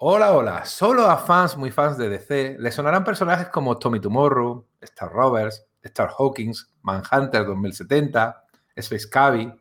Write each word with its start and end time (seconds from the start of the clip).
Hola, 0.00 0.32
hola. 0.32 0.64
Solo 0.64 1.10
a 1.10 1.16
fans 1.16 1.56
muy 1.56 1.72
fans 1.72 1.98
de 1.98 2.08
DC 2.08 2.56
le 2.60 2.70
sonarán 2.70 3.02
personajes 3.02 3.48
como 3.48 3.78
Tommy 3.78 3.98
Tomorrow, 3.98 4.64
Star 4.80 5.10
Roberts, 5.10 5.66
Star 5.82 6.10
Hawkins, 6.16 6.72
Manhunter 6.82 7.44
2070, 7.44 8.44
Space 8.76 9.10
Cavi. 9.10 9.52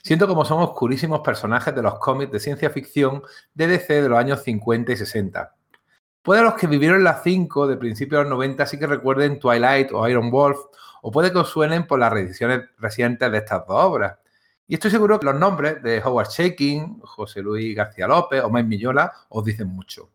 Siento 0.00 0.28
como 0.28 0.44
son 0.44 0.62
oscurísimos 0.62 1.22
personajes 1.22 1.74
de 1.74 1.82
los 1.82 1.98
cómics 1.98 2.30
de 2.30 2.38
ciencia 2.38 2.70
ficción 2.70 3.24
de 3.52 3.66
DC 3.66 4.00
de 4.00 4.08
los 4.08 4.16
años 4.16 4.44
50 4.44 4.92
y 4.92 4.96
60. 4.96 5.56
Puede 6.22 6.42
los 6.42 6.54
que 6.54 6.68
vivieron 6.68 7.02
las 7.02 7.24
5 7.24 7.66
de 7.66 7.76
principios 7.76 8.20
de 8.20 8.30
los 8.30 8.30
90 8.30 8.66
sí 8.66 8.78
que 8.78 8.86
recuerden 8.86 9.40
Twilight 9.40 9.90
o 9.92 10.06
Iron 10.08 10.30
Wolf, 10.30 10.58
o 11.02 11.10
puede 11.10 11.32
que 11.32 11.38
os 11.38 11.48
suenen 11.48 11.88
por 11.88 11.98
las 11.98 12.12
reediciones 12.12 12.60
recientes 12.78 13.28
de 13.28 13.38
estas 13.38 13.66
dos 13.66 13.84
obras. 13.84 14.18
Y 14.66 14.74
estoy 14.74 14.90
seguro 14.90 15.20
que 15.20 15.26
los 15.26 15.34
nombres 15.34 15.82
de 15.82 16.00
Howard 16.02 16.28
Shaking, 16.28 17.00
José 17.00 17.42
Luis 17.42 17.76
García 17.76 18.06
López 18.06 18.42
o 18.42 18.48
Mike 18.48 18.66
Millola 18.66 19.12
os 19.28 19.44
dicen 19.44 19.68
mucho. 19.68 20.10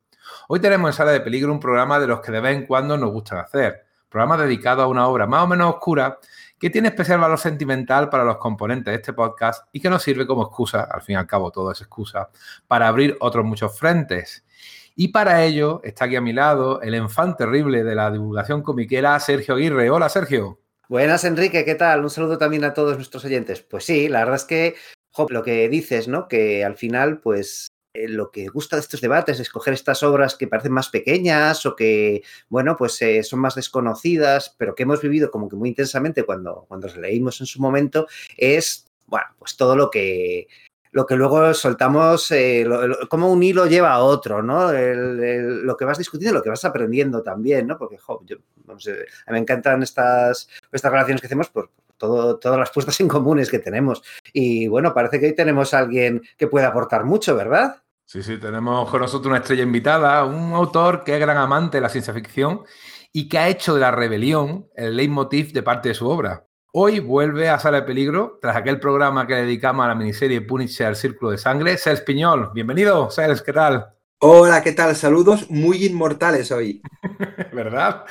Hoy 0.48 0.60
tenemos 0.60 0.90
en 0.90 0.98
Sala 0.98 1.12
de 1.12 1.22
Peligro 1.22 1.52
un 1.52 1.60
programa 1.60 2.00
de 2.00 2.08
los 2.08 2.20
que 2.20 2.32
de 2.32 2.42
vez 2.42 2.58
en 2.58 2.66
cuando 2.66 2.98
nos 2.98 3.12
gustan 3.12 3.38
hacer. 3.38 3.86
Programa 4.10 4.38
dedicado 4.38 4.82
a 4.82 4.88
una 4.88 5.08
obra 5.08 5.28
más 5.28 5.44
o 5.44 5.48
menos 5.48 5.76
oscura 5.76 6.18
que 6.58 6.72
tiene 6.72 6.88
especial 6.88 7.20
valor 7.20 7.38
sentimental 7.38 8.10
para 8.10 8.24
los 8.24 8.38
componentes 8.38 8.92
de 8.92 8.96
este 8.96 9.14
podcast 9.14 9.68
y 9.72 9.80
que 9.80 9.90
nos 9.90 10.02
sirve 10.02 10.26
como 10.26 10.42
excusa, 10.42 10.82
al 10.82 11.04
fin 11.04 11.14
y 11.14 11.18
al 11.18 11.28
cabo 11.28 11.52
todo 11.52 11.72
es 11.72 11.82
excusa, 11.82 12.30
para 12.68 12.88
abrir 12.88 13.18
otros 13.20 13.46
muchos 13.46 13.78
frentes. 13.78 14.46
Y 14.96 15.10
para 15.10 15.44
ello 15.44 15.80
está 15.84 16.06
aquí 16.06 16.16
a 16.16 16.22
mi 16.22 16.34
lado 16.34 16.82
el 16.82 16.96
enfant 16.96 17.38
terrible 17.38 17.84
de 17.84 17.94
la 17.94 18.10
divulgación 18.10 18.64
comiquera, 18.64 19.20
Sergio 19.20 19.54
Aguirre. 19.54 19.92
Hola, 19.92 20.10
Sergio. 20.10 20.60
Buenas, 20.90 21.24
Enrique, 21.24 21.66
¿qué 21.66 21.76
tal? 21.76 22.02
Un 22.02 22.10
saludo 22.10 22.40
también 22.40 22.64
a 22.64 22.74
todos 22.74 22.96
nuestros 22.96 23.24
oyentes. 23.24 23.62
Pues 23.62 23.86
sí, 23.86 24.10
la 24.10 24.22
verdad 24.22 24.38
es 24.38 24.46
que 24.46 24.76
lo 25.30 25.44
que 25.44 25.70
dices, 25.70 26.08
¿no? 26.08 26.28
Que 26.28 26.66
al 26.66 26.78
final, 26.78 27.20
pues 27.20 27.68
eh, 27.94 28.08
lo 28.08 28.32
que 28.32 28.48
gusta 28.48 28.76
de 28.76 28.80
estos 28.82 29.00
debates 29.00 29.36
es 29.36 29.42
escoger 29.42 29.76
estas 29.76 30.02
obras 30.02 30.34
que 30.34 30.48
parecen 30.48 30.72
más 30.72 30.90
pequeñas 30.90 31.64
o 31.68 31.76
que, 31.76 32.24
bueno, 32.50 32.76
pues 32.76 33.00
eh, 33.04 33.22
son 33.22 33.40
más 33.40 33.54
desconocidas, 33.54 34.56
pero 34.58 34.74
que 34.74 34.82
hemos 34.82 35.00
vivido 35.00 35.30
como 35.30 35.48
que 35.48 35.56
muy 35.56 35.70
intensamente 35.70 36.24
cuando, 36.24 36.66
cuando 36.68 36.88
leímos 36.96 37.40
en 37.40 37.46
su 37.46 37.62
momento, 37.62 38.08
es, 38.36 38.88
bueno, 39.06 39.28
pues 39.38 39.58
todo 39.58 39.76
lo 39.76 39.92
que 39.92 40.48
lo 40.92 41.06
que 41.06 41.16
luego 41.16 41.54
soltamos, 41.54 42.32
eh, 42.32 42.68
como 43.10 43.32
un 43.32 43.44
hilo 43.44 43.66
lleva 43.68 43.94
a 43.94 44.00
otro, 44.00 44.42
¿no? 44.42 44.72
lo 44.72 45.78
que 45.78 45.86
vas 45.86 45.98
discutiendo, 45.98 46.40
lo 46.40 46.44
que 46.44 46.50
vas 46.50 46.66
aprendiendo 46.66 47.22
también, 47.22 47.68
¿no? 47.68 47.78
Porque, 47.78 47.98
jo, 47.98 48.22
yo, 48.26 48.38
me 49.28 49.38
encantan 49.38 49.84
estas, 49.84 50.50
estas 50.72 50.92
relaciones 50.92 51.22
que 51.22 51.28
hacemos 51.28 51.50
por, 51.50 51.70
todas 52.00 52.58
las 52.58 52.72
puestas 52.72 53.00
en 53.02 53.08
comunes 53.08 53.52
que 53.52 53.60
tenemos. 53.60 54.02
Y 54.34 54.68
bueno, 54.68 54.94
parece 54.94 55.20
que 55.20 55.28
hoy 55.28 55.36
tenemos 55.36 55.74
a 55.74 55.80
alguien 55.80 56.22
que 56.38 56.48
puede 56.48 56.66
aportar 56.66 57.04
mucho, 57.04 57.36
¿verdad? 57.36 57.84
Sí, 58.06 58.24
sí, 58.24 58.38
tenemos 58.38 58.90
con 58.90 59.02
nosotros 59.02 59.28
una 59.28 59.38
estrella 59.38 59.64
invitada, 59.64 60.24
un 60.26 60.54
autor 60.54 61.04
que 61.04 61.14
es 61.14 61.20
gran 61.20 61.38
amante 61.38 61.78
de 61.78 61.82
la 61.82 61.90
ciencia 61.90 62.14
ficción 62.14 62.64
y 63.12 63.30
que 63.30 63.38
ha 63.38 63.50
hecho 63.50 63.76
de 63.76 63.82
la 63.82 63.92
rebelión 63.92 64.68
el 64.76 64.96
leitmotiv 64.96 65.52
de 65.54 65.62
parte 65.62 65.90
de 65.90 65.96
su 65.96 66.08
obra. 66.08 66.49
Hoy 66.72 67.00
vuelve 67.00 67.50
a 67.50 67.58
Sala 67.58 67.78
de 67.78 67.88
Peligro 67.88 68.38
tras 68.40 68.56
aquel 68.56 68.80
programa 68.80 69.26
que 69.26 69.34
dedicamos 69.34 69.86
a 69.86 69.88
la 69.88 69.96
miniserie 69.96 70.42
Punisher 70.42 70.96
Círculo 70.96 71.32
de 71.32 71.40
Sangre. 71.40 71.80
Sels 71.80 72.02
Piñol, 72.02 72.52
bienvenido. 72.54 73.10
Sels, 73.10 73.42
¿qué 73.42 73.54
tal? 73.54 73.88
Hola, 74.20 74.62
¿qué 74.62 74.74
tal? 74.74 74.96
Saludos 74.96 75.50
muy 75.50 75.88
inmortales 75.88 76.52
hoy. 76.52 76.80
¿Verdad? 77.54 78.06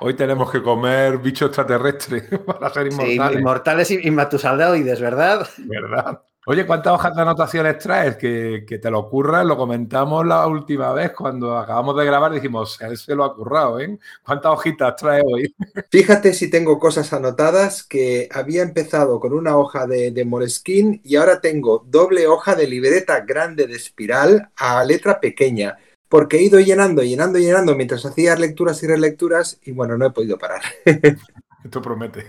Hoy 0.00 0.14
tenemos 0.14 0.50
que 0.50 0.62
comer 0.62 1.18
bicho 1.18 1.44
extraterrestre 1.44 2.22
para 2.46 2.70
ser 2.70 2.86
inmortales. 2.86 3.32
Sí, 3.32 3.38
inmortales 3.38 3.90
y, 3.90 4.10
matusaldeoides, 4.10 5.00
¿verdad? 5.02 5.46
¿Verdad? 5.58 6.22
Oye, 6.50 6.64
¿cuántas 6.64 6.94
hojas 6.94 7.14
de 7.14 7.20
anotaciones 7.20 7.76
traes? 7.76 8.16
Que, 8.16 8.64
te 8.66 8.90
lo 8.90 9.00
ocurra, 9.00 9.44
lo 9.44 9.54
comentamos 9.54 10.26
la 10.26 10.46
última 10.46 10.94
vez 10.94 11.12
cuando 11.12 11.58
acabamos 11.58 11.94
de 11.98 12.06
grabar, 12.06 12.32
dijimos, 12.32 12.80
él 12.80 12.96
se 12.96 13.14
lo 13.14 13.24
ha 13.24 13.34
currado, 13.34 13.78
¿eh? 13.78 13.98
¿Cuántas 14.24 14.52
hojitas 14.52 14.96
trae 14.96 15.20
hoy? 15.22 15.54
Fíjate 15.90 16.32
si 16.32 16.48
tengo 16.48 16.78
cosas 16.78 17.12
anotadas 17.12 17.82
que 17.82 18.30
había 18.32 18.62
empezado 18.62 19.20
con 19.20 19.34
una 19.34 19.58
hoja 19.58 19.86
de, 19.86 20.10
de 20.10 20.24
Moreskin 20.24 21.02
y 21.04 21.16
ahora 21.16 21.42
tengo 21.42 21.84
doble 21.86 22.26
hoja 22.26 22.54
de 22.54 22.66
libreta 22.66 23.20
grande 23.20 23.66
de 23.66 23.76
espiral 23.76 24.48
a 24.56 24.82
letra 24.84 25.20
pequeña 25.20 25.76
porque 26.08 26.38
he 26.38 26.42
ido 26.44 26.58
llenando, 26.60 27.02
llenando, 27.02 27.38
llenando 27.38 27.74
mientras 27.74 28.06
hacía 28.06 28.34
lecturas 28.36 28.82
y 28.82 28.86
relecturas 28.86 29.60
y 29.64 29.72
bueno, 29.72 29.98
no 29.98 30.06
he 30.06 30.10
podido 30.12 30.38
parar. 30.38 30.62
Esto 31.64 31.82
promete, 31.82 32.24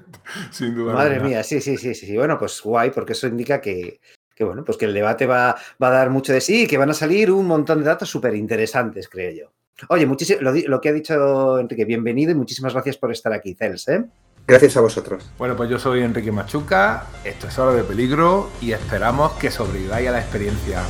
sin 0.50 0.74
duda. 0.74 0.94
Madre 0.94 1.20
mía, 1.20 1.42
sí, 1.42 1.60
sí, 1.60 1.76
sí, 1.76 1.94
sí. 1.94 2.16
Bueno, 2.16 2.38
pues 2.38 2.60
guay, 2.62 2.90
porque 2.90 3.12
eso 3.12 3.26
indica 3.26 3.60
que, 3.60 4.00
bueno, 4.40 4.64
pues 4.64 4.78
que 4.78 4.86
el 4.86 4.94
debate 4.94 5.26
va, 5.26 5.54
va, 5.82 5.88
a 5.88 5.90
dar 5.90 6.10
mucho 6.10 6.32
de 6.32 6.40
sí 6.40 6.62
y 6.62 6.66
que 6.66 6.78
van 6.78 6.90
a 6.90 6.94
salir 6.94 7.30
un 7.30 7.46
montón 7.46 7.80
de 7.80 7.84
datos 7.84 8.08
súper 8.08 8.34
interesantes, 8.34 9.08
creo 9.08 9.32
yo. 9.32 9.52
Oye, 9.88 10.06
lo, 10.40 10.52
lo, 10.52 10.80
que 10.80 10.88
ha 10.88 10.92
dicho 10.92 11.58
Enrique, 11.58 11.84
bienvenido 11.84 12.32
y 12.32 12.34
muchísimas 12.34 12.74
gracias 12.74 12.96
por 12.96 13.12
estar 13.12 13.32
aquí, 13.32 13.54
Cels. 13.54 13.88
¿eh? 13.88 14.04
Gracias 14.46 14.76
a 14.76 14.80
vosotros. 14.80 15.30
Bueno, 15.38 15.56
pues 15.56 15.70
yo 15.70 15.78
soy 15.78 16.02
Enrique 16.02 16.32
Machuca, 16.32 17.06
esto 17.24 17.48
es 17.48 17.58
Hora 17.58 17.72
de 17.72 17.84
Peligro 17.84 18.50
y 18.60 18.72
esperamos 18.72 19.32
que 19.32 19.50
sobreviváis 19.50 20.08
a 20.08 20.12
la 20.12 20.20
experiencia. 20.20 20.82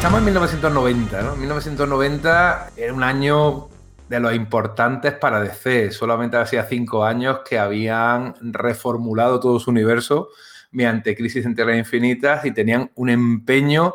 Estamos 0.00 0.20
en 0.20 0.24
1990, 0.24 1.22
¿no? 1.22 1.36
1990 1.36 2.70
era 2.74 2.94
un 2.94 3.02
año 3.02 3.68
de 4.08 4.18
los 4.18 4.34
importantes 4.34 5.12
para 5.12 5.42
DC. 5.42 5.90
Solamente 5.90 6.38
hacía 6.38 6.64
cinco 6.64 7.04
años 7.04 7.40
que 7.46 7.58
habían 7.58 8.34
reformulado 8.40 9.38
todo 9.40 9.60
su 9.60 9.70
universo 9.70 10.30
mediante 10.70 11.14
Crisis 11.14 11.44
en 11.44 11.54
Tierras 11.54 11.76
Infinitas 11.76 12.46
y 12.46 12.52
tenían 12.52 12.90
un 12.94 13.10
empeño 13.10 13.94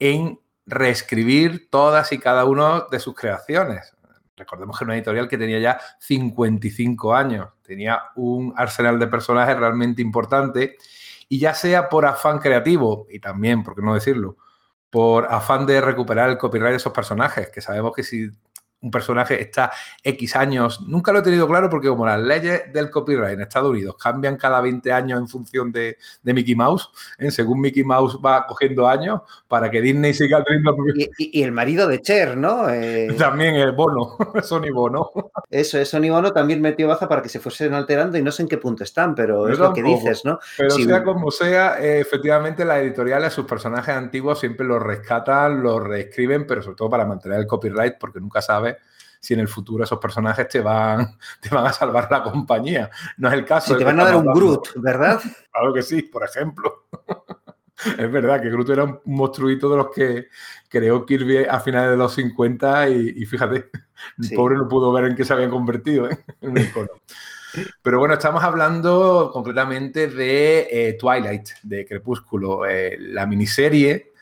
en 0.00 0.40
reescribir 0.66 1.70
todas 1.70 2.10
y 2.10 2.18
cada 2.18 2.46
una 2.46 2.86
de 2.90 2.98
sus 2.98 3.14
creaciones. 3.14 3.94
Recordemos 4.36 4.76
que 4.76 4.82
era 4.82 4.88
una 4.88 4.96
editorial 4.96 5.28
que 5.28 5.38
tenía 5.38 5.60
ya 5.60 5.80
55 6.00 7.14
años, 7.14 7.50
tenía 7.62 8.02
un 8.16 8.52
arsenal 8.56 8.98
de 8.98 9.06
personajes 9.06 9.56
realmente 9.56 10.02
importante 10.02 10.78
y 11.28 11.38
ya 11.38 11.54
sea 11.54 11.88
por 11.88 12.06
afán 12.06 12.40
creativo 12.40 13.06
y 13.08 13.20
también, 13.20 13.62
por 13.62 13.76
qué 13.76 13.82
no 13.82 13.94
decirlo, 13.94 14.38
por 14.94 15.26
afán 15.28 15.66
de 15.66 15.80
recuperar 15.80 16.30
el 16.30 16.38
copyright 16.38 16.70
de 16.70 16.76
esos 16.76 16.92
personajes, 16.92 17.48
que 17.48 17.60
sabemos 17.60 17.92
que 17.96 18.04
si 18.04 18.30
un 18.84 18.90
personaje 18.90 19.40
está 19.40 19.72
X 20.02 20.36
años, 20.36 20.82
nunca 20.82 21.10
lo 21.10 21.20
he 21.20 21.22
tenido 21.22 21.48
claro 21.48 21.70
porque 21.70 21.88
como 21.88 22.04
las 22.04 22.20
leyes 22.20 22.72
del 22.72 22.90
copyright 22.90 23.34
en 23.34 23.40
Estados 23.40 23.70
Unidos 23.70 23.96
cambian 24.00 24.36
cada 24.36 24.60
20 24.60 24.92
años 24.92 25.18
en 25.18 25.26
función 25.26 25.72
de, 25.72 25.96
Mickey 26.22 26.54
Mouse, 26.54 26.90
¿eh? 27.18 27.30
según 27.30 27.60
Mickey 27.60 27.82
Mouse 27.82 28.18
va 28.24 28.46
cogiendo 28.46 28.86
años 28.86 29.22
para 29.48 29.70
que 29.70 29.80
Disney 29.80 30.12
siga 30.12 30.44
teniendo... 30.44 30.76
Y, 30.94 31.40
y, 31.40 31.42
el 31.42 31.52
marido 31.52 31.88
de 31.88 32.02
Cher, 32.02 32.36
¿no? 32.36 32.68
Eh, 32.68 33.14
también 33.18 33.54
el 33.54 33.72
Bono, 33.72 34.18
Sony 34.42 34.70
Bono. 34.72 35.10
Eso, 35.48 35.78
es 35.78 35.88
Sony 35.88 36.10
Bono 36.10 36.32
también 36.32 36.60
metió 36.60 36.86
baza 36.86 37.08
para 37.08 37.22
que 37.22 37.30
se 37.30 37.40
fuesen 37.40 37.72
alterando 37.72 38.18
y 38.18 38.22
no 38.22 38.32
sé 38.32 38.42
en 38.42 38.48
qué 38.48 38.58
punto 38.58 38.84
están, 38.84 39.14
pero 39.14 39.48
es 39.48 39.58
lo 39.58 39.72
que 39.72 39.82
dices, 39.82 40.24
¿no? 40.24 40.38
Pero 40.58 40.70
sea 40.70 41.02
como 41.02 41.30
sea, 41.30 41.80
eh, 41.80 42.00
efectivamente 42.00 42.66
las 42.66 42.78
editoriales, 42.78 43.32
sus 43.32 43.46
personajes 43.46 43.94
antiguos 43.94 44.40
siempre 44.40 44.66
los 44.66 44.82
rescatan, 44.82 45.62
los 45.62 45.82
reescriben, 45.82 46.46
pero 46.46 46.62
sobre 46.62 46.76
todo 46.76 46.90
para 46.90 47.06
mantener 47.06 47.38
el 47.38 47.46
copyright 47.46 47.94
porque 47.98 48.20
nunca 48.20 48.42
sabes 48.42 48.73
si 49.24 49.32
en 49.32 49.40
el 49.40 49.48
futuro 49.48 49.84
esos 49.84 49.98
personajes 49.98 50.46
te 50.48 50.60
van, 50.60 51.16
te 51.40 51.48
van 51.48 51.66
a 51.66 51.72
salvar 51.72 52.08
la 52.10 52.22
compañía. 52.22 52.90
No 53.16 53.28
es 53.28 53.34
el 53.34 53.44
caso. 53.46 53.72
Si 53.72 53.78
te 53.78 53.84
van 53.84 53.98
a 53.98 54.04
dar 54.04 54.16
un 54.16 54.26
Groot, 54.26 54.74
¿verdad? 54.76 55.20
Claro 55.54 55.72
que 55.72 55.82
sí, 55.82 56.02
por 56.02 56.24
ejemplo. 56.24 56.84
Es 57.98 58.10
verdad 58.10 58.40
que 58.40 58.50
Groot 58.50 58.70
era 58.70 58.84
un 58.84 59.00
monstruito 59.04 59.68
de 59.68 59.76
los 59.76 59.90
que 59.90 60.28
creó 60.68 61.04
Kirby 61.04 61.44
a 61.44 61.58
finales 61.58 61.90
de 61.90 61.96
los 61.96 62.14
50 62.14 62.88
y, 62.88 63.26
fíjate, 63.26 63.68
el 64.16 64.30
pobre 64.34 64.56
no 64.56 64.68
pudo 64.68 64.92
ver 64.92 65.06
en 65.06 65.16
qué 65.16 65.24
se 65.24 65.32
habían 65.32 65.50
convertido 65.50 66.08
¿eh? 66.08 66.24
en 66.40 66.50
un 66.50 66.58
icono. 66.58 66.88
Pero 67.82 67.98
bueno, 67.98 68.14
estamos 68.14 68.42
hablando 68.44 69.30
concretamente 69.32 70.06
de 70.06 70.68
eh, 70.70 70.96
Twilight, 70.98 71.48
de 71.64 71.84
Crepúsculo, 71.84 72.64
eh, 72.64 72.96
la 72.98 73.26
miniserie 73.26 74.13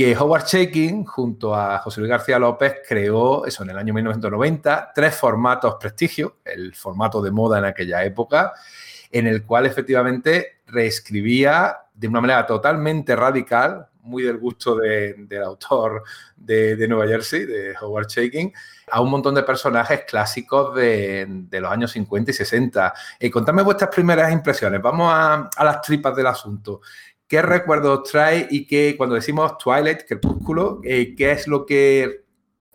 que 0.00 0.16
Howard 0.16 0.46
Shaking, 0.46 1.04
junto 1.04 1.54
a 1.54 1.76
José 1.80 2.00
Luis 2.00 2.08
García 2.08 2.38
López, 2.38 2.76
creó 2.88 3.44
eso 3.44 3.64
en 3.64 3.68
el 3.68 3.76
año 3.76 3.92
1990, 3.92 4.92
tres 4.94 5.14
formatos 5.14 5.74
prestigio, 5.78 6.38
el 6.42 6.74
formato 6.74 7.20
de 7.20 7.30
moda 7.30 7.58
en 7.58 7.66
aquella 7.66 8.02
época, 8.02 8.54
en 9.12 9.26
el 9.26 9.44
cual 9.44 9.66
efectivamente 9.66 10.60
reescribía 10.68 11.80
de 11.92 12.08
una 12.08 12.22
manera 12.22 12.46
totalmente 12.46 13.14
radical, 13.14 13.88
muy 14.02 14.22
del 14.22 14.38
gusto 14.38 14.76
del 14.76 15.42
autor 15.44 16.02
de, 16.36 16.88
Nueva 16.88 17.06
Jersey, 17.06 17.44
de 17.44 17.74
Howard 17.78 18.08
Shaking, 18.08 18.52
a 18.90 19.00
un 19.00 19.10
montón 19.10 19.34
de 19.34 19.42
personajes 19.42 20.04
clásicos 20.08 20.74
de, 20.74 21.46
los 21.50 21.70
años 21.70 21.92
50 21.92 22.30
y 22.30 22.34
60. 22.34 22.94
Eh, 23.18 23.30
contadme 23.30 23.62
vuestras 23.62 23.90
primeras 23.90 24.32
impresiones. 24.32 24.80
Vamos 24.80 25.12
a, 25.12 25.50
las 25.62 25.82
tripas 25.82 26.16
del 26.16 26.26
asunto. 26.26 26.80
¿Qué 27.30 27.40
recuerdos 27.42 28.10
trae 28.10 28.48
y 28.50 28.66
qué, 28.66 28.96
cuando 28.96 29.14
decimos 29.14 29.56
Twilight, 29.56 30.00
Crepúsculo, 30.04 30.80
eh, 30.82 31.14
qué 31.16 31.30
es 31.30 31.46
lo 31.46 31.64
que 31.64 32.24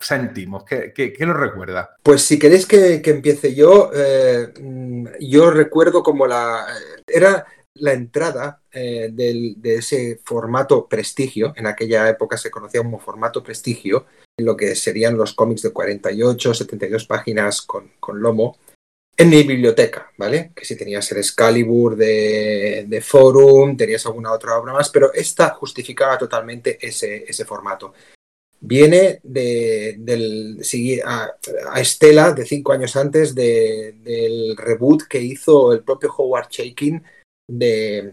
sentimos? 0.00 0.64
¿Qué, 0.64 1.14
nos 1.26 1.36
recuerda? 1.36 1.94
Pues 2.02 2.22
si 2.22 2.38
queréis 2.38 2.64
que, 2.64 3.02
empiece 3.04 3.54
yo, 3.54 3.90
eh, 3.94 4.54
mm, 4.58 5.08
yo 5.20 5.50
recuerdo 5.50 6.02
como 6.02 6.26
la... 6.26 6.64
Era 7.06 7.44
la 7.74 7.92
entrada 7.92 8.62
eh, 8.72 9.10
de 9.12 9.74
ese 9.74 10.22
formato 10.24 10.88
prestigio, 10.88 11.52
en 11.54 11.66
aquella 11.66 12.08
época 12.08 12.38
se 12.38 12.50
conocía 12.50 12.82
como 12.82 12.98
formato 12.98 13.42
prestigio, 13.42 14.06
lo 14.38 14.56
que 14.56 14.74
serían 14.74 15.16
los 15.16 15.34
cómics 15.34 15.62
de 15.62 15.72
48, 15.72 16.54
72 16.54 17.06
páginas 17.06 17.60
con, 17.60 17.90
lomo, 18.14 18.56
en 19.16 19.30
mi 19.30 19.42
biblioteca, 19.42 20.12
¿vale? 20.18 20.52
Que 20.54 20.64
si 20.64 20.76
tenías 20.76 21.10
el 21.12 21.18
Excalibur 21.18 21.96
de, 21.96 22.84
de, 22.86 23.00
Forum, 23.00 23.76
tenías 23.76 24.04
alguna 24.06 24.32
otra 24.32 24.58
obra 24.58 24.74
más, 24.74 24.90
pero 24.90 25.12
esta 25.12 25.50
justificaba 25.50 26.18
totalmente 26.18 26.78
ese, 26.80 27.24
ese 27.26 27.44
formato. 27.44 27.94
Viene 28.60 29.20
de, 29.22 29.96
del, 29.98 30.60
a, 31.04 31.30
a, 31.70 31.80
Estela 31.80 32.32
de 32.32 32.44
cinco 32.44 32.72
años 32.72 32.96
antes 32.96 33.34
del 33.34 34.56
reboot 34.56 35.04
que 35.04 35.20
hizo 35.20 35.72
el 35.72 35.82
propio 35.82 36.12
Howard 36.16 36.48
Chaykin 36.48 37.02
de, 37.48 38.12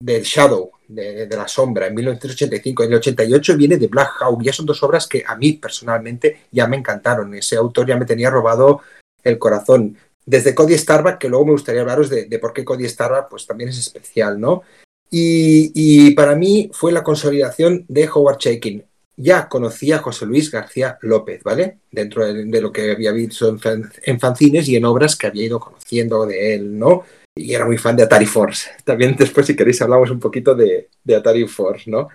del 0.00 0.22
Shadow, 0.22 0.72
de, 0.88 1.28
la 1.30 1.48
sombra, 1.48 1.86
en 1.86 1.94
1985. 1.94 2.82
En 2.82 2.92
el 2.92 2.98
88 2.98 3.56
viene 3.56 3.76
de 3.76 3.88
Black 3.88 4.10
Hawk. 4.20 4.42
Ya 4.42 4.52
son 4.52 4.66
dos 4.66 4.82
obras 4.82 5.06
que 5.06 5.22
a 5.26 5.36
mí 5.36 5.54
personalmente 5.54 6.42
ya 6.50 6.66
me 6.66 6.76
encantaron. 6.76 7.34
Ese 7.34 7.56
autor 7.56 7.86
ya 7.86 7.96
me 7.96 8.06
tenía 8.06 8.30
robado 8.30 8.80
el 9.22 9.38
corazón. 9.38 9.96
Desde 10.28 10.54
Cody 10.54 10.76
Starbuck, 10.76 11.16
que 11.16 11.30
luego 11.30 11.46
me 11.46 11.52
gustaría 11.52 11.80
hablaros 11.80 12.10
de, 12.10 12.38
por 12.38 12.52
qué 12.52 12.62
Cody 12.62 12.86
Starbuck 12.86 13.30
pues 13.30 13.46
también 13.46 13.70
es 13.70 13.78
especial, 13.78 14.38
¿no? 14.38 14.62
Y, 15.10 16.10
para 16.10 16.34
mí 16.34 16.70
fue 16.74 16.92
la 16.92 17.02
consolidación 17.02 17.86
de 17.88 18.06
Howard 18.08 18.36
Chaykin. 18.36 18.84
Ya 19.16 19.48
conocía 19.48 19.96
a 19.96 20.00
José 20.00 20.26
Luis 20.26 20.50
García 20.50 20.98
López, 21.00 21.42
¿vale? 21.42 21.78
Dentro 21.90 22.26
de, 22.26 22.60
lo 22.60 22.70
que 22.70 22.92
había 22.92 23.10
visto 23.12 23.48
en, 23.48 23.90
en 24.02 24.20
fanzines 24.20 24.68
y 24.68 24.76
en 24.76 24.84
obras 24.84 25.16
que 25.16 25.28
había 25.28 25.46
ido 25.46 25.58
conociendo 25.58 26.26
de 26.26 26.54
él, 26.54 26.78
¿no? 26.78 27.04
y 27.38 27.54
era 27.54 27.64
muy 27.64 27.78
fan 27.78 27.96
de 27.96 28.02
Atari 28.02 28.26
Force. 28.26 28.68
También 28.84 29.14
después, 29.16 29.46
si 29.46 29.56
queréis, 29.56 29.80
hablamos 29.80 30.10
un 30.10 30.18
poquito 30.18 30.54
de, 30.54 30.90
de 31.04 31.16
Atari 31.16 31.46
Force, 31.46 31.90
¿no? 31.90 32.08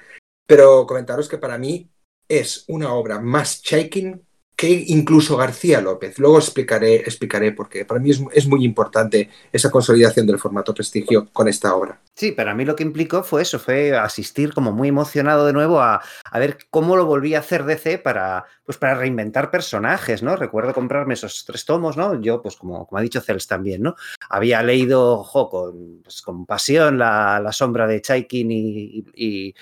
Pero 0.46 0.86
comentaros 0.86 1.30
que 1.30 1.38
para 1.38 1.58
mí 1.58 1.90
es 2.28 2.66
una 2.68 2.94
obra 2.94 3.20
más 3.20 3.62
shaking 3.64 4.22
incluso 4.70 5.38
García 5.38 5.82
López. 5.82 6.18
Luego 6.20 6.38
explicaré, 6.38 6.96
explicaré 6.96 7.52
porque 7.52 7.86
para 7.86 8.00
mí 8.00 8.12
es, 8.12 8.48
muy 8.48 8.66
importante 8.66 9.30
esa 9.52 9.72
consolidación 9.72 10.28
del 10.28 10.40
formato 10.40 10.74
prestigio 10.74 11.28
con 11.32 11.48
esta 11.48 11.76
obra. 11.76 12.00
Sí, 12.16 12.32
para 12.32 12.54
mí 12.54 12.66
lo 12.66 12.76
que 12.76 12.84
implicó 12.84 13.24
fue 13.24 13.42
eso, 13.42 13.60
fue 13.60 13.98
asistir 13.98 14.54
como 14.54 14.72
muy 14.72 14.90
emocionado 14.90 15.46
de 15.46 15.54
nuevo 15.54 15.82
a, 15.82 16.02
ver 16.34 16.58
cómo 16.70 16.96
lo 16.96 17.06
volví 17.06 17.36
a 17.36 17.40
hacer 17.40 17.64
DC 17.64 17.98
para, 18.00 18.46
pues 18.66 18.78
para 18.78 18.96
reinventar 18.96 19.50
personajes, 19.50 20.22
¿no? 20.22 20.36
Recuerdo 20.36 20.74
comprarme 20.74 21.16
esos 21.16 21.46
tres 21.46 21.66
tomos, 21.66 21.98
¿no? 21.98 22.20
Yo, 22.22 22.42
pues 22.42 22.56
como, 22.56 22.86
como 22.86 23.00
ha 23.00 23.02
dicho 23.02 23.22
Cels 23.22 23.48
también, 23.48 23.82
¿no? 23.82 23.96
Había 24.30 24.62
leído 24.62 25.26
con, 25.50 26.02
pues, 26.04 26.22
con 26.22 26.46
pasión 26.46 26.98
la, 26.98 27.50
sombra 27.52 27.88
de 27.88 28.02
Chaikin 28.02 28.52
y 28.52 29.54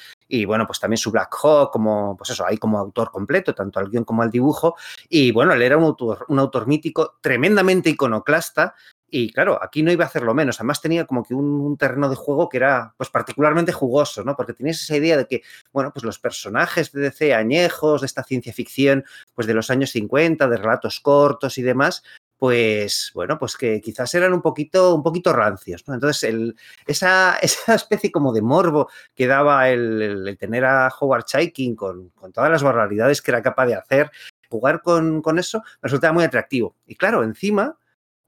bueno, 0.45 0.66
pues 0.66 0.80
también 0.80 0.98
su 0.98 1.12
Black 1.12 1.36
Hawk, 1.44 1.72
como, 1.72 2.16
pues 2.18 2.30
eso, 2.30 2.45
ahí 2.45 2.57
como 2.57 2.78
autor 2.80 3.12
completo, 3.12 3.54
tanto 3.54 3.80
al 3.80 3.89
guion 3.89 4.04
como 4.04 4.22
al 4.22 4.31
dibujo. 4.31 4.75
Y 5.10 5.31
bueno, 5.31 5.54
él 5.54 5.62
era 5.62 5.78
un 5.78 5.83
autor, 5.83 6.25
un 6.30 6.39
autor 6.39 6.68
mítico, 6.68 7.18
tremendamente 7.22 7.89
iconoclasta. 7.89 8.75
Y 9.13 9.33
claro, 9.33 9.60
aquí 9.62 9.83
no 9.83 9.92
iba 9.92 10.06
a 10.06 10.07
hacerlo 10.07 10.33
menos. 10.33 10.57
Además 10.60 10.81
tenía 10.81 11.06
como 11.06 11.24
que 11.24 11.33
un, 11.33 11.75
terreno 11.78 12.10
de 12.10 12.16
juego 12.16 12.48
que 12.48 12.57
era 12.57 12.94
pues 12.95 13.10
particularmente 13.10 13.74
jugoso, 13.74 14.24
¿no? 14.24 14.38
Porque 14.38 14.54
tenías 14.54 14.81
esa 14.81 14.95
idea 14.95 15.18
de 15.18 15.28
que, 15.28 15.44
bueno, 15.74 15.92
pues 15.92 16.06
los 16.06 16.18
personajes 16.18 16.94
de 16.94 17.01
DC 17.01 17.36
añejos, 17.36 18.01
de 18.01 18.07
esta 18.07 18.24
ciencia 18.24 18.54
ficción, 18.54 19.04
pues 19.36 19.48
de 19.48 19.54
los 19.54 19.69
años 19.69 19.92
50, 19.92 20.48
de 20.48 20.57
relatos 20.57 21.01
cortos 21.01 21.57
y 21.57 21.62
demás, 21.62 22.04
pues 22.41 23.11
bueno, 23.13 23.38
pues 23.38 23.55
que 23.55 23.79
quizás 23.81 24.11
eran 24.15 24.33
un 24.33 24.41
poquito, 24.41 24.95
un 24.95 25.03
poquito 25.03 25.31
rancios. 25.31 25.83
Entonces, 25.88 26.23
el, 26.23 26.55
esa, 26.88 27.35
esa, 27.41 27.75
especie 27.75 28.11
como 28.11 28.33
de 28.33 28.41
morbo 28.41 28.89
que 29.13 29.27
daba 29.27 29.69
el, 29.69 30.35
tener 30.39 30.65
a 30.65 30.91
Howard 30.99 31.25
Chaikin 31.25 31.75
con, 31.75 32.09
con, 32.09 32.31
todas 32.31 32.49
las 32.49 32.63
barbaridades 32.63 33.21
que 33.21 33.29
era 33.29 33.43
capaz 33.43 33.67
de 33.67 33.75
hacer, 33.75 34.09
jugar 34.49 34.81
con, 34.81 35.21
con, 35.21 35.38
eso, 35.38 35.61
resultaba 35.83 36.13
muy 36.13 36.23
atractivo. 36.23 36.75
Y 36.88 36.95
claro, 36.95 37.23
encima, 37.23 37.77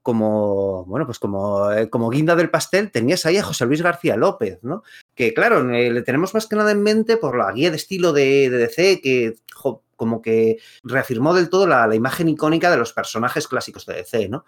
como, 0.00 0.84
bueno, 0.84 1.06
pues 1.06 1.18
como, 1.18 1.72
eh, 1.72 1.90
como 1.90 2.08
guinda 2.08 2.36
del 2.36 2.50
pastel, 2.50 2.92
tenías 2.92 3.26
ahí 3.26 3.38
a 3.38 3.42
José 3.42 3.66
Luis 3.66 3.82
García 3.82 4.16
López, 4.16 4.60
¿no? 4.62 4.84
Que 5.16 5.34
claro, 5.34 5.68
eh, 5.74 5.90
le 5.90 6.02
tenemos 6.02 6.34
más 6.34 6.46
que 6.46 6.54
nada 6.54 6.70
en 6.70 6.84
mente 6.84 7.16
por 7.16 7.36
la 7.36 7.50
guía 7.50 7.70
de 7.70 7.76
estilo 7.76 8.12
de 8.12 8.48
DC, 8.48 9.00
que 9.00 9.34
como 9.96 10.22
que 10.22 10.58
reafirmó 10.82 11.34
del 11.34 11.50
todo 11.50 11.66
la, 11.66 11.92
imagen 11.94 12.28
icónica 12.28 12.70
de 12.70 12.76
los 12.76 12.92
personajes 12.92 13.48
clásicos 13.48 13.86
de 13.86 13.94
DC, 13.94 14.28
¿no? 14.28 14.44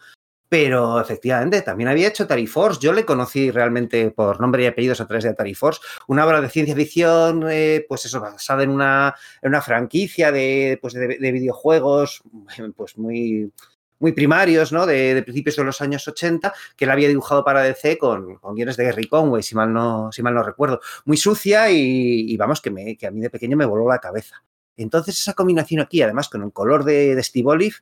Pero 0.49 1.01
efectivamente, 1.01 1.63
también 1.63 1.89
había 1.89 2.09
hecho 2.09 2.23
Atari 2.23 2.47
Force. 2.47 2.81
Yo 2.81 2.93
le 2.93 3.05
conocí 3.05 3.51
realmente 3.51 4.13
por 4.13 4.41
nombre 4.41 4.63
y 4.63 4.67
apellidos 4.67 5.01
a 5.01 5.07
través 5.07 5.25
de 5.25 5.31
Atari 5.31 5.55
Force. 5.55 5.81
Una 6.07 6.25
obra 6.25 6.41
de 6.41 6.49
ciencia 6.49 6.77
ficción, 6.77 7.45
eh, 7.51 7.85
pues 7.89 8.05
eso, 8.05 8.21
basada 8.21 8.63
en 8.63 8.71
una, 8.71 9.15
en 9.43 9.49
una 9.49 9.61
franquicia 9.61 10.31
de, 10.31 10.79
pues 10.81 10.95
de, 10.95 11.33
videojuegos, 11.33 12.23
pues 12.77 12.97
muy, 12.97 13.51
muy 13.99 14.13
primarios, 14.13 14.73
¿no? 14.73 14.87
De, 14.87 15.23
principios 15.23 15.57
de 15.57 15.65
los 15.65 15.81
años 15.81 16.07
80, 16.07 16.53
que 16.77 16.85
él 16.85 16.91
había 16.91 17.09
dibujado 17.09 17.45
para 17.45 17.63
DC 17.63 17.99
con, 17.99 18.37
con 18.37 18.55
guiones 18.55 18.77
de 18.77 18.85
Gary 18.85 19.09
Conway, 19.09 19.43
si 19.43 19.55
mal 19.55 19.73
no, 19.73 20.13
si 20.13 20.23
mal 20.23 20.35
no 20.35 20.43
recuerdo. 20.43 20.81
Muy 21.05 21.17
sucia 21.17 21.71
y, 21.71 22.37
vamos, 22.37 22.61
que, 22.61 22.71
me, 22.71 22.97
que 22.97 23.07
a 23.07 23.11
mí 23.11 23.21
de 23.21 23.31
pequeño 23.31 23.57
me 23.57 23.67
voló 23.67 23.89
la 23.89 23.99
cabeza. 23.99 24.45
Entonces, 24.77 25.19
esa 25.21 25.35
combinación 25.35 25.81
aquí, 25.81 26.03
además 26.03 26.29
con 26.29 26.43
el 26.43 26.53
color 26.53 26.85
de, 26.85 27.15
de 27.15 27.23
Steve 27.23 27.49
Olive, 27.49 27.77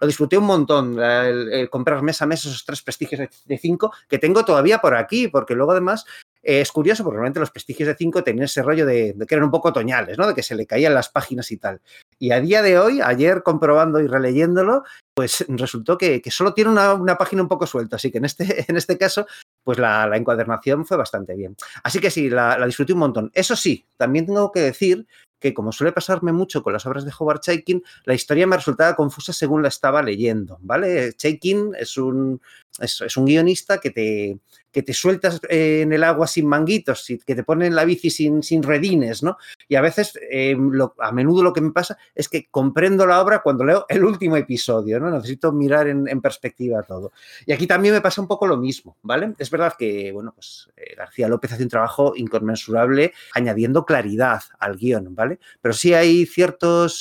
lo 0.00 0.06
disfruté 0.06 0.36
un 0.36 0.44
montón, 0.44 0.98
el, 0.98 1.68
comprar 1.70 2.02
mes 2.02 2.20
a 2.22 2.26
mes 2.26 2.44
esos 2.44 2.64
tres 2.64 2.82
prestigios 2.82 3.28
de 3.44 3.58
cinco 3.58 3.92
que 4.08 4.18
tengo 4.18 4.44
todavía 4.44 4.78
por 4.78 4.96
aquí, 4.96 5.28
porque 5.28 5.54
luego 5.54 5.72
además 5.72 6.04
eh, 6.42 6.60
es 6.60 6.72
curioso, 6.72 7.04
porque 7.04 7.16
realmente 7.16 7.40
los 7.40 7.50
prestigios 7.50 7.86
de 7.86 7.94
cinco 7.94 8.24
tenían 8.24 8.44
ese 8.44 8.62
rollo 8.62 8.84
de, 8.84 9.14
que 9.28 9.34
eran 9.34 9.44
un 9.44 9.50
poco 9.50 9.68
otoñales, 9.68 10.18
¿no? 10.18 10.26
De 10.26 10.34
que 10.34 10.42
se 10.42 10.56
le 10.56 10.66
caían 10.66 10.94
las 10.94 11.08
páginas 11.08 11.50
y 11.52 11.56
tal. 11.58 11.80
Y 12.18 12.32
a 12.32 12.40
día 12.40 12.62
de 12.62 12.78
hoy, 12.78 13.00
ayer 13.00 13.42
comprobando 13.42 14.00
y 14.00 14.06
releyéndolo, 14.06 14.82
pues 15.14 15.44
resultó 15.48 15.96
que, 15.96 16.20
solo 16.30 16.52
tiene 16.52 16.70
una, 16.70 17.16
página 17.16 17.42
un 17.42 17.48
poco 17.48 17.66
suelta, 17.66 17.96
así 17.96 18.10
que 18.10 18.18
en 18.18 18.24
este, 18.24 18.64
en 18.70 18.76
este 18.76 18.98
caso, 18.98 19.26
pues 19.62 19.78
la, 19.78 20.10
encuadernación 20.16 20.84
fue 20.84 20.96
bastante 20.96 21.34
bien. 21.36 21.56
Así 21.84 22.00
que 22.00 22.10
sí, 22.10 22.28
la 22.28 22.66
disfruté 22.66 22.92
un 22.92 23.00
montón. 23.00 23.30
Eso 23.34 23.54
sí, 23.54 23.86
también 23.96 24.26
tengo 24.26 24.50
que 24.50 24.60
decir 24.60 25.06
que, 25.40 25.54
como 25.54 25.72
suele 25.72 25.92
pasarme 25.92 26.32
mucho 26.32 26.62
con 26.62 26.72
las 26.72 26.86
obras 26.86 27.04
de 27.04 27.12
Howard 27.18 27.40
Chaykin, 27.40 27.82
la 28.04 28.14
historia 28.14 28.46
me 28.46 28.56
resultaba 28.56 28.94
confusa 28.94 29.32
según 29.32 29.62
la 29.62 29.68
estaba 29.68 30.02
leyendo, 30.02 30.58
¿vale? 30.60 31.12
Chaykin 31.14 31.72
es 31.78 31.96
un, 31.96 32.40
es 32.78 33.16
un 33.16 33.24
guionista 33.24 33.78
que 33.78 33.90
te, 33.90 34.38
que 34.72 34.82
te 34.82 34.92
sueltas 34.92 35.40
eh, 35.48 35.82
en 35.82 35.92
el 35.92 36.04
agua 36.04 36.26
sin 36.26 36.46
manguitos, 36.46 37.06
que 37.26 37.34
te 37.34 37.42
ponen 37.42 37.74
la 37.74 37.84
bici 37.84 38.10
sin, 38.10 38.42
sin 38.42 38.62
redines, 38.62 39.22
¿no? 39.22 39.36
Y 39.68 39.74
a 39.74 39.80
veces, 39.80 40.18
eh, 40.30 40.56
a 40.98 41.12
menudo 41.12 41.42
lo 41.42 41.52
que 41.52 41.60
me 41.60 41.72
pasa 41.72 41.98
es 42.14 42.28
que 42.28 42.48
comprendo 42.50 43.06
la 43.06 43.20
obra 43.20 43.42
cuando 43.42 43.64
leo 43.64 43.86
el 43.88 44.04
último 44.04 44.36
episodio, 44.36 45.00
¿no? 45.00 45.10
Necesito 45.10 45.52
mirar 45.52 45.88
en, 45.88 46.20
perspectiva 46.20 46.82
todo. 46.82 47.12
Y 47.46 47.52
aquí 47.52 47.66
también 47.66 47.94
me 47.94 48.00
pasa 48.00 48.20
un 48.20 48.28
poco 48.28 48.46
lo 48.46 48.56
mismo, 48.56 48.96
¿vale? 49.02 49.34
Es 49.38 49.50
verdad 49.50 49.74
que, 49.78 50.12
bueno, 50.12 50.32
pues 50.34 50.68
eh, 50.76 50.94
García 50.96 51.28
López 51.28 51.52
hace 51.52 51.62
un 51.62 51.68
trabajo 51.68 52.12
inconmensurable 52.14 53.12
añadiendo 53.34 53.84
claridad 53.84 54.42
al 54.58 54.76
guion, 54.76 55.14
¿vale? 55.14 55.29
Pero 55.60 55.72
sí 55.72 55.94
hay 55.94 56.28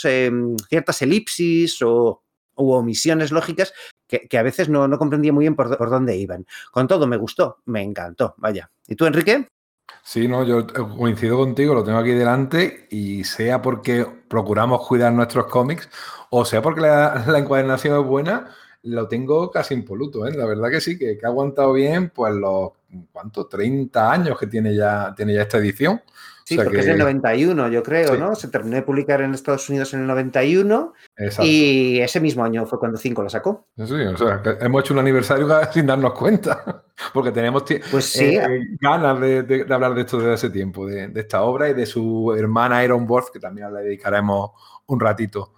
em, 0.04 0.56
ciertas 0.58 1.02
elipsis 1.02 1.82
o 1.82 2.22
omisiones 2.56 3.32
lógicas 3.32 3.74
que, 4.10 4.38
a 4.38 4.44
veces 4.44 4.70
no, 4.70 4.90
comprendía 4.98 5.32
muy 5.32 5.44
bien 5.44 5.56
por, 5.56 5.90
dónde 5.90 6.18
iban. 6.18 6.46
Con 6.72 6.88
todo, 6.88 7.08
me 7.08 7.18
gustó, 7.18 7.60
me 7.66 7.82
encantó, 7.82 8.34
vaya. 8.38 8.70
¿Y 8.88 8.96
tú, 8.96 9.06
Enrique? 9.06 9.48
Sí, 10.04 10.28
no, 10.28 10.44
yo 10.44 10.66
coincido 10.68 11.38
contigo, 11.38 11.74
lo 11.74 11.84
tengo 11.84 12.00
aquí 12.00 12.12
delante 12.12 12.88
y 12.90 13.24
sea 13.24 13.62
porque 13.62 14.06
procuramos 14.28 14.88
cuidar 14.88 15.14
nuestros 15.14 15.46
cómics 15.48 15.90
o 16.30 16.46
sea 16.46 16.62
porque 16.62 16.82
la, 16.82 17.26
encuadernación 17.38 18.00
es 18.00 18.06
buena, 18.06 18.50
lo 18.84 19.08
tengo 19.08 19.52
casi 19.52 19.74
impoluto, 19.74 20.26
¿eh? 20.28 20.34
La 20.36 20.46
verdad 20.46 20.70
que 20.70 20.82
sí, 20.82 20.98
que, 20.98 21.18
que, 21.18 21.26
ha 21.26 21.30
aguantado 21.30 21.74
bien, 21.74 22.12
pues 22.12 22.34
los, 22.34 22.72
¿cuántos? 23.12 23.50
30 23.50 24.12
años 24.12 24.40
que 24.40 24.48
tiene 24.48 24.76
ya, 24.76 25.14
tiene 25.16 25.34
ya 25.34 25.42
esta 25.42 25.58
edición. 25.58 26.02
Sí, 26.50 26.56
o 26.56 26.58
sea 26.58 26.64
porque 26.64 26.78
que... 26.78 26.82
es 26.82 26.88
del 26.88 26.98
91, 26.98 27.70
yo 27.70 27.84
creo, 27.84 28.16
sí. 28.16 28.20
¿no? 28.20 28.34
Se 28.34 28.48
terminó 28.48 28.76
de 28.76 28.82
publicar 28.82 29.22
en 29.22 29.36
Estados 29.36 29.70
Unidos 29.70 29.94
en 29.94 30.00
el 30.02 30.08
91 30.08 30.94
Exacto. 31.16 31.44
y 31.46 32.00
ese 32.02 32.20
mismo 32.20 32.44
año 32.44 32.66
fue 32.66 32.80
cuando 32.80 32.98
5 32.98 33.22
lo 33.22 33.30
sacó. 33.30 33.68
Sí, 33.78 33.94
o 33.94 34.18
sea, 34.18 34.42
hemos 34.60 34.84
hecho 34.84 34.96
un 34.96 35.00
aniversario 35.00 35.48
sin 35.72 35.86
darnos 35.86 36.14
cuenta, 36.14 36.84
porque 37.14 37.32
tenemos 37.32 37.66
pues 37.92 38.06
sí. 38.06 38.36
eh, 38.36 38.62
ganas 38.82 39.20
de, 39.22 39.44
de, 39.44 39.64
de, 39.66 39.74
hablar 39.74 39.94
de 39.94 40.02
esto 40.02 40.18
desde 40.18 40.34
hace 40.34 40.50
tiempo, 40.50 40.88
de, 40.88 41.10
de, 41.10 41.22
esta 41.22 41.44
obra 41.44 41.70
y 41.70 41.76
de 41.76 41.86
su 41.86 42.34
hermana 42.36 42.84
Iron 42.84 43.06
Worth, 43.08 43.32
que 43.32 43.40
también 43.40 43.72
le 43.72 43.82
dedicaremos 43.82 44.50
un 44.88 45.00
ratito. 45.00 45.54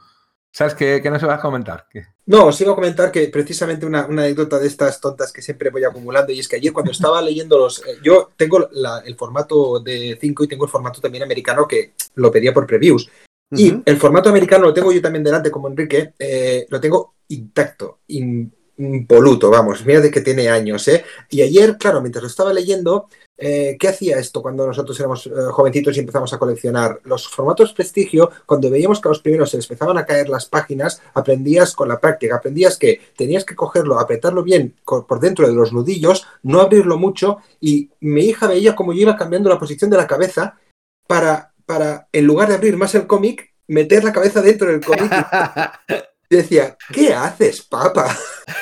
¿Sabes 0.54 0.76
qué, 0.76 1.00
qué 1.02 1.10
nos 1.10 1.22
vas 1.22 1.40
a 1.40 1.42
comentar? 1.42 1.88
¿Qué? 1.90 2.06
No, 2.26 2.48
os 2.48 2.60
iba 2.62 2.74
a 2.74 2.76
comentar 2.76 3.12
que 3.12 3.28
precisamente 3.30 3.86
una, 3.86 4.06
una, 4.06 4.24
anécdota 4.24 4.60
de 4.60 4.68
estas 4.68 5.00
tontas 5.00 5.32
que 5.32 5.42
siempre 5.42 5.70
voy 5.70 5.84
acumulando, 5.84 6.32
y 6.32 6.40
es 6.40 6.48
que 6.48 6.58
ayer 6.58 6.74
cuando 6.74 6.92
estaba 6.92 7.22
leyendo 7.22 7.58
los... 7.58 7.80
Eh, 7.80 7.98
yo 8.04 8.32
tengo 8.36 8.68
la, 8.72 9.00
el 9.06 9.16
formato 9.16 9.80
de 9.80 10.18
5 10.20 10.44
y 10.44 10.48
tengo 10.48 10.66
el 10.66 10.72
formato 10.72 11.00
también 11.00 11.24
americano 11.24 11.68
que 11.68 11.94
lo 12.16 12.32
pedía 12.32 12.54
por 12.54 12.68
previews. 12.68 13.08
Uh 13.52 13.56
-huh. 13.56 13.60
Y 13.60 13.82
el 13.86 13.98
formato 13.98 14.30
americano 14.30 14.66
lo 14.66 14.74
tengo 14.74 14.92
yo 14.92 15.02
también 15.02 15.24
delante 15.24 15.52
como 15.52 15.68
Enrique, 15.68 16.14
eh, 16.20 16.66
lo 16.70 16.80
tengo 16.80 17.16
intacto, 17.30 18.00
in, 18.08 18.54
impoluto, 18.78 19.50
vamos, 19.50 19.86
mira 19.86 20.02
de 20.02 20.12
que 20.12 20.22
tiene 20.22 20.50
años, 20.50 20.88
¿eh? 20.88 21.04
Y 21.30 21.42
ayer, 21.42 21.78
claro, 21.78 22.02
mientras 22.02 22.24
lo 22.24 22.28
estaba 22.28 22.54
leyendo, 22.54 23.08
eh, 23.44 23.76
¿qué 23.80 23.88
hacía 23.88 24.20
esto 24.20 24.40
cuando 24.40 24.68
nosotros 24.68 25.00
éramos 25.00 25.26
eh, 25.26 25.32
jovencitos 25.50 25.98
y 25.98 26.00
empezamos 26.00 26.32
a 26.32 26.38
coleccionar? 26.38 27.00
Los 27.06 27.28
formatos 27.28 27.74
prestigio, 27.74 28.30
cuando 28.46 28.70
veíamos 28.70 29.02
que 29.02 29.08
a 29.08 29.10
los 29.10 29.22
primeros 29.22 29.50
se 29.50 29.58
les 29.58 29.66
empezaban 29.66 29.98
a 29.98 30.06
caer 30.06 30.30
las 30.30 30.46
páginas, 30.46 31.02
aprendías 31.16 31.74
con 31.74 31.90
la 31.90 32.00
práctica, 32.00 32.36
aprendías 32.36 32.78
que 32.78 33.02
tenías 33.18 33.44
que 33.44 33.56
cogerlo, 33.56 34.00
apretarlo 34.00 34.44
bien 34.44 34.76
por 34.86 35.20
dentro 35.20 35.48
de 35.48 35.54
los 35.54 35.74
nudillos, 35.74 36.28
no 36.44 36.62
abrirlo 36.62 37.00
mucho, 37.00 37.38
y 37.60 37.90
mi 38.00 38.26
hija 38.26 38.48
veía 38.48 38.76
como 38.76 38.94
yo 38.94 39.02
iba 39.02 39.18
cambiando 39.18 39.50
la 39.50 39.58
posición 39.58 39.90
de 39.90 39.98
la 39.98 40.06
cabeza 40.06 40.60
para, 41.08 41.52
para 41.66 42.08
en 42.12 42.26
lugar 42.28 42.50
de 42.50 42.56
abrir 42.56 42.78
más 42.78 42.94
el 42.94 43.08
cómic, 43.08 43.56
meter 43.66 44.04
la 44.04 44.14
cabeza 44.14 44.44
dentro 44.44 44.70
del 44.70 44.86
cómic. 44.86 45.12
decía, 46.30 46.78
¿qué 46.94 47.14
haces, 47.14 47.62
papá? 47.62 48.16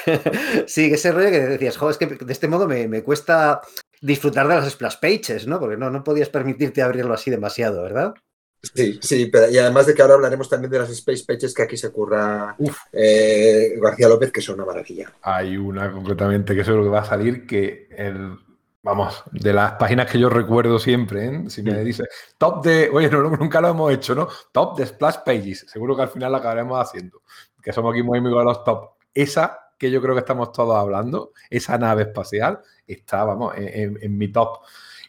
Sí, 0.65 0.91
ese 0.91 1.11
rollo 1.11 1.29
que 1.29 1.39
decías, 1.39 1.77
jo, 1.77 1.89
es 1.89 1.97
que 1.97 2.07
de 2.07 2.33
este 2.33 2.47
modo 2.47 2.67
me, 2.67 2.87
me, 2.87 3.03
cuesta 3.03 3.61
disfrutar 4.01 4.47
de 4.47 4.55
las 4.55 4.71
splash 4.71 4.95
pages, 4.99 5.47
¿no? 5.47 5.59
Porque 5.59 5.77
no, 5.77 5.89
no 5.89 6.03
podías 6.03 6.29
permitirte 6.29 6.81
abrirlo 6.81 7.13
así 7.13 7.29
demasiado, 7.29 7.83
¿verdad? 7.83 8.13
Sí, 8.61 8.99
sí, 9.01 9.27
pero 9.27 9.49
y 9.49 9.57
además 9.57 9.85
de 9.85 9.93
que 9.93 10.01
ahora 10.01 10.15
hablaremos 10.15 10.49
también 10.49 10.69
de 10.69 10.79
las 10.79 10.89
Space 10.89 11.23
Pages 11.25 11.53
que 11.53 11.63
aquí 11.63 11.77
se 11.77 11.91
curra 11.91 12.57
eh, 12.91 13.73
García 13.81 14.09
López, 14.09 14.31
que 14.33 14.41
son 14.41 14.55
una 14.55 14.65
maravilla. 14.65 15.13
Hay 15.21 15.55
una 15.55 15.91
concretamente 15.91 16.53
que 16.53 16.65
seguro 16.65 16.83
que 16.83 16.89
va 16.89 16.99
a 16.99 17.05
salir 17.05 17.47
que 17.47 17.87
el, 17.91 18.37
vamos, 18.83 19.23
de 19.31 19.53
las 19.53 19.73
páginas 19.73 20.11
que 20.11 20.19
yo 20.19 20.29
recuerdo 20.29 20.77
siempre, 20.77 21.25
¿eh? 21.25 21.43
si 21.47 21.63
me 21.63 21.81
dice 21.85 22.03
top 22.37 22.65
de, 22.65 22.89
oye, 22.91 23.09
no, 23.09 23.29
nunca 23.29 23.61
lo 23.61 23.69
hemos 23.69 23.93
hecho, 23.93 24.13
¿no? 24.13 24.27
Top 24.51 24.77
de 24.77 24.85
Splash 24.85 25.19
Pages, 25.25 25.65
seguro 25.69 25.95
que 25.95 26.01
al 26.01 26.09
final 26.09 26.31
lo 26.31 26.37
acabaremos 26.39 26.85
haciendo, 26.85 27.21
que 27.61 27.71
somos 27.71 27.93
aquí 27.93 28.03
muy 28.03 28.19
amigos 28.19 28.39
de 28.39 28.45
los 28.45 28.63
top. 28.65 28.91
Esa 29.13 29.57
que 29.77 29.89
yo 29.89 30.01
creo 30.01 30.13
que 30.13 30.19
estamos 30.19 30.51
todos 30.51 30.75
hablando, 30.75 31.31
esa 31.49 31.77
nave 31.77 32.03
espacial, 32.03 32.59
está, 32.93 33.23
vamos, 33.23 33.53
en, 33.57 34.17
mi 34.17 34.29
top. 34.29 34.59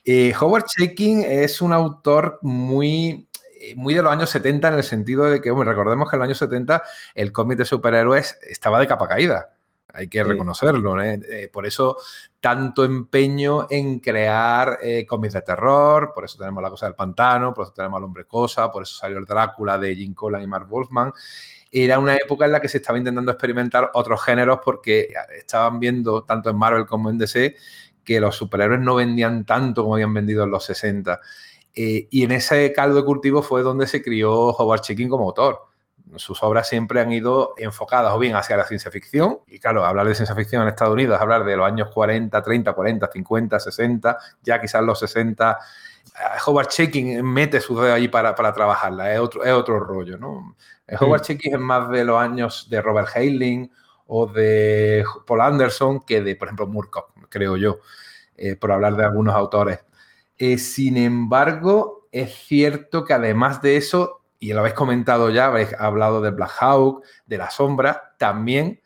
Eh, 0.05 0.33
Howard 0.39 0.65
Shaking 0.67 1.23
es 1.23 1.61
un 1.61 1.73
autor 1.73 2.39
muy, 2.43 3.29
muy 3.77 3.95
de 3.95 4.03
los 4.03 4.13
años 4.13 4.31
70 4.31 4.69
en 4.69 4.75
el 4.75 4.83
sentido 4.83 5.25
de 5.25 5.41
que, 5.41 5.51
hombre, 5.51 5.69
recordemos 5.69 6.09
que 6.09 6.17
en 6.17 6.21
los 6.21 6.27
años 6.27 6.39
70 6.39 6.83
el 7.15 7.33
cómic 7.33 7.59
de 7.59 7.65
superhéroes 7.65 8.39
estaba 8.49 8.79
de 8.81 8.87
capa 8.87 9.09
caída. 9.09 9.51
Hay 9.93 10.09
que 10.09 10.23
reconocerlo. 10.23 11.01
¿eh? 11.03 11.21
Eh, 11.29 11.49
por 11.53 11.67
eso 11.67 11.97
tanto 12.41 12.85
empeño 12.85 13.67
en 13.71 14.01
crear 14.01 14.79
eh, 14.83 15.05
cómics 15.07 15.35
de 15.35 15.43
terror, 15.43 16.13
por 16.15 16.25
eso 16.25 16.39
tenemos 16.39 16.63
la 16.63 16.71
cosa 16.71 16.87
del 16.87 16.95
pantano, 16.95 17.53
por 17.53 17.65
eso 17.65 17.73
tenemos 17.73 17.99
al 17.99 18.05
hombre 18.05 18.25
cosa, 18.25 18.71
por 18.71 18.83
eso 18.83 18.95
salió 18.95 19.19
el 19.19 19.27
Drácula 19.27 19.79
de 19.79 19.95
Jim 19.95 20.15
Collan 20.15 20.43
y 20.43 20.47
Mark 20.47 20.69
Wolfman 20.69 21.13
era 21.71 21.99
una 21.99 22.17
época 22.17 22.47
en 22.47 22.53
la 22.53 22.61
que 22.61 22.69
se 22.69 22.79
estaba 22.79 22.99
intentando 22.99 23.31
experimentar 23.31 23.91
otros 23.95 24.23
géneros 24.25 24.59
porque 24.65 25.13
estaban 25.39 25.79
viendo, 25.79 26.25
tanto 26.25 26.51
en 26.51 26.57
Marvel 26.57 26.87
como 26.87 27.11
en 27.11 27.19
DC, 27.19 27.57
que 28.05 28.21
los 28.21 28.35
superhéroes 28.35 28.81
no 28.81 28.97
vendían 28.97 29.45
tanto 29.45 29.83
como 29.83 29.95
habían 29.95 30.13
vendido 30.13 30.45
en 30.45 30.51
los 30.51 30.65
60. 30.65 31.21
Eh, 31.75 32.09
y 32.11 32.25
en 32.25 32.33
ese 32.33 32.73
caldo 32.73 32.97
de 32.97 33.05
cultivo 33.05 33.43
fue 33.43 33.63
donde 33.63 33.87
se 33.87 34.03
crió 34.03 34.33
Howard 34.33 34.81
Chaykin 34.81 35.09
como 35.09 35.27
autor. 35.27 35.71
Sus 36.17 36.43
obras 36.43 36.69
siempre 36.69 37.01
han 37.01 37.13
ido 37.13 37.55
enfocadas 37.57 38.13
o 38.13 38.19
bien 38.19 38.35
hacia 38.35 38.57
la 38.57 38.65
ciencia 38.65 38.91
ficción, 38.91 39.39
y 39.47 39.61
claro, 39.61 39.85
hablar 39.85 40.09
de 40.09 40.17
ciencia 40.17 40.35
ficción 40.35 40.63
en 40.63 40.69
Estados 40.69 40.95
Unidos, 40.95 41.21
hablar 41.21 41.45
de 41.45 41.57
los 41.57 41.65
años 41.65 41.89
40, 41.95 42.43
30, 42.43 42.73
40, 42.73 43.11
50, 43.13 43.61
60, 43.61 44.19
ya 44.43 44.61
quizás 44.61 44.83
los 44.83 44.99
60, 44.99 45.59
Howard 46.47 46.69
Chaykin 46.69 47.25
mete 47.25 47.61
su 47.61 47.79
dedo 47.79 47.95
allí 47.95 48.09
para, 48.09 48.35
para 48.35 48.53
trabajarla, 48.53 49.13
es 49.13 49.21
otro, 49.21 49.45
es 49.45 49.53
otro 49.53 49.81
rollo, 49.81 50.19
¿no? 50.19 50.57
Howard 51.01 51.23
Chaykin 51.23 51.55
es 51.55 51.61
más 51.61 51.91
de 51.91 52.05
los 52.05 52.21
años 52.21 52.69
de 52.69 52.83
Robert 52.83 53.09
Heinlein 53.15 53.71
o 54.07 54.27
de 54.27 55.05
Paul 55.27 55.41
Anderson 55.41 56.01
que 56.01 56.21
de, 56.23 56.37
por 56.37 56.49
ejemplo, 56.49 56.67
Moorcock, 56.67 57.13
creo 57.29 57.57
yo, 57.57 57.79
eh, 58.37 58.57
por 58.57 58.73
hablar 58.73 58.97
de 58.97 59.05
algunos 59.05 59.35
autores. 59.35 59.81
Eh, 60.37 60.59
sin 60.59 60.97
embargo, 60.97 62.09
es 62.11 62.35
cierto 62.35 63.05
que 63.05 63.13
además 63.13 63.63
de 63.63 63.77
eso, 63.77 64.23
y 64.39 64.53
lo 64.53 64.61
habéis 64.61 64.75
comentado 64.75 65.31
ya, 65.31 65.47
habéis 65.47 65.75
hablado 65.75 66.21
de 66.21 66.31
Black 66.31 66.53
Hawk, 66.61 67.05
de 67.27 67.39
La 67.39 67.51
Sombra, 67.51 68.15
también 68.19 68.81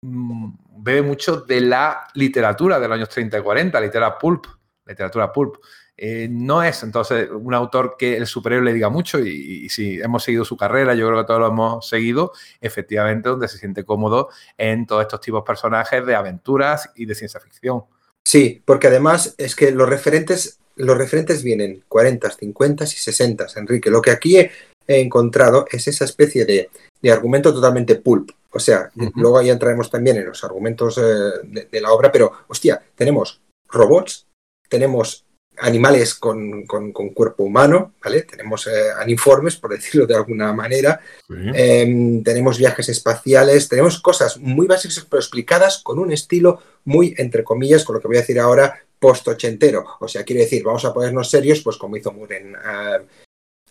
mmm, 0.00 0.54
bebe 0.78 1.02
mucho 1.02 1.42
de 1.42 1.60
la 1.60 2.08
literatura 2.14 2.80
de 2.80 2.88
los 2.88 2.96
años 2.96 3.08
30 3.10 3.38
y 3.38 3.42
40, 3.42 3.80
literatura 3.80 4.18
pulp, 4.18 4.46
literatura 4.86 5.32
pulp. 5.32 5.56
Eh, 5.96 6.28
no 6.28 6.62
es 6.62 6.82
entonces 6.82 7.28
un 7.30 7.54
autor 7.54 7.94
que 7.96 8.16
el 8.16 8.26
superhéroe 8.26 8.64
le 8.64 8.72
diga 8.72 8.88
mucho 8.88 9.20
y, 9.20 9.64
y, 9.64 9.68
si 9.68 10.00
hemos 10.00 10.24
seguido 10.24 10.44
su 10.44 10.56
carrera, 10.56 10.94
yo 10.94 11.06
creo 11.06 11.20
que 11.20 11.26
todos 11.26 11.40
lo 11.40 11.46
hemos 11.46 11.88
seguido, 11.88 12.32
efectivamente 12.60 13.28
donde 13.28 13.46
se 13.46 13.58
siente 13.58 13.84
cómodo 13.84 14.28
en 14.58 14.86
todos 14.86 15.02
estos 15.02 15.20
tipos 15.20 15.42
de 15.42 15.46
personajes 15.46 16.04
de 16.04 16.16
aventuras 16.16 16.90
y 16.96 17.06
de 17.06 17.14
ciencia 17.14 17.38
ficción. 17.38 17.84
Sí, 18.24 18.62
porque 18.64 18.88
además 18.88 19.34
es 19.38 19.54
que 19.54 19.70
los 19.70 19.88
referentes, 19.88 20.58
los 20.76 20.98
referentes 20.98 21.42
vienen 21.44 21.84
40, 21.86 22.30
50 22.30 22.84
y 22.84 22.86
60, 22.88 23.46
Enrique. 23.56 23.90
Lo 23.90 24.02
que 24.02 24.10
aquí 24.10 24.38
he, 24.38 24.50
he 24.88 25.00
encontrado 25.00 25.66
es 25.70 25.86
esa 25.86 26.04
especie 26.04 26.44
de, 26.44 26.70
de, 27.00 27.12
argumento 27.12 27.52
totalmente 27.52 27.96
pulp. 27.96 28.30
O 28.50 28.58
sea, 28.58 28.90
uh 28.96 29.00
-huh. 29.00 29.12
luego 29.14 29.38
ahí 29.38 29.50
entraremos 29.50 29.90
también 29.90 30.16
en 30.16 30.26
los 30.26 30.42
argumentos 30.42 30.98
eh, 30.98 31.02
de, 31.44 31.68
de 31.70 31.80
la 31.80 31.92
obra, 31.92 32.10
pero 32.10 32.32
hostia, 32.48 32.82
tenemos 32.96 33.40
robots, 33.68 34.26
tenemos 34.68 35.23
animales 35.58 36.14
con, 36.14 36.64
con, 36.66 36.92
con, 36.92 37.10
cuerpo 37.10 37.44
humano, 37.44 37.94
¿vale? 38.02 38.22
Tenemos 38.22 38.66
eh, 38.66 38.90
aniformes, 38.98 39.56
por 39.56 39.70
decirlo 39.70 40.06
de 40.06 40.16
alguna 40.16 40.52
manera, 40.52 41.00
sí. 41.28 41.34
eh, 41.54 42.20
tenemos 42.24 42.58
viajes 42.58 42.88
espaciales, 42.88 43.68
tenemos 43.68 44.00
cosas 44.00 44.38
muy 44.38 44.66
básicas 44.66 45.06
pero 45.08 45.20
explicadas 45.20 45.78
con 45.82 45.98
un 45.98 46.12
estilo 46.12 46.60
muy, 46.84 47.14
entre 47.18 47.44
comillas, 47.44 47.84
con 47.84 47.94
lo 47.94 48.00
que 48.00 48.08
voy 48.08 48.16
a 48.16 48.20
decir 48.20 48.40
ahora, 48.40 48.78
post-ochentero. 48.98 49.84
O 50.00 50.08
sea, 50.08 50.24
quiero 50.24 50.42
decir, 50.42 50.62
vamos 50.62 50.84
a 50.84 50.92
ponernos 50.92 51.30
serios, 51.30 51.60
pues 51.60 51.76
como 51.76 51.96
hizo 51.96 52.12
Moore 52.12 52.38
en, 52.38 52.54
uh, 52.54 53.04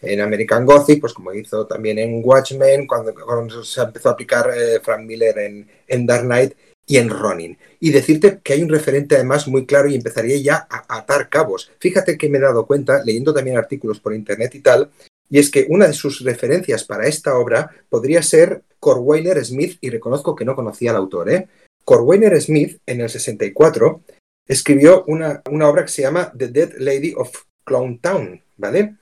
en 0.02 0.22
American 0.22 0.66
Gothic, 0.66 1.02
pues 1.02 1.14
como 1.14 1.34
hizo 1.34 1.66
también 1.66 1.98
en 1.98 2.22
Watchmen, 2.24 2.86
cuando, 2.86 3.14
cuando 3.14 3.64
se 3.64 3.82
empezó 3.82 4.10
a 4.10 4.12
aplicar 4.14 4.52
eh, 4.56 4.80
Frank 4.82 5.02
Miller 5.02 5.38
en, 5.40 5.68
en 5.88 6.06
Dark 6.06 6.24
Knight, 6.24 6.54
y 6.86 6.98
en 6.98 7.10
Ronin. 7.10 7.58
Y 7.80 7.92
decirte 7.92 8.40
que 8.44 8.54
hay 8.54 8.64
un 8.64 8.70
referente 8.70 9.16
además 9.16 9.48
muy 9.48 9.66
claro 9.66 9.90
y 9.90 9.96
empezaría 9.96 10.38
ya 10.38 10.68
a 10.70 10.98
atar 10.98 11.30
cabos. 11.30 11.72
Fíjate 11.80 12.18
que 12.18 12.30
me 12.30 12.38
he 12.38 12.42
dado 12.42 12.66
cuenta, 12.66 13.04
leyendo 13.04 13.34
también 13.34 13.58
artículos 13.58 14.00
por 14.00 14.14
internet 14.14 14.56
y 14.56 14.60
tal, 14.60 14.92
y 15.30 15.40
es 15.40 15.50
que 15.50 15.66
una 15.70 15.88
de 15.88 15.94
sus 15.94 16.22
referencias 16.22 16.84
para 16.84 17.08
esta 17.08 17.38
obra 17.38 17.72
podría 17.90 18.22
ser 18.22 18.64
Corwainer 18.80 19.44
Smith, 19.44 19.78
y 19.82 19.90
reconozco 19.90 20.36
que 20.36 20.46
no 20.46 20.56
conocía 20.56 20.92
al 20.92 20.98
autor, 20.98 21.32
¿eh? 21.32 21.48
Corwainer 21.86 22.40
Smith, 22.42 22.80
en 22.86 23.02
el 23.02 23.10
64, 23.10 24.02
escribió 24.48 25.04
una, 25.08 25.42
una 25.50 25.68
obra 25.68 25.84
que 25.84 25.92
se 25.92 26.02
llama 26.02 26.32
The 26.38 26.50
Dead 26.50 26.74
Lady 26.78 27.14
of 27.16 27.32
Clown 27.66 28.00
Town, 28.00 28.42
¿vale? 28.58 28.96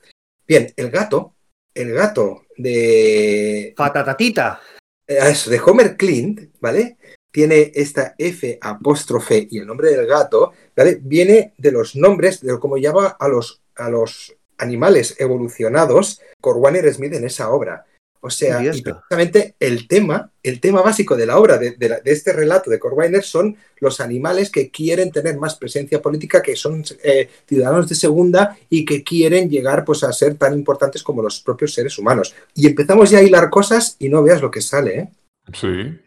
Bien, 0.47 0.71
el 0.75 0.91
gato, 0.91 1.35
el 1.73 1.93
gato 1.93 2.45
de... 2.57 3.73
Fatatatita. 3.75 4.61
Eso, 5.07 5.49
de 5.49 5.59
Homer 5.59 5.97
Clint, 5.97 6.51
¿vale? 6.59 6.97
Tiene 7.31 7.71
esta 7.73 8.13
F 8.17 8.59
apóstrofe 8.61 9.47
y 9.49 9.59
el 9.59 9.67
nombre 9.67 9.89
del 9.89 10.05
gato, 10.05 10.51
¿vale? 10.75 10.99
Viene 11.01 11.53
de 11.57 11.71
los 11.71 11.95
nombres, 11.95 12.41
de 12.41 12.59
cómo 12.59 12.77
llama 12.77 13.07
a 13.19 13.27
los, 13.27 13.61
a 13.75 13.89
los 13.89 14.35
animales 14.57 15.15
evolucionados 15.17 16.21
Corwainer 16.39 16.93
Smith 16.93 17.13
en 17.13 17.25
esa 17.25 17.49
obra. 17.49 17.85
O 18.23 18.29
sea, 18.29 18.61
y 18.63 18.81
precisamente 18.83 19.55
el 19.59 19.87
tema, 19.87 20.31
el 20.43 20.59
tema 20.59 20.83
básico 20.83 21.17
de 21.17 21.25
la 21.25 21.39
obra, 21.39 21.57
de, 21.57 21.71
de, 21.71 21.89
la, 21.89 21.99
de 22.01 22.11
este 22.11 22.31
relato 22.31 22.69
de 22.69 22.77
Corwainer, 22.77 23.23
son 23.23 23.57
los 23.79 23.99
animales 23.99 24.51
que 24.51 24.69
quieren 24.69 25.11
tener 25.11 25.37
más 25.37 25.55
presencia 25.55 25.99
política, 26.03 26.39
que 26.39 26.55
son 26.55 26.83
eh, 27.03 27.29
ciudadanos 27.47 27.89
de 27.89 27.95
segunda 27.95 28.55
y 28.69 28.85
que 28.85 29.03
quieren 29.03 29.49
llegar 29.49 29.83
pues, 29.83 30.03
a 30.03 30.13
ser 30.13 30.35
tan 30.35 30.53
importantes 30.53 31.01
como 31.01 31.23
los 31.23 31.39
propios 31.39 31.73
seres 31.73 31.97
humanos. 31.97 32.35
Y 32.53 32.67
empezamos 32.67 33.09
ya 33.09 33.17
a 33.17 33.23
hilar 33.23 33.49
cosas 33.49 33.95
y 33.97 34.07
no 34.07 34.21
veas 34.21 34.39
lo 34.39 34.51
que 34.51 34.61
sale, 34.61 34.99
¿eh? 34.99 35.09
Sí. 35.53 35.99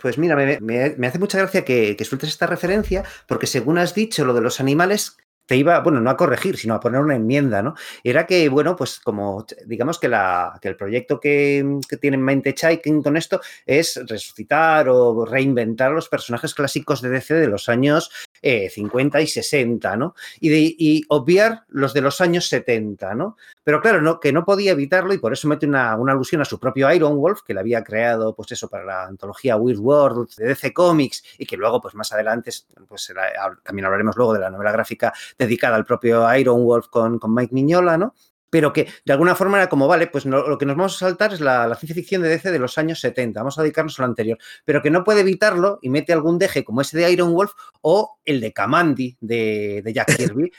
Pues 0.00 0.18
mira, 0.18 0.36
me, 0.36 1.06
hace 1.06 1.18
mucha 1.18 1.38
gracia 1.38 1.64
que, 1.64 1.96
que, 1.96 2.04
sueltes 2.04 2.30
esta 2.30 2.46
referencia, 2.46 3.04
porque 3.26 3.46
según 3.46 3.78
has 3.78 3.94
dicho, 3.94 4.24
lo 4.24 4.34
de 4.34 4.40
los 4.40 4.60
animales 4.60 5.16
te 5.46 5.56
iba, 5.56 5.80
bueno, 5.80 6.00
no 6.00 6.10
a 6.10 6.16
corregir, 6.16 6.56
sino 6.56 6.74
a 6.74 6.80
poner 6.80 7.00
una 7.00 7.16
enmienda, 7.16 7.62
¿no? 7.62 7.74
Era 8.02 8.26
que, 8.26 8.48
bueno, 8.48 8.76
pues 8.76 8.98
como 9.00 9.46
digamos 9.66 9.98
que, 9.98 10.08
la, 10.08 10.58
que 10.60 10.68
el 10.68 10.76
proyecto 10.76 11.20
que, 11.20 11.80
tiene 12.00 12.16
en 12.16 12.22
mente 12.22 12.54
Chaikin 12.54 13.02
con 13.02 13.16
esto 13.16 13.40
es 13.66 14.00
resucitar 14.06 14.88
o 14.88 15.24
reinventar 15.24 15.92
los 15.92 16.08
personajes 16.08 16.54
clásicos 16.54 17.02
de 17.02 17.10
DC 17.10 17.34
de 17.34 17.48
los 17.48 17.68
años 17.68 18.10
50 18.42 19.18
eh, 19.18 19.22
y 19.22 19.26
60, 19.26 19.96
¿no? 19.96 20.14
Y, 20.40 20.48
de, 20.48 20.58
y, 20.78 21.02
obviar 21.08 21.64
los 21.68 21.94
de 21.94 22.00
los 22.00 22.20
años 22.20 22.48
70, 22.48 23.14
¿no? 23.14 23.36
Pero 23.62 23.80
claro, 23.80 24.02
no, 24.02 24.20
que 24.20 24.32
no 24.32 24.44
podía 24.44 24.72
evitarlo 24.72 25.14
y 25.14 25.18
por 25.18 25.32
eso 25.32 25.48
mete 25.48 25.66
una, 25.66 25.96
una, 25.96 26.12
alusión 26.12 26.42
a 26.42 26.44
su 26.44 26.58
propio 26.58 26.92
Iron 26.92 27.16
Wolf, 27.16 27.40
que 27.46 27.54
le 27.54 27.60
había 27.60 27.82
creado, 27.82 28.34
pues 28.34 28.52
eso, 28.52 28.68
para 28.68 28.84
la 28.84 29.04
antología 29.04 29.56
Weird 29.56 29.78
World 29.78 30.34
de 30.36 30.48
DC 30.48 30.72
Comics 30.72 31.22
y 31.38 31.46
que 31.46 31.56
luego, 31.56 31.80
pues 31.80 31.94
más 31.94 32.12
adelante, 32.12 32.50
pues 32.86 33.12
también 33.62 33.86
hablaremos 33.86 34.16
luego 34.16 34.34
de 34.34 34.40
la 34.40 34.50
novela 34.50 34.72
gráfica 34.72 35.12
dedicada 35.38 35.76
al 35.76 35.84
propio 35.84 36.34
Iron 36.36 36.64
Wolf 36.64 36.88
con, 36.88 37.18
con 37.18 37.34
Mike 37.34 37.54
Miñola, 37.54 37.96
¿no? 37.96 38.14
Pero 38.54 38.72
que 38.72 38.86
de 39.04 39.12
alguna 39.12 39.34
forma 39.34 39.56
era 39.56 39.68
como, 39.68 39.88
vale, 39.88 40.06
pues 40.06 40.26
lo 40.26 40.56
que 40.58 40.64
nos 40.64 40.76
vamos 40.76 40.94
a 40.94 41.06
saltar 41.06 41.32
es 41.32 41.40
la, 41.40 41.74
ciencia 41.74 41.92
ficción 41.92 42.22
de 42.22 42.28
DC 42.28 42.52
de 42.52 42.60
los 42.60 42.78
años 42.78 43.00
70, 43.00 43.40
vamos 43.40 43.58
a 43.58 43.62
dedicarnos 43.62 43.98
a 43.98 44.02
lo 44.02 44.06
anterior, 44.06 44.38
pero 44.64 44.80
que 44.80 44.92
no 44.92 45.02
puede 45.02 45.22
evitarlo 45.22 45.80
y 45.82 45.88
mete 45.88 46.12
algún 46.12 46.38
deje 46.38 46.62
como 46.62 46.80
ese 46.80 46.96
de 46.96 47.10
Iron 47.10 47.34
Wolf 47.34 47.50
o 47.80 48.16
el 48.24 48.40
de 48.40 48.52
Kamandi 48.52 49.16
de, 49.20 49.82
Jack 49.92 50.06
Kirby. 50.16 50.52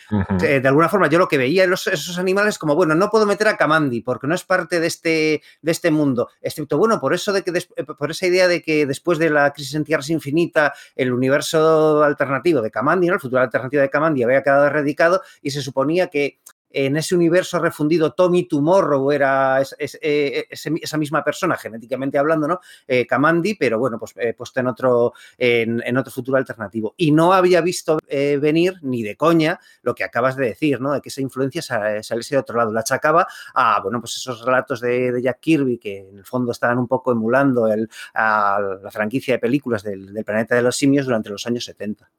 Eh, 0.44 0.60
de 0.60 0.68
alguna 0.68 0.90
forma 0.90 1.08
yo 1.08 1.18
lo 1.18 1.30
que 1.30 1.38
veía 1.38 1.64
en 1.64 1.72
esos 1.72 2.18
animales 2.18 2.58
como, 2.58 2.76
bueno, 2.76 2.96
no 2.96 3.10
puedo 3.10 3.26
meter 3.26 3.48
a 3.48 3.56
Kamandi 3.56 4.02
porque 4.02 4.28
no 4.28 4.36
es 4.36 4.44
parte 4.44 4.82
de 4.82 4.88
este, 4.88 5.42
de 5.62 5.72
este 5.72 5.90
mundo, 5.90 6.28
excepto, 6.42 6.78
bueno, 6.78 7.00
por 7.00 7.14
eso 7.14 7.32
de 7.32 7.44
que 7.44 7.58
eh, 7.58 7.84
por 7.86 8.12
esa 8.12 8.28
idea 8.28 8.50
de 8.50 8.62
que 8.62 8.86
después 8.86 9.20
de 9.20 9.30
la 9.30 9.54
crisis 9.54 9.74
en 9.74 9.86
Tierras 9.86 10.10
Infinita, 10.10 10.74
el 10.98 11.14
universo 11.14 12.04
alternativo 12.04 12.62
de 12.62 12.72
Kamandi, 12.72 13.08
¿no? 13.08 13.14
el 13.14 13.22
futuro 13.22 13.42
alternativo 13.42 13.82
de 13.82 13.90
Kamandi 13.90 14.24
había 14.24 14.44
quedado 14.44 14.66
erradicado 14.66 15.22
y 15.42 15.52
se 15.52 15.62
suponía 15.62 16.08
que 16.08 16.40
en 16.76 16.98
ese 16.98 17.16
universo 17.16 17.58
refundido 17.58 18.12
Tommy 18.12 18.50
Tomorrow 18.50 19.10
era 19.10 19.64
eh, 19.80 20.46
esa 20.50 20.98
misma 20.98 21.24
persona, 21.24 21.56
genéticamente 21.56 22.18
hablando, 22.18 22.50
¿no? 22.50 22.60
Eh, 22.86 23.08
Kamandi, 23.08 23.56
pero 23.56 23.80
bueno, 23.80 23.98
pues 23.98 24.12
eh, 24.18 24.34
puesto 24.34 24.60
en 24.60 24.68
otro, 24.68 25.14
en, 25.38 25.98
otro 25.98 26.12
futuro 26.12 26.38
alternativo. 26.38 26.94
Y 26.98 27.14
no 27.14 27.32
había 27.32 27.62
visto 27.62 27.98
venir 28.10 28.74
ni 28.82 29.04
de 29.04 29.16
coña 29.16 29.58
lo 29.84 29.96
que 29.96 30.04
acabas 30.04 30.36
de 30.36 30.48
decir, 30.48 30.82
¿no? 30.82 30.92
De 30.92 31.00
que 31.00 31.08
esa 31.08 31.22
influencia 31.22 31.62
saliese 31.62 32.36
de 32.36 32.40
otro 32.40 32.58
lado. 32.58 32.74
La 32.74 32.82
achacaba 32.82 33.26
a, 33.54 33.80
bueno, 33.82 34.02
pues 34.02 34.18
esos 34.18 34.44
relatos 34.44 34.82
de, 34.82 35.22
Jack 35.22 35.40
Kirby 35.40 35.78
que 35.78 36.00
en 36.00 36.18
el 36.18 36.26
fondo 36.26 36.52
estaban 36.52 36.78
un 36.78 36.90
poco 36.90 37.14
emulando 37.14 37.72
el, 37.72 37.90
a 38.14 38.60
la 38.84 38.92
franquicia 38.92 39.36
de 39.36 39.40
películas 39.40 39.82
del, 39.82 40.14
del 40.14 40.26
planeta 40.26 40.56
de 40.56 40.62
los 40.62 40.76
simios 40.76 41.06
durante 41.06 41.30
los 41.30 41.48
años 41.48 41.64
70. 41.64 42.12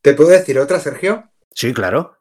¿Te 0.00 0.14
puedo 0.14 0.30
decir 0.30 0.60
otra, 0.60 0.78
Sergio? 0.78 1.28
Sí, 1.52 1.74
claro. 1.74 2.16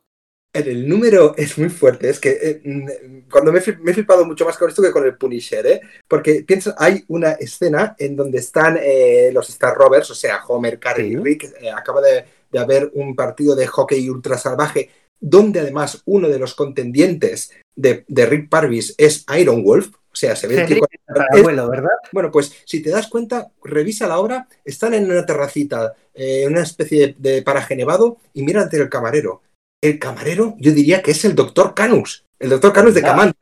El 0.64 0.88
número 0.88 1.36
es 1.36 1.58
muy 1.58 1.70
fuerte. 1.70 2.10
Es 2.10 2.20
que 2.20 2.30
eh, 2.42 2.62
mm, 2.64 3.30
cuando 3.30 3.52
me, 3.52 3.60
he 3.60 3.62
flipado 3.94 4.26
mucho 4.26 4.46
más 4.46 4.58
con 4.58 4.70
esto 4.70 4.82
que 4.82 4.92
con 4.92 5.06
el 5.06 5.18
Punisher, 5.18 5.68
¿eh? 5.68 5.82
Porque 6.08 6.46
piensa, 6.48 6.74
hay 6.78 7.04
una 7.10 7.34
escena 7.34 7.96
en 8.00 8.16
donde 8.16 8.38
están 8.38 8.80
eh, 8.82 9.32
los 9.34 9.50
Star 9.50 9.76
Rovers, 9.76 10.10
o 10.12 10.16
sea, 10.16 10.46
Homer, 10.48 10.80
Carrie 10.80 11.08
y 11.08 11.18
Rick. 11.18 11.54
Eh, 11.60 11.70
acaba 11.70 12.00
de, 12.02 12.24
haber 12.58 12.90
un 12.94 13.18
partido 13.18 13.54
de 13.54 13.68
hockey 13.68 14.10
ultra 14.10 14.38
salvaje, 14.38 14.90
donde 15.20 15.60
además 15.60 16.02
uno 16.06 16.30
de 16.30 16.40
los 16.40 16.56
contendientes 16.56 17.52
de, 17.76 18.06
Rick 18.08 18.48
Parvis 18.48 18.96
es 18.98 19.26
Iron 19.38 19.62
Wolf. 19.62 19.90
O 19.90 20.16
sea, 20.16 20.38
se 20.38 20.48
ve 20.48 20.62
el 20.62 20.68
tipo. 20.68 20.88
abuelo, 21.34 21.70
¿verdad? 21.70 21.90
Bueno, 22.14 22.32
pues 22.32 22.54
si 22.64 22.82
te 22.82 22.90
das 22.90 23.08
cuenta, 23.08 23.52
revisa 23.62 24.08
la 24.08 24.20
obra, 24.20 24.48
están 24.64 24.94
en 24.94 25.12
una 25.12 25.26
terracita, 25.26 25.94
en 26.14 26.54
una 26.54 26.62
especie 26.62 27.14
de, 27.20 27.34
de 27.36 27.42
paraje 27.42 27.76
nevado, 27.76 28.20
y 28.34 28.44
mira 28.44 28.62
ante 28.62 28.78
el 28.78 28.88
camarero 28.88 29.42
el 29.86 30.00
camarero, 30.00 30.56
yo 30.60 30.72
diría 30.72 31.02
que 31.02 31.12
es 31.12 31.26
el 31.26 31.36
doctor 31.36 31.74
Canus, 31.74 32.26
el 32.40 32.50
doctor 32.50 32.74
Canus 32.74 32.94
de 32.94 33.02
Camán. 33.02 33.34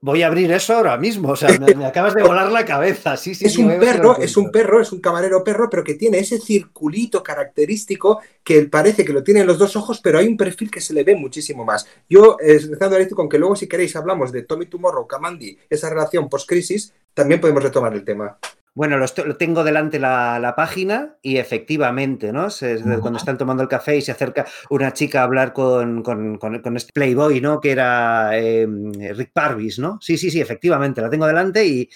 Voy, 0.00 0.22
a 0.22 0.28
abrir 0.28 0.50
eso 0.50 0.74
ahora 0.74 0.96
mismo, 0.96 1.32
o 1.32 1.36
sea, 1.36 1.58
me, 1.58 1.84
acabas 1.84 2.14
de 2.14 2.22
volar 2.26 2.50
la 2.50 2.64
cabeza. 2.64 3.18
Sí, 3.18 3.34
sí, 3.34 3.44
es 3.44 3.58
un 3.58 3.78
perro, 3.78 4.18
es 4.18 4.34
un 4.38 4.50
perro, 4.50 4.80
es 4.80 4.90
un 4.92 5.00
camarero 5.00 5.44
perro, 5.44 5.68
pero 5.68 5.84
que 5.84 5.92
tiene 5.92 6.20
ese 6.20 6.38
circulito 6.38 7.22
característico 7.22 8.22
que 8.42 8.62
parece 8.62 9.04
que 9.04 9.12
lo 9.12 9.22
tiene 9.22 9.40
en 9.40 9.46
los 9.46 9.58
dos 9.58 9.76
ojos, 9.76 10.00
pero 10.02 10.18
hay 10.18 10.26
un 10.26 10.38
perfil 10.38 10.70
que 10.70 10.80
se 10.80 10.94
le 10.94 11.04
ve 11.04 11.14
muchísimo 11.14 11.66
más. 11.66 11.86
Yo, 12.08 12.38
eh, 12.40 12.58
empezando 12.62 12.96
esto 12.96 13.14
con 13.14 13.28
que 13.28 13.38
luego 13.38 13.56
si 13.56 13.68
queréis 13.68 13.94
hablamos 13.94 14.32
de 14.32 14.44
Tommy 14.44 14.64
Tomorrow, 14.64 15.06
Kamandi, 15.06 15.58
esa 15.68 15.90
relación 15.90 16.30
post-crisis, 16.30 16.94
también 17.12 17.42
podemos 17.42 17.62
retomar 17.62 17.92
el 17.92 18.04
tema. 18.04 18.38
Bueno, 18.76 18.98
lo, 18.98 19.36
tengo 19.36 19.62
delante 19.62 20.00
la, 20.00 20.54
página 20.56 21.16
y 21.22 21.36
efectivamente, 21.36 22.32
¿no? 22.32 22.48
cuando 23.00 23.18
están 23.18 23.38
tomando 23.38 23.62
el 23.62 23.68
café 23.68 23.96
y 23.96 24.02
se 24.02 24.10
acerca 24.10 24.46
una 24.68 24.92
chica 24.92 25.20
a 25.20 25.24
hablar 25.24 25.52
con, 25.52 26.02
este 26.76 26.92
Playboy, 26.92 27.40
¿no? 27.40 27.60
Que 27.60 27.70
era 27.70 28.36
em, 28.36 28.92
Rick 28.92 29.30
Parvis, 29.32 29.78
¿no? 29.78 29.98
Sí, 30.00 30.18
sí, 30.18 30.28
sí, 30.28 30.40
efectivamente, 30.40 31.00
la 31.00 31.08
tengo 31.08 31.26
delante 31.26 31.64
y, 31.64 31.88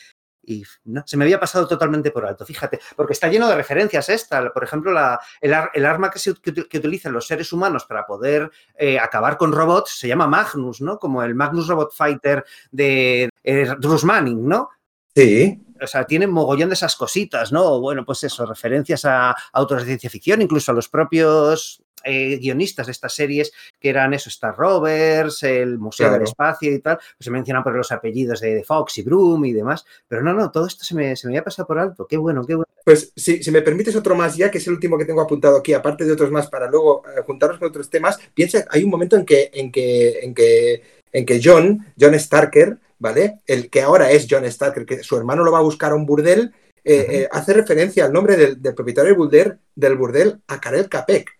no, 0.84 1.02
se 1.04 1.16
me 1.18 1.24
había 1.24 1.38
pasado 1.38 1.66
totalmente 1.68 2.10
por 2.10 2.24
alto, 2.24 2.46
fíjate, 2.46 2.80
porque 2.96 3.12
está 3.12 3.28
lleno 3.28 3.48
de 3.48 3.56
referencias 3.56 4.08
esta. 4.08 4.50
Por 4.50 4.64
ejemplo, 4.64 4.92
el, 5.40 5.84
arma 5.84 6.10
que, 6.10 6.18
se, 6.18 6.30
utilizan 6.30 7.12
los 7.12 7.26
seres 7.26 7.52
humanos 7.52 7.84
para 7.84 8.06
poder 8.06 8.50
eh, 8.78 8.98
acabar 8.98 9.36
con 9.36 9.52
robots 9.52 9.98
se 9.98 10.08
llama 10.08 10.26
Magnus, 10.26 10.80
¿no? 10.80 10.98
Como 10.98 11.22
el 11.22 11.34
Magnus 11.34 11.66
Robot 11.66 11.92
Fighter 11.92 12.44
de 12.70 13.28
eh, 13.44 13.74
Bruce 13.78 14.06
Manning, 14.06 14.48
¿no? 14.48 14.70
Sí 15.18 15.64
o 15.80 15.86
sea, 15.86 16.04
tienen 16.04 16.30
mogollón 16.30 16.68
de 16.68 16.74
esas 16.74 16.96
cositas, 16.96 17.52
¿no? 17.52 17.80
Bueno, 17.80 18.04
pues 18.04 18.24
eso, 18.24 18.46
referencias 18.46 19.04
a, 19.04 19.34
autos 19.52 19.80
de 19.80 19.86
ciencia 19.86 20.10
ficción, 20.10 20.42
incluso 20.42 20.72
a 20.72 20.74
los 20.74 20.88
propios 20.88 21.82
eh, 22.04 22.38
guionistas 22.38 22.86
de 22.86 22.92
estas 22.92 23.14
series, 23.14 23.52
que 23.78 23.90
eran 23.90 24.14
eso, 24.14 24.28
Star 24.28 24.56
Rovers, 24.56 25.42
el 25.42 25.78
Museo 25.78 26.10
del 26.12 26.22
Espacio 26.22 26.72
y 26.72 26.78
tal, 26.80 26.96
pues 26.96 27.24
se 27.24 27.30
mencionan 27.30 27.62
por 27.62 27.74
los 27.74 27.92
apellidos 27.92 28.40
de, 28.40 28.62
Fox 28.64 28.98
y 28.98 29.02
Broom 29.02 29.44
y 29.46 29.52
demás, 29.52 29.84
pero 30.06 30.22
no, 30.22 30.32
no, 30.32 30.50
todo 30.50 30.66
esto 30.66 30.84
se 30.84 30.94
me, 30.94 31.16
se 31.16 31.26
me 31.26 31.32
había 31.32 31.44
pasado 31.44 31.66
por 31.66 31.78
alto, 31.78 32.06
qué 32.06 32.16
bueno, 32.16 32.46
qué 32.46 32.54
bueno. 32.54 32.68
Pues 32.84 33.12
si, 33.16 33.42
si 33.42 33.50
me 33.50 33.62
permites 33.62 33.94
otro 33.96 34.14
más 34.14 34.36
ya, 34.36 34.50
que 34.50 34.58
es 34.58 34.66
el 34.66 34.74
último 34.74 34.96
que 34.96 35.04
tengo 35.04 35.20
apuntado 35.20 35.58
aquí, 35.58 35.74
aparte 35.74 36.04
de 36.04 36.12
otros 36.12 36.30
más, 36.30 36.48
para 36.48 36.70
luego 36.70 37.02
eh, 37.06 37.22
juntarnos 37.26 37.58
con 37.58 37.68
otros 37.68 37.90
temas, 37.90 38.18
piensa, 38.32 38.64
hay 38.70 38.84
un 38.84 38.90
momento 38.90 39.16
en 39.16 39.26
que, 39.26 39.50
en 39.52 39.70
que, 39.70 40.20
en 40.20 40.34
que, 40.34 40.82
en 41.12 41.26
que 41.26 41.40
John, 41.42 41.86
John 41.98 42.18
Starker, 42.18 42.78
¿vale? 42.98 43.40
El 43.46 43.70
que 43.70 43.82
ahora 43.82 44.10
es 44.10 44.26
John 44.28 44.50
Starker, 44.50 44.86
que 44.86 45.02
su 45.02 45.16
hermano 45.16 45.44
lo 45.44 45.52
va 45.52 45.58
a 45.58 45.62
buscar 45.62 45.92
a 45.92 45.94
un 45.94 46.06
burdel, 46.06 46.52
eh, 46.84 47.06
eh, 47.10 47.28
hace 47.30 47.52
referencia 47.52 48.04
al 48.04 48.12
nombre 48.12 48.36
del, 48.36 48.60
propietario 48.74 49.10
del 49.10 49.18
burdel, 49.18 49.58
del 49.74 49.96
burdel 49.96 50.40
a 50.46 50.60
Karel 50.60 50.88
Capek. 50.88 51.30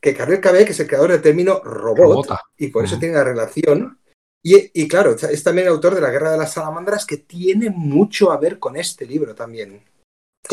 Que 0.00 0.14
Karel 0.14 0.40
Capek 0.40 0.70
es 0.70 0.80
el 0.80 0.86
creador 0.86 1.12
del 1.12 1.22
término 1.22 1.60
robot 1.62 2.26
y 2.56 2.68
por 2.68 2.84
eso 2.84 2.98
tiene 2.98 3.14
la 3.14 3.24
relación. 3.24 3.98
Y, 4.42 4.70
y, 4.72 4.88
claro, 4.88 5.14
es 5.14 5.42
también 5.42 5.66
el 5.66 5.74
autor 5.74 5.94
de 5.94 6.00
La 6.00 6.10
Guerra 6.10 6.32
de 6.32 6.38
las 6.38 6.54
Salamandras, 6.54 7.04
que 7.04 7.18
tiene 7.18 7.68
mucho 7.68 8.32
a 8.32 8.38
ver 8.38 8.58
con 8.58 8.76
este 8.76 9.04
libro 9.04 9.34
también 9.34 9.82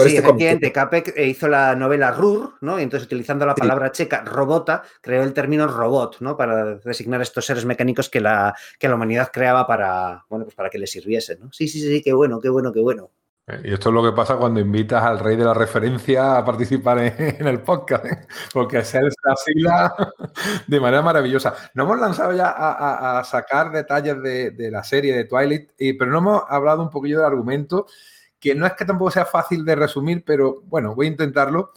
sí, 0.03 0.15
este 0.15 0.19
efectivamente, 0.19 0.71
Capek 0.71 1.13
eh, 1.15 1.27
hizo 1.27 1.47
la 1.47 1.75
novela 1.75 2.11
Rur, 2.11 2.53
¿no? 2.61 2.79
Y 2.79 2.83
entonces, 2.83 3.05
utilizando 3.05 3.45
la 3.45 3.55
palabra 3.55 3.91
checa 3.91 4.23
robota, 4.23 4.83
creó 5.01 5.23
el 5.23 5.33
término 5.33 5.67
robot, 5.67 6.17
¿no? 6.19 6.37
Para 6.37 6.75
designar 6.75 7.21
estos 7.21 7.45
seres 7.45 7.65
mecánicos 7.65 8.09
que 8.09 8.21
la, 8.21 8.55
que 8.79 8.87
la 8.87 8.95
humanidad 8.95 9.31
creaba 9.31 9.65
para, 9.67 10.25
bueno, 10.29 10.45
pues 10.45 10.55
para 10.55 10.69
que 10.69 10.79
le 10.79 10.87
sirviesen, 10.87 11.39
¿no? 11.39 11.51
Sí, 11.51 11.67
sí, 11.67 11.81
sí, 11.81 12.01
qué 12.01 12.13
bueno, 12.13 12.39
qué 12.39 12.49
bueno, 12.49 12.71
qué 12.71 12.79
bueno. 12.79 13.11
Y 13.63 13.71
esto 13.73 13.87
es 13.89 13.95
lo 13.95 14.03
que 14.03 14.11
pasa 14.11 14.35
cuando 14.35 14.59
invitas 14.59 15.01
al 15.01 15.19
rey 15.19 15.37
de 15.37 15.45
la 15.45 15.53
referencia 15.53 16.37
a 16.37 16.43
participar 16.43 16.99
en, 16.99 17.15
el 17.47 17.61
podcast, 17.61 18.05
¿eh? 18.05 18.27
porque 18.53 18.79
es 18.79 18.93
el 18.93 19.09
asila 19.23 19.95
de 20.67 20.79
manera 20.81 21.01
maravillosa. 21.01 21.55
No 21.73 21.83
hemos 21.83 21.97
lanzado 21.97 22.33
ya 22.33 22.49
a, 22.49 23.23
sacar 23.23 23.71
detalles 23.71 24.21
de, 24.21 24.51
de, 24.51 24.69
la 24.69 24.83
serie 24.83 25.15
de 25.15 25.23
Twilight, 25.23 25.71
pero 25.97 26.11
no 26.11 26.17
hemos 26.17 26.43
hablado 26.49 26.83
un 26.83 26.89
poquillo 26.89 27.19
del 27.19 27.27
argumento 27.27 27.85
que 28.39 28.55
no 28.55 28.65
es 28.65 28.73
que 28.73 28.85
tampoco 28.85 29.11
sea 29.11 29.25
fácil 29.25 29.65
de 29.65 29.75
resumir, 29.75 30.23
pero 30.25 30.61
bueno, 30.65 30.95
voy 30.95 31.07
a 31.07 31.09
intentarlo. 31.09 31.71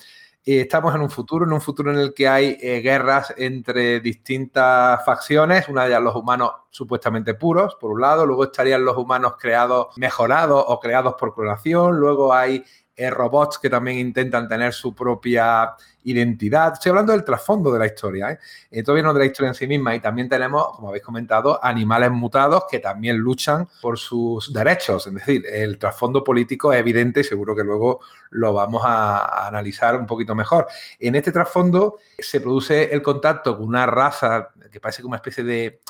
Eh, 0.44 0.62
estamos 0.62 0.94
en 0.94 1.02
un 1.02 1.10
futuro, 1.10 1.44
en 1.44 1.52
un 1.52 1.60
futuro 1.60 1.92
en 1.92 1.98
el 1.98 2.14
que 2.14 2.26
hay 2.26 2.56
eh, 2.60 2.80
guerras 2.80 3.34
entre 3.36 4.00
distintas 4.00 5.04
facciones, 5.04 5.68
una 5.68 5.82
de 5.82 5.90
ellas 5.90 6.02
los 6.02 6.16
humanos 6.16 6.52
supuestamente 6.70 7.34
puros, 7.34 7.76
por 7.78 7.92
un 7.92 8.00
lado, 8.00 8.24
luego 8.24 8.44
estarían 8.44 8.84
los 8.84 8.96
humanos 8.96 9.34
creados, 9.38 9.88
mejorados 9.98 10.64
o 10.66 10.80
creados 10.80 11.14
por 11.18 11.34
clonación, 11.34 11.98
luego 11.98 12.32
hay 12.32 12.64
eh, 13.00 13.08
robots 13.08 13.58
que 13.58 13.70
también 13.70 13.98
intentan 13.98 14.46
tener 14.46 14.74
su 14.74 14.94
propia 14.94 15.74
identidad. 16.04 16.74
Estoy 16.74 16.90
hablando 16.90 17.12
del 17.12 17.24
trasfondo 17.24 17.72
de 17.72 17.78
la 17.78 17.86
historia, 17.86 18.32
¿eh? 18.32 18.38
eh 18.70 18.82
todavía 18.82 19.04
no 19.04 19.14
de 19.14 19.20
la 19.20 19.24
historia 19.24 19.48
en 19.48 19.54
sí 19.54 19.66
misma. 19.66 19.94
Y 19.94 20.00
también 20.00 20.28
tenemos, 20.28 20.76
como 20.76 20.88
habéis 20.88 21.02
comentado, 21.02 21.58
animales 21.64 22.10
mutados 22.10 22.64
que 22.70 22.78
también 22.78 23.16
luchan 23.16 23.66
por 23.80 23.98
sus 23.98 24.52
derechos. 24.52 25.06
Es 25.06 25.14
decir, 25.14 25.46
el 25.50 25.78
trasfondo 25.78 26.22
político 26.22 26.74
es 26.74 26.80
evidente 26.80 27.20
y 27.20 27.24
seguro 27.24 27.56
que 27.56 27.64
luego 27.64 28.00
lo 28.32 28.52
vamos 28.52 28.82
a, 28.84 29.46
analizar 29.46 29.96
un 29.96 30.06
poquito 30.06 30.34
mejor. 30.34 30.66
En 30.98 31.14
este 31.14 31.32
trasfondo 31.32 32.00
se 32.18 32.42
produce 32.42 32.92
el 32.92 33.00
contacto 33.00 33.56
con 33.56 33.66
una 33.66 33.86
raza 33.86 34.50
que 34.70 34.78
parece 34.78 35.00
como 35.00 35.12
una 35.12 35.16
especie 35.16 35.42
de 35.42 35.80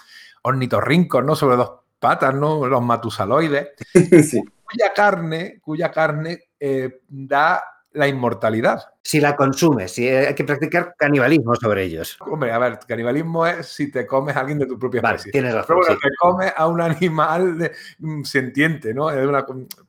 ornitorrincos, 0.42 1.24
¿no? 1.24 1.34
Sobre 1.34 1.56
dos 1.56 1.72
patas, 1.98 2.36
¿no? 2.36 2.68
Los 2.68 2.82
matusaloides. 2.82 3.70
Cuya 4.70 4.92
carne, 4.94 5.58
cuya 5.64 5.90
carne 5.90 6.49
eh, 6.60 7.00
da 7.08 7.64
la 7.92 8.06
inmortalidad. 8.06 8.80
Si 9.02 9.20
la 9.20 9.34
consumes, 9.34 9.90
si 9.92 10.06
hay 10.08 10.32
que 10.36 10.44
practicar 10.44 10.94
canibalismo 10.96 11.56
sobre 11.56 11.82
ellos. 11.82 12.16
Hombre, 12.20 12.52
a 12.52 12.58
ver, 12.58 12.78
canibalismo 12.86 13.44
es 13.44 13.66
si 13.66 13.90
te 13.90 14.06
comes 14.06 14.36
a 14.36 14.40
alguien 14.40 14.60
de 14.60 14.66
tu 14.66 14.78
propia 14.78 15.00
Vale, 15.00 15.16
especie. 15.16 15.32
tienes 15.32 15.52
razón. 15.54 15.66
Pero 15.68 15.78
bueno, 15.80 15.94
sí. 16.00 16.08
te 16.08 16.16
comes 16.16 16.52
a 16.56 16.66
un 16.68 16.80
animal 16.80 17.58
de- 17.58 17.72
mm, 17.98 18.22
sentiente, 18.22 18.94
¿no? 18.94 19.10
Es 19.10 19.26
una- 19.26 19.44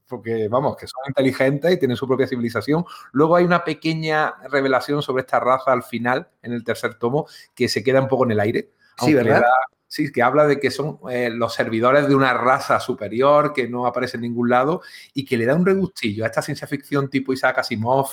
porque, 0.08 0.48
vamos, 0.50 0.76
que 0.78 0.88
son 0.88 1.04
inteligentes 1.10 1.72
y 1.74 1.78
tienen 1.78 1.96
su 1.96 2.08
propia 2.08 2.26
civilización. 2.26 2.84
Luego 3.12 3.36
hay 3.36 3.46
una 3.46 3.64
pequeña 3.64 4.34
revelación 4.50 5.04
sobre 5.04 5.22
esta 5.22 5.40
raza 5.40 5.72
al 5.72 5.84
final, 5.84 6.28
en 6.42 6.54
el 6.54 6.64
tercer 6.64 6.96
tomo, 6.96 7.28
que 7.54 7.68
se 7.70 7.84
queda 7.84 8.02
un 8.02 8.08
poco 8.08 8.26
en 8.26 8.32
el 8.32 8.40
aire. 8.40 8.72
Sí, 8.98 9.14
¿verdad? 9.14 9.42
da- 9.42 9.48
Sí, 9.94 10.10
que 10.10 10.22
habla 10.24 10.48
de 10.48 10.58
que 10.58 10.72
son 10.72 11.00
eh, 11.10 11.30
los 11.30 11.54
servidores 11.54 12.08
de 12.08 12.16
una 12.16 12.34
raza 12.34 12.80
superior 12.80 13.52
que 13.52 13.68
no 13.68 13.86
aparece 13.86 14.16
en 14.16 14.22
ningún 14.22 14.50
lado 14.50 14.82
y 15.14 15.26
que 15.26 15.36
le 15.36 15.46
da 15.46 15.54
un 15.54 15.66
regustillo 15.66 16.24
a 16.24 16.28
esta 16.28 16.42
ciencia 16.42 16.66
ficción 16.66 17.10
tipo 17.10 17.34
Isaac 17.34 17.58
Asimov, 17.58 18.08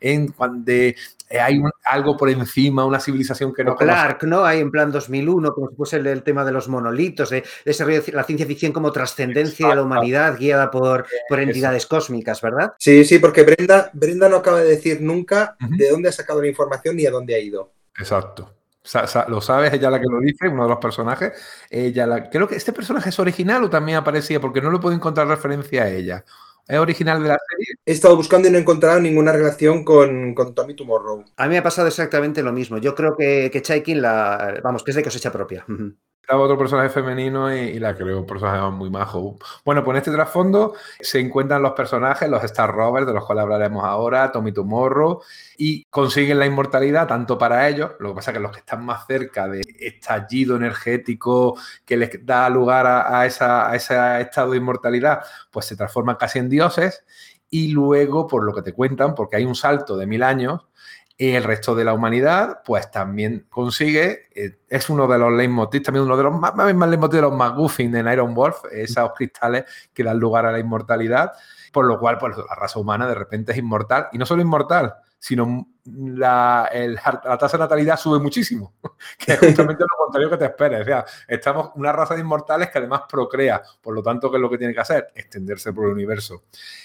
en 0.00 0.28
cuando 0.28 0.72
eh, 0.72 0.94
hay 1.38 1.58
un- 1.58 1.70
algo 1.84 2.16
por 2.16 2.30
encima, 2.30 2.86
una 2.86 2.98
civilización 2.98 3.52
que 3.52 3.62
no 3.62 3.72
O 3.72 3.76
Clark, 3.76 4.22
¿no? 4.22 4.42
Hay 4.42 4.60
en 4.60 4.70
plan 4.70 4.90
2001, 4.90 5.52
como 5.52 5.68
si 5.68 5.76
fuese 5.76 5.96
el, 5.96 6.06
el 6.06 6.22
tema 6.22 6.46
de 6.46 6.52
los 6.52 6.66
monolitos, 6.66 7.28
de, 7.28 7.42
de 7.62 7.70
ese 7.72 7.84
rollo 7.84 8.00
de 8.00 8.12
la 8.12 8.24
ciencia 8.24 8.46
ficción 8.46 8.72
como 8.72 8.90
trascendencia 8.90 9.68
de 9.68 9.74
la 9.76 9.82
humanidad 9.82 10.38
guiada 10.38 10.70
por, 10.70 11.04
por 11.28 11.40
Eso. 11.40 11.48
entidades 11.50 11.84
cósmicas, 11.84 12.40
¿verdad? 12.40 12.72
Sí, 12.78 13.04
sí, 13.04 13.18
porque 13.18 13.42
Brenda, 13.42 13.90
Brenda 13.92 14.30
no 14.30 14.36
acaba 14.36 14.60
de 14.60 14.70
decir 14.70 15.02
nunca 15.02 15.58
de 15.60 15.90
dónde 15.90 16.08
ha 16.08 16.12
sacado 16.12 16.40
la 16.40 16.48
información 16.48 16.96
ni 16.96 17.04
a 17.04 17.10
dónde 17.10 17.34
ha 17.34 17.38
ido. 17.38 17.70
Exacto. 17.98 18.54
Sa- 18.88 19.06
sa- 19.06 19.26
lo 19.28 19.42
sabes, 19.42 19.70
ella 19.74 19.90
la 19.90 20.00
que 20.00 20.06
lo 20.10 20.18
dice, 20.20 20.48
uno 20.48 20.62
de 20.62 20.70
los 20.70 20.78
personajes. 20.78 21.32
Ella 21.68 22.06
la, 22.06 22.30
creo 22.30 22.48
que 22.48 22.56
este 22.56 22.72
personaje 22.72 23.10
es 23.10 23.18
original 23.18 23.62
o 23.64 23.68
también 23.70 23.98
aparecía, 23.98 24.40
porque 24.40 24.62
no 24.62 24.70
le 24.70 24.78
puedo 24.78 24.94
encontrar 24.94 25.28
referencia 25.28 25.82
a 25.82 25.90
ella. 25.90 26.24
¿Es 26.66 26.78
original 26.78 27.22
de 27.22 27.28
la 27.28 27.38
serie? 27.48 27.74
He 27.84 27.92
estado 27.92 28.16
buscando 28.16 28.48
y 28.48 28.50
no 28.50 28.56
he 28.58 28.60
encontrado 28.62 28.98
ninguna 29.00 29.32
relación 29.32 29.84
con, 29.84 30.34
con 30.34 30.54
Tommy 30.54 30.74
Tomorrow. 30.74 31.24
A 31.36 31.44
mí 31.44 31.50
me 31.50 31.58
ha 31.58 31.62
pasado 31.62 31.88
exactamente 31.88 32.42
lo 32.42 32.52
mismo. 32.52 32.78
Yo 32.78 32.94
creo 32.94 33.14
que, 33.16 33.50
que 33.52 33.60
Chaikin, 33.62 34.00
la, 34.00 34.60
vamos, 34.62 34.82
que 34.82 34.90
es 34.92 34.96
de 34.96 35.02
cosecha 35.02 35.30
propia. 35.32 35.64
Otro 36.30 36.58
personaje 36.58 36.90
femenino 36.90 37.54
y, 37.54 37.78
la 37.78 37.96
creo 37.96 38.18
un 38.18 38.26
personaje 38.26 38.60
muy 38.70 38.90
majo. 38.90 39.38
Bueno, 39.64 39.82
pues 39.82 39.94
en 39.94 39.98
este 39.98 40.10
trasfondo 40.10 40.74
se 41.00 41.20
encuentran 41.20 41.62
los 41.62 41.72
personajes, 41.72 42.28
los 42.28 42.44
Star 42.44 42.70
Rovers, 42.70 43.06
de 43.06 43.14
los 43.14 43.24
cuales 43.24 43.44
hablaremos 43.44 43.82
ahora, 43.82 44.30
Tommy 44.30 44.52
Tomorrow, 44.52 45.22
y 45.56 45.84
consiguen 45.86 46.38
la 46.38 46.44
inmortalidad 46.44 47.06
tanto 47.06 47.38
para 47.38 47.66
ellos, 47.66 47.92
lo 47.98 48.10
que 48.10 48.16
pasa 48.16 48.30
es 48.30 48.36
que 48.36 48.42
los 48.42 48.52
que 48.52 48.58
están 48.58 48.84
más 48.84 49.06
cerca 49.06 49.48
de 49.48 49.62
estallido 49.80 50.56
energético 50.56 51.56
que 51.86 51.96
les 51.96 52.26
da 52.26 52.50
lugar 52.50 52.86
a, 52.86 53.20
a 53.20 53.24
esa, 53.24 53.70
a 53.70 53.74
ese 53.76 54.20
estado 54.20 54.50
de 54.50 54.58
inmortalidad, 54.58 55.20
pues 55.50 55.64
se 55.64 55.76
transforman 55.76 56.16
casi 56.16 56.40
en 56.40 56.50
dioses, 56.50 57.04
y 57.48 57.68
luego, 57.68 58.26
por 58.26 58.44
lo 58.44 58.54
que 58.54 58.60
te 58.60 58.74
cuentan, 58.74 59.14
porque 59.14 59.36
hay 59.36 59.46
un 59.46 59.54
salto 59.54 59.96
de 59.96 60.06
mil 60.06 60.22
años, 60.22 60.66
el 61.18 61.42
resto 61.42 61.74
de 61.74 61.84
la 61.84 61.92
humanidad, 61.92 62.62
pues 62.64 62.90
también 62.92 63.46
consigue, 63.50 64.28
eh, 64.34 64.58
es 64.68 64.88
uno 64.88 65.08
de 65.08 65.18
los 65.18 65.32
leitmotiv, 65.32 65.82
también 65.82 66.04
uno 66.04 66.16
de 66.16 66.22
los 66.22 66.32
más, 66.32 66.54
más, 66.54 66.72
más 66.72 66.88
leitmotiv 66.88 67.16
de 67.16 67.22
los 67.22 67.32
McGuffin 67.32 67.94
en 67.96 68.06
Iron 68.06 68.34
Wolf, 68.34 68.58
esos 68.70 69.10
cristales 69.16 69.64
que 69.92 70.04
dan 70.04 70.18
lugar 70.20 70.46
a 70.46 70.52
la 70.52 70.60
inmortalidad, 70.60 71.32
por 71.72 71.86
lo 71.86 71.98
cual 71.98 72.18
pues, 72.18 72.36
la 72.36 72.54
raza 72.54 72.78
humana 72.78 73.08
de 73.08 73.16
repente 73.16 73.50
es 73.50 73.58
inmortal, 73.58 74.08
y 74.12 74.18
no 74.18 74.26
solo 74.26 74.42
inmortal, 74.42 74.94
sino 75.18 75.68
la, 75.84 76.68
el- 76.72 76.94
la 76.94 77.38
tasa 77.38 77.56
de 77.56 77.64
natalidad 77.64 77.96
sube 77.98 78.18
muchísimo, 78.20 78.74
que 79.18 79.32
es 79.32 79.38
justamente 79.38 79.82
lo 79.82 80.04
contrario 80.04 80.30
que 80.30 80.36
te 80.36 80.44
esperes. 80.44 80.82
O 80.82 80.84
sea, 80.84 81.04
estamos 81.26 81.70
una 81.76 81.92
raza 81.92 82.14
de 82.14 82.20
inmortales 82.20 82.70
que 82.70 82.78
además 82.78 83.02
procrea, 83.10 83.62
por 83.80 83.94
lo 83.94 84.02
tanto, 84.02 84.30
¿qué 84.30 84.36
es 84.36 84.40
lo 84.42 84.50
que 84.50 84.58
tiene 84.58 84.74
que 84.74 84.80
hacer? 84.80 85.08
Extenderse 85.14 85.72
por 85.72 85.86
el 85.86 85.92
universo. 85.92 86.44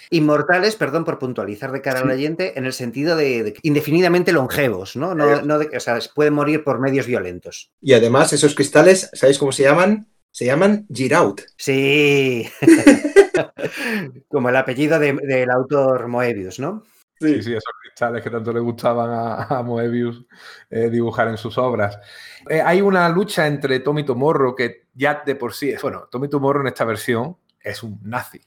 Inmortales, 0.10 0.76
perdón 0.76 1.06
por 1.06 1.20
puntualizar 1.20 1.72
de 1.72 1.82
cara 1.82 2.00
Sí. 2.00 2.04
al 2.06 2.12
oyente, 2.12 2.58
en 2.58 2.66
el 2.66 2.74
sentido 2.74 3.16
de, 3.16 3.44
de 3.44 3.54
indefinidamente 3.64 4.32
longevos, 4.32 4.96
¿no? 4.96 5.14
no, 5.16 5.42
no 5.42 5.60
de- 5.60 5.76
o 5.76 5.80
sea, 5.80 6.00
pueden 6.16 6.34
morir 6.34 6.64
por 6.64 6.80
medios 6.80 7.06
violentos. 7.08 7.72
Y 7.82 7.94
además, 7.94 8.32
esos 8.34 8.56
cristales, 8.56 9.10
¿sabéis 9.14 9.38
cómo 9.38 9.52
se 9.52 9.64
llaman? 9.64 10.08
Se 10.32 10.46
llaman 10.46 10.86
Giraud. 10.92 11.40
Sí. 11.58 12.50
Como 14.30 14.50
el 14.50 14.56
apellido 14.56 15.00
de- 15.00 15.14
del 15.14 15.50
autor 15.52 16.08
Moebius, 16.08 16.60
¿no? 16.60 16.84
Sí, 17.24 17.44
sí, 17.44 17.52
esos 17.54 17.74
cristales 17.82 18.22
que 18.22 18.30
tanto 18.30 18.52
le 18.52 18.60
gustaban 18.60 19.10
a, 19.10 19.44
a 19.60 19.64
Moebius 19.64 20.26
eh, 20.70 20.90
dibujar 20.90 21.28
en 21.28 21.38
sus 21.38 21.58
obras. 21.58 21.98
Eh, 22.50 22.62
hay 22.62 22.82
una 22.82 23.08
lucha 23.10 23.48
entre 23.48 23.80
Tommy 23.80 24.04
Tomorrow 24.04 24.56
que 24.56 24.88
ya 24.94 25.24
de 25.26 25.36
por 25.36 25.54
sí, 25.54 25.74
bueno, 25.82 26.08
Tommy 26.12 26.30
Tomorrow 26.30 26.62
en 26.62 26.68
esta 26.68 26.86
versión 26.86 27.38
es 27.60 27.82
un 27.84 28.00
nazi. 28.04 28.42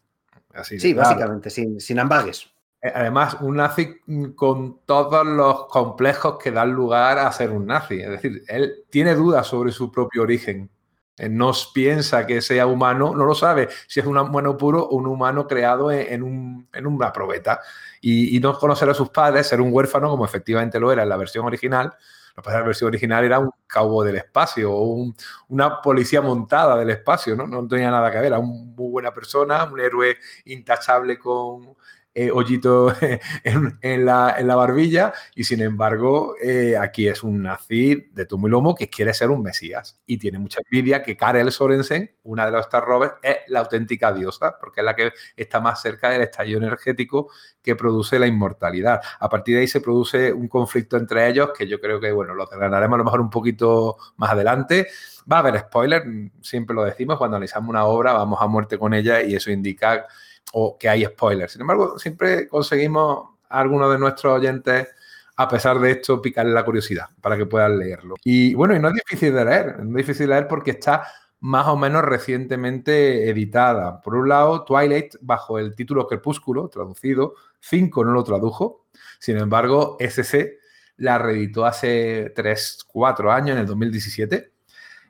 Así 0.52 0.78
Sí, 0.78 0.94
básicamente, 0.94 1.50
sin, 1.50 1.80
sin 1.80 1.98
ambagues. 1.98 2.50
Eh, 2.82 2.92
Además, 2.94 3.38
un 3.40 3.56
nazi 3.56 4.00
con 4.34 4.80
todos 4.86 5.26
los 5.26 5.66
complejos 5.66 6.38
que 6.38 6.50
dan 6.50 6.72
lugar 6.72 7.18
a 7.18 7.32
ser 7.32 7.50
un 7.50 7.66
nazi. 7.66 8.00
Es 8.00 8.10
decir, 8.10 8.42
él 8.48 8.84
tiene 8.90 9.14
dudas 9.14 9.46
sobre 9.46 9.72
su 9.72 9.90
propio 9.90 10.22
origen. 10.22 10.70
Él 11.18 11.36
no 11.36 11.52
piensa 11.74 12.26
que 12.26 12.42
sea 12.42 12.66
humano, 12.66 13.14
no 13.16 13.24
lo 13.24 13.34
sabe 13.34 13.68
si 13.86 14.00
es 14.00 14.06
un 14.06 14.18
humano 14.18 14.56
puro 14.56 14.82
o 14.82 14.96
un 14.96 15.06
humano 15.06 15.46
creado 15.46 15.90
en, 15.90 16.22
un- 16.22 16.68
en 16.72 16.86
una 16.86 17.12
probeta. 17.12 17.60
Y, 18.00 18.36
y 18.36 18.40
no 18.40 18.58
conocer 18.58 18.88
a 18.90 18.94
sus 18.94 19.08
padres, 19.10 19.46
ser 19.46 19.60
un 19.60 19.72
huérfano, 19.72 20.10
como 20.10 20.24
efectivamente 20.24 20.78
lo 20.78 20.92
era 20.92 21.02
en 21.02 21.08
la 21.08 21.16
versión 21.16 21.46
original. 21.46 21.94
Lo 22.36 22.42
que 22.42 22.50
la 22.50 22.60
versión 22.62 22.88
original 22.88 23.24
era 23.24 23.38
un 23.38 23.50
cowboy 23.72 24.06
del 24.06 24.16
espacio 24.16 24.70
o 24.72 24.82
un- 24.92 25.16
una 25.48 25.80
policía 25.80 26.20
montada 26.20 26.76
del 26.76 26.90
espacio, 26.90 27.34
¿no? 27.34 27.46
No 27.46 27.66
tenía 27.66 27.90
nada 27.90 28.10
que 28.10 28.18
ver. 28.18 28.26
Era 28.26 28.38
una 28.38 28.48
muy 28.52 28.90
buena 28.90 29.12
persona, 29.14 29.64
un 29.64 29.80
héroe 29.80 30.16
intachable 30.44 31.18
con 31.18 31.74
eh, 32.18 32.30
hoyito 32.30 32.94
en, 33.44 34.06
la, 34.06 34.36
en 34.38 34.46
la 34.46 34.56
barbilla 34.56 35.12
y 35.34 35.44
sin 35.44 35.60
embargo 35.60 36.34
eh, 36.42 36.74
aquí 36.80 37.06
es 37.08 37.22
un 37.22 37.42
nazi 37.42 38.08
de 38.10 38.24
tumo 38.24 38.48
y 38.48 38.50
lomo 38.50 38.74
que 38.74 38.88
quiere 38.88 39.12
ser 39.12 39.28
un 39.28 39.42
mesías 39.42 40.00
y 40.06 40.16
tiene 40.16 40.38
mucha 40.38 40.62
envidia 40.64 41.02
que 41.02 41.14
Karel 41.14 41.52
Sorensen, 41.52 42.10
una 42.22 42.46
de 42.46 42.52
los 42.52 42.62
Star 42.62 42.86
Rovers, 42.86 43.16
es 43.22 43.36
la 43.48 43.60
auténtica 43.60 44.14
diosa 44.14 44.56
porque 44.58 44.80
es 44.80 44.86
la 44.86 44.96
que 44.96 45.12
está 45.36 45.60
más 45.60 45.82
cerca 45.82 46.08
del 46.08 46.22
estallido 46.22 46.56
energético 46.56 47.28
que 47.60 47.76
produce 47.76 48.18
la 48.18 48.26
inmortalidad. 48.26 49.02
A 49.20 49.28
partir 49.28 49.56
de 49.56 49.60
ahí 49.60 49.68
se 49.68 49.82
produce 49.82 50.32
un 50.32 50.48
conflicto 50.48 50.96
entre 50.96 51.28
ellos 51.28 51.50
que 51.52 51.66
yo 51.66 51.78
creo 51.82 52.00
que, 52.00 52.12
bueno, 52.12 52.32
lo 52.32 52.46
desgranaremos 52.46 52.94
a 52.94 52.98
lo 52.98 53.04
mejor 53.04 53.20
un 53.20 53.28
poquito 53.28 53.98
más 54.16 54.30
adelante. 54.30 54.86
Va 55.30 55.36
a 55.36 55.40
haber 55.40 55.58
spoiler, 55.58 56.02
siempre 56.40 56.74
lo 56.74 56.82
decimos, 56.82 57.18
cuando 57.18 57.36
analizamos 57.36 57.68
una 57.68 57.84
obra 57.84 58.14
vamos 58.14 58.38
a 58.40 58.46
muerte 58.46 58.78
con 58.78 58.94
ella 58.94 59.20
y 59.20 59.34
eso 59.34 59.50
indica 59.50 60.06
o 60.52 60.76
que 60.78 60.88
hay 60.88 61.04
spoilers. 61.04 61.52
Sin 61.52 61.60
embargo, 61.62 61.98
siempre 61.98 62.48
conseguimos 62.48 63.28
a 63.48 63.60
algunos 63.60 63.92
de 63.92 63.98
nuestros 63.98 64.38
oyentes, 64.38 64.88
a 65.36 65.48
pesar 65.48 65.78
de 65.80 65.90
esto, 65.92 66.20
picarle 66.22 66.52
la 66.52 66.64
curiosidad 66.64 67.06
para 67.20 67.36
que 67.36 67.46
puedan 67.46 67.78
leerlo. 67.78 68.14
Y 68.24 68.54
bueno, 68.54 68.74
y 68.74 68.78
no 68.80 68.88
es 68.88 68.94
difícil 68.94 69.34
de 69.34 69.44
leer, 69.44 69.84
no 69.84 69.98
es 69.98 70.06
difícil 70.06 70.26
de 70.28 70.34
leer 70.34 70.48
porque 70.48 70.70
está 70.72 71.06
más 71.40 71.66
o 71.68 71.76
menos 71.76 72.02
recientemente 72.02 73.28
editada. 73.28 74.00
Por 74.00 74.14
un 74.14 74.28
lado, 74.28 74.64
Twilight, 74.64 75.16
bajo 75.20 75.58
el 75.58 75.74
título 75.74 76.06
Crepúsculo, 76.06 76.68
traducido, 76.68 77.34
5 77.60 78.04
no 78.04 78.12
lo 78.12 78.24
tradujo. 78.24 78.86
Sin 79.18 79.36
embargo, 79.36 79.96
SC 80.00 80.58
la 80.98 81.18
reeditó 81.18 81.66
hace 81.66 82.32
3, 82.34 82.78
4 82.90 83.30
años, 83.30 83.50
en 83.50 83.58
el 83.58 83.66
2017, 83.66 84.52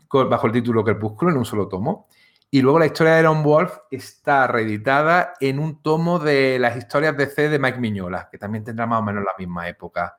con- 0.09 0.29
bajo 0.29 0.46
el 0.49 0.53
título 0.53 0.83
Crepúsculo, 0.83 1.31
en 1.31 1.37
un 1.38 1.44
solo 1.44 1.68
tomo. 1.68 2.09
Y 2.50 2.62
luego 2.62 2.78
la 2.78 2.87
historia 2.87 3.14
de 3.14 3.20
Iron 3.20 3.42
Wolf 3.42 3.76
está 3.90 4.46
reeditada 4.46 5.35
en 5.40 5.59
un 5.59 5.82
tomo 5.82 6.18
de 6.18 6.59
las 6.59 6.76
historias 6.76 7.16
de 7.16 7.26
C 7.26 7.48
de 7.48 7.59
Mike 7.59 7.78
Miñola, 7.78 8.28
que 8.30 8.38
también 8.38 8.64
tendrá 8.64 8.87
más 8.87 9.00
o 9.00 9.02
menos 9.02 9.24
la 9.24 9.32
misma 9.38 9.68
época. 9.68 10.16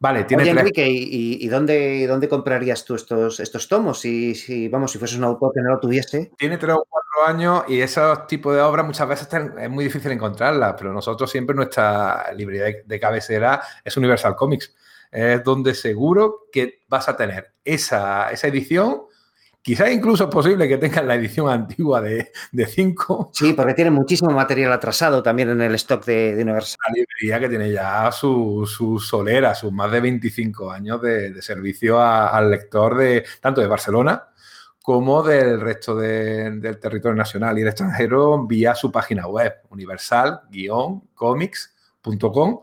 Vale, 0.00 0.24
tiene 0.24 0.44
Oye, 0.44 0.52
tres- 0.52 0.60
Enrique, 0.62 0.86
¿y, 0.88 1.48
dónde, 1.48 2.06
dónde 2.06 2.28
comprarías 2.28 2.84
tú 2.84 2.94
estos, 2.94 3.40
estos 3.40 3.68
tomos? 3.68 4.00
Si, 4.00 4.34
si, 4.36 4.68
vamos, 4.68 4.92
si 4.92 4.98
fueses 4.98 5.18
un 5.18 5.24
autor 5.24 5.52
que 5.52 5.60
no 5.60 5.70
lo 5.70 5.80
tuviese. 5.80 6.30
tiene 6.38 6.56
tres 6.56 6.76
o 6.76 6.86
cuatro 6.88 7.26
años 7.26 7.64
y 7.68 7.80
esos 7.80 8.26
tipos 8.28 8.54
de 8.54 8.60
obras 8.62 8.86
muchas 8.86 9.08
veces 9.08 9.28
es 9.58 9.68
muy 9.70 9.84
difícil 9.84 10.12
encontrarlas, 10.12 10.74
pero 10.78 10.92
nosotros 10.92 11.28
siempre 11.30 11.54
nuestra 11.56 12.32
librería 12.32 12.64
de, 12.66 12.82
de 12.86 13.00
cabecera 13.00 13.60
es 13.84 13.96
Universal 13.96 14.36
Comics. 14.36 14.72
Es 15.10 15.42
donde 15.42 15.74
seguro 15.74 16.48
que 16.52 16.82
vas 16.86 17.08
a 17.08 17.16
tener 17.16 17.54
esa, 17.64 18.30
esa 18.30 18.46
edición. 18.46 19.02
Quizás 19.60 19.90
incluso 19.92 20.24
es 20.24 20.30
posible 20.30 20.66
que 20.68 20.78
tengas 20.78 21.04
la 21.04 21.16
edición 21.16 21.48
antigua 21.50 22.00
de 22.00 22.30
5, 22.66 23.30
Sí, 23.34 23.52
porque 23.52 23.74
tiene 23.74 23.90
muchísimo 23.90 24.30
material 24.30 24.72
atrasado 24.72 25.22
también 25.22 25.50
en 25.50 25.60
el 25.60 25.74
stock 25.74 26.04
de, 26.06 26.34
de 26.34 26.42
Universal. 26.42 26.78
una 26.88 26.94
librería 26.96 27.40
que 27.40 27.48
tiene 27.48 27.72
ya 27.72 28.10
su, 28.12 28.66
su 28.66 28.98
solera, 28.98 29.54
sus 29.54 29.72
más 29.72 29.90
de 29.92 30.00
25 30.00 30.70
años 30.70 31.02
de, 31.02 31.32
de 31.32 31.42
servicio 31.42 31.98
a- 32.00 32.28
al 32.28 32.50
lector 32.50 32.96
de 32.96 33.24
tanto 33.40 33.60
de 33.60 33.66
Barcelona 33.66 34.24
como 34.82 35.22
del 35.22 35.60
resto 35.60 35.94
de- 35.96 36.50
del 36.52 36.78
territorio 36.78 37.14
nacional 37.16 37.58
y 37.58 37.62
el 37.62 37.68
extranjero 37.68 38.46
vía 38.46 38.74
su 38.74 38.90
página 38.90 39.26
web, 39.26 39.52
universal-comics.com. 39.68 42.60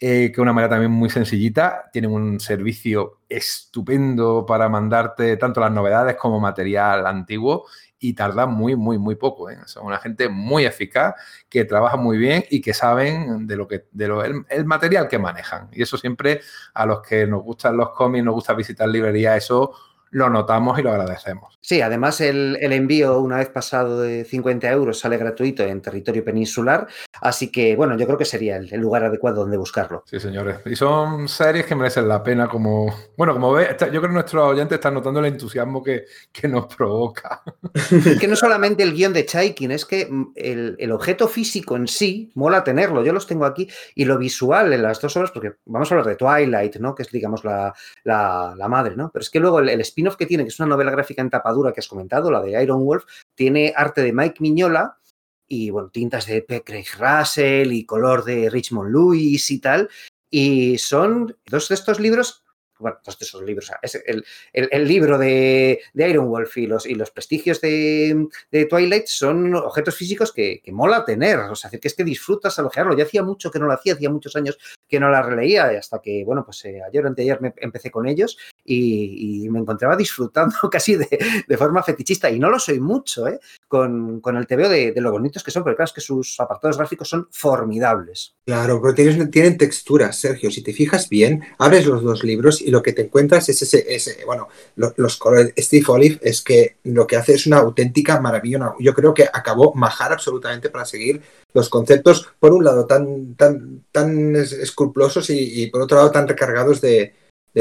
eh, 0.00 0.30
que 0.32 0.40
una 0.40 0.52
manera 0.52 0.70
también 0.70 0.92
muy 0.92 1.10
sencillita. 1.10 1.90
Tienen 1.92 2.12
un 2.12 2.38
servicio 2.38 3.20
estupendo 3.28 4.46
para 4.46 4.68
mandarte 4.68 5.36
tanto 5.36 5.60
las 5.60 5.72
novedades 5.72 6.16
como 6.16 6.38
material 6.38 7.06
antiguo 7.06 7.66
y 7.98 8.14
tarda 8.14 8.46
muy, 8.46 8.76
muy, 8.76 8.98
muy 8.98 9.16
poco. 9.16 9.50
¿eh? 9.50 9.58
Son 9.66 9.86
una 9.86 9.98
gente 9.98 10.28
muy 10.28 10.64
eficaz, 10.64 11.14
que 11.48 11.64
trabaja 11.64 11.96
muy 11.96 12.16
bien 12.16 12.44
y 12.50 12.60
que 12.60 12.74
saben 12.74 13.46
de 13.46 13.56
lo 13.56 13.66
que, 13.66 13.86
de 13.90 14.08
lo, 14.08 14.22
el, 14.24 14.64
material 14.64 15.08
que 15.08 15.18
manejan. 15.18 15.68
Y 15.72 15.82
eso 15.82 15.98
siempre 15.98 16.40
a 16.74 16.86
los 16.86 17.00
que 17.02 17.26
nos 17.26 17.42
gustan 17.42 17.76
los 17.76 17.90
cómics, 17.90 18.24
nos 18.24 18.34
gusta 18.34 18.54
visitar 18.54 18.88
librerías, 18.88 19.36
eso 19.36 19.74
lo 20.10 20.30
notamos 20.30 20.78
y 20.78 20.82
lo 20.82 20.90
agradecemos. 20.90 21.58
Sí, 21.60 21.80
además 21.80 22.20
el, 22.20 22.56
envío 22.60 23.18
una 23.20 23.38
vez 23.38 23.50
pasado 23.50 24.00
de 24.00 24.24
50 24.24 24.70
euros 24.70 24.98
sale 24.98 25.16
gratuito 25.16 25.62
en 25.62 25.82
territorio 25.82 26.24
peninsular, 26.24 26.86
así 27.20 27.50
que 27.50 27.76
bueno, 27.76 27.96
yo 27.96 28.06
creo 28.06 28.18
que 28.18 28.24
sería 28.24 28.56
el, 28.56 28.68
lugar 28.80 29.04
adecuado 29.04 29.42
donde 29.42 29.56
buscarlo. 29.56 30.04
Sí, 30.06 30.20
señores. 30.20 30.60
Y 30.64 30.76
son 30.76 31.28
series 31.28 31.66
que 31.66 31.74
merecen 31.74 32.08
la 32.08 32.22
pena 32.22 32.48
como, 32.48 32.94
bueno, 33.16 33.34
como 33.34 33.52
ve, 33.52 33.76
yo 33.78 33.86
creo 33.86 34.02
que 34.02 34.08
nuestros 34.08 34.44
oyentes 34.44 34.76
están 34.76 34.94
notando 34.94 35.20
el 35.20 35.26
entusiasmo 35.26 35.82
que, 35.82 36.04
que 36.32 36.48
nos 36.48 36.66
provoca. 36.74 37.42
que 38.20 38.28
no 38.28 38.36
solamente 38.36 38.82
el 38.82 38.94
guion 38.94 39.12
de 39.12 39.26
Chaikin, 39.26 39.72
es 39.72 39.84
que 39.84 40.06
mm, 40.06 40.32
el, 40.34 40.92
objeto 40.92 41.28
físico 41.28 41.76
en 41.76 41.86
sí 41.86 42.32
mola 42.34 42.64
tenerlo, 42.64 43.04
yo 43.04 43.12
los 43.12 43.26
tengo 43.26 43.44
aquí, 43.44 43.68
y 43.94 44.04
lo 44.04 44.18
visual 44.18 44.72
en 44.72 44.82
las 44.82 45.00
dos 45.00 45.16
obras, 45.16 45.30
porque 45.30 45.54
vamos 45.66 45.90
a 45.90 45.94
hablar 45.94 46.08
de 46.08 46.16
Twilight, 46.16 46.76
¿no? 46.76 46.94
Que 46.94 47.02
es, 47.02 47.10
digamos, 47.10 47.44
la, 47.44 47.74
madre, 48.68 48.96
¿no? 48.96 49.10
Pero 49.12 49.22
es 49.22 49.30
que 49.30 49.40
luego 49.40 49.60
el, 49.60 49.68
el 49.68 49.80
que 50.16 50.26
tiene, 50.26 50.44
que 50.44 50.48
es 50.48 50.60
una 50.60 50.68
novela 50.68 50.90
gráfica 50.90 51.22
en 51.22 51.30
tapadura 51.30 51.72
que 51.72 51.80
has 51.80 51.88
comentado, 51.88 52.30
la 52.30 52.40
de 52.40 52.62
Iron 52.62 52.84
Wolf, 52.84 53.04
tiene 53.34 53.72
arte 53.76 54.02
de 54.02 54.12
Mike 54.12 54.38
Miñola 54.40 54.98
y, 55.46 55.70
bueno, 55.70 55.90
tintas 55.90 56.26
de 56.26 56.42
P. 56.42 56.62
Craig 56.62 56.86
Russell 56.98 57.72
y 57.72 57.86
color 57.86 58.24
de 58.24 58.50
Richmond 58.50 58.90
Lewis 58.90 59.50
y 59.50 59.60
tal. 59.60 59.88
Y 60.30 60.78
son 60.78 61.36
dos 61.46 61.68
de 61.68 61.74
estos 61.74 62.00
libros 62.00 62.44
bueno, 62.78 62.98
todos 63.02 63.18
esos 63.20 63.42
libros, 63.42 63.70
es 63.82 64.02
el, 64.54 64.88
libro 64.88 65.18
de, 65.18 65.80
Iron 65.94 66.28
Wolf 66.28 66.56
y 66.58 66.66
los, 66.66 66.86
y 66.86 66.94
los 66.94 67.10
prestigios 67.10 67.60
de, 67.60 68.28
Twilight 68.68 69.06
son 69.06 69.54
objetos 69.54 69.94
físicos 69.94 70.32
que, 70.32 70.62
mola 70.72 71.04
tener, 71.04 71.38
o 71.38 71.56
sea, 71.56 71.70
que 71.70 71.80
es 71.82 71.94
que 71.94 72.04
disfrutas 72.04 72.58
al 72.58 72.66
ojearlo. 72.66 72.96
Ya 72.96 73.04
hacía 73.04 73.22
mucho 73.22 73.50
que 73.50 73.58
no 73.58 73.66
lo 73.66 73.72
hacía, 73.72 73.94
hacía 73.94 74.10
muchos 74.10 74.36
años 74.36 74.58
que 74.88 75.00
no 75.00 75.10
la 75.10 75.22
releía, 75.22 75.66
hasta 75.78 76.00
que, 76.00 76.24
bueno, 76.24 76.44
pues 76.44 76.64
eh, 76.64 76.80
ayer 76.86 77.04
o 77.04 77.08
anteayer 77.08 77.40
me 77.40 77.52
empecé 77.56 77.90
con 77.90 78.06
ellos 78.06 78.38
y, 78.64 79.48
me 79.48 79.60
encontraba 79.60 79.96
disfrutando 79.96 80.56
casi 80.70 80.96
de, 80.96 81.56
forma 81.56 81.82
fetichista, 81.82 82.30
y 82.30 82.38
no 82.38 82.50
lo 82.50 82.58
soy 82.58 82.80
mucho, 82.80 83.26
¿eh? 83.26 83.40
con, 83.66 84.20
el 84.24 84.46
TVO 84.46 84.68
de, 84.68 84.92
de, 84.92 85.00
lo 85.00 85.10
bonitos 85.10 85.42
que 85.42 85.50
son, 85.50 85.64
pero 85.64 85.76
claro, 85.76 85.86
es 85.86 85.92
que 85.92 86.00
sus 86.00 86.38
apartados 86.38 86.76
gráficos 86.76 87.08
son 87.08 87.28
formidables. 87.30 88.34
Claro, 88.44 88.80
pero 88.80 88.94
tienen, 88.94 89.30
tienen 89.30 89.58
texturas, 89.58 90.18
Sergio, 90.18 90.50
si 90.50 90.62
te 90.62 90.72
fijas 90.72 91.08
bien, 91.08 91.42
abres 91.58 91.86
los 91.86 92.02
dos 92.02 92.24
libros 92.24 92.60
lo 92.70 92.82
que 92.82 92.92
te 92.92 93.02
encuentras 93.02 93.48
es 93.48 93.62
ese, 93.62 93.84
ese 93.94 94.24
bueno, 94.24 94.48
los, 94.76 95.16
colores. 95.16 95.52
Steve 95.58 95.84
Olive 95.88 96.18
es 96.22 96.42
que 96.42 96.76
lo 96.84 97.06
que 97.06 97.16
hace 97.16 97.34
es 97.34 97.46
una 97.46 97.58
auténtica 97.58 98.20
maravilla. 98.20 98.74
Yo 98.78 98.94
creo 98.94 99.14
que 99.14 99.24
acabó 99.24 99.74
majar 99.74 100.12
absolutamente 100.12 100.70
para 100.70 100.84
seguir 100.84 101.22
los 101.52 101.68
conceptos, 101.68 102.28
por 102.38 102.52
un 102.52 102.64
lado, 102.64 102.86
tan, 102.86 103.34
tan, 103.34 103.84
tan 103.92 104.36
escrupulosos 104.36 105.30
y, 105.30 105.66
por 105.68 105.82
otro 105.82 105.98
lado, 105.98 106.10
tan 106.10 106.28
recargados 106.28 106.80
de, 106.80 107.14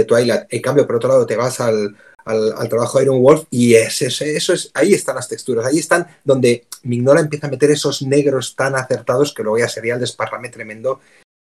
Twilight. 0.08 0.44
En 0.50 0.62
cambio, 0.62 0.86
por 0.86 0.98
otro 0.98 1.10
lado, 1.10 1.26
te 1.26 1.36
vas 1.36 1.60
al, 1.60 1.96
al, 2.24 2.70
trabajo 2.70 3.00
de 3.00 3.06
Iron 3.06 3.22
Wolf 3.22 3.46
y 3.50 3.74
es, 3.74 4.02
eso, 4.04 4.26
eso 4.26 4.54
es, 4.54 4.70
ahí 4.76 4.94
están 4.94 5.16
las 5.16 5.28
texturas, 5.28 5.66
ahí 5.66 5.80
están 5.80 6.06
donde 6.24 6.68
Mignola 6.84 7.22
empieza 7.22 7.48
a 7.48 7.50
meter 7.50 7.72
esos 7.72 8.04
negros 8.04 8.56
tan 8.56 8.76
acertados 8.76 9.34
que 9.34 9.42
luego 9.42 9.58
ya 9.58 9.68
sería 9.68 9.96
el 9.96 10.00
desparrame 10.00 10.50
tremendo 10.50 11.00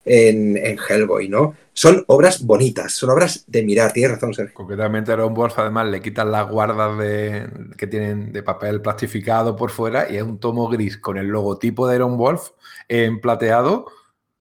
en, 0.06 0.78
Hellboy, 0.88 1.30
¿no? 1.30 1.56
Son 1.74 2.04
obras 2.08 2.46
bonitas, 2.46 2.94
son 2.94 3.10
obras 3.10 3.46
de 3.48 3.64
mirar, 3.64 3.94
tienes 3.94 4.12
razón, 4.12 4.34
Sergio. 4.34 4.54
Concretamente, 4.54 5.12
Aaron 5.12 5.34
Wolf, 5.34 5.58
además, 5.58 5.88
le 5.88 6.02
quitan 6.02 6.32
las 6.32 6.50
guardas 6.50 6.98
de, 6.98 7.48
que 7.78 7.88
tienen 7.88 8.32
de 8.32 8.44
papel 8.44 8.82
plastificado 8.82 9.56
por 9.56 9.72
fuera 9.72 10.10
y 10.10 10.18
es 10.18 10.24
un 10.24 10.40
tomo 10.40 10.70
gris 10.70 10.98
con 10.98 11.18
el 11.18 11.28
logotipo 11.28 11.88
de 11.88 11.96
Aaron 11.96 12.18
Wolf 12.18 12.50
en 12.88 13.20
plateado 13.22 13.88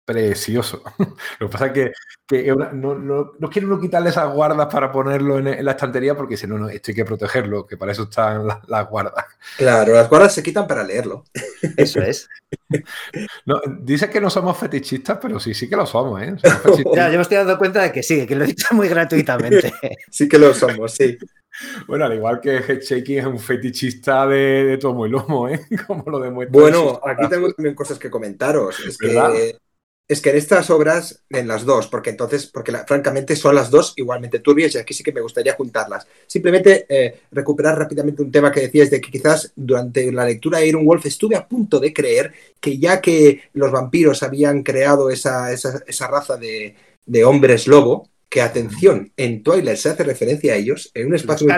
precioso. 0.05 0.83
Lo 1.39 1.49
que 1.49 1.53
pasa 1.53 1.67
es 1.67 1.93
que, 2.29 2.55
no, 2.55 2.95
no, 2.95 3.33
no, 3.39 3.51
quiere 3.51 3.67
uno 3.67 3.81
quitarle 3.81 4.11
esas 4.11 4.33
guardas 4.33 4.67
para 4.73 4.91
ponerlo 4.91 5.39
en, 5.39 5.65
la 5.65 5.73
estantería 5.73 6.17
porque 6.17 6.37
si 6.37 6.47
no, 6.47 6.59
no, 6.59 6.69
esto 6.69 6.91
hay 6.91 6.95
que 6.95 7.05
protegerlo, 7.05 7.67
que 7.67 7.77
para 7.77 7.93
eso 7.93 8.05
están 8.05 8.47
las, 8.47 8.89
guardas. 8.89 9.25
Claro, 9.57 9.95
las 9.95 10.09
guardas 10.09 10.35
se 10.35 10.43
quitan 10.43 10.67
para 10.67 10.85
leerlo. 10.85 11.25
Eso 11.77 12.01
es. 12.01 12.29
No, 13.45 13.61
dice 13.81 14.09
que 14.09 14.21
no 14.21 14.31
somos 14.31 14.57
fetichistas, 14.57 15.19
pero 15.21 15.39
sí, 15.41 15.55
sí 15.55 15.69
que 15.69 15.77
lo 15.77 15.87
somos, 15.87 16.21
¿eh? 16.23 16.35
ya, 16.95 17.09
yo 17.09 17.17
me 17.17 17.23
estoy 17.23 17.39
dando 17.39 17.59
cuenta 17.59 17.83
de 17.83 17.93
que 17.93 18.03
sí, 18.03 18.27
que 18.27 18.35
lo 18.35 18.45
he 18.45 18.49
dicho 18.49 18.75
muy 18.75 18.89
gratuitamente. 18.89 19.73
sí 20.11 20.29
que 20.29 20.39
lo 20.39 20.55
somos, 20.55 20.93
sí. 20.93 21.19
Bueno, 21.87 22.07
al 22.07 22.15
igual 22.15 22.41
que 22.41 22.57
Headshaking 22.57 23.19
es 23.19 23.27
un 23.27 23.39
fetichista 23.39 24.27
de, 24.27 24.65
de 24.65 24.79
tomo 24.79 25.07
y 25.07 25.11
lomo, 25.11 25.49
¿eh? 25.49 25.61
Como 25.87 26.05
lo 26.11 26.19
demuestra. 26.19 26.61
Bueno, 26.61 27.01
aquí 27.05 27.29
tengo 27.29 27.53
también 27.53 27.75
cosas 27.75 27.99
que 27.99 28.11
comentaros. 28.11 28.81
Es 28.81 28.97
que 28.97 29.59
es 30.09 30.21
que 30.21 30.31
en 30.31 30.37
estas 30.37 30.69
obras, 30.71 31.23
en 31.31 31.49
las 31.49 31.65
dos, 31.65 31.87
porque 31.87 32.11
entonces, 32.11 32.47
porque 32.47 32.73
francamente 32.87 33.35
son 33.37 33.55
las 33.55 33.71
dos 33.71 33.95
igualmente 33.97 34.41
turbias 34.41 34.75
y 34.75 34.79
aquí 34.79 34.93
sí 34.95 35.03
que 35.03 35.13
me 35.13 35.21
gustaría 35.21 35.55
juntarlas. 35.55 36.07
Simplemente 36.27 36.87
eh, 36.89 37.21
recuperar 37.31 37.79
rápidamente 37.79 38.23
un 38.23 38.31
tema 38.31 38.53
que 38.53 38.61
decías 38.61 38.91
de 38.91 39.01
que 39.01 39.11
quizás 39.11 39.53
durante 39.57 40.13
la 40.13 40.27
lectura 40.27 40.59
de 40.59 40.69
Iron 40.69 40.85
Wolf 40.85 41.07
estuve 41.07 41.37
a 41.37 41.49
punto 41.49 41.81
de 41.81 41.93
creer 41.93 42.33
que 42.61 42.79
ya 42.79 43.01
que 43.01 43.43
los 43.55 43.71
vampiros 43.71 44.23
habían 44.23 44.63
creado 44.63 45.09
esa, 45.09 45.53
esa, 45.53 46.07
raza 46.09 46.37
de, 46.37 46.75
hombres 47.25 47.67
lobo, 47.67 48.09
que 48.29 48.43
atención, 48.43 49.13
en 49.17 49.43
Twilight 49.43 49.79
se 49.79 49.91
hace 49.91 50.05
referencia 50.05 50.53
a 50.53 50.57
ellos 50.57 50.91
en 50.95 51.07
un 51.07 51.15
espacio... 51.15 51.49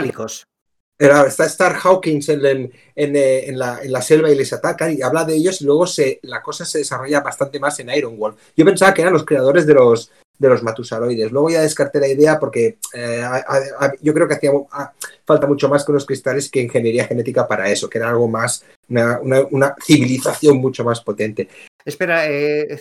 está 0.99 1.45
Star 1.47 1.77
Hawkins 1.83 2.29
eh, 2.29 2.71
en, 2.95 3.59
la, 3.59 4.03
selva 4.03 4.31
y 4.31 4.37
les 4.37 4.53
atacan 4.53 4.93
y 4.93 5.03
habla 5.03 5.25
de 5.25 5.35
ellos 5.35 5.61
y 5.61 5.65
luego 5.65 5.87
se, 5.87 6.21
la 6.23 6.43
cosa 6.43 6.65
se 6.65 6.79
desarrolla 6.79 7.21
bastante 7.21 7.59
más 7.59 7.79
en 7.81 7.91
Iron 7.91 8.19
Wolf. 8.19 8.37
Yo 8.57 8.65
pensaba 8.65 8.95
que 8.95 9.03
eran 9.03 9.13
los 9.13 9.25
creadores 9.25 9.67
de 9.67 9.75
los, 9.75 10.11
de 10.39 10.49
los 10.49 10.63
matusaroides. 10.63 11.33
Luego 11.33 11.51
ya 11.51 11.63
descarté 11.63 12.01
la 12.01 12.09
idea 12.09 12.39
porque 12.39 12.79
eh, 12.93 13.25
yo 14.03 14.15
creo 14.15 14.29
que 14.29 14.35
hacía 14.35 14.53
falta 15.25 15.47
mucho 15.47 15.69
más 15.69 15.85
con 15.85 15.95
los 15.95 16.07
cristales 16.07 16.51
que 16.51 16.63
ingeniería 16.63 17.07
genética 17.07 17.47
para 17.47 17.69
eso, 17.71 17.89
que 17.89 17.99
era 17.99 18.11
algo 18.11 18.29
más, 18.29 18.65
una, 18.89 19.75
civilización 19.85 20.59
mucho 20.59 20.85
más 20.85 21.01
potente. 21.01 21.49
Espera, 21.85 22.31
eh, 22.31 22.81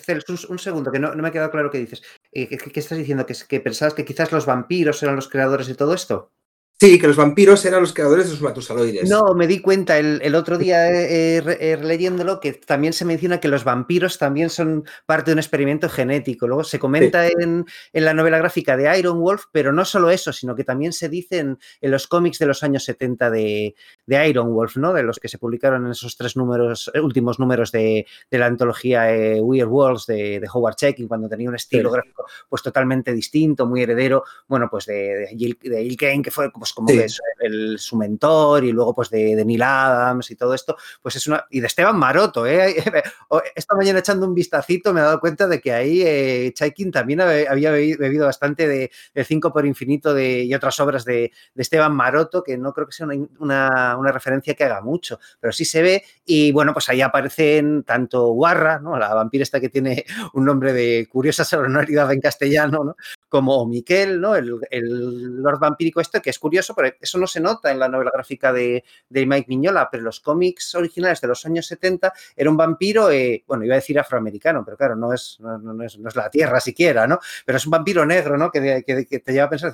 un, 0.49 0.59
segundo, 0.59 0.91
que 0.91 0.99
no, 0.99 1.13
me 1.15 1.27
ha 1.27 1.31
quedado 1.31 1.51
claro 1.51 1.69
qué 1.69 1.79
dices. 1.79 2.01
Eh, 2.31 2.47
¿qué, 2.47 2.79
estás 2.79 2.97
diciendo? 2.97 3.25
¿Que, 3.25 3.35
¿Que 3.47 3.59
pensabas 3.59 3.93
que 3.93 4.05
quizás 4.05 4.31
los 4.31 4.45
vampiros 4.45 5.01
eran 5.03 5.15
los 5.15 5.27
creadores 5.27 5.67
de 5.67 5.75
todo 5.75 5.93
esto? 5.93 6.31
Sí, 6.79 6.99
que 6.99 7.07
los 7.07 7.15
vampiros 7.15 7.63
eran 7.65 7.81
los 7.81 7.93
creadores 7.93 8.25
de 8.25 8.31
los 8.31 8.41
matusaloides. 8.41 9.09
No, 9.09 9.33
me 9.35 9.47
di 9.47 9.59
cuenta 9.59 9.97
el, 9.99 10.35
otro 10.35 10.57
día 10.57 10.89
eh, 10.91 11.37
eh, 11.37 11.57
eh, 11.61 11.77
leyéndolo 11.81 12.41
que 12.41 12.53
también 12.53 12.91
se 12.91 13.05
menciona 13.05 13.39
que 13.39 13.47
los 13.47 13.63
vampiros 13.63 14.17
también 14.17 14.49
son 14.49 14.83
parte 15.05 15.31
de 15.31 15.33
un 15.33 15.39
experimento 15.39 15.87
genético. 15.87 16.45
Luego 16.45 16.65
se 16.65 16.79
comenta 16.79 17.27
en, 17.27 17.65
la 17.93 18.13
novela 18.13 18.37
gráfica 18.37 18.75
de 18.75 18.99
Iron 18.99 19.21
Wolf, 19.21 19.45
pero 19.53 19.71
no 19.71 19.85
solo 19.85 20.09
eso, 20.09 20.33
sino 20.33 20.55
que 20.55 20.65
también 20.65 20.91
se 20.91 21.07
dice 21.07 21.37
en, 21.37 21.57
los 21.81 22.07
cómics 22.07 22.39
de 22.39 22.47
los 22.47 22.63
años 22.63 22.83
70 22.83 23.29
de, 23.29 23.75
Iron 24.07 24.53
Wolf, 24.53 24.77
¿no? 24.77 24.93
De 24.93 25.03
los 25.03 25.19
que 25.19 25.27
se 25.27 25.37
publicaron 25.37 25.85
en 25.85 25.91
esos 25.91 26.15
tres 26.17 26.35
números, 26.35 26.91
últimos 27.01 27.39
números 27.39 27.71
de, 27.71 28.05
la 28.31 28.45
antología 28.47 29.07
Weird 29.41 29.69
Worlds 29.69 30.05
de, 30.07 30.41
Howard 30.51 30.75
Checking, 30.75 31.07
cuando 31.07 31.29
tenía 31.29 31.49
un 31.49 31.55
estilo 31.55 31.91
gráfico 31.91 32.25
pues 32.49 32.61
totalmente 32.61 33.13
distinto, 33.13 33.65
muy 33.65 33.83
heredero, 33.83 34.23
bueno, 34.47 34.67
pues 34.69 34.85
de, 34.85 35.29
de, 35.33 35.95
Kane, 35.97 36.21
que 36.21 36.31
fue 36.31 36.51
pues, 36.51 36.73
como 36.73 36.89
el, 37.39 37.79
su 37.79 37.95
mentor 37.95 38.63
y 38.63 38.71
luego 38.71 38.93
pues 38.93 39.09
de, 39.09 39.43
Neil 39.43 39.61
Adams 39.61 40.31
y 40.31 40.35
todo 40.35 40.53
esto, 40.53 40.75
pues 41.01 41.15
es 41.15 41.27
una... 41.27 41.45
Y 41.49 41.59
de 41.59 41.67
Esteban 41.67 41.97
Maroto, 41.97 42.45
¿eh? 42.45 42.75
Esta 43.55 43.75
mañana 43.75 43.99
echando 43.99 44.25
un 44.27 44.33
vistacito 44.33 44.93
me 44.93 44.99
he 44.99 45.03
dado 45.03 45.19
cuenta 45.19 45.47
de 45.47 45.59
que 45.59 45.71
ahí 45.71 46.01
eh, 46.01 46.51
Chaikin 46.53 46.91
también 46.91 47.21
había 47.21 47.71
bebido 47.71 48.25
bastante 48.25 48.67
de 48.67 48.91
El 49.13 49.25
5 49.25 49.51
por 49.51 49.65
infinito 49.65 50.13
de, 50.13 50.43
y 50.43 50.53
otras 50.53 50.79
obras 50.79 51.05
de, 51.05 51.31
Esteban 51.55 51.95
Maroto, 51.95 52.43
que 52.43 52.57
no 52.57 52.73
creo 52.73 52.87
que 52.87 52.93
sea 52.93 53.07
una, 53.39 53.92
referencia 54.11 54.53
que 54.53 54.63
haga 54.63 54.81
mucho, 54.81 55.19
pero 55.39 55.51
sí 55.53 55.65
se 55.65 55.81
ve 55.81 56.03
y 56.25 56.51
bueno, 56.51 56.73
pues 56.73 56.89
ahí 56.89 57.01
aparecen 57.01 57.83
tanto 57.83 58.27
Guarra, 58.27 58.79
¿no? 58.79 58.97
La 58.97 59.13
vampira 59.13 59.43
esta 59.43 59.59
que 59.59 59.69
tiene 59.69 60.05
un 60.33 60.45
nombre 60.45 60.73
de 60.73 61.07
curiosa 61.11 61.43
sonoridad 61.43 62.11
en 62.11 62.21
castellano, 62.21 62.83
¿no? 62.83 62.95
Como 63.33 63.65
Miquel, 63.65 64.21
¿no? 64.21 64.35
El, 64.35 64.45
Lord 65.41 65.57
Vampírico 65.57 65.99
este, 65.99 66.21
que 66.21 66.29
es 66.29 66.37
curioso, 66.37 66.75
pero 66.75 66.93
eso 67.01 67.17
no 67.17 67.25
se 67.25 67.39
nota 67.39 67.71
en 67.71 67.79
la 67.79 67.87
novela 67.89 68.11
gráfica 68.13 68.53
de, 68.53 68.83
Mike 69.09 69.47
Miñola, 69.47 69.89
pero 69.91 70.03
los 70.03 70.19
cómics 70.19 70.75
originales 70.75 71.19
de 71.19 71.29
los 71.29 71.43
años 71.47 71.65
70 71.65 72.13
era 72.35 72.51
un 72.51 72.57
vampiro, 72.57 73.09
eh, 73.09 73.43
bueno, 73.47 73.65
iba 73.65 73.73
a 73.73 73.77
decir 73.77 73.97
afroamericano, 73.97 74.63
pero 74.63 74.77
claro, 74.77 74.95
no 74.95 75.11
es, 75.11 75.39
no, 75.39 75.83
es, 75.83 75.97
la 76.15 76.29
tierra 76.29 76.59
siquiera, 76.59 77.07
¿no? 77.07 77.17
Pero 77.43 77.57
es 77.57 77.65
un 77.65 77.71
vampiro 77.71 78.05
negro, 78.05 78.37
¿no? 78.37 78.51
Que, 78.51 78.83
te 78.83 79.33
lleva 79.33 79.45
a 79.45 79.49
pensar, 79.49 79.73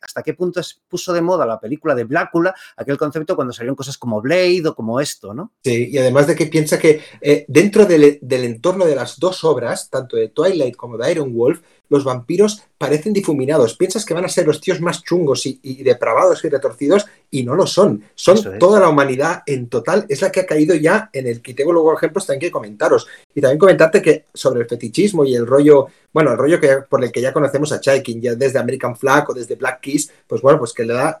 ¿hasta 0.00 0.22
qué 0.22 0.34
punto 0.34 0.62
se 0.62 0.76
puso 0.88 1.12
de 1.12 1.20
moda 1.20 1.44
la 1.44 1.58
película 1.58 1.96
de 1.96 2.04
Blácula, 2.04 2.54
aquel 2.76 2.96
concepto 2.96 3.34
cuando 3.34 3.52
salieron 3.52 3.74
cosas 3.74 3.98
como 3.98 4.20
Blade 4.20 4.68
o 4.68 4.76
como 4.76 5.00
esto, 5.00 5.34
¿no? 5.34 5.50
Sí, 5.64 5.88
y 5.90 5.98
además 5.98 6.28
de 6.28 6.36
que 6.36 6.46
piensa 6.46 6.78
que 6.78 7.02
eh, 7.20 7.44
dentro 7.48 7.86
del 7.86 8.20
entorno 8.22 8.86
de 8.86 8.94
las 8.94 9.18
dos 9.18 9.42
obras, 9.42 9.90
tanto 9.90 10.16
de 10.16 10.28
Twilight 10.28 10.76
como 10.76 10.96
de 10.96 11.10
Iron 11.10 11.34
Wolf, 11.34 11.60
los 11.90 12.04
vampiros 12.04 12.62
parecen 12.78 13.12
difuminados. 13.12 13.76
Piensas 13.76 14.06
que 14.06 14.14
van 14.14 14.24
a 14.24 14.28
ser 14.28 14.46
los 14.46 14.60
tíos 14.60 14.80
más 14.80 15.02
chungos 15.02 15.44
y, 15.44 15.82
depravados 15.82 16.42
y 16.44 16.48
retorcidos 16.48 17.04
y 17.30 17.42
no 17.42 17.54
lo 17.54 17.66
son. 17.66 18.02
Son 18.14 18.58
toda 18.58 18.80
la 18.80 18.88
humanidad 18.88 19.42
en 19.44 19.68
total. 19.68 20.06
Es 20.08 20.22
la 20.22 20.32
que 20.32 20.40
ha 20.40 20.46
caído 20.46 20.74
ya 20.74 21.10
en 21.12 21.26
el 21.26 21.42
que 21.42 21.52
tengo 21.52 21.72
luego 21.72 21.92
ejemplos 21.94 22.24
también 22.24 22.40
que 22.40 22.50
comentaros. 22.50 23.06
Y 23.34 23.40
también 23.42 23.58
comentarte 23.58 24.00
que 24.00 24.24
sobre 24.32 24.62
el 24.62 24.66
fetichismo 24.66 25.26
y 25.26 25.34
el 25.34 25.46
rollo, 25.46 25.88
bueno, 26.12 26.30
el 26.32 26.38
rollo 26.38 26.58
que, 26.58 26.78
por 26.88 27.04
el 27.04 27.12
que 27.12 27.20
ya 27.20 27.32
conocemos 27.32 27.70
a 27.72 27.80
Chaikin, 27.80 28.22
ya 28.22 28.34
desde 28.34 28.58
American 28.58 28.96
Flag 28.96 29.28
o 29.28 29.34
desde 29.34 29.56
Black 29.56 29.80
Kiss, 29.80 30.10
pues 30.26 30.40
bueno, 30.40 30.58
pues 30.58 30.72
que 30.72 30.84
le 30.84 30.94
da, 30.94 31.20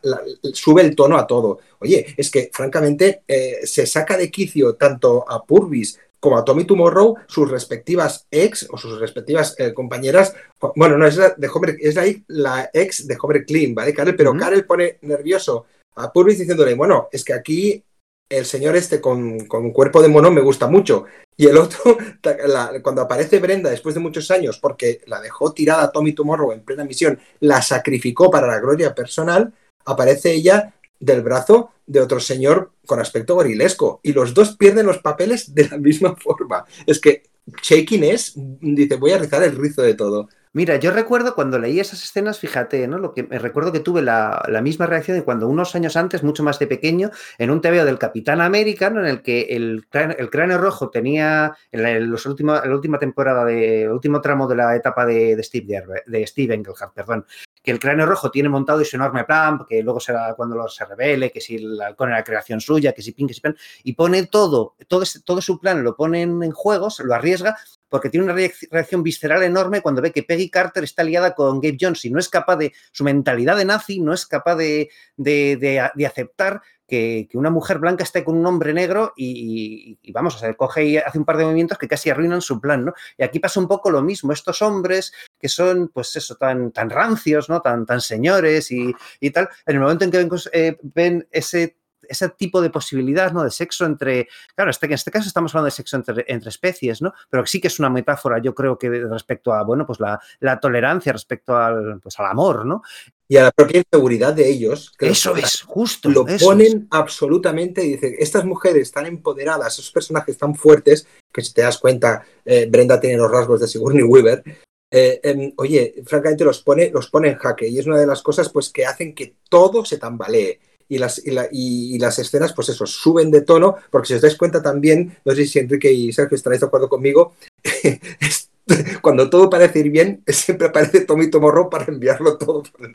sube 0.54 0.80
el 0.80 0.96
tono 0.96 1.18
a 1.18 1.26
todo. 1.26 1.58
Oye, 1.80 2.14
es 2.16 2.30
que 2.30 2.50
francamente 2.52 3.22
eh, 3.28 3.58
se 3.64 3.86
saca 3.86 4.16
de 4.16 4.30
quicio 4.30 4.76
tanto 4.76 5.24
a 5.28 5.44
Purvis 5.44 5.98
como 6.20 6.38
a 6.38 6.44
Tommy 6.44 6.64
Tomorrow, 6.64 7.16
sus 7.26 7.50
respectivas 7.50 8.26
ex 8.30 8.68
o 8.70 8.76
sus 8.76 9.00
respectivas 9.00 9.56
eh, 9.58 9.72
compañeras, 9.72 10.34
bueno, 10.76 10.98
no, 10.98 11.06
es 11.06 11.16
la, 11.16 11.30
de 11.30 11.48
Homer, 11.52 11.76
es 11.80 11.96
ahí 11.96 12.22
la 12.28 12.70
ex 12.72 13.06
de 13.06 13.16
Homer 13.20 13.44
Clean, 13.46 13.74
¿vale, 13.74 13.94
Karel? 13.94 14.14
Pero 14.14 14.36
Karel 14.36 14.66
pone 14.66 14.98
nervioso 15.02 15.66
a 15.96 16.12
Purvis 16.12 16.38
diciéndole, 16.38 16.74
bueno, 16.74 17.08
es 17.10 17.24
que 17.24 17.32
aquí 17.32 17.82
el 18.28 18.44
señor 18.44 18.76
este 18.76 19.00
con, 19.00 19.46
con 19.46 19.72
cuerpo 19.72 20.00
de 20.00 20.08
mono 20.08 20.30
me 20.30 20.40
gusta 20.40 20.68
mucho. 20.68 21.06
Y 21.36 21.46
el 21.46 21.56
otro, 21.56 21.96
cuando 22.82 23.02
aparece 23.02 23.40
Brenda 23.40 23.70
después 23.70 23.94
de 23.94 24.00
muchos 24.00 24.30
años, 24.30 24.58
porque 24.58 25.00
la 25.06 25.20
dejó 25.20 25.52
tirada 25.52 25.90
Tommy 25.90 26.12
Tomorrow 26.12 26.52
en 26.52 26.60
plena 26.60 26.84
misión, 26.84 27.18
la 27.40 27.62
sacrificó 27.62 28.30
para 28.30 28.46
la 28.46 28.60
gloria 28.60 28.94
personal, 28.94 29.52
aparece 29.84 30.32
ella 30.32 30.74
del 31.00 31.22
brazo 31.22 31.70
de 31.86 32.00
otro 32.00 32.20
señor 32.20 32.72
con 32.86 33.00
aspecto 33.00 33.34
gorilesco. 33.34 34.00
Y 34.02 34.12
los 34.12 34.34
dos 34.34 34.56
pierden 34.56 34.86
los 34.86 34.98
papeles 34.98 35.54
de 35.54 35.68
la 35.68 35.78
misma 35.78 36.14
forma. 36.14 36.64
Es 36.86 37.00
que 37.00 37.24
Shaking 37.62 38.04
es, 38.04 38.34
dice, 38.36 38.96
voy 38.96 39.12
a 39.12 39.18
rizar 39.18 39.42
el 39.42 39.56
rizo 39.56 39.82
de 39.82 39.94
todo. 39.94 40.28
Mira, 40.52 40.76
yo 40.76 40.90
recuerdo 40.90 41.36
cuando 41.36 41.60
leí 41.60 41.78
esas 41.78 42.02
escenas, 42.02 42.40
fíjate, 42.40 42.88
¿no? 42.88 42.98
Lo 42.98 43.14
que 43.14 43.22
me 43.22 43.38
recuerdo 43.38 43.70
que 43.70 43.78
tuve 43.78 44.02
la, 44.02 44.42
misma 44.64 44.86
reacción 44.86 45.16
de 45.16 45.22
cuando 45.22 45.46
unos 45.46 45.76
años 45.76 45.96
antes, 45.96 46.24
mucho 46.24 46.42
más 46.42 46.58
de 46.58 46.66
pequeño, 46.66 47.12
en 47.38 47.52
un 47.52 47.60
TVO 47.60 47.84
del 47.84 47.98
Capitán 47.98 48.40
América, 48.40 48.88
en 48.88 49.06
el 49.06 49.22
que 49.22 49.42
el, 49.42 49.86
el 49.92 50.30
cráneo 50.30 50.58
rojo 50.58 50.90
tenía 50.90 51.56
en 51.70 52.10
los 52.10 52.26
últimos, 52.26 52.66
la 52.66 52.74
última 52.74 52.98
temporada, 52.98 53.44
de, 53.44 53.84
el 53.84 53.90
último 53.90 54.20
tramo 54.20 54.48
de 54.48 54.56
la 54.56 54.74
etapa 54.74 55.06
de, 55.06 55.36
de 55.36 55.42
Steve, 55.44 55.84
de 56.06 56.26
Steve 56.26 56.54
Engelhardt, 56.54 56.94
perdón, 56.94 57.24
que 57.62 57.70
el 57.70 57.78
cráneo 57.78 58.06
rojo 58.06 58.30
tiene 58.30 58.48
montado 58.48 58.80
ese 58.80 58.96
enorme 58.96 59.24
plan, 59.24 59.64
que 59.68 59.82
luego 59.82 60.00
será 60.00 60.34
cuando 60.34 60.68
se 60.68 60.84
revele, 60.84 61.30
que 61.30 61.40
si 61.40 61.56
el 61.56 61.80
halcón 61.80 62.10
era 62.10 62.24
creación 62.24 62.60
suya, 62.60 62.92
que 62.92 63.02
si 63.02 63.12
pin, 63.12 63.26
que 63.26 63.34
si 63.34 63.40
pan, 63.40 63.56
y 63.84 63.92
pone 63.92 64.26
todo, 64.26 64.76
todo, 64.88 65.04
todo 65.24 65.42
su 65.42 65.58
plan 65.58 65.82
lo 65.82 65.96
pone 65.96 66.22
en 66.22 66.50
juegos, 66.52 67.00
lo 67.00 67.14
arriesga, 67.14 67.56
porque 67.88 68.08
tiene 68.08 68.24
una 68.24 68.34
reacción 68.70 69.02
visceral 69.02 69.42
enorme 69.42 69.82
cuando 69.82 70.00
ve 70.00 70.12
que 70.12 70.22
Peggy 70.22 70.48
Carter 70.48 70.84
está 70.84 71.02
liada 71.02 71.34
con 71.34 71.60
Gabe 71.60 71.76
Jones 71.78 72.04
y 72.04 72.10
no 72.10 72.18
es 72.18 72.28
capaz 72.28 72.56
de, 72.56 72.72
su 72.92 73.04
mentalidad 73.04 73.56
de 73.56 73.64
nazi 73.64 74.00
no 74.00 74.14
es 74.14 74.26
capaz 74.26 74.56
de, 74.56 74.88
de 75.16 76.06
aceptar 76.06 76.62
que, 76.90 77.28
una 77.34 77.50
mujer 77.50 77.78
blanca 77.78 78.04
esté 78.04 78.24
con 78.24 78.36
un 78.36 78.44
hombre 78.44 78.74
negro 78.74 79.14
y, 79.16 79.98
vamos, 80.12 80.34
o 80.34 80.38
sea, 80.38 80.52
coge 80.54 80.84
y 80.84 80.96
hace 80.98 81.18
un 81.18 81.24
par 81.24 81.36
de 81.36 81.44
movimientos 81.44 81.78
que 81.78 81.88
casi 81.88 82.10
arruinan 82.10 82.42
su 82.42 82.60
plan, 82.60 82.84
¿no? 82.84 82.92
Y 83.16 83.22
aquí 83.22 83.38
pasa 83.38 83.60
un 83.60 83.68
poco 83.68 83.90
lo 83.90 84.02
mismo, 84.02 84.32
estos 84.32 84.60
hombres 84.60 85.12
que 85.38 85.48
son, 85.48 85.88
pues 85.88 86.14
eso, 86.16 86.34
tan, 86.34 86.72
tan 86.72 86.90
rancios, 86.90 87.48
¿no? 87.48 87.62
Tan, 87.62 87.86
tan 87.86 88.00
señores 88.00 88.70
y, 88.70 88.92
tal, 89.30 89.48
en 89.64 89.76
el 89.76 89.80
momento 89.80 90.04
en 90.04 90.10
que 90.10 90.18
ven, 90.18 90.30
eh, 90.52 90.76
ven 90.82 91.28
ese 91.30 91.76
ese 92.10 92.28
tipo 92.30 92.60
de 92.60 92.70
posibilidad, 92.70 93.32
¿no? 93.32 93.44
De 93.44 93.50
sexo 93.50 93.86
entre, 93.86 94.28
claro, 94.56 94.70
este, 94.70 94.86
en 94.86 94.92
este 94.92 95.12
caso 95.12 95.28
estamos 95.28 95.54
hablando 95.54 95.66
de 95.66 95.70
sexo 95.70 95.96
entre, 95.96 96.24
especies, 96.48 97.00
¿no? 97.00 97.14
Pero 97.30 97.46
sí 97.46 97.60
que 97.60 97.68
es 97.68 97.78
una 97.78 97.88
metáfora, 97.88 98.40
yo 98.42 98.52
creo 98.52 98.76
que 98.76 98.88
respecto 98.88 99.52
a, 99.52 99.62
bueno, 99.62 99.86
pues 99.86 100.00
la, 100.00 100.60
tolerancia 100.60 101.12
respecto 101.12 101.56
al, 101.56 102.00
pues 102.00 102.18
al 102.18 102.26
amor, 102.26 102.66
¿no? 102.66 102.82
Y 103.30 103.36
a 103.36 103.44
la 103.44 103.52
propia 103.52 103.78
inseguridad 103.78 104.34
de 104.34 104.50
ellos. 104.50 104.92
eso 104.98 105.36
es, 105.36 105.62
justo. 105.62 106.10
Lo 106.10 106.26
ponen 106.26 106.88
absolutamente 106.90 107.84
y 107.84 107.92
dicen, 107.92 108.16
estas 108.18 108.44
mujeres 108.44 108.90
tan 108.90 109.06
empoderadas, 109.06 109.74
esos 109.74 109.92
personajes 109.92 110.36
tan 110.36 110.56
fuertes, 110.56 111.06
que 111.32 111.40
si 111.40 111.54
te 111.54 111.62
das 111.62 111.78
cuenta, 111.78 112.24
eh, 112.44 112.66
Brenda 112.68 112.98
tiene 112.98 113.18
los 113.18 113.30
rasgos 113.30 113.60
de 113.60 113.68
Sigourney 113.68 114.02
Weaver, 114.02 114.42
eh, 114.90 115.20
em, 115.22 115.52
oye, 115.58 115.94
francamente 116.04 116.44
los 116.44 116.60
pone, 116.60 116.90
los 116.90 117.08
pone 117.08 117.28
en 117.28 117.36
jaque 117.36 117.68
y 117.68 117.78
es 117.78 117.86
una 117.86 118.00
de 118.00 118.06
las 118.08 118.20
cosas 118.20 118.48
pues, 118.48 118.68
que 118.68 118.84
hacen 118.84 119.14
que 119.14 119.36
todo 119.48 119.84
se 119.84 119.98
tambalee. 119.98 120.58
Y 120.88 120.98
las, 120.98 121.22
y, 121.24 121.96
las 122.00 122.18
escenas, 122.18 122.52
pues 122.52 122.70
eso, 122.70 122.84
suben 122.84 123.30
de 123.30 123.42
tono, 123.42 123.76
porque 123.92 124.08
si 124.08 124.14
os 124.14 124.22
dais 124.22 124.36
cuenta 124.36 124.60
también, 124.60 125.16
no 125.24 125.36
sé 125.36 125.46
si 125.46 125.60
Enrique 125.60 125.92
y 125.92 126.12
Sergio 126.12 126.34
estaréis 126.34 126.62
de 126.62 126.66
acuerdo 126.66 126.88
conmigo, 126.88 127.36
cuando 129.02 129.30
todo 129.30 129.50
parece 129.50 129.80
ir 129.80 129.90
bien, 129.90 130.22
siempre 130.28 130.68
aparece 130.68 131.02
Tommy 131.02 131.30
Tomorrow 131.30 131.70
para 131.70 131.84
enviarlo 131.86 132.38
todo 132.38 132.62
por 132.62 132.86
el 132.86 132.94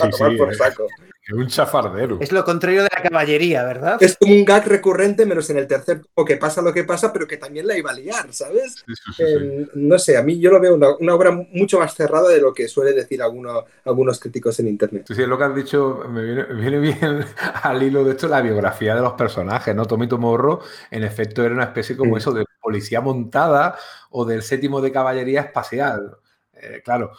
a 0.00 0.10
tomar 0.10 0.36
por 0.36 0.54
saco. 0.54 0.86
Es 0.86 1.09
un 1.32 1.46
chafardero. 1.46 2.18
Es 2.20 2.32
lo 2.32 2.44
contrario 2.44 2.82
de 2.82 2.88
la 2.94 3.02
caballería, 3.02 3.64
¿verdad? 3.64 4.02
Es 4.02 4.16
como 4.16 4.34
un 4.34 4.44
gag 4.44 4.66
recurrente, 4.66 5.26
menos 5.26 5.48
en 5.50 5.58
el 5.58 5.66
tercer 5.66 6.02
o 6.14 6.24
que 6.24 6.36
pasa 6.36 6.62
lo 6.62 6.72
que 6.72 6.84
pasa, 6.84 7.12
pero 7.12 7.26
que 7.26 7.36
también 7.36 7.66
la 7.66 7.76
iba 7.76 7.90
a 7.90 7.94
liar, 7.94 8.32
¿sabes? 8.32 8.84
Em, 9.18 9.68
no 9.74 9.98
sé, 9.98 10.16
a 10.16 10.22
mí 10.22 10.40
yo 10.40 10.50
lo 10.50 10.60
veo 10.60 10.74
una, 10.74 11.14
obra 11.14 11.30
mucho 11.30 11.78
más 11.78 11.94
cerrada 11.94 12.28
de 12.28 12.40
lo 12.40 12.52
que 12.52 12.68
suele 12.68 12.92
decir 12.92 13.22
algunos 13.22 14.18
críticos 14.18 14.58
en 14.60 14.68
internet. 14.68 15.04
Sí, 15.06 15.14
sí, 15.14 15.26
lo 15.26 15.38
que 15.38 15.44
has 15.44 15.54
dicho 15.54 16.04
me 16.08 16.22
viene, 16.22 16.78
bien 16.78 17.24
al 17.62 17.82
hilo 17.82 18.04
de 18.04 18.12
esto 18.12 18.28
la 18.28 18.40
biografía 18.40 18.94
de 18.94 19.02
los 19.02 19.12
personajes, 19.12 19.74
¿no? 19.74 19.86
Tommy 19.86 20.08
Tomorrow, 20.08 20.60
en 20.90 21.04
efecto, 21.04 21.44
era 21.44 21.54
una 21.54 21.64
especie 21.64 21.96
como 21.96 22.16
eso 22.16 22.32
de 22.32 22.44
policía 22.60 23.00
montada 23.00 23.76
o 24.10 24.24
del 24.24 24.42
séptimo 24.42 24.80
de 24.80 24.92
caballería 24.92 25.42
espacial. 25.42 26.16
Eh, 26.52 26.82
claro, 26.84 27.12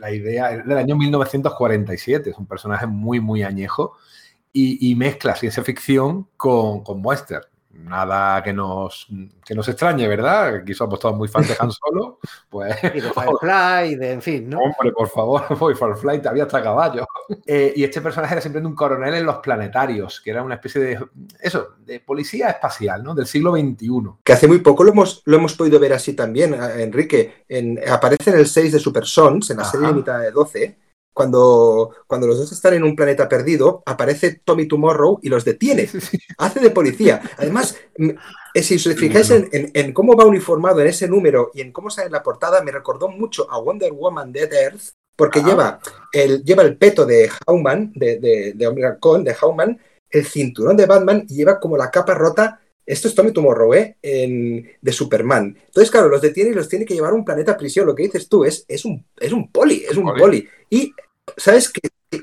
la 0.00 0.10
idea 0.10 0.52
es 0.52 0.66
del 0.66 0.78
año 0.78 0.96
1947, 0.96 2.30
es 2.30 2.36
un 2.36 2.46
personaje 2.46 2.86
muy, 2.86 3.20
muy 3.20 3.42
añejo 3.42 3.96
y, 4.52 4.94
mezcla 4.96 5.36
ciencia 5.36 5.62
ficción 5.62 6.26
con, 6.36 6.82
con 6.82 7.04
western 7.04 7.44
nada 7.72 8.42
que 8.42 8.52
nos, 8.52 9.06
que 9.44 9.54
nos 9.54 9.68
extrañe, 9.68 10.06
¿verdad? 10.08 10.56
Aquí 10.56 10.74
somos 10.74 10.98
todos 10.98 11.16
muy 11.16 11.28
fans 11.28 11.48
de 11.48 11.56
Han 11.58 11.70
Solo. 11.70 12.18
Pues, 12.48 12.76
y 12.94 13.00
de 13.00 13.10
Firefly, 13.12 13.96
de, 13.96 14.12
en 14.12 14.22
fin, 14.22 14.50
¿no? 14.50 14.58
Hombre, 14.58 14.92
por 14.92 15.08
favor, 15.08 15.46
Firefly 15.76 16.20
te 16.20 16.28
había 16.28 16.44
hasta 16.44 16.62
caballo. 16.62 17.06
Eh, 17.46 17.72
y 17.76 17.84
este 17.84 18.00
personaje 18.00 18.34
era 18.34 18.40
siempre 18.40 18.64
un 18.64 18.74
coronel 18.74 19.14
en 19.14 19.26
los 19.26 19.38
planetarios, 19.38 20.20
que 20.20 20.30
era 20.30 20.42
una 20.42 20.54
especie 20.54 20.80
de, 20.80 21.06
eso, 21.40 21.74
de 21.84 22.00
policía 22.00 22.48
espacial, 22.48 23.02
¿no? 23.02 23.14
Del 23.14 23.26
siglo 23.26 23.52
XXI. 23.52 23.88
Que 24.24 24.32
hace 24.32 24.48
muy 24.48 24.58
poco 24.58 24.84
lo 24.84 24.92
hemos, 24.92 25.22
lo 25.24 25.36
hemos 25.36 25.54
podido 25.54 25.78
ver 25.78 25.92
así 25.92 26.14
también, 26.14 26.54
eh, 26.54 26.82
Enrique. 26.82 27.44
En, 27.48 27.78
aparece 27.88 28.30
en 28.30 28.38
el 28.38 28.46
6 28.46 28.72
de 28.72 28.78
Super 28.78 29.06
Sons, 29.06 29.50
en 29.50 29.58
la 29.58 29.64
serie 29.64 29.92
mitad 29.92 30.18
de 30.18 30.30
12 30.30 30.89
cuando, 31.12 31.90
cuando 32.06 32.26
los 32.26 32.38
dos 32.38 32.52
están 32.52 32.74
en 32.74 32.84
un 32.84 32.96
planeta 32.96 33.28
perdido, 33.28 33.82
aparece 33.86 34.40
Tommy 34.44 34.66
Tomorrow 34.66 35.18
y 35.22 35.28
los 35.28 35.44
detiene. 35.44 35.88
Hace 36.38 36.60
de 36.60 36.70
policía. 36.70 37.20
Además, 37.36 37.76
eh, 38.54 38.62
si 38.62 38.76
os 38.76 38.94
fijáis 38.96 39.30
en, 39.30 39.92
cómo 39.92 40.16
va 40.16 40.24
uniformado 40.24 40.80
en 40.80 40.86
ese 40.88 41.08
número 41.08 41.50
y 41.54 41.60
en 41.60 41.72
cómo 41.72 41.90
sale 41.90 42.06
en 42.06 42.12
la 42.12 42.22
portada, 42.22 42.62
me 42.62 42.72
recordó 42.72 43.08
mucho 43.08 43.50
a 43.50 43.58
Wonder 43.60 43.92
Woman 43.92 44.32
Dead 44.32 44.52
Earth, 44.52 44.94
porque 45.16 45.42
lleva, 45.42 45.80
el, 46.12 46.42
lleva 46.44 46.62
el 46.62 46.78
peto 46.78 47.04
de 47.04 47.30
Hauman, 47.46 47.92
de, 47.94 48.18
de, 48.18 48.52
de 48.54 48.66
Omega 48.66 48.98
Con, 48.98 49.22
de 49.22 49.36
Hauman, 49.38 49.78
el 50.10 50.26
cinturón 50.26 50.76
de 50.76 50.86
Batman 50.86 51.24
y 51.28 51.36
lleva 51.36 51.60
como 51.60 51.76
la 51.76 51.90
capa 51.90 52.14
rota. 52.14 52.60
Esto 52.90 53.08
es 53.08 53.14
Tommy 53.14 53.32
Tomorrow, 53.32 53.74
¿eh? 53.74 53.96
de 54.02 54.92
Superman. 54.92 55.56
Entonces, 55.66 55.90
claro, 55.90 56.08
los 56.08 56.20
detiene 56.20 56.50
y 56.50 56.54
los 56.54 56.68
tiene 56.68 56.84
que 56.84 56.94
llevar 56.94 57.12
a 57.12 57.14
un 57.14 57.24
planeta 57.24 57.56
prisión. 57.56 57.86
Lo 57.86 57.94
que 57.94 58.04
dices 58.04 58.28
tú 58.28 58.44
es, 58.44 58.64
es, 58.66 58.84
un, 58.84 59.04
es 59.18 59.32
un 59.32 59.50
poli, 59.50 59.84
es 59.88 59.96
un 59.96 60.12
poli. 60.14 60.46
Y 60.68 60.92
¿Sabes 61.36 61.72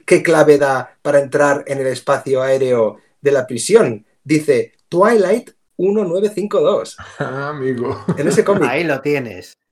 qué, 0.05 0.23
clave 0.23 0.57
da 0.57 0.97
para 1.01 1.19
entrar 1.19 1.63
en 1.67 1.79
el 1.79 1.87
espacio 1.87 2.41
aéreo 2.41 2.97
de 3.21 3.31
la 3.31 3.47
prisión? 3.47 4.05
Dice 4.23 4.73
Twilight 4.89 5.51
1952. 5.77 6.97
Ah, 7.19 7.49
amigo. 7.49 8.05
En 8.17 8.27
ese 8.27 8.43
cómic. 8.43 8.69
Ahí 8.69 8.83
lo 8.83 8.99
tienes. 9.01 9.53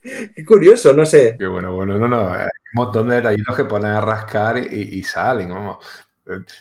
Qué 0.00 0.44
curioso, 0.46 0.92
no 0.92 1.04
sé. 1.04 1.36
Qué 1.38 1.46
bueno, 1.46 1.74
bueno, 1.74 1.98
no, 1.98 2.08
no. 2.08 2.32
Hay 2.32 2.44
un 2.44 2.84
montón 2.84 3.08
de 3.08 3.16
detallitos 3.16 3.56
que 3.56 3.64
ponen 3.64 3.90
a 3.90 4.00
rascar 4.00 4.58
y, 4.58 5.02
salen, 5.02 5.50
vamos. 5.50 5.84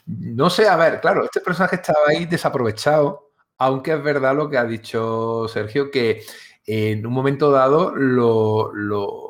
No 0.05 0.49
sé, 0.49 0.67
a 0.67 0.75
ver, 0.75 1.01
claro, 1.01 1.23
este 1.25 1.41
personaje 1.41 1.77
estaba 1.77 1.99
ahí 2.07 2.25
desaprovechado, 2.25 3.31
aunque 3.57 3.93
es 3.93 4.03
verdad 4.03 4.35
lo 4.35 4.49
que 4.49 4.57
ha 4.57 4.65
dicho 4.65 5.47
Sergio, 5.47 5.91
que 5.91 6.23
en 6.65 7.05
un 7.05 7.13
momento 7.13 7.51
dado 7.51 7.95
lo 7.95 8.73
lo 8.73 9.26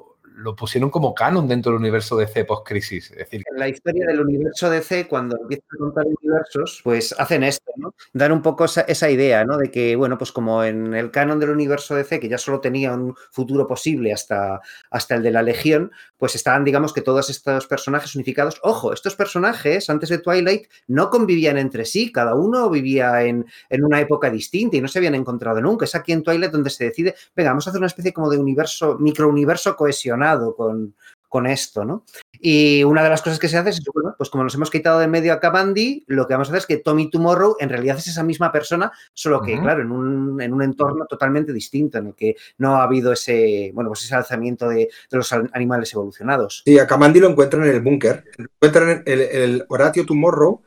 pusieron 0.55 0.89
como 0.89 1.15
canon 1.15 1.47
dentro 1.47 1.71
del 1.71 1.79
universo 1.79 2.15
DC 2.15 2.45
post-crisis. 2.45 3.11
Es 3.11 3.17
decir, 3.17 3.43
en 3.51 3.59
la 3.59 3.69
historia 3.69 4.05
del 4.05 4.21
universo 4.21 4.69
DC, 4.69 5.07
cuando 5.07 5.37
empiezan 5.37 5.67
a 5.75 5.77
contar 5.79 6.05
universos, 6.05 6.81
pues 6.83 7.15
hacen 7.17 7.43
esto, 7.43 7.71
¿no? 7.77 7.93
Dan 8.13 8.31
un 8.31 8.41
poco 8.41 8.65
esa, 8.65 8.81
esa, 8.81 9.09
idea, 9.09 9.45
¿no? 9.45 9.57
De 9.57 9.71
que, 9.71 9.95
bueno, 9.95 10.17
pues 10.17 10.31
como 10.31 10.63
en 10.63 10.93
el 10.93 11.09
canon 11.09 11.39
del 11.39 11.49
universo 11.49 11.95
DC, 11.95 12.19
que 12.19 12.29
ya 12.29 12.37
solo 12.37 12.59
tenía 12.59 12.93
un 12.93 13.15
futuro 13.31 13.67
posible 13.67 14.13
hasta, 14.13 14.61
hasta 14.91 15.15
el 15.15 15.23
de 15.23 15.31
la 15.31 15.41
Legión, 15.41 15.91
pues 16.17 16.35
estaban, 16.35 16.63
digamos, 16.63 16.93
que 16.93 17.01
todos 17.01 17.29
estos 17.29 17.65
personajes 17.65 18.13
unificados. 18.15 18.59
Ojo, 18.63 18.93
estos 18.93 19.15
personajes 19.15 19.89
antes 19.89 20.09
de 20.09 20.19
Twilight 20.19 20.67
no 20.87 21.09
convivían 21.09 21.57
entre 21.57 21.85
sí, 21.85 22.11
cada 22.11 22.35
uno 22.35 22.69
vivía 22.69 23.23
en, 23.23 23.45
en 23.69 23.83
una 23.83 23.99
época 24.01 24.29
distinta 24.29 24.77
y 24.77 24.81
no 24.81 24.87
se 24.87 24.99
habían 24.99 25.15
encontrado 25.15 25.61
nunca. 25.61 25.85
Es 25.85 25.95
aquí 25.95 26.11
en 26.11 26.23
Twilight 26.23 26.51
donde 26.51 26.69
se 26.69 26.85
decide, 26.85 27.15
venga, 27.35 27.51
vamos 27.51 27.65
a 27.65 27.71
hacer 27.71 27.79
una 27.79 27.87
especie 27.87 28.13
como 28.13 28.29
de 28.29 28.37
universo, 28.37 28.97
microuniverso 28.99 29.75
cohesionado 29.75 30.26
con, 30.55 30.95
con 31.29 31.45
esto, 31.45 31.85
¿no? 31.85 32.05
Y 32.39 32.83
una 32.83 33.03
de 33.03 33.09
las 33.09 33.21
cosas 33.21 33.39
que 33.39 33.49
se 33.49 33.57
hace 33.57 33.71
es, 33.71 33.81
bueno, 33.93 34.15
pues 34.17 34.29
como 34.29 34.43
nos 34.43 34.53
hemos 34.55 34.69
quitado 34.69 34.99
de 34.99 35.07
medio 35.07 35.33
a 35.33 35.39
Kamandi, 35.39 36.03
lo 36.07 36.27
que 36.27 36.33
vamos 36.33 36.47
a 36.47 36.51
hacer 36.51 36.59
es 36.59 36.65
que 36.67 36.77
Tommy 36.77 37.09
Tomorrow 37.09 37.57
en 37.59 37.69
realidad 37.69 37.97
es 37.97 38.07
esa 38.07 38.23
misma 38.23 38.51
persona, 38.51 38.91
solo 39.13 39.41
que, 39.41 39.55
uh 39.55 39.57
-huh. 39.57 39.61
claro, 39.61 39.81
en 39.81 39.91
un, 39.91 40.41
en 40.41 40.53
un, 40.53 40.61
entorno 40.61 41.05
totalmente 41.05 41.51
distinto, 41.51 41.97
en 41.97 42.07
el 42.07 42.15
que 42.15 42.35
no 42.59 42.75
ha 42.75 42.83
habido 42.83 43.11
ese, 43.11 43.71
bueno, 43.73 43.89
pues 43.89 44.03
ese 44.03 44.15
alzamiento 44.15 44.69
de, 44.69 44.89
de 45.09 45.17
los 45.17 45.31
animales 45.33 45.93
evolucionados. 45.93 46.63
Sí, 46.65 46.77
a 46.79 46.87
Kamandi 46.87 47.19
lo 47.19 47.29
encuentran 47.29 47.63
en 47.63 47.75
el 47.75 47.81
búnker, 47.81 48.23
encuentran 48.37 49.03
el, 49.05 49.21
el, 49.21 49.65
Horatio 49.69 50.05
Tomorrow, 50.05 50.61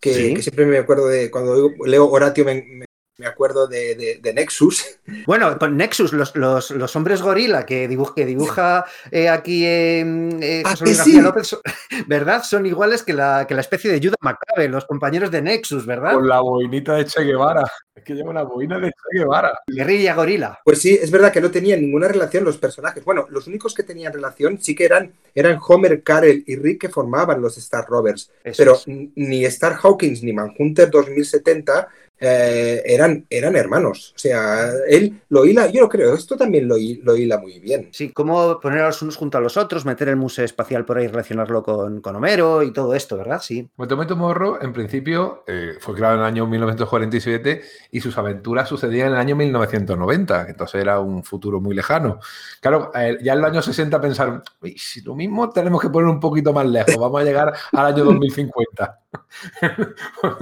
que, 0.00 0.14
¿Sí? 0.14 0.34
que, 0.34 0.42
siempre 0.42 0.66
me 0.66 0.78
acuerdo 0.78 1.08
de, 1.08 1.30
cuando 1.30 1.70
leo 1.84 2.08
Horatio 2.08 2.44
me, 2.44 2.62
me, 2.66 2.86
me 3.20 3.26
acuerdo 3.26 3.66
de, 3.66 3.94
de, 3.94 4.18
de, 4.20 4.34
Nexus. 4.34 4.98
Bueno, 5.26 5.58
con 5.58 5.76
Nexus, 5.76 6.12
los, 6.12 6.34
los, 6.34 6.70
los 6.70 6.96
hombres 6.96 7.20
gorila 7.20 7.66
que 7.66 7.86
dibuja, 7.86 8.14
que 8.14 8.24
dibuja 8.24 8.84
eh, 9.10 9.28
aquí 9.28 9.64
eh, 9.66 10.62
¿Ah, 10.64 10.70
José 10.70 10.94
sí? 10.94 11.20
López, 11.20 11.56
¿verdad? 12.06 12.42
Son 12.42 12.64
iguales 12.64 13.02
que 13.02 13.12
la, 13.12 13.44
que 13.46 13.54
la 13.54 13.60
especie 13.60 13.90
de 13.90 13.98
Judah 13.98 14.16
Macabe, 14.20 14.68
los 14.68 14.86
compañeros 14.86 15.30
de 15.30 15.42
Nexus, 15.42 15.84
¿verdad? 15.84 16.14
Con 16.14 16.26
la 16.26 16.40
boinita 16.40 16.94
de 16.94 17.04
Che 17.04 17.22
Guevara. 17.22 17.64
Es 17.94 18.04
que 18.04 18.14
lleva 18.14 18.30
una 18.30 18.44
boina 18.44 18.78
de 18.78 18.88
Che 18.88 19.18
Guevara. 19.18 19.52
Guerrilla 19.66 20.14
gorila. 20.14 20.58
Pues 20.64 20.80
sí, 20.80 20.98
es 21.00 21.10
verdad 21.10 21.32
que 21.32 21.40
no 21.40 21.50
tenían 21.50 21.80
ninguna 21.80 22.08
relación 22.08 22.44
los 22.44 22.56
personajes. 22.56 23.04
Bueno, 23.04 23.26
los 23.28 23.46
únicos 23.46 23.74
que 23.74 23.82
tenían 23.82 24.12
relación 24.12 24.58
sí 24.60 24.74
que 24.74 24.84
eran, 24.86 25.12
eran 25.34 25.58
Homer, 25.66 26.02
Karel 26.02 26.42
y 26.46 26.56
Rick 26.56 26.82
que 26.82 26.88
formaban 26.88 27.42
los 27.42 27.58
Star 27.58 27.86
Rovers. 27.86 28.30
Eso 28.42 28.56
pero 28.56 28.74
es. 28.74 28.86
ni 28.86 29.44
Star 29.44 29.76
Hawkins 29.82 30.22
ni 30.22 30.32
Manhunter 30.32 30.88
2070 30.90 31.88
eh, 32.20 32.82
eran, 32.84 33.26
eran 33.30 33.56
hermanos. 33.56 34.12
O 34.14 34.18
sea, 34.18 34.70
él 34.88 35.22
lo 35.30 35.44
hila, 35.44 35.68
yo 35.70 35.80
lo 35.80 35.88
creo, 35.88 36.14
esto 36.14 36.36
también 36.36 36.68
lo, 36.68 36.76
lo 36.76 37.16
hila 37.16 37.38
muy 37.38 37.58
bien. 37.60 37.88
Sí, 37.92 38.10
cómo 38.12 38.60
poner 38.60 38.80
a 38.80 38.86
los 38.86 39.00
unos 39.02 39.16
junto 39.16 39.38
a 39.38 39.40
los 39.40 39.56
otros, 39.56 39.86
meter 39.86 40.08
el 40.08 40.16
museo 40.16 40.44
espacial 40.44 40.84
por 40.84 40.98
ahí, 40.98 41.06
relacionarlo 41.06 41.62
con, 41.62 42.00
con 42.00 42.16
Homero 42.16 42.62
y 42.62 42.72
todo 42.72 42.94
esto, 42.94 43.16
¿verdad? 43.16 43.40
Sí. 43.40 43.68
Motometo 43.76 44.16
Morro, 44.16 44.62
en 44.62 44.72
principio, 44.72 45.44
eh, 45.46 45.74
fue 45.80 45.94
creado 45.94 46.14
en 46.16 46.20
el 46.20 46.26
año 46.26 46.46
1947 46.46 47.62
y 47.90 48.00
sus 48.00 48.16
aventuras 48.18 48.68
sucedían 48.68 49.08
en 49.08 49.14
el 49.14 49.18
año 49.18 49.36
1990, 49.36 50.48
entonces 50.48 50.80
era 50.80 51.00
un 51.00 51.24
futuro 51.24 51.60
muy 51.60 51.74
lejano. 51.74 52.20
Claro, 52.60 52.90
eh, 52.94 53.18
ya 53.22 53.32
en 53.32 53.40
los 53.40 53.50
años 53.50 53.64
60 53.64 54.00
pensaron, 54.00 54.42
si 54.76 55.00
lo 55.00 55.14
mismo 55.14 55.50
tenemos 55.50 55.80
que 55.80 55.88
poner 55.88 56.10
un 56.10 56.20
poquito 56.20 56.52
más 56.52 56.66
lejos, 56.66 56.96
vamos 56.98 57.20
a 57.20 57.24
llegar 57.24 57.54
al 57.72 57.86
año 57.86 58.04
2050. 58.04 58.99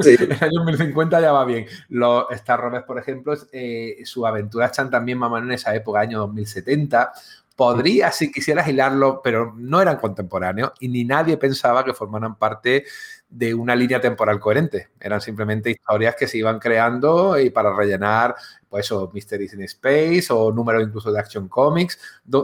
Sí. 0.00 0.16
el 0.18 0.32
año 0.32 0.60
2050 0.64 1.20
ya 1.20 1.32
va 1.32 1.44
bien. 1.44 1.66
Los 1.88 2.26
Star 2.30 2.60
Rovers, 2.60 2.84
por 2.84 2.98
ejemplo, 2.98 3.34
eh, 3.52 4.00
sus 4.04 4.24
aventuras 4.24 4.70
están 4.70 4.90
también 4.90 5.18
más 5.18 5.30
o 5.30 5.34
menos 5.34 5.48
en 5.48 5.54
esa 5.54 5.74
época, 5.74 6.00
año 6.00 6.18
2070. 6.20 7.12
Podría, 7.56 8.12
si 8.12 8.30
quisieras 8.30 8.68
hilarlo, 8.68 9.20
pero 9.22 9.52
no 9.56 9.80
eran 9.80 9.96
contemporáneos 9.96 10.72
y 10.78 10.88
ni 10.88 11.04
nadie 11.04 11.36
pensaba 11.36 11.84
que 11.84 11.92
formaran 11.92 12.36
parte 12.36 12.84
de 13.30 13.52
una 13.54 13.76
línea 13.76 14.00
temporal 14.00 14.40
coherente. 14.40 14.88
Eran 14.98 15.20
simplemente 15.20 15.70
historias 15.70 16.16
que 16.16 16.26
se 16.26 16.38
iban 16.38 16.58
creando 16.58 17.38
y 17.38 17.50
para 17.50 17.74
rellenar, 17.74 18.34
pues 18.68 18.86
eso, 18.86 19.10
Mysteries 19.12 19.52
in 19.52 19.62
Space 19.62 20.26
o 20.30 20.50
números 20.50 20.82
incluso 20.82 21.12
de 21.12 21.20
Action 21.20 21.46
Comics, 21.46 21.98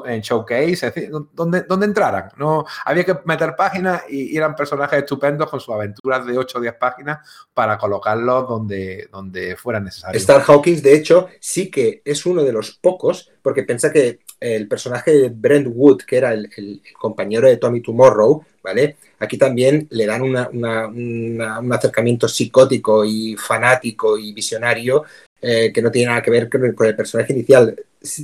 en 0.05 0.21
Showcase, 0.21 0.73
es 0.73 0.81
decir, 0.81 1.11
donde, 1.33 1.63
donde 1.63 1.87
entraran. 1.87 2.31
No, 2.37 2.67
había 2.85 3.05
que 3.05 3.17
meter 3.25 3.57
páginas 3.57 4.03
y 4.11 4.37
eran 4.37 4.55
personajes 4.55 4.99
estupendos 4.99 5.49
con 5.49 5.59
sus 5.59 5.75
aventuras 5.75 6.27
de 6.27 6.37
8 6.37 6.59
o 6.59 6.61
10 6.61 6.75
páginas 6.75 7.47
para 7.55 7.79
colocarlos 7.79 8.47
donde, 8.47 9.09
donde 9.11 9.57
fuera 9.57 9.81
necesario. 9.81 10.19
Star 10.19 10.43
Hawkins, 10.47 10.83
de 10.83 10.95
hecho, 10.95 11.29
sí 11.41 11.71
que 11.71 12.03
es 12.05 12.27
uno 12.27 12.43
de 12.43 12.53
los 12.53 12.73
pocos, 12.73 13.31
porque 13.41 13.63
piensa 13.63 13.91
que 13.91 14.21
el 14.39 14.69
personaje 14.69 15.13
de 15.13 15.29
Brent 15.31 15.69
Wood, 15.71 16.03
que 16.03 16.19
era 16.19 16.33
el 16.35 16.83
compañero 16.99 17.49
de 17.49 17.57
Tommy 17.57 17.81
Tomorrow, 17.81 18.45
¿vale? 18.63 18.97
Aquí 19.25 19.39
también 19.39 19.87
le 19.91 20.07
dan 20.07 20.23
un 20.23 21.73
acercamiento 21.73 22.29
psicótico 22.29 23.05
y 23.05 23.37
fanático 23.37 24.19
y 24.19 24.33
visionario 24.33 25.05
eh, 25.41 25.73
que 25.75 25.83
no 25.83 25.91
tiene 25.91 26.09
nada 26.09 26.23
que 26.23 26.31
ver 26.31 26.49
con 26.49 26.65
el, 26.65 26.75
personaje 26.75 27.33
inicial. 27.33 27.77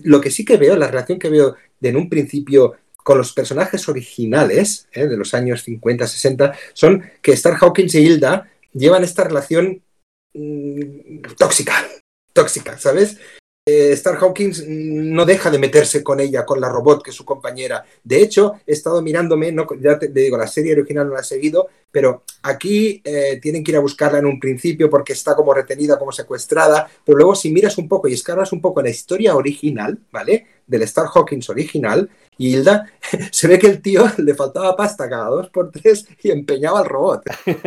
Lo 0.05 0.21
que 0.21 0.31
sí 0.31 0.45
que 0.45 0.57
veo, 0.57 0.77
la 0.77 0.87
relación 0.87 1.19
que 1.19 1.29
veo 1.29 1.55
de 1.79 1.89
en 1.89 1.97
un 1.97 2.09
principio 2.09 2.77
con 2.97 3.19
los 3.19 3.33
personajes 3.33 3.89
originales 3.89 4.89
eh, 4.93 5.07
de 5.07 5.17
los 5.17 5.35
años 5.35 5.63
50, 5.63 6.07
60, 6.07 6.55
son 6.73 7.03
que 7.21 7.33
Star 7.33 7.57
Hawkins 7.61 7.95
y 7.95 7.99
Hilda 7.99 8.49
llevan 8.73 9.05
esta 9.05 9.25
relación 9.25 9.83
mmm, 10.33 11.21
tóxica, 11.37 11.87
tóxica, 12.33 12.79
¿sabes? 12.79 13.19
Eh, 13.67 13.93
Star 13.93 14.17
Hawkins 14.17 14.65
no 14.67 15.27
deja 15.27 15.51
de 15.51 15.59
meterse 15.59 16.03
con 16.03 16.19
ella, 16.19 16.47
con 16.47 16.61
la 16.61 16.69
robot 16.69 17.03
que 17.03 17.11
es 17.11 17.17
su 17.17 17.27
compañera. 17.27 17.85
De 18.03 18.23
hecho, 18.23 18.55
he 18.67 18.73
estado 18.73 19.03
mirándome, 19.03 19.53
no, 19.53 19.67
ya 19.79 19.99
te, 19.99 20.09
digo, 20.09 20.39
la 20.39 20.47
serie 20.47 20.73
original 20.73 21.09
no 21.09 21.15
la 21.15 21.21
he 21.21 21.25
seguido, 21.25 21.69
pero 21.91 22.23
aquí 22.43 23.03
eh, 23.05 23.39
tienen 23.41 23.63
que 23.63 23.73
ir 23.73 23.77
a 23.77 23.81
buscarla 23.81 24.19
en 24.19 24.27
un 24.27 24.41
principio 24.41 24.89
porque 24.89 25.13
está 25.13 25.35
como 25.37 25.53
retenida, 25.53 25.99
como 25.99 26.11
secuestrada, 26.11 26.89
pero 27.05 27.19
luego 27.19 27.35
si 27.35 27.53
miras 27.53 27.77
un 27.77 27.87
poco 27.87 28.09
y 28.09 28.15
escarbas 28.15 28.53
un 28.53 28.63
poco 28.63 28.81
la 28.81 28.89
historia 28.89 29.37
original, 29.37 29.99
¿vale? 30.11 30.47
Del 30.67 30.83
Star 30.83 31.07
Hawkins 31.15 31.51
original, 31.51 32.09
y 32.41 32.57
Hilda, 32.57 32.87
se 33.31 33.49
ve 33.49 33.59
que 33.59 33.67
el 33.67 33.83
tío 33.83 34.03
le 34.17 34.35
faltaba 34.35 34.75
pasta 34.75 35.11
cada 35.11 35.27
dos 35.27 35.51
por 35.51 35.71
tres 35.71 36.09
y 36.23 36.31
empeñaba 36.31 36.79
al 36.81 36.87
robot. 36.87 37.25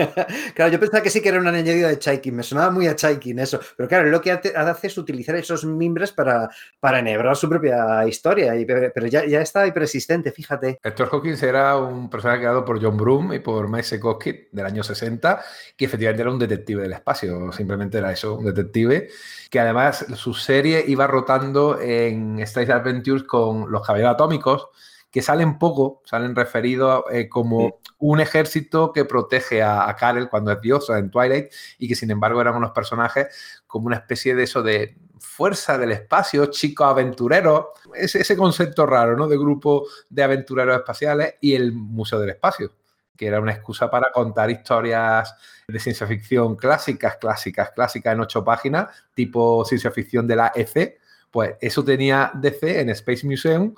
claro, 0.55 0.71
yo 0.71 0.79
pensaba 0.79 1.03
que 1.03 1.11
sí 1.11 1.21
que 1.21 1.29
era 1.29 1.39
un 1.39 1.45
añadido 1.45 1.87
de 1.87 1.99
Chaikin, 1.99 2.35
me 2.35 2.41
sonaba 2.41 2.71
muy 2.71 2.87
a 2.87 2.95
Chaikin 2.95 3.37
eso, 3.37 3.59
pero 3.77 3.87
claro, 3.87 4.09
lo 4.09 4.19
que 4.19 4.31
hace 4.31 4.51
es 4.87 4.97
utilizar 4.97 5.35
esos 5.35 5.63
mimbres 5.63 6.11
para, 6.11 6.49
para 6.79 6.99
enhebrar 6.99 7.35
su 7.35 7.47
propia 7.47 8.07
historia, 8.07 8.55
y, 8.55 8.65
pero 8.65 9.05
ya, 9.05 9.23
ya 9.27 9.41
está 9.41 9.61
ahí 9.61 9.71
persistente, 9.71 10.31
fíjate. 10.31 10.79
Star 10.83 11.07
Hawkins 11.11 11.43
era 11.43 11.77
un 11.77 12.09
personaje 12.09 12.39
creado 12.39 12.65
por 12.65 12.81
John 12.81 12.97
Broome 12.97 13.35
y 13.35 13.39
por 13.39 13.69
Mike 13.69 13.83
Sekoski 13.83 14.47
del 14.51 14.65
año 14.65 14.81
60, 14.81 15.39
que 15.77 15.85
efectivamente 15.85 16.23
era 16.23 16.31
un 16.31 16.39
detective 16.39 16.81
del 16.81 16.93
espacio, 16.93 17.51
simplemente 17.51 17.99
era 17.99 18.11
eso, 18.11 18.39
un 18.39 18.45
detective, 18.45 19.07
que 19.51 19.59
además 19.59 20.03
su 20.15 20.33
serie 20.33 20.83
iba 20.87 21.05
rotando 21.05 21.79
en 21.79 22.39
Space 22.39 22.71
Adventures 22.71 23.23
con 23.23 23.71
los 23.71 23.85
caballeros 23.85 24.15
atómicos, 24.15 24.62
que 25.11 25.21
salen 25.21 25.59
poco, 25.59 26.01
salen 26.05 26.35
referidos 26.35 27.05
eh, 27.11 27.29
como 27.29 27.79
sí. 27.83 27.91
un 27.99 28.19
ejército 28.19 28.91
que 28.91 29.05
protege 29.05 29.61
a, 29.61 29.87
a 29.87 29.95
Karel 29.95 30.29
cuando 30.29 30.51
es 30.51 30.59
diosa 30.59 30.97
en 30.97 31.11
Twilight 31.11 31.51
y 31.77 31.87
que 31.87 31.95
sin 31.95 32.09
embargo 32.09 32.41
eran 32.41 32.55
unos 32.55 32.71
personajes 32.71 33.27
como 33.67 33.87
una 33.87 33.97
especie 33.97 34.33
de 34.33 34.43
eso 34.43 34.63
de 34.63 34.97
fuerza 35.19 35.77
del 35.77 35.91
espacio, 35.91 36.47
chicos 36.47 36.87
aventureros, 36.87 37.67
ese, 37.95 38.21
ese 38.21 38.35
concepto 38.35 38.85
raro, 38.85 39.15
¿no? 39.15 39.27
De 39.27 39.37
grupo 39.37 39.85
de 40.09 40.23
aventureros 40.23 40.75
espaciales 40.75 41.35
y 41.41 41.55
el 41.55 41.71
Museo 41.71 42.19
del 42.19 42.31
Espacio 42.31 42.71
que 43.15 43.27
era 43.27 43.39
una 43.39 43.51
excusa 43.51 43.89
para 43.89 44.11
contar 44.11 44.49
historias 44.49 45.35
de 45.67 45.79
ciencia 45.79 46.07
ficción 46.07 46.55
clásicas, 46.55 47.17
clásicas, 47.17 47.71
clásicas 47.71 48.13
en 48.13 48.19
ocho 48.19 48.43
páginas, 48.43 48.89
tipo 49.13 49.63
ciencia 49.65 49.91
ficción 49.91 50.27
de 50.27 50.35
la 50.35 50.51
EC, 50.55 50.99
pues 51.31 51.55
eso 51.61 51.83
tenía 51.83 52.31
DC 52.35 52.81
en 52.81 52.89
Space 52.89 53.25
Museum. 53.25 53.73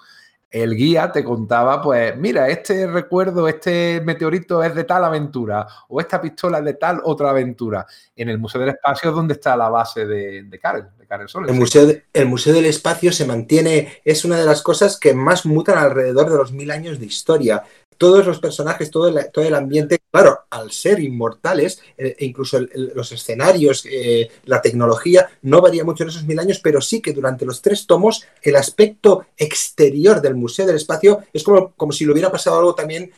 El 0.50 0.76
guía 0.76 1.12
te 1.12 1.24
contaba, 1.24 1.82
pues, 1.82 2.16
mira, 2.18 2.48
este 2.48 2.88
recuerdo, 2.88 3.48
este 3.48 4.02
meteorito 4.06 4.64
es 4.64 4.74
de 4.74 4.86
tal 4.86 5.04
aventura, 5.04 5.68
o 5.90 6.00
esta 6.00 6.22
pistola 6.22 6.60
es 6.60 6.66
de 6.66 6.74
tal 6.76 7.02
otra 7.04 7.32
aventura. 7.32 7.86
En 8.16 8.30
el 8.30 8.38
Museo 8.38 8.62
del 8.62 8.70
Espacio 8.70 9.10
es 9.10 9.16
donde 9.16 9.34
está 9.34 9.58
la 9.58 9.70
base 9.70 10.06
de, 10.06 10.44
de 10.44 10.60
Karel, 10.60 10.86
de 10.98 11.08
Karel 11.08 11.28
Soles. 11.28 11.50
El 11.50 12.04
el 12.14 12.26
museo 12.28 12.54
del 12.54 12.66
Espacio 12.66 13.12
se 13.12 13.26
mantiene, 13.26 14.02
es 14.06 14.24
una 14.24 14.38
de 14.38 14.46
las 14.46 14.62
cosas 14.62 14.98
que 15.00 15.14
más 15.14 15.46
mutan 15.46 15.78
alrededor 15.78 16.30
de 16.30 16.38
los 16.38 16.54
mil 16.54 16.72
años 16.72 17.00
de 17.00 17.06
historia 17.06 17.64
todos 17.98 18.26
los 18.26 18.40
personajes, 18.40 18.92
todo 18.92 19.08
el, 19.08 19.32
todo 19.32 19.46
el 19.46 19.56
ambiente, 19.56 20.00
claro, 20.12 20.40
al 20.50 20.72
ser 20.72 21.00
inmortales, 21.00 21.82
eh, 21.98 22.16
incluso 22.20 22.58
el, 22.58 22.70
el, 22.74 22.92
los 22.96 23.12
escenarios, 23.12 23.86
eh, 23.90 24.30
la 24.46 24.62
tecnología, 24.62 25.30
no 25.42 25.62
varía 25.62 25.84
mucho 25.84 26.04
en 26.04 26.10
esos 26.10 26.26
mil 26.26 26.40
años, 26.40 26.60
pero 26.60 26.82
sí 26.82 27.02
que 27.02 27.14
durante 27.14 27.46
los 27.46 27.62
tres 27.62 27.88
tomos 27.88 28.26
el 28.42 28.56
aspecto 28.56 29.26
exterior 29.38 30.22
del 30.22 30.36
Museo 30.36 30.66
del 30.66 30.78
Espacio 30.78 31.24
es 31.34 31.44
como, 31.44 31.74
como 31.74 31.92
si 31.92 32.06
le 32.06 32.12
hubiera 32.12 32.32
pasado 32.32 32.60
algo 32.60 32.76
también, 32.76 33.12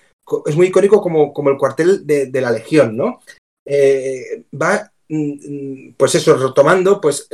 es 0.45 0.55
muy 0.55 0.67
icónico 0.67 1.01
como, 1.01 1.33
como 1.33 1.49
el 1.49 1.57
cuartel 1.57 2.05
de, 2.05 2.41
la 2.41 2.51
Legión, 2.51 2.97
¿no? 2.97 3.21
Eh, 3.65 4.43
va, 4.53 4.91
mm, 5.07 5.91
pues 5.97 6.15
eso, 6.15 6.35
retomando, 6.35 6.99
pues 6.99 7.27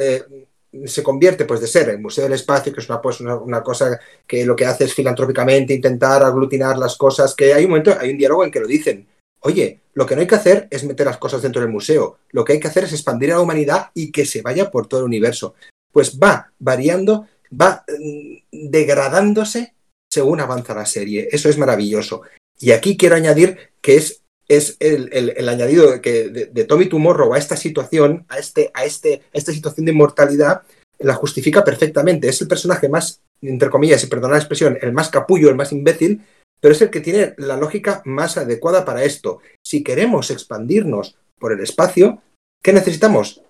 se 0.86 1.04
convierte 1.04 1.46
pues 1.46 1.62
de 1.62 1.68
ser 1.68 1.90
el 1.90 2.00
Museo 2.00 2.24
del 2.24 2.34
Espacio, 2.34 2.74
que 2.74 2.80
es 2.80 2.90
una, 2.90 3.02
pues, 3.02 3.20
una, 3.22 3.36
una, 3.36 3.62
cosa 3.62 4.00
que 4.26 4.46
lo 4.46 4.56
que 4.56 4.66
hace 4.66 4.86
es 4.86 4.94
filantrópicamente 4.94 5.74
intentar 5.74 6.24
aglutinar 6.24 6.78
las 6.78 6.98
cosas, 6.98 7.36
que 7.36 7.54
hay 7.54 7.66
un 7.66 7.72
momento, 7.72 7.96
hay 8.00 8.12
un 8.12 8.18
diálogo 8.18 8.44
en 8.44 8.52
que 8.52 8.60
lo 8.60 8.68
dicen, 8.68 9.08
oye, 9.42 9.82
lo 9.94 10.06
que 10.06 10.16
no 10.16 10.22
hay 10.22 10.28
que 10.28 10.36
hacer 10.36 10.68
es 10.72 10.84
meter 10.84 11.06
las 11.06 11.18
cosas 11.18 11.42
dentro 11.42 11.62
del 11.62 11.72
museo, 11.72 12.18
lo 12.32 12.44
que 12.44 12.54
hay 12.54 12.60
que 12.60 12.68
hacer 12.68 12.86
es 12.86 12.94
expandir 12.94 13.32
a 13.32 13.36
la 13.36 13.42
humanidad 13.42 13.92
y 13.94 14.12
que 14.12 14.26
se 14.26 14.42
vaya 14.42 14.72
por 14.72 14.88
todo 14.88 15.02
el 15.02 15.06
universo. 15.06 15.54
Pues 15.92 16.18
va 16.18 16.52
variando, 16.58 17.28
va 17.52 17.86
mm, 17.88 18.38
degradándose 18.52 19.76
según 20.10 20.40
avanza 20.40 20.74
la 20.74 20.86
serie. 20.86 21.28
Eso 21.32 21.50
es 21.50 21.58
maravilloso. 21.58 22.24
Y 22.60 22.72
aquí 22.72 22.98
quiero 22.98 23.16
añadir 23.16 23.74
que 23.82 23.96
es 23.96 24.23
es 24.48 24.78
el, 24.80 25.10
el, 25.14 25.34
el 25.36 25.50
añadido 25.50 25.92
de, 25.92 26.02
que, 26.02 26.30
de, 26.30 26.64
Tommy 26.66 26.88
Tomorrow 26.88 27.34
a 27.34 27.38
esta 27.38 27.56
situación, 27.56 28.26
a, 28.30 28.38
este, 28.38 28.72
a, 28.74 28.86
este, 28.86 29.22
a 29.34 29.38
esta 29.38 29.52
situación 29.52 29.86
de 29.86 29.92
inmortalidad, 29.92 30.64
la 31.00 31.16
justifica 31.16 31.64
perfectamente. 31.64 32.28
Es 32.28 32.42
el 32.42 32.48
personaje 32.48 32.90
más, 32.90 33.22
entre 33.42 33.70
comillas, 33.70 34.04
y 34.04 34.08
perdonad 34.08 34.36
la 34.36 34.40
expresión, 34.40 34.78
el 34.82 34.94
más 34.94 35.10
capullo, 35.10 35.50
el 35.50 35.56
más 35.56 35.72
imbécil, 35.72 36.24
pero 36.60 36.74
es 36.74 36.82
el 36.82 36.90
que 36.90 37.02
tiene 37.02 37.34
la 37.38 37.58
lógica 37.58 38.02
más 38.06 38.38
adecuada 38.38 38.86
para 38.86 39.04
esto. 39.04 39.40
Si 39.62 39.84
queremos 39.84 40.32
expandirnos 40.32 41.18
por 41.40 41.52
el 41.52 41.60
espacio, 41.60 42.22
¿qué 42.64 42.72
necesitamos? 42.74 43.42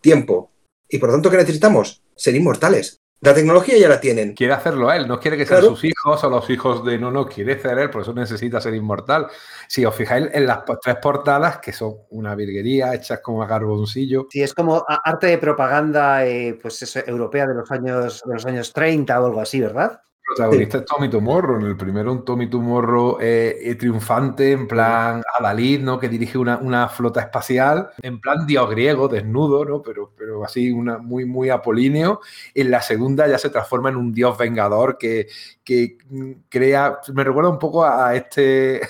Tiempo. 0.00 0.50
Y 0.88 0.98
por 0.98 1.08
lo 1.08 1.16
tanto, 1.16 1.30
¿qué 1.30 1.36
necesitamos? 1.36 2.02
Ser 2.14 2.36
inmortales. 2.36 2.98
La 3.24 3.32
tecnología 3.32 3.78
ya 3.78 3.88
la 3.88 4.00
tienen. 4.00 4.34
Quiere 4.34 4.52
hacerlo 4.52 4.92
él, 4.92 5.08
no 5.08 5.18
quiere 5.18 5.38
que 5.38 5.46
sean 5.46 5.60
claro. 5.60 5.74
sus 5.74 5.84
hijos 5.84 6.22
o 6.22 6.28
los 6.28 6.50
hijos 6.50 6.84
de 6.84 6.98
no, 6.98 7.10
no, 7.10 7.26
quiere 7.26 7.58
ser 7.58 7.78
él, 7.78 7.88
por 7.88 8.02
eso 8.02 8.12
necesita 8.12 8.60
ser 8.60 8.74
inmortal. 8.74 9.28
Si 9.66 9.82
os 9.82 9.94
fijáis 9.94 10.28
en 10.34 10.46
las 10.46 10.58
tres 10.82 10.96
portadas, 10.96 11.56
que 11.56 11.72
son 11.72 11.94
una 12.10 12.34
virguería, 12.34 12.92
hechas 12.92 13.20
como 13.20 13.42
a 13.42 13.48
carboncillo. 13.48 14.26
Sí, 14.28 14.42
es 14.42 14.52
como 14.52 14.84
arte 14.86 15.28
de 15.28 15.38
propaganda 15.38 16.26
eh, 16.26 16.58
pues 16.60 16.82
eso, 16.82 17.00
europea 17.06 17.46
de 17.46 17.54
los, 17.54 17.70
años, 17.70 18.22
de 18.26 18.34
los 18.34 18.44
años 18.44 18.70
30 18.74 19.18
o 19.18 19.24
algo 19.24 19.40
así, 19.40 19.58
¿verdad? 19.58 20.02
Protagonista 20.26 20.78
sí. 20.78 20.84
es 20.84 20.90
Tommy 20.90 21.10
Tomorrow, 21.10 21.60
en 21.60 21.66
el 21.66 21.76
primero 21.76 22.10
un 22.10 22.24
Tommy 22.24 22.48
Tomorrow 22.48 23.18
eh, 23.20 23.58
eh, 23.60 23.74
triunfante, 23.74 24.52
en 24.52 24.66
plan 24.66 25.22
Adalid, 25.38 25.80
¿no? 25.80 25.98
Que 25.98 26.08
dirige 26.08 26.38
una, 26.38 26.56
una, 26.56 26.88
flota 26.88 27.20
espacial, 27.20 27.90
en 28.02 28.20
plan 28.20 28.46
dios 28.46 28.70
griego, 28.70 29.08
desnudo, 29.08 29.64
¿no? 29.64 29.82
Pero, 29.82 30.12
pero 30.16 30.44
así 30.44 30.70
una, 30.70 30.98
muy, 30.98 31.26
muy 31.26 31.50
apolíneo. 31.50 32.20
En 32.54 32.70
la 32.70 32.80
segunda 32.80 33.28
ya 33.28 33.38
se 33.38 33.50
transforma 33.50 33.90
en 33.90 33.96
un 33.96 34.12
dios 34.12 34.38
vengador 34.38 34.96
que, 34.96 35.28
que 35.62 35.98
crea, 36.48 37.00
me 37.12 37.24
recuerda 37.24 37.50
un 37.50 37.58
poco 37.58 37.84
a 37.84 38.14
este 38.14 38.80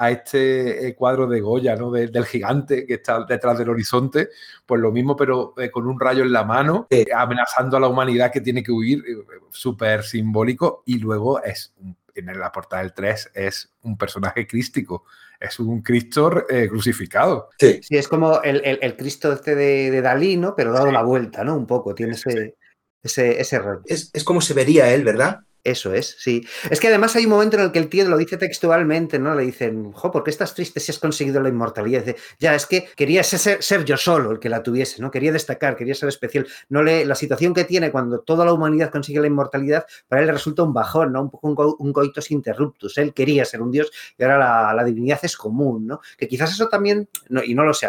a 0.00 0.10
este 0.10 0.94
cuadro 0.96 1.26
de 1.26 1.42
Goya, 1.42 1.76
¿no? 1.76 1.90
De, 1.90 2.08
del 2.08 2.24
gigante 2.24 2.86
que 2.86 2.94
está 2.94 3.22
detrás 3.26 3.58
del 3.58 3.68
horizonte, 3.68 4.30
pues 4.64 4.80
lo 4.80 4.90
mismo, 4.90 5.14
pero 5.14 5.52
eh, 5.58 5.70
con 5.70 5.86
un 5.86 6.00
rayo 6.00 6.22
en 6.22 6.32
la 6.32 6.42
mano, 6.42 6.86
eh, 6.88 7.04
amenazando 7.14 7.76
a 7.76 7.80
la 7.80 7.88
humanidad 7.88 8.32
que 8.32 8.40
tiene 8.40 8.62
que 8.62 8.72
huir, 8.72 9.04
eh, 9.06 9.16
súper 9.50 10.02
simbólico, 10.02 10.82
y 10.86 10.98
luego 11.00 11.42
es, 11.42 11.74
en 12.14 12.26
la 12.38 12.50
portada 12.50 12.80
del 12.80 12.94
3, 12.94 13.32
es 13.34 13.74
un 13.82 13.98
personaje 13.98 14.46
crístico, 14.46 15.04
es 15.38 15.60
un 15.60 15.82
Cristo 15.82 16.48
eh, 16.48 16.66
crucificado. 16.66 17.50
Sí. 17.58 17.80
sí, 17.82 17.98
es 17.98 18.08
como 18.08 18.40
el, 18.40 18.62
el, 18.64 18.78
el 18.80 18.96
Cristo 18.96 19.34
este 19.34 19.54
de, 19.54 19.90
de, 19.90 20.00
Dalí, 20.00 20.38
¿no? 20.38 20.54
Pero 20.56 20.72
dado 20.72 20.86
sí. 20.86 20.92
la 20.94 21.02
vuelta, 21.02 21.44
¿no? 21.44 21.56
Un 21.56 21.66
poco, 21.66 21.94
tiene 21.94 22.12
ese, 22.12 22.30
sí. 22.30 22.54
ese, 23.02 23.38
ese 23.38 23.56
error. 23.56 23.82
Es, 23.84 24.10
es 24.14 24.24
como 24.24 24.40
se 24.40 24.54
vería 24.54 24.90
él, 24.94 25.04
¿verdad? 25.04 25.40
Eso 25.62 25.92
es, 25.92 26.16
sí. 26.18 26.46
Es 26.70 26.80
que 26.80 26.88
además 26.88 27.14
hay 27.16 27.24
un 27.24 27.30
momento 27.30 27.56
en 27.58 27.64
el 27.64 27.72
que 27.72 27.78
el 27.78 27.88
tío 27.88 28.08
lo 28.08 28.16
dice 28.16 28.38
textualmente, 28.38 29.18
¿no? 29.18 29.34
Le 29.34 29.42
dicen, 29.42 29.92
jo, 29.92 30.10
¿por 30.10 30.24
qué 30.24 30.30
estás 30.30 30.54
triste 30.54 30.80
si 30.80 30.90
has 30.90 30.98
conseguido 30.98 31.42
la 31.42 31.50
inmortalidad? 31.50 32.02
Dice, 32.02 32.16
ya, 32.38 32.54
es 32.54 32.64
que 32.64 32.88
quería 32.96 33.22
ser, 33.22 33.62
ser, 33.62 33.84
yo 33.84 33.98
solo 33.98 34.30
el 34.30 34.38
que 34.38 34.48
la 34.48 34.62
tuviese, 34.62 35.02
¿no? 35.02 35.10
Quería 35.10 35.32
destacar, 35.32 35.76
quería 35.76 35.94
ser 35.94 36.08
especial. 36.08 36.46
No 36.70 36.82
le, 36.82 37.04
la 37.04 37.14
situación 37.14 37.52
que 37.52 37.64
tiene 37.64 37.90
cuando 37.90 38.20
toda 38.20 38.46
la 38.46 38.54
humanidad 38.54 38.90
consigue 38.90 39.20
la 39.20 39.26
inmortalidad, 39.26 39.84
para 40.08 40.22
él 40.22 40.28
resulta 40.28 40.62
un 40.62 40.72
bajón, 40.72 41.12
¿no? 41.12 41.22
Un 41.22 41.30
poco 41.30 41.76
un, 41.78 41.92
coitus 41.92 42.30
interruptus. 42.30 42.96
Él 42.96 43.12
quería 43.12 43.44
ser 43.44 43.60
un 43.60 43.70
dios 43.70 43.90
y 44.16 44.22
ahora 44.22 44.38
la, 44.38 44.74
la 44.74 44.84
divinidad 44.84 45.20
es 45.22 45.36
común, 45.36 45.86
¿no? 45.86 46.00
Que 46.16 46.26
quizás 46.26 46.52
eso 46.52 46.68
también, 46.68 47.06
y 47.44 47.54
no 47.54 47.64
lo 47.64 47.74
sé, 47.74 47.88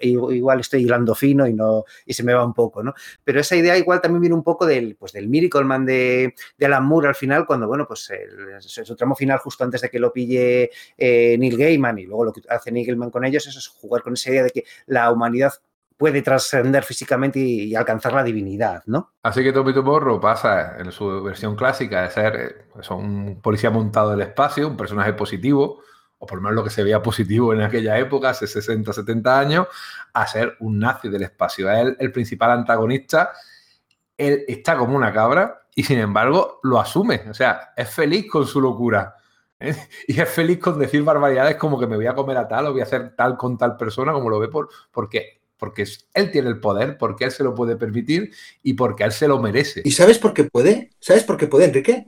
igual 0.00 0.60
estoy 0.60 0.82
hilando 0.82 1.14
fino 1.14 1.46
y, 1.46 1.52
no, 1.52 1.84
y 2.04 2.14
se 2.14 2.24
me 2.24 2.34
va 2.34 2.44
un 2.44 2.54
poco, 2.54 2.82
¿no? 2.82 2.94
Pero 3.22 3.40
esa 3.40 3.54
idea 3.54 3.78
igual 3.78 4.00
también 4.00 4.22
viene 4.22 4.34
un 4.34 4.42
poco 4.42 4.66
del, 4.66 4.96
pues, 4.96 5.12
del 5.12 5.28
Miracle 5.28 5.64
Man 5.64 5.86
de, 5.86 6.34
de 6.58 6.66
Alan 6.66 6.95
Al 7.04 7.14
final, 7.14 7.44
cuando, 7.44 7.66
bueno, 7.66 7.86
pues 7.86 8.08
el, 8.10 8.62
su 8.62 8.96
tramo 8.96 9.14
final 9.14 9.38
justo 9.38 9.64
antes 9.64 9.82
de 9.82 9.90
que 9.90 9.98
lo 9.98 10.12
pille 10.12 10.70
eh, 10.96 11.36
Neil 11.38 11.58
Gaiman 11.58 11.98
y 11.98 12.06
luego 12.06 12.24
lo 12.24 12.32
que 12.32 12.40
hace 12.48 12.72
Neil 12.72 12.86
Gaiman 12.86 13.10
con 13.10 13.24
ellos 13.24 13.46
es 13.46 13.68
jugar 13.68 14.02
con 14.02 14.14
esa 14.14 14.30
idea 14.30 14.44
de 14.44 14.50
que 14.50 14.64
la 14.86 15.10
humanidad 15.10 15.52
puede 15.96 16.22
trascender 16.22 16.84
físicamente 16.84 17.38
y, 17.38 17.74
alcanzar 17.74 18.12
la 18.12 18.22
divinidad, 18.22 18.82
¿no? 18.86 19.12
Así 19.22 19.42
que 19.42 19.52
Tommy 19.52 19.72
Tomorrow 19.72 20.20
pasa 20.20 20.76
en 20.78 20.92
su 20.92 21.22
versión 21.22 21.56
clásica 21.56 22.02
de 22.02 22.10
ser 22.10 22.66
pues, 22.72 22.90
un 22.90 23.40
policía 23.40 23.70
montado 23.70 24.10
del 24.10 24.20
espacio, 24.20 24.68
un 24.68 24.76
personaje 24.76 25.14
positivo, 25.14 25.82
o 26.18 26.26
por 26.26 26.38
lo 26.38 26.42
menos 26.42 26.56
lo 26.56 26.64
que 26.64 26.70
se 26.70 26.82
veía 26.82 27.02
positivo 27.02 27.52
en 27.52 27.62
aquella 27.62 27.98
época, 27.98 28.30
hace 28.30 28.46
60, 28.46 28.92
70 28.92 29.38
años, 29.38 29.66
a 30.12 30.26
ser 30.26 30.56
un 30.60 30.78
nazi 30.78 31.08
del 31.08 31.22
espacio. 31.22 31.70
Es 31.70 31.78
el, 31.78 31.96
el 31.98 32.12
principal 32.12 32.50
antagonista. 32.52 33.32
Él 34.16 34.44
está 34.48 34.76
como 34.76 34.96
una 34.96 35.12
cabra, 35.12 35.65
y 35.78 35.82
sin 35.82 35.98
embargo 35.98 36.58
lo 36.62 36.80
asume, 36.80 37.22
o 37.28 37.34
sea, 37.34 37.74
es 37.76 37.90
feliz 37.90 38.26
con 38.28 38.46
su 38.46 38.60
locura. 38.60 39.14
¿eh? 39.60 39.76
Y 40.08 40.18
es 40.18 40.28
feliz 40.28 40.58
con 40.58 40.78
decir 40.78 41.02
barbaridades 41.02 41.56
como 41.56 41.78
que 41.78 41.86
me 41.86 41.96
voy 41.96 42.06
a 42.06 42.14
comer 42.14 42.38
a 42.38 42.48
tal 42.48 42.66
o 42.66 42.72
voy 42.72 42.80
a 42.80 42.84
hacer 42.84 43.14
tal 43.14 43.36
con 43.36 43.58
tal 43.58 43.76
persona, 43.76 44.12
como 44.12 44.30
lo 44.30 44.40
ve 44.40 44.48
por, 44.48 44.70
porque, 44.90 45.42
porque 45.58 45.86
él 46.14 46.30
tiene 46.30 46.48
el 46.48 46.60
poder, 46.60 46.96
porque 46.96 47.26
él 47.26 47.30
se 47.30 47.44
lo 47.44 47.54
puede 47.54 47.76
permitir 47.76 48.32
y 48.62 48.72
porque 48.72 49.04
él 49.04 49.12
se 49.12 49.28
lo 49.28 49.38
merece. 49.38 49.82
¿Y 49.84 49.90
sabes 49.90 50.18
por 50.18 50.32
qué 50.32 50.44
puede? 50.44 50.90
¿Sabes 50.98 51.24
por 51.24 51.36
qué 51.36 51.46
puede, 51.46 51.66
Enrique? 51.66 52.06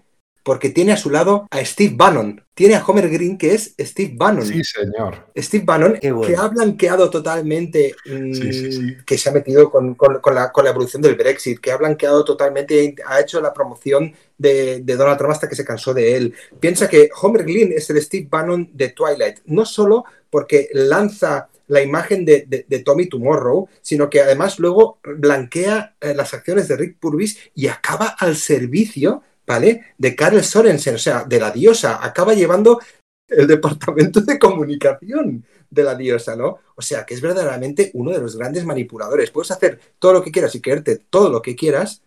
Porque 0.48 0.70
tiene 0.70 0.92
a 0.92 0.96
su 0.96 1.10
lado 1.10 1.46
a 1.50 1.62
Steve 1.62 1.92
Bannon. 1.94 2.42
Tiene 2.54 2.74
a 2.74 2.82
Homer 2.82 3.10
Green, 3.10 3.36
que 3.36 3.52
es 3.52 3.74
Steve 3.78 4.14
Bannon. 4.16 4.46
Sí, 4.46 4.64
señor. 4.64 5.26
Steve 5.36 5.64
Bannon, 5.66 5.98
bueno. 6.00 6.22
que 6.22 6.36
ha 6.36 6.48
blanqueado 6.48 7.10
totalmente, 7.10 7.94
mmm, 8.06 8.32
sí, 8.32 8.52
sí, 8.54 8.72
sí. 8.72 8.96
que 9.04 9.18
se 9.18 9.28
ha 9.28 9.32
metido 9.32 9.70
con, 9.70 9.94
con, 9.94 10.20
con, 10.20 10.34
la, 10.34 10.50
con, 10.50 10.64
la, 10.64 10.70
evolución 10.70 11.02
del 11.02 11.16
Brexit, 11.16 11.60
que 11.60 11.70
ha 11.70 11.76
blanqueado 11.76 12.24
totalmente, 12.24 12.94
ha 13.04 13.20
hecho 13.20 13.42
la 13.42 13.52
promoción 13.52 14.14
de, 14.38 14.80
de, 14.80 14.96
Donald 14.96 15.18
Trump 15.18 15.32
hasta 15.32 15.50
que 15.50 15.54
se 15.54 15.66
cansó 15.66 15.92
de 15.92 16.16
él. 16.16 16.34
Piensa 16.58 16.88
que 16.88 17.10
Homer 17.20 17.42
Green 17.42 17.70
es 17.76 17.90
el 17.90 18.00
Steve 18.00 18.26
Bannon 18.30 18.70
de 18.72 18.88
Twilight, 18.88 19.40
no 19.44 19.66
solo 19.66 20.06
porque 20.30 20.70
lanza 20.72 21.50
la 21.66 21.82
imagen 21.82 22.24
de, 22.24 22.46
de, 22.48 22.64
de, 22.66 22.78
Tommy 22.78 23.06
Tomorrow, 23.06 23.68
sino 23.82 24.08
que 24.08 24.22
además 24.22 24.58
luego 24.58 24.98
blanquea 25.02 25.94
eh, 26.00 26.14
las 26.14 26.32
acciones 26.32 26.68
de 26.68 26.76
Rick 26.76 26.96
Purvis 26.98 27.38
y 27.54 27.68
acaba 27.68 28.06
al 28.06 28.34
servicio 28.34 29.22
¿vale? 29.48 29.94
De 29.96 30.14
Karl 30.14 30.44
Sorensen, 30.44 30.96
o 30.96 30.98
sea, 30.98 31.24
de 31.24 31.40
la 31.40 31.50
diosa, 31.50 32.04
acaba 32.04 32.34
llevando 32.34 32.78
el 33.26 33.46
departamento 33.46 34.20
de 34.20 34.38
comunicación 34.38 35.44
de 35.70 35.82
la 35.82 35.94
diosa, 35.94 36.36
¿no? 36.36 36.58
O 36.76 36.82
sea, 36.82 37.04
que 37.04 37.14
es 37.14 37.20
verdaderamente 37.20 37.90
uno 37.94 38.12
de 38.12 38.20
los 38.20 38.36
grandes 38.36 38.64
manipuladores. 38.64 39.30
Puedes 39.30 39.50
hacer 39.50 39.80
todo 39.98 40.12
lo 40.12 40.22
que 40.22 40.30
quieras 40.30 40.54
y 40.54 40.60
creerte 40.60 41.00
todo 41.10 41.30
lo 41.30 41.40
que 41.40 41.56
quieras 41.56 42.02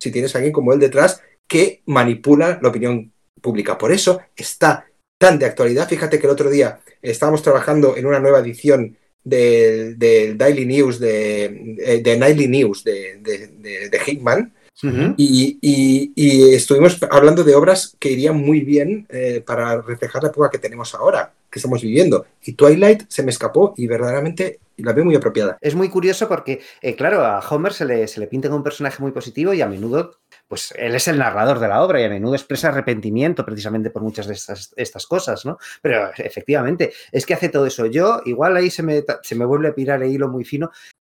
si 0.00 0.10
tienes 0.10 0.34
a 0.34 0.38
alguien 0.38 0.52
como 0.52 0.72
él 0.72 0.80
detrás 0.80 1.22
que 1.46 1.82
manipula 1.86 2.58
la 2.62 2.68
opinión 2.70 3.12
pública. 3.40 3.76
Por 3.76 3.92
eso 3.92 4.20
está 4.34 4.86
tan 5.18 5.38
de 5.38 5.46
actualidad. 5.46 5.88
Fíjate 5.88 6.18
que 6.18 6.26
el 6.26 6.32
otro 6.32 6.48
día 6.48 6.80
estábamos 7.02 7.42
trabajando 7.42 7.96
en 7.96 8.06
una 8.06 8.20
nueva 8.20 8.40
edición 8.40 8.96
del, 9.24 9.98
Daily 9.98 10.64
News, 10.64 10.98
de, 11.00 12.00
de 12.02 12.16
Nightly 12.16 12.48
News 12.48 12.84
de, 12.84 13.18
de 13.20 14.00
Hickman, 14.06 14.54
Uh 14.80 14.86
-huh. 14.86 15.14
y, 15.16 15.58
y, 15.60 16.12
y, 16.14 16.54
estuvimos 16.54 16.98
hablando 17.10 17.42
de 17.42 17.56
obras 17.56 17.96
que 17.98 18.12
irían 18.12 18.36
muy 18.36 18.60
bien 18.60 19.06
eh, 19.08 19.42
para 19.44 19.82
reflejar 19.82 20.22
la 20.22 20.28
época 20.28 20.50
que 20.50 20.58
tenemos 20.58 20.94
ahora, 20.94 21.32
que 21.50 21.58
estamos 21.58 21.82
viviendo. 21.82 22.26
Y 22.44 22.52
Twilight 22.52 23.02
se 23.08 23.24
me 23.24 23.30
escapó 23.30 23.74
y 23.76 23.88
verdaderamente 23.88 24.60
la 24.76 24.92
veo 24.92 25.04
muy 25.04 25.16
apropiada. 25.16 25.58
Es 25.60 25.74
muy 25.74 25.88
curioso 25.88 26.28
porque, 26.28 26.60
eh, 26.80 26.94
claro, 26.94 27.24
a 27.24 27.40
Homer 27.40 27.72
se 27.72 27.84
le, 27.84 28.06
se 28.06 28.20
le 28.20 28.28
pinta 28.28 28.48
como 28.48 28.58
un 28.58 28.64
personaje 28.64 29.02
muy 29.02 29.10
positivo 29.10 29.52
y 29.52 29.62
a 29.62 29.66
menudo 29.66 30.18
pues 30.48 30.72
él 30.76 30.94
es 30.94 31.06
el 31.08 31.18
narrador 31.18 31.58
de 31.58 31.68
la 31.68 31.82
obra 31.82 32.00
y 32.00 32.04
a 32.04 32.08
menudo 32.08 32.34
expresa 32.34 32.68
arrepentimiento 32.68 33.44
precisamente 33.44 33.90
por 33.90 34.02
muchas 34.02 34.26
de 34.26 34.34
estas, 34.34 34.72
estas 34.76 35.06
cosas, 35.06 35.44
¿no? 35.44 35.58
Pero 35.82 36.10
efectivamente, 36.16 36.92
es 37.12 37.26
que 37.26 37.34
hace 37.34 37.50
todo 37.50 37.66
eso. 37.66 37.84
Yo, 37.84 38.22
igual 38.24 38.56
ahí 38.56 38.70
se 38.70 38.82
me, 38.82 39.04
se 39.22 39.34
me 39.34 39.44
vuelve 39.44 39.68
a 39.68 39.74
pirar 39.74 40.02
el 40.02 40.10
hilo 40.10 40.28
muy 40.28 40.44
fino, 40.44 40.70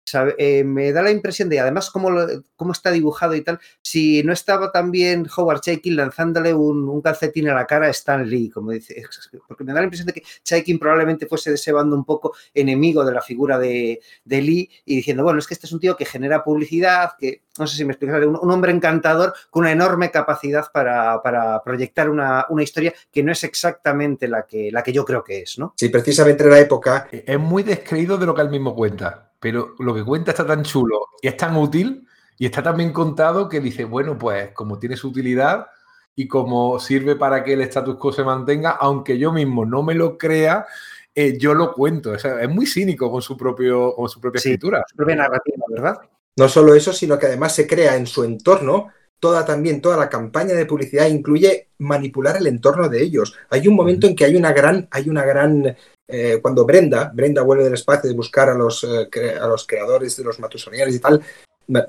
Sabe, 0.09 0.37
eh, 0.39 0.63
me 0.63 0.93
da 0.93 1.03
la 1.03 1.11
impresión 1.11 1.49
de, 1.49 1.59
además, 1.59 1.91
cómo, 1.91 2.11
lo, 2.11 2.29
cómo, 2.55 2.71
está 2.71 2.93
dibujado 2.93 3.35
y 3.35 3.41
tal, 3.41 3.59
si 3.83 4.23
no 4.23 4.33
estaba 4.33 4.71
también 4.71 5.27
Howard 5.37 5.63
Chaykin 5.63 5.97
lanzándole 5.97 6.55
un, 6.55 6.89
un, 6.89 7.03
calcetín 7.03 7.49
a 7.49 7.55
la 7.55 7.67
cara 7.67 7.89
a 7.89 7.91
Stan 7.91 8.25
Lee, 8.25 8.49
como 8.49 8.71
dice, 8.71 9.03
porque 9.49 9.65
me 9.65 9.73
da 9.73 9.81
la 9.81 9.87
impresión 9.87 10.07
de 10.07 10.13
que 10.13 10.23
Chaykin 10.45 10.79
probablemente 10.79 11.27
fuese 11.27 11.51
de 11.51 11.57
ese 11.57 11.73
bando 11.73 11.97
un 11.97 12.05
poco 12.05 12.37
enemigo 12.55 13.05
de 13.05 13.15
la 13.15 13.21
figura 13.21 13.59
de, 13.59 14.01
de, 14.25 14.43
Lee 14.43 14.71
y 14.85 14.95
diciendo, 14.95 15.25
bueno, 15.25 15.41
es 15.41 15.47
que 15.49 15.55
este 15.55 15.67
es 15.67 15.73
un 15.73 15.81
tío 15.81 15.97
que 15.97 16.05
genera 16.05 16.45
publicidad, 16.45 17.15
que, 17.19 17.43
no 17.59 17.67
sé 17.67 17.77
si 17.77 17.85
me 17.85 17.91
explicas, 17.91 18.25
un, 18.25 18.39
un 18.41 18.51
hombre 18.53 18.71
encantador 18.71 19.35
con 19.51 19.63
una 19.63 19.73
enorme 19.73 20.13
capacidad 20.13 20.71
para, 20.73 21.21
para 21.21 21.61
proyectar 21.65 22.09
una, 22.09 22.47
una, 22.49 22.63
historia 22.63 22.95
que 23.11 23.25
no 23.25 23.33
es 23.33 23.43
exactamente 23.43 24.29
la 24.29 24.47
que, 24.47 24.71
la 24.71 24.85
que 24.85 24.93
yo 24.93 25.05
creo 25.05 25.25
que 25.25 25.41
es, 25.41 25.59
¿no? 25.59 25.75
Sí, 25.77 25.89
precisamente 25.89 26.45
en 26.45 26.51
la 26.51 26.61
época... 26.61 27.09
Es 27.11 27.41
muy 27.41 27.65
descreído 27.65 28.17
de 28.19 28.27
lo 28.27 28.37
que 28.37 28.43
él 28.43 28.51
mismo 28.51 28.73
cuenta 28.73 29.26
pero 29.47 29.77
lo 29.79 29.95
que 29.95 30.03
cuenta 30.03 30.33
está 30.33 30.45
tan 30.45 30.65
chulo 30.65 31.11
y 31.23 31.29
es 31.29 31.37
tan 31.37 31.55
útil 31.57 32.05
Y 32.37 32.47
está 32.47 32.65
también 32.65 32.93
contado 32.93 33.49
que 33.49 33.61
dice, 33.61 33.85
bueno, 33.85 34.19
pues 34.19 34.51
como 34.51 34.77
tiene 34.81 34.97
su 34.97 35.07
utilidad 35.07 35.69
y 36.17 36.27
como 36.27 36.81
sirve 36.81 37.15
para 37.15 37.45
que 37.45 37.53
el 37.53 37.61
status 37.61 37.95
quo 37.95 38.13
se 38.13 38.25
mantenga, 38.25 38.71
aunque 38.73 39.19
yo 39.19 39.33
mismo 39.33 39.65
no 39.65 39.85
me 39.85 39.95
lo 39.95 40.19
crea, 40.19 40.67
eh, 41.15 41.39
yo 41.39 41.55
lo 41.55 41.73
cuento. 41.73 42.13
es 42.13 42.49
muy 42.49 42.67
cínico 42.67 43.09
con 43.09 43.23
su, 43.23 43.37
propio, 43.37 43.95
con 43.95 44.09
su 44.09 44.21
propia 44.21 44.39
escritura. 44.39 44.83
Su 44.89 44.97
propia 44.97 45.15
narrativa, 45.15 45.65
¿verdad? 45.69 45.97
No 46.37 46.49
solo 46.49 46.75
eso, 46.75 46.93
sino 46.93 47.17
que 47.17 47.27
además 47.27 47.55
se 47.55 47.69
crea 47.69 47.95
en 47.95 48.09
su 48.09 48.25
entorno 48.25 48.89
toda 49.21 49.45
también, 49.45 49.81
toda 49.81 49.97
la 49.97 50.09
campaña 50.09 50.55
de 50.55 50.67
publicidad 50.67 51.07
incluye 51.07 51.69
manipular 51.79 52.37
el 52.37 52.49
entorno 52.49 52.89
de 52.89 53.01
ellos. 53.01 53.37
Hay 53.51 53.69
un 53.69 53.77
momento 53.77 54.09
en 54.09 54.17
que 54.17 54.25
hay 54.25 54.35
una 54.35 54.53
gran, 54.53 54.89
hay 54.91 55.09
una 55.09 55.25
gran, 55.25 55.77
eh, 56.09 56.39
cuando 56.41 56.65
Brenda, 56.65 57.11
Brenda 57.15 57.43
vuelve 57.43 57.65
del 57.65 57.75
espacio 57.75 58.09
de 58.09 58.17
buscar 58.17 58.49
a 58.49 58.55
los, 58.55 58.85
eh, 58.85 59.09
a 59.41 59.47
los 59.47 59.67
creadores 59.67 60.17
de 60.17 60.25
los 60.25 60.39
matusoniares 60.39 60.95
y 60.95 60.99
tal, 60.99 61.21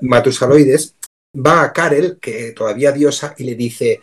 matusaloides, 0.00 0.94
va 1.34 1.62
a 1.62 1.72
Karel, 1.72 2.18
que 2.20 2.52
todavía 2.52 2.92
diosa, 2.92 3.34
y 3.38 3.44
le 3.44 3.54
dice, 3.54 4.00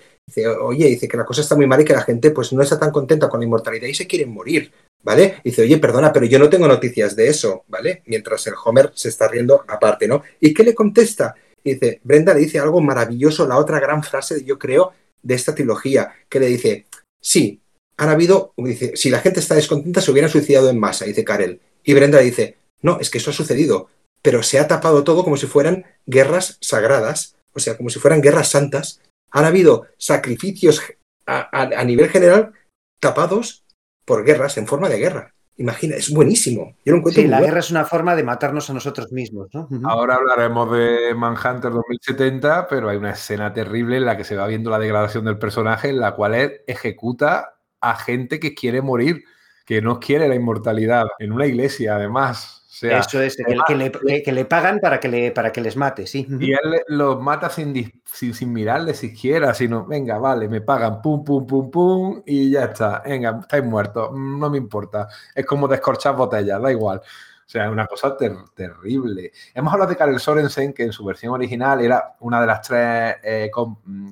oye, 0.61 0.87
dice 0.87 1.07
que 1.07 1.17
la 1.17 1.25
cosa 1.25 1.41
está 1.41 1.55
muy 1.55 1.67
mal 1.67 1.81
y 1.81 1.85
que 1.85 1.93
la 1.93 2.01
gente 2.01 2.31
pues 2.31 2.53
no 2.53 2.61
está 2.61 2.79
tan 2.79 2.91
contenta 2.91 3.27
con 3.29 3.39
la 3.39 3.45
inmortalidad 3.45 3.87
y 3.87 3.93
se 3.93 4.07
quieren 4.07 4.31
morir. 4.31 4.71
¿vale? 5.05 5.35
dice, 5.43 5.61
oye, 5.61 5.77
perdona, 5.77 6.11
pero 6.11 6.25
yo 6.25 6.39
no 6.39 6.49
tengo 6.49 6.67
noticias 6.67 7.15
de 7.15 7.27
eso, 7.27 7.63
¿vale? 7.67 8.01
Mientras 8.07 8.45
el 8.47 8.55
Homer 8.65 8.91
se 8.95 9.09
está 9.09 9.27
riendo 9.27 9.63
aparte, 9.67 10.07
¿no? 10.07 10.23
¿Y 10.39 10.53
qué 10.53 10.63
le 10.63 10.73
contesta? 10.73 11.35
dice, 11.63 11.99
Brenda 12.03 12.33
le 12.33 12.41
dice 12.41 12.59
algo 12.59 12.81
maravilloso, 12.81 13.47
la 13.47 13.57
otra 13.57 13.79
gran 13.79 14.03
frase, 14.03 14.43
yo 14.43 14.59
creo, 14.59 14.93
de 15.21 15.35
esta 15.35 15.55
trilogía, 15.55 16.11
que 16.27 16.39
le 16.39 16.47
dice, 16.47 16.85
sí, 17.21 17.61
han 17.97 18.09
habido, 18.09 18.53
dice, 18.57 18.93
si 18.95 19.09
la 19.09 19.19
gente 19.19 19.39
está 19.39 19.55
descontenta, 19.55 20.01
se 20.01 20.11
hubieran 20.11 20.29
suicidado 20.29 20.69
en 20.69 20.79
masa, 20.79 21.05
dice 21.05 21.23
Karel. 21.23 21.61
Y 21.83 21.93
Brenda 21.93 22.19
dice, 22.19 22.57
no, 22.81 22.99
es 22.99 23.09
que 23.09 23.19
eso 23.19 23.31
ha 23.31 23.33
sucedido, 23.33 23.89
pero 24.21 24.43
se 24.43 24.59
ha 24.59 24.67
tapado 24.67 25.03
todo 25.03 25.23
como 25.23 25.37
si 25.37 25.47
fueran 25.47 25.85
guerras 26.05 26.57
sagradas, 26.61 27.35
o 27.53 27.59
sea, 27.59 27.77
como 27.77 27.89
si 27.89 27.99
fueran 27.99 28.21
guerras 28.21 28.49
santas. 28.49 29.01
Han 29.31 29.45
habido 29.45 29.87
sacrificios 29.97 30.81
a 31.25 31.83
nivel 31.83 32.09
general 32.09 32.53
tapados 32.99 33.65
por 34.05 34.23
guerras 34.23 34.57
en 34.57 34.67
forma 34.67 34.89
de 34.89 34.99
guerra. 34.99 35.35
Imagina, 35.57 35.95
es 35.95 36.13
buenísimo. 36.13 36.75
Yo 36.83 36.91
lo 36.91 36.97
encuentro 36.97 37.23
sí, 37.23 37.29
la 37.29 37.39
guerra 37.39 37.59
es 37.59 37.71
una 37.71 37.85
forma 37.85 38.15
de 38.15 38.23
matarnos 38.23 38.69
a 38.69 38.73
nosotros 38.73 39.11
mismos. 39.13 39.47
¿no? 39.53 39.69
Ahora 39.85 40.15
hablaremos 40.15 40.69
de 40.71 41.15
Manhunter 41.15 41.71
2070, 41.71 42.67
pero 42.67 42.89
hay 42.89 42.97
una 42.97 43.11
escena 43.11 43.53
terrible 43.53 43.97
en 43.97 44.05
la 44.05 44.17
que 44.17 44.25
se 44.25 44.35
va 44.35 44.47
viendo 44.47 44.69
la 44.69 44.79
degradación 44.79 45.23
del 45.23 45.37
personaje, 45.37 45.89
en 45.89 45.99
la 45.99 46.13
cual 46.13 46.35
él 46.35 46.61
ejecuta 46.67 47.54
a 47.81 47.95
gente 47.95 48.39
que 48.39 48.53
quiere 48.53 48.81
morir, 48.81 49.23
que 49.65 49.81
no 49.81 49.99
quiere 49.99 50.27
la 50.27 50.35
inmortalidad, 50.35 51.05
en 51.19 51.31
una 51.31 51.45
iglesia 51.45 51.95
además. 51.95 52.65
Eso 52.81 53.21
es, 53.21 53.37
que, 53.37 53.75
le, 53.75 54.21
que, 54.21 54.31
le, 54.33 54.43
pagan 54.43 54.79
para 54.79 54.99
que, 54.99 55.07
le, 55.07 55.31
para 55.31 55.51
que 55.53 55.61
les 55.61 55.77
mate, 55.77 56.05
sí. 56.05 56.27
Y 56.41 56.51
él 56.51 56.81
los 56.87 57.21
mata 57.21 57.49
sin, 57.49 58.01
sin, 58.03 58.33
sin, 58.33 58.51
mirarle 58.51 58.93
siquiera, 58.93 59.53
sino, 59.53 59.85
venga, 59.85 60.17
vale, 60.17 60.49
me 60.49 60.59
pagan, 60.59 61.01
pum, 61.01 61.23
pum, 61.23 61.47
pum, 61.47 61.71
pum, 61.71 62.21
y 62.25 62.51
ya 62.51 62.65
está, 62.65 63.01
venga, 63.05 63.39
estáis 63.41 63.63
muertos, 63.63 64.11
no 64.13 64.49
me 64.49 64.57
importa. 64.57 65.07
Es 65.33 65.45
como 65.45 65.69
descorchar 65.69 66.17
botellas, 66.17 66.61
da 66.61 66.69
igual. 66.69 67.01
O 67.45 67.49
sea, 67.49 67.65
es 67.65 67.71
una 67.71 67.85
cosa 67.85 68.17
terrible. 68.17 69.31
Hemos 69.53 69.71
hablado 69.71 69.91
de 69.91 69.95
Karel 69.95 70.19
Sorensen, 70.19 70.73
que 70.73 70.83
en 70.83 70.91
su 70.91 71.05
versión 71.05 71.31
original 71.31 71.79
era 71.79 72.15
una 72.21 72.41
de 72.41 72.47
las 72.47 72.61
tres 72.63 73.17
eh, 73.23 73.51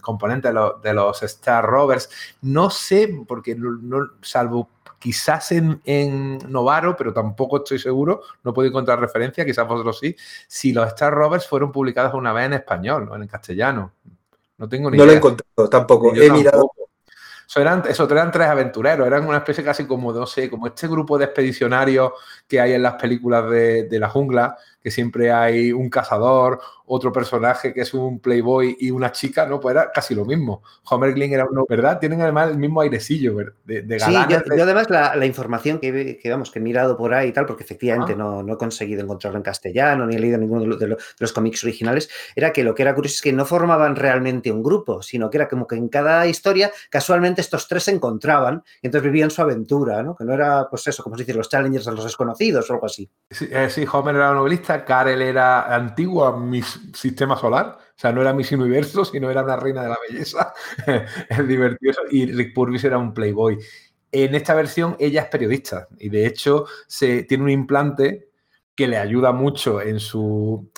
componentes 0.01 0.51
de 0.51 0.53
los, 0.53 0.81
de 0.84 0.93
los, 0.93 1.23
Star 1.23 1.65
Rovers. 1.65 2.09
No 2.43 2.69
sé, 2.69 3.23
porque 3.27 3.55
no, 3.55 4.11
salvo 4.21 4.69
quizás 4.99 5.51
en, 5.51 6.38
Novaro, 6.47 6.95
pero 6.95 7.11
tampoco 7.11 7.57
estoy 7.57 7.79
seguro, 7.79 8.21
no 8.43 8.53
puedo 8.53 8.69
encontrar 8.69 8.99
referencia, 8.99 9.43
quizás 9.43 9.67
vosotros 9.67 9.99
sí, 9.99 10.15
si 10.47 10.71
los 10.71 10.88
Star 10.88 11.13
Rovers 11.13 11.47
fueron 11.47 11.71
publicados 11.71 12.13
una 12.13 12.34
vez 12.34 12.45
en 12.45 12.53
español 12.53 13.09
o 13.11 13.15
en 13.15 13.27
castellano. 13.27 13.91
No 14.59 14.69
tengo 14.69 14.91
ni 14.91 14.97
idea. 14.97 15.05
No 15.05 15.07
lo 15.07 15.13
he 15.13 15.17
encontrado 15.17 15.69
tampoco, 15.69 16.15
he 16.15 16.29
mirado. 16.29 16.71
Eso 17.54 17.62
eran, 17.62 17.84
eso 17.88 18.10
eran 18.10 18.32
tres 18.32 18.47
aventureros, 18.47 19.06
eran 19.06 19.28
una 19.28 19.38
especie 19.38 19.64
casi 19.64 19.86
como, 19.86 20.12
no 20.12 20.26
sé, 20.26 20.49
como 20.49 20.66
este 20.66 20.88
grupo 20.88 21.20
de 21.20 21.26
expedicionarios 21.26 22.14
que 22.47 22.60
hay 22.60 22.74
en 22.74 22.82
las 22.82 22.95
películas 22.95 23.47
de, 23.47 23.84
de 23.84 23.99
la 23.99 24.10
jungla, 24.10 24.58
que 24.84 24.91
siempre 24.91 25.31
hay 25.31 25.71
un 25.71 25.89
cazador, 25.89 26.59
otro 26.86 27.11
personaje 27.11 27.73
que 27.73 27.81
es 27.81 27.93
un 27.93 28.19
playboy 28.19 28.75
y 28.79 28.91
una 28.91 29.11
chica, 29.11 29.45
¿no? 29.45 29.59
Pues 29.59 29.75
era 29.75 29.91
casi 29.91 30.13
lo 30.13 30.25
mismo. 30.25 30.61
Homer 30.89 31.13
Glenn 31.13 31.34
era 31.34 31.45
uno, 31.45 31.65
¿verdad? 31.67 31.99
Tienen 31.99 32.21
además 32.21 32.51
el 32.51 32.57
mismo 32.57 32.81
airecillo 32.81 33.36
de, 33.63 33.84
de 33.84 33.99
Sí, 33.99 34.11
yo, 34.29 34.63
además 34.63 34.89
la, 34.89 35.25
información 35.25 35.79
que, 35.79 36.19
que, 36.21 36.29
vamos, 36.29 36.51
que 36.51 36.59
he 36.59 36.61
mirado 36.61 36.97
por 36.97 37.13
ahí 37.13 37.29
y 37.29 37.31
tal, 37.31 37.45
porque 37.45 37.63
efectivamente 37.63 38.13
ah. 38.13 38.17
no, 38.17 38.43
no, 38.43 38.53
he 38.53 38.57
conseguido 38.57 39.01
encontrarlo 39.01 39.38
en 39.38 39.43
castellano, 39.43 40.05
ni 40.05 40.15
he 40.15 40.19
leído 40.19 40.38
ninguno 40.38 40.75
de 40.75 40.97
los, 41.19 41.34
cómics 41.34 41.63
originales, 41.63 42.09
era 42.36 42.51
que 42.51 42.63
lo 42.63 42.75
que 42.75 42.84
era 42.84 42.93
curioso 42.93 43.15
es 43.15 43.21
que 43.21 43.34
no 43.34 43.45
formaban 43.45 43.95
realmente 43.95 44.51
un 44.51 44.61
grupo, 44.61 45.01
sino 45.01 45.29
que 45.29 45.38
era 45.38 45.47
como 45.47 45.65
que 45.65 45.75
en 45.75 45.88
cada 45.88 46.27
historia 46.27 46.71
casualmente 46.89 47.41
estos 47.41 47.67
tres 47.67 47.84
se 47.84 47.91
encontraban 47.91 48.63
y 48.81 48.88
entonces 48.88 49.09
vivían 49.09 49.31
su 49.31 49.41
aventura, 49.41 50.03
¿no? 50.03 50.15
Que 50.15 50.25
no 50.25 50.34
era, 50.34 50.67
pues 50.69 50.86
eso, 50.88 51.01
como 51.01 51.17
se 51.17 51.23
dice, 51.23 51.34
los 51.34 51.49
challengers 51.49 51.88
a 51.88 51.91
los 51.91 52.03
desconocidos 52.03 52.69
o 52.69 52.73
algo 52.73 52.86
así. 52.86 53.09
Sí, 53.31 53.47
eh, 53.49 53.69
sí 53.69 53.86
Homer 53.91 54.15
era 54.15 54.34
novelista 54.34 54.72
Karel 54.82 55.21
era 55.21 55.74
antigua 55.74 56.38
mi 56.38 56.61
sistema 56.61 57.38
solar, 57.38 57.78
o 57.80 57.99
sea, 57.99 58.11
no 58.11 58.21
era 58.21 58.34
Miss 58.34 58.51
Universo, 58.51 59.05
sino 59.05 59.30
era 59.30 59.43
una 59.43 59.55
reina 59.55 59.84
de 59.84 59.89
la 59.89 59.97
belleza, 60.09 60.53
es 61.30 61.47
divertido, 61.47 61.93
y 62.09 62.32
Rick 62.32 62.53
Purvis 62.53 62.84
era 62.84 62.97
un 62.97 63.13
playboy. 63.13 63.57
En 64.11 64.36
esta 64.36 64.53
versión 64.53 64.95
ella 64.99 65.24
es 65.24 65.28
periodista. 65.28 65.88
Y 65.97 66.09
de 66.09 66.28
hecho 66.28 66.65
se, 66.88 67.24
tiene 67.24 67.45
un 67.45 67.49
implante 67.49 68.30
que 68.76 68.88
le 68.88 68.97
ayuda 68.97 69.32
mucho 69.32 69.82
en 69.82 69.99
su 69.99 70.69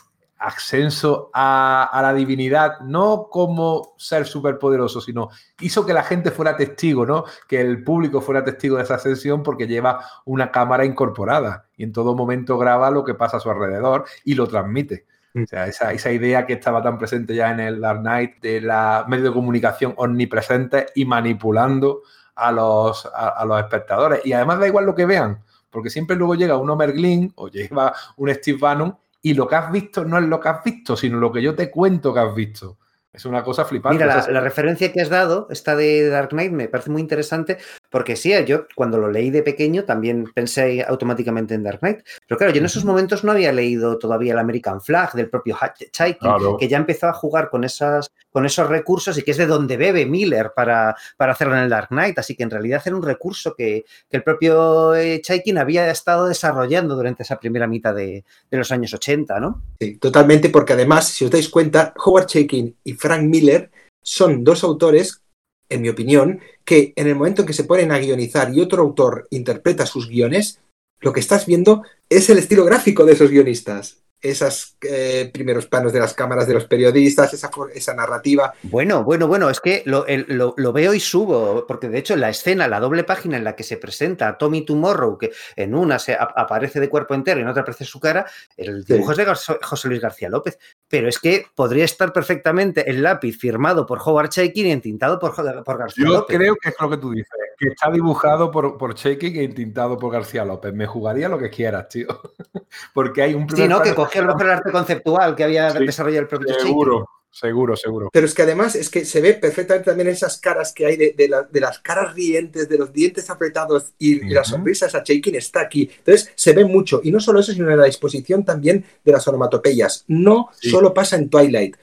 ascenso 0.46 1.32
a, 1.34 2.00
la 2.02 2.14
divinidad, 2.14 2.80
no 2.82 3.30
como 3.32 3.96
ser 3.98 4.28
superpoderoso, 4.28 5.02
sino 5.02 5.30
hizo 5.60 5.86
que 5.86 5.94
la 5.94 6.04
gente 6.04 6.30
fuera 6.30 6.56
testigo, 6.56 7.06
¿no? 7.06 7.26
Que 7.48 7.60
el 7.60 7.84
público 7.84 8.22
fuera 8.22 8.44
testigo 8.44 8.78
de 8.78 8.84
esa 8.84 8.96
ascensión 8.96 9.42
porque 9.42 9.66
lleva 9.66 10.06
una 10.26 10.52
cámara 10.52 10.86
incorporada 10.86 11.66
y 11.76 11.84
en 11.84 11.92
todo 11.92 12.16
momento 12.16 12.60
graba 12.60 12.92
lo 12.92 13.04
que 13.04 13.16
pasa 13.16 13.38
a 13.38 13.40
su 13.40 13.50
alrededor 13.50 14.06
y 14.24 14.36
lo 14.36 14.48
transmite. 14.48 15.08
Mm. 15.34 15.44
O 15.44 15.48
sea, 15.48 15.66
esa, 15.66 16.12
idea 16.12 16.46
que 16.46 16.54
estaba 16.54 16.84
tan 16.84 17.00
presente 17.00 17.34
ya 17.34 17.50
en 17.50 17.60
el 17.60 17.82
Dark 17.82 18.02
Knight 18.02 18.40
de 18.42 18.62
la 18.62 19.06
medio 19.08 19.26
de 19.26 19.34
comunicación 19.34 19.96
omnipresente 19.98 20.88
y 20.94 21.06
manipulando 21.06 22.04
a 22.36 22.52
los, 22.52 23.10
a, 23.16 23.44
los 23.46 23.60
espectadores. 23.60 24.24
Y 24.24 24.34
además 24.34 24.60
da 24.60 24.68
igual 24.68 24.86
lo 24.86 24.94
que 24.94 25.08
vean, 25.08 25.44
porque 25.72 25.90
siempre 25.90 26.16
luego 26.16 26.36
llega 26.36 26.56
un 26.56 26.70
Homer 26.70 26.94
Glynn 26.94 27.34
o 27.36 27.48
llega 27.48 27.94
un 28.18 28.32
Steve 28.32 28.60
Bannon 28.62 28.96
y 29.26 29.34
lo 29.34 29.48
que 29.48 29.56
has 29.56 29.72
visto 29.72 30.06
no 30.06 30.20
es 30.20 30.26
lo 30.26 30.40
que 30.40 30.50
has 30.50 30.64
visto, 30.64 30.96
sino 30.96 31.18
lo 31.18 31.32
que 31.32 31.42
yo 31.42 31.56
te 31.56 31.72
cuento 31.72 32.14
que 32.14 32.20
has 32.20 32.36
visto. 32.36 32.78
Es 33.12 33.26
una 33.26 33.44
cosa 33.44 33.66
flipante. 33.66 34.04
Mira, 34.04 34.28
la, 34.30 34.40
referencia 34.40 34.94
que 34.94 35.02
has 35.02 35.10
dado, 35.10 35.48
esta 35.50 35.76
de 35.76 36.10
Dark 36.10 36.30
Knight, 36.30 36.52
me 36.52 36.68
parece 36.68 36.92
muy 36.92 37.02
interesante 37.02 37.58
porque 37.96 38.18
sí, 38.18 38.34
yo 38.46 38.68
cuando 38.76 38.98
lo 38.98 39.10
leí 39.10 39.30
de 39.30 39.42
pequeño 39.42 39.86
también 39.86 40.30
pensé 40.34 40.84
automáticamente 40.86 41.54
en 41.54 41.64
Dark 41.64 41.80
Knight. 41.80 42.00
Pero 42.28 42.38
claro, 42.38 42.52
yo 42.52 42.60
en 42.60 42.66
esos 42.66 42.84
momentos 42.84 43.24
no 43.24 43.32
había 43.32 43.54
leído 43.54 43.98
todavía 43.98 44.34
el 44.34 44.40
American 44.40 44.82
Flag 44.82 45.14
del 45.14 45.30
propio 45.30 45.58
Chaikin, 45.94 46.58
que 46.60 46.68
ya 46.68 46.76
empezó 46.76 47.08
a 47.08 47.14
jugar 47.14 47.50
con, 47.50 47.64
esas, 47.64 48.12
con 48.34 48.46
esos 48.46 48.68
recursos 48.68 49.18
y 49.18 49.24
que 49.24 49.32
es 49.32 49.38
de 49.38 49.46
donde 49.46 49.78
bebe 49.78 50.06
Miller 50.06 50.52
para, 50.54 50.94
para 51.16 51.32
hacerlo 51.32 51.56
en 51.56 51.62
el 51.62 51.70
Dark 51.70 51.88
Knight. 51.88 52.20
Así 52.20 52.36
que 52.36 52.44
en 52.44 52.50
realidad 52.50 52.84
era 52.86 52.98
un 52.98 53.02
recurso 53.02 53.56
que, 53.56 53.86
el 54.10 54.24
propio 54.24 54.94
eh, 54.94 55.22
Chaikin 55.22 55.58
había 55.58 55.90
estado 55.90 56.28
desarrollando 56.28 56.98
durante 56.98 57.24
esa 57.24 57.40
primera 57.40 57.66
mitad 57.66 57.96
de, 57.96 58.26
los 58.52 58.74
años 58.74 58.94
80, 58.94 59.40
¿no? 59.40 59.62
Sí, 59.80 59.96
totalmente, 60.00 60.50
porque 60.50 60.74
además, 60.74 61.08
si 61.08 61.24
os 61.24 61.32
dais 61.32 61.48
cuenta, 61.48 61.94
Howard 62.04 62.26
Chaikin 62.26 62.76
y 62.84 62.92
Frank 62.96 63.22
Miller 63.22 63.72
son 64.04 64.44
dos 64.44 64.66
autores 64.66 65.22
en 65.70 65.82
mi 65.82 65.90
opinión, 65.90 66.40
que 66.64 66.94
en 66.96 67.08
el 67.08 67.16
momento 67.16 67.42
en 67.42 67.48
que 67.48 67.54
se 67.54 67.64
ponen 67.64 67.92
a 67.92 68.00
guionizar 68.00 68.54
y 68.54 68.62
otro 68.62 68.82
autor 68.82 69.28
interpreta 69.32 69.86
sus 69.86 70.08
guiones, 70.08 70.60
lo 71.00 71.14
que 71.14 71.20
estás 71.20 71.46
viendo 71.46 71.84
es 72.10 72.30
el 72.30 72.38
estilo 72.38 72.66
gráfico 72.66 73.06
de 73.06 73.14
esos 73.14 73.30
guionistas. 73.30 74.02
Esos 74.22 74.76
eh, 74.82 75.30
primeros 75.32 75.68
planos 75.68 75.94
de 75.94 76.00
las 76.00 76.16
cámaras 76.16 76.48
de 76.48 76.56
los 76.56 76.66
periodistas, 76.66 77.32
esa, 77.34 77.52
esa 77.76 77.94
narrativa. 77.94 78.54
Bueno, 78.64 79.04
bueno, 79.04 79.28
bueno, 79.28 79.52
es 79.52 79.60
que 79.60 79.84
lo, 79.86 80.06
lo, 80.08 80.74
veo 80.74 80.96
y 80.96 81.00
subo, 81.00 81.68
porque 81.68 81.90
de 81.90 82.00
hecho 82.00 82.16
la 82.16 82.30
escena, 82.30 82.68
la 82.68 82.80
doble 82.80 83.04
página 83.04 83.38
en 83.38 83.44
la 83.44 83.56
que 83.56 83.64
se 83.64 83.78
presenta 83.78 84.28
a 84.28 84.38
Tommy 84.38 84.66
Tomorrow, 84.66 85.20
que 85.20 85.32
en 85.56 85.76
una 85.76 86.00
se 86.00 86.18
aparece 86.18 86.80
de 86.80 86.90
cuerpo 86.90 87.14
entero 87.14 87.40
y 87.40 87.44
en 87.44 87.50
otra 87.50 87.62
aparece 87.62 87.86
su 87.86 88.00
cara, 88.00 88.26
el 88.58 88.84
dibujo 88.84 89.12
es 89.12 89.18
de 89.18 89.26
José 89.26 89.88
Luis 89.90 90.02
García 90.02 90.30
López, 90.30 90.58
pero 90.88 91.10
es 91.10 91.20
que 91.20 91.46
podría 91.56 91.86
estar 91.86 92.14
perfectamente 92.14 92.90
el 92.90 93.02
lápiz 93.02 93.38
firmado 93.38 93.86
por 93.86 94.00
Howard 94.04 94.30
Chaykin 94.30 94.68
y 94.68 94.72
entintado 94.72 95.20
por, 95.20 95.34
por 95.64 95.78
García 95.78 96.06
López. 96.06 96.34
Yo 96.34 96.38
creo 96.38 96.56
que 96.56 96.70
es 96.70 96.76
lo 96.80 96.90
que 96.90 96.98
tú 96.98 97.12
dices, 97.12 97.32
que 97.58 97.70
está 97.70 97.90
dibujado 97.90 98.52
por, 98.52 98.78
por 98.78 98.94
Chaykin 98.94 99.36
e 99.36 99.44
entintado 99.44 99.98
por 99.98 100.12
García 100.12 100.46
López. 100.46 100.74
Me 100.74 100.86
jugaría 100.86 101.28
lo 101.28 101.40
que 101.40 101.50
quieras, 101.50 101.90
tío. 101.90 102.08
porque 102.94 103.24
hay 103.24 103.34
un 103.34 103.50
Sí, 103.50 103.68
¿no? 103.68 103.82
Que 103.82 103.90
el 103.90 104.50
arte 104.50 104.72
conceptual 104.72 105.36
que 105.36 105.44
había 105.44 105.74
desarrollado 105.74 106.22
el 106.22 106.28
propio 106.28 106.54
Seguro, 106.60 107.10
Seguro, 107.36 107.76
seguro. 107.76 108.10
Pero 108.14 108.26
es 108.26 108.34
que 108.34 108.44
además 108.44 108.76
es 108.76 108.90
que 108.90 109.04
se 109.04 109.20
ve 109.20 109.34
perfectamente 109.34 109.90
también 109.92 110.08
esas 110.08 110.38
caras 110.38 110.72
que 110.72 110.86
hay 110.86 110.96
de, 110.96 111.12
de, 111.18 111.28
la, 111.28 111.44
de 111.44 111.60
las 111.60 111.80
caras 111.80 112.16
rientes, 112.16 112.70
de 112.70 112.78
los 112.78 112.94
dientes 112.94 113.30
apretados 113.30 113.92
y, 114.00 114.16
uh 114.16 114.20
-huh. 114.22 114.32
y 114.32 114.34
las 114.34 114.48
sonrisas 114.48 114.96
a 114.96 115.04
Shaking 115.04 115.36
está 115.36 115.60
aquí. 115.60 115.90
Entonces 115.98 116.32
se 116.34 116.54
ve 116.54 116.64
mucho. 116.64 117.02
Y 117.04 117.12
no 117.12 117.20
solo 117.20 117.42
eso, 117.42 117.52
sino 117.52 117.70
en 117.70 117.78
la 117.78 117.88
disposición 117.88 118.46
también 118.46 118.86
de 119.04 119.12
las 119.12 119.28
onomatopeyas. 119.28 120.06
No 120.08 120.50
sí. 120.58 120.70
solo 120.70 120.94
pasa 120.94 121.18
en 121.18 121.30
Twilight. 121.30 121.76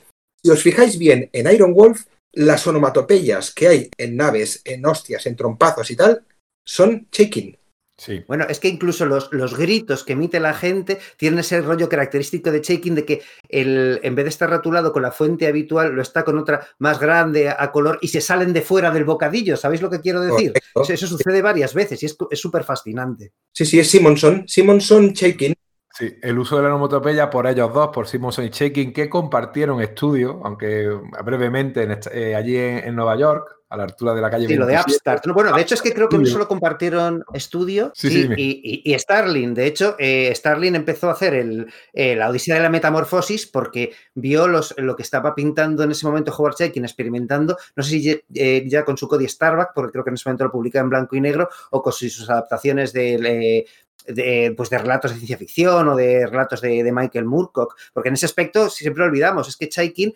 Si 0.43 0.51
os 0.51 0.63
fijáis 0.63 0.99
bien, 0.99 1.29
en 1.35 1.53
Iron 1.53 1.75
Wolf, 1.75 2.07
las 2.33 2.67
onomatopeyas 2.67 3.53
que 3.53 3.69
hay 3.69 3.91
en 3.99 4.17
naves, 4.17 4.63
en 4.65 4.87
hostias, 4.87 5.27
en 5.27 5.37
trompazos 5.37 5.91
y 5.91 5.97
tal, 5.97 6.25
son 6.67 7.09
Shaking. 7.13 7.59
Sí. 8.03 8.25
Bueno, 8.27 8.47
es 8.49 8.59
que 8.59 8.67
incluso 8.67 9.07
los, 9.07 9.33
los, 9.33 9.57
gritos 9.57 10.03
que 10.03 10.15
emite 10.15 10.41
la 10.41 10.55
gente 10.55 10.99
tienen 11.17 11.39
ese 11.39 11.61
rollo 11.61 11.89
característico 11.89 12.51
de 12.51 12.59
shaking 12.59 12.97
de 12.97 13.05
que 13.05 13.23
el, 13.49 14.01
en 14.03 14.17
vez 14.17 14.25
de 14.25 14.31
estar 14.31 14.51
rotulado 14.51 14.93
con 14.93 15.03
la 15.03 15.13
fuente 15.13 15.47
habitual, 15.47 15.93
lo 15.93 16.03
está 16.03 16.25
con 16.25 16.37
otra 16.37 16.67
más 16.81 16.99
grande 16.99 17.49
a 17.49 17.71
color 17.71 18.01
y 18.03 18.09
se 18.09 18.21
salen 18.21 18.53
de 18.53 18.63
fuera 18.63 18.91
del 18.91 19.05
bocadillo. 19.05 19.57
¿Sabéis 19.57 19.83
lo 19.83 19.89
que 19.89 20.01
quiero 20.01 20.21
decir? 20.21 20.53
Eso, 20.75 20.93
eso, 20.93 21.07
sucede 21.07 21.43
varias 21.43 21.75
veces 21.75 22.03
y 22.03 22.07
es 22.07 22.41
súper 22.41 22.65
fascinante. 22.65 23.35
Sí, 23.53 23.65
sí, 23.65 23.79
es 23.79 23.89
Simonson. 23.89 24.49
Simonson 24.49 25.13
shaking. 25.13 25.55
Sí, 25.95 26.13
el 26.23 26.39
uso 26.41 26.57
de 26.57 26.63
la 26.63 26.69
onomatopeya 26.71 27.31
por 27.31 27.47
ellos 27.47 27.73
dos, 27.73 27.91
por 27.95 28.09
Simonson 28.09 28.47
y 28.47 28.49
Shaking, 28.49 28.93
que 28.93 29.11
compartieron 29.11 29.81
estudio, 29.81 30.41
aunque 30.43 30.89
brevemente 31.23 31.83
en, 31.83 31.99
eh, 32.13 32.35
allí 32.35 32.57
en, 32.57 32.79
en 32.79 32.97
Nueva 32.97 33.15
York, 33.17 33.62
a 33.73 33.77
la 33.79 33.85
altura 33.85 34.15
de 34.15 34.21
la 34.21 34.31
calle. 34.31 34.47
Sí, 34.47 34.57
27. 34.57 34.61
lo 34.61 34.67
de 34.67 34.79
Upstart. 34.79 35.27
No, 35.27 35.33
bueno, 35.33 35.55
de 35.55 35.63
hecho 35.63 35.75
es 35.75 35.81
que 35.81 35.95
creo 35.95 36.09
que 36.09 36.19
no 36.19 36.27
solo 36.27 36.47
compartieron 36.47 37.25
estudio 37.33 37.91
sí, 37.95 38.11
sí, 38.11 38.23
sí, 38.25 38.35
y, 38.37 38.91
y, 38.91 38.95
y, 38.95 38.99
Starling. 38.99 39.55
De 39.55 39.67
hecho, 39.67 39.97
eh, 39.99 40.31
Starling 40.35 40.75
empezó 40.75 41.09
a 41.09 41.13
hacer 41.13 41.33
el, 41.33 41.73
eh, 41.95 42.15
la 42.15 42.29
Odisea 42.29 42.57
de 42.57 42.63
la 42.63 42.69
Metamorfosis 42.69 43.47
porque 43.47 43.93
vio 44.15 44.47
los, 44.47 44.75
lo 44.77 44.95
que 44.95 45.03
estaba 45.03 45.35
pintando 45.35 45.85
en 45.85 45.91
ese 45.91 46.07
momento 46.07 46.35
Howard 46.37 46.57
Chaykin 46.57 46.85
experimentando, 46.85 47.57
no 47.75 47.83
sé 47.83 47.91
si 47.91 48.23
eh, 48.35 48.65
ya 48.69 48.85
con 48.85 48.99
su 48.99 49.09
Cody 49.09 49.27
Starbuck, 49.27 49.71
porque 49.75 49.93
creo 49.93 50.05
que 50.05 50.11
en 50.11 50.15
ese 50.15 50.29
momento 50.29 50.45
lo 50.45 50.53
publicaba 50.53 50.85
en 50.85 50.91
blanco 50.91 51.17
y 51.17 51.23
negro, 51.23 51.49
o 51.71 51.83
con 51.83 51.95
sus 51.95 52.29
adaptaciones 52.29 52.93
de, 52.93 53.65
de, 54.07 54.53
pues 54.55 54.69
de 54.69 54.79
relatos 54.79 55.13
de 55.13 55.17
ciencia 55.17 55.39
ficción 55.39 55.89
o 55.89 55.97
de 55.97 56.27
relatos 56.27 56.61
de, 56.61 56.83
de, 56.83 56.93
Michael 56.93 57.25
Moorcock, 57.25 57.75
porque 57.93 58.09
en 58.09 58.15
ese 58.15 58.27
aspecto 58.27 58.69
siempre 58.69 59.05
olvidamos, 59.05 59.49
es 59.49 59.57
que 59.57 59.69
Chaikin 59.69 60.13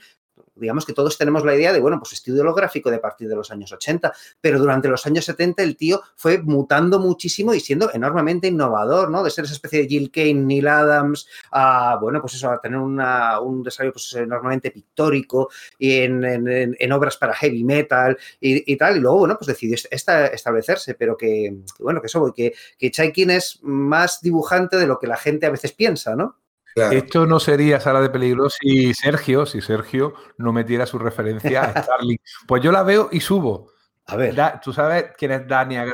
digamos 0.56 0.84
que 0.84 0.92
todos 0.92 1.16
tenemos 1.18 1.44
la 1.44 1.54
idea 1.54 1.72
de, 1.72 1.80
bueno, 1.80 1.98
pues 1.98 2.12
estudio 2.12 2.42
holográfico 2.42 2.90
de 2.90 2.98
partir 2.98 3.28
de 3.28 3.36
los 3.36 3.50
años 3.50 3.72
80, 3.72 4.12
pero 4.40 4.58
durante 4.58 4.88
los 4.88 5.06
años 5.06 5.24
70 5.24 5.62
el 5.62 5.76
tío 5.76 6.02
fue 6.16 6.38
mutando 6.38 6.98
muchísimo 6.98 7.54
y 7.54 7.60
siendo 7.60 7.92
enormemente 7.92 8.48
innovador, 8.48 9.10
¿no? 9.10 9.22
De 9.22 9.30
ser 9.30 9.44
esa 9.44 9.54
especie 9.54 9.80
de 9.82 9.88
Jill 9.88 10.10
Kane, 10.10 10.34
Neil 10.34 10.68
Adams, 10.68 11.28
a, 11.50 11.98
bueno, 12.00 12.20
pues 12.20 12.34
eso, 12.34 12.50
a 12.50 12.60
tener 12.60 12.78
una, 12.78 13.40
un 13.40 13.62
desarrollo 13.62 13.92
pues, 13.92 14.14
enormemente 14.14 14.70
pictórico 14.70 15.50
y 15.78 15.98
en, 15.98 16.24
en, 16.24 16.92
obras 16.92 17.16
para 17.16 17.34
heavy 17.34 17.64
metal 17.64 18.16
y, 18.40 18.76
tal, 18.76 18.96
y 18.96 19.00
luego, 19.00 19.18
bueno, 19.18 19.36
pues 19.36 19.48
decidió 19.48 19.76
esta, 19.90 20.26
establecerse, 20.26 20.94
pero 20.94 21.16
que, 21.16 21.54
bueno, 21.78 22.00
que 22.00 22.06
eso, 22.06 22.32
que, 22.34 22.54
que 22.78 22.90
Chaikin 22.90 23.30
es 23.30 23.58
más 23.62 24.20
dibujante 24.20 24.76
de 24.76 24.86
lo 24.86 24.98
que 24.98 25.06
la 25.06 25.16
gente 25.16 25.46
a 25.46 25.50
veces 25.50 25.72
piensa, 25.72 26.16
¿no? 26.16 26.36
Claro. 26.76 26.94
Esto 26.94 27.24
no 27.26 27.40
sería 27.40 27.80
sala 27.80 28.02
de 28.02 28.10
peligro 28.10 28.50
si 28.50 28.92
Sergio, 28.92 29.46
si 29.46 29.62
Sergio 29.62 30.12
no 30.36 30.52
metiera 30.52 30.84
su 30.84 30.98
referencia 30.98 31.62
a 31.62 31.82
Starling. 31.82 32.18
Pues 32.46 32.62
yo 32.62 32.70
la 32.70 32.82
veo 32.82 33.08
y 33.10 33.20
subo. 33.20 33.72
A 34.04 34.16
ver. 34.16 34.34
Da, 34.34 34.60
Tú 34.60 34.74
sabes 34.74 35.06
quién 35.16 35.32
es 35.32 35.48
Dania, 35.48 35.86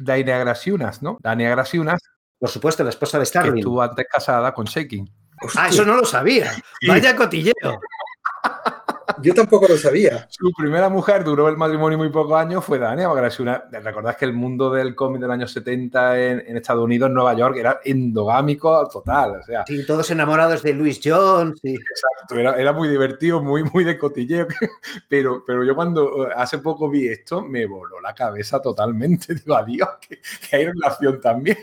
Dania 0.00 0.38
Grasiunas, 0.38 1.00
¿no? 1.00 1.18
Dania 1.20 1.50
Grasiunas. 1.50 2.02
Por 2.40 2.50
supuesto, 2.50 2.82
la 2.82 2.90
esposa 2.90 3.20
de 3.20 3.26
Starling. 3.26 3.54
Que 3.54 3.60
estuvo 3.60 3.80
antes 3.80 4.04
casada 4.10 4.52
con 4.52 4.66
Shaking. 4.66 5.08
Ah, 5.54 5.68
eso 5.68 5.84
no 5.84 5.94
lo 5.94 6.04
sabía. 6.04 6.52
Sí. 6.80 6.88
Vaya 6.88 7.14
cotilleo. 7.14 7.54
Yo 9.22 9.34
tampoco 9.34 9.66
lo 9.68 9.76
sabía. 9.76 10.26
Su 10.30 10.52
primera 10.56 10.88
mujer 10.88 11.24
duró 11.24 11.48
el 11.48 11.56
matrimonio 11.56 11.98
muy 11.98 12.10
pocos 12.10 12.38
años, 12.38 12.64
fue 12.64 12.78
Dania 12.78 13.10
una 13.10 13.64
Recordad 13.70 14.16
que 14.16 14.24
el 14.24 14.32
mundo 14.32 14.70
del 14.70 14.94
cómic 14.94 15.20
del 15.20 15.30
año 15.30 15.46
70 15.46 16.20
en, 16.20 16.44
en, 16.46 16.56
Estados 16.56 16.84
Unidos, 16.84 17.08
en 17.08 17.14
Nueva 17.14 17.34
York, 17.34 17.56
era 17.56 17.80
endogámico 17.84 18.88
total. 18.88 19.40
O 19.40 19.42
sea, 19.42 19.64
sí, 19.66 19.84
todos 19.86 20.10
enamorados 20.10 20.62
de 20.62 20.74
Louis 20.74 21.00
Jones. 21.02 21.58
Sí. 21.62 21.74
Exacto, 21.74 22.36
era, 22.36 22.56
era, 22.56 22.72
muy 22.72 22.88
divertido, 22.88 23.42
muy, 23.42 23.64
muy 23.64 23.84
de 23.84 23.98
cotilleo. 23.98 24.46
Pero, 25.08 25.44
pero 25.46 25.62
yo 25.64 25.74
cuando 25.74 26.28
hace 26.34 26.58
poco 26.58 26.88
vi 26.88 27.08
esto, 27.08 27.42
me 27.42 27.66
voló 27.66 28.00
la 28.00 28.14
cabeza 28.14 28.60
totalmente. 28.60 29.34
Digo, 29.34 29.54
adiós, 29.54 29.88
que, 30.00 30.20
que 30.48 30.56
hay 30.56 30.66
relación 30.66 31.20
también. 31.20 31.58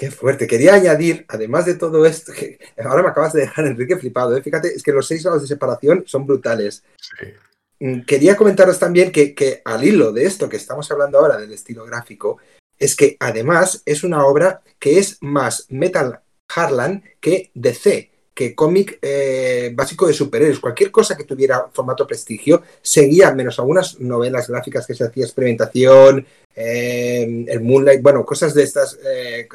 Qué 0.00 0.10
fuerte. 0.10 0.46
Quería 0.46 0.72
añadir, 0.72 1.26
además 1.28 1.66
de 1.66 1.74
todo 1.74 2.06
esto, 2.06 2.32
que 2.32 2.58
ahora 2.82 3.02
me 3.02 3.10
acabas 3.10 3.34
de 3.34 3.42
dejar, 3.42 3.66
Enrique, 3.66 3.98
flipado. 3.98 4.34
¿eh? 4.34 4.40
Fíjate, 4.40 4.68
es 4.74 4.82
que 4.82 4.92
los 4.92 5.06
seis 5.06 5.22
grados 5.22 5.42
de 5.42 5.48
separación 5.48 6.04
son 6.06 6.24
brutales. 6.24 6.82
Sí. 7.18 8.00
Quería 8.06 8.34
comentaros 8.34 8.78
también 8.78 9.12
que, 9.12 9.34
que, 9.34 9.60
al 9.62 9.84
hilo 9.84 10.10
de 10.10 10.24
esto 10.24 10.48
que 10.48 10.56
estamos 10.56 10.90
hablando 10.90 11.18
ahora 11.18 11.36
del 11.36 11.52
estilo 11.52 11.84
gráfico, 11.84 12.38
es 12.78 12.96
que 12.96 13.18
además 13.20 13.82
es 13.84 14.02
una 14.02 14.24
obra 14.24 14.62
que 14.78 14.98
es 14.98 15.18
más 15.20 15.66
Metal 15.68 16.20
Harlan 16.48 17.04
que 17.20 17.50
DC 17.52 18.09
que 18.34 18.54
cómic 18.54 18.98
eh, 19.02 19.72
básico 19.74 20.06
de 20.06 20.14
superhéroes. 20.14 20.60
Cualquier 20.60 20.90
cosa 20.90 21.16
que 21.16 21.24
tuviera 21.24 21.68
formato 21.72 22.06
prestigio 22.06 22.62
seguía, 22.80 23.34
menos 23.34 23.58
algunas 23.58 24.00
novelas 24.00 24.48
gráficas 24.48 24.86
que 24.86 24.94
se 24.94 25.04
hacía 25.04 25.24
experimentación, 25.24 26.26
eh, 26.54 27.44
el 27.48 27.60
Moonlight, 27.60 28.02
bueno, 28.02 28.24
cosas 28.24 28.54
de 28.54 28.62
estas. 28.62 28.98
Eh, 29.04 29.48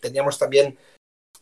teníamos 0.00 0.38
también 0.38 0.76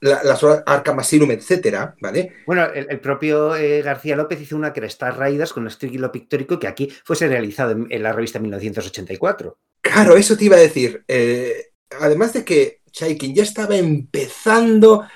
la, 0.01 0.23
las 0.23 0.43
Arkham 0.45 0.99
Asylum, 0.99 1.31
etcétera, 1.31 1.95
¿vale? 2.01 2.33
Bueno, 2.47 2.67
el, 2.73 2.87
el 2.91 3.01
propio 3.01 3.57
eh, 3.57 3.83
García 3.83 4.17
López 4.17 4.41
hizo 4.41 4.57
una 4.57 4.73
Cresta 4.73 5.11
Raiders 5.11 5.53
con 5.53 5.63
un 5.63 5.69
estilo 5.69 6.13
pictórico 6.13 6.59
que 6.59 6.67
aquí 6.67 6.93
fuese 7.05 7.29
realizado 7.29 7.73
en, 7.73 7.87
en, 7.91 8.03
la 8.03 8.13
revista 8.13 8.39
1984. 8.39 9.59
Claro, 9.81 10.17
eso 10.17 10.37
te 10.37 10.45
iba 10.45 10.57
a 10.57 10.61
decir. 10.61 11.05
Eh, 11.09 11.71
además 12.01 12.33
de 12.33 12.45
que 12.45 12.81
Chaikin 12.91 13.35
ya 13.35 13.43
estaba 13.43 13.77
empezando 13.77 15.07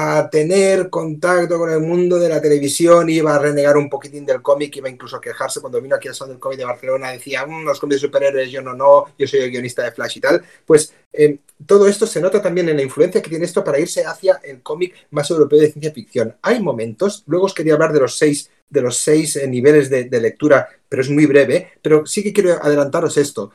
a 0.00 0.30
tener 0.30 0.90
contacto 0.90 1.58
con 1.58 1.70
el 1.70 1.80
mundo 1.80 2.20
de 2.20 2.28
la 2.28 2.40
televisión, 2.40 3.10
iba 3.10 3.34
a 3.34 3.38
renegar 3.40 3.76
un 3.76 3.90
poquitín 3.90 4.24
del 4.24 4.40
cómic, 4.40 4.76
iba 4.76 4.88
incluso 4.88 5.16
a 5.16 5.20
quejarse 5.20 5.60
cuando 5.60 5.82
vino 5.82 5.96
aquí 5.96 6.06
al 6.06 6.14
Salón 6.14 6.34
del 6.34 6.40
Cómic 6.40 6.58
de 6.60 6.64
Barcelona, 6.66 7.10
decía, 7.10 7.44
mmm, 7.44 7.64
los 7.64 7.80
cómics 7.80 8.00
de 8.00 8.06
superhéroes, 8.06 8.48
yo 8.48 8.62
no, 8.62 8.74
no, 8.74 9.06
yo 9.18 9.26
soy 9.26 9.40
el 9.40 9.50
guionista 9.50 9.82
de 9.82 9.90
Flash 9.90 10.18
y 10.18 10.20
tal. 10.20 10.40
Pues 10.64 10.94
eh, 11.12 11.38
todo 11.66 11.88
esto 11.88 12.06
se 12.06 12.20
nota 12.20 12.40
también 12.40 12.68
en 12.68 12.76
la 12.76 12.84
influencia 12.84 13.20
que 13.20 13.28
tiene 13.28 13.44
esto 13.44 13.64
para 13.64 13.80
irse 13.80 14.04
hacia 14.04 14.40
el 14.44 14.62
cómic 14.62 14.94
más 15.10 15.28
europeo 15.30 15.58
de 15.58 15.72
ciencia 15.72 15.92
ficción. 15.92 16.36
Hay 16.42 16.62
momentos, 16.62 17.24
luego 17.26 17.46
os 17.46 17.54
quería 17.54 17.74
hablar 17.74 17.92
de 17.92 17.98
los 17.98 18.16
seis, 18.16 18.50
de 18.70 18.82
los 18.82 18.98
seis 18.98 19.34
eh, 19.34 19.48
niveles 19.48 19.90
de, 19.90 20.04
de 20.04 20.20
lectura, 20.20 20.68
pero 20.88 21.02
es 21.02 21.10
muy 21.10 21.26
breve, 21.26 21.72
pero 21.82 22.06
sí 22.06 22.22
que 22.22 22.32
quiero 22.32 22.52
adelantaros 22.62 23.16
esto. 23.16 23.50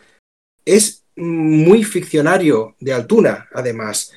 Es 0.66 1.06
muy 1.16 1.86
ficcionario 1.86 2.76
de 2.82 2.92
Altuna, 2.92 3.48
además 3.54 4.12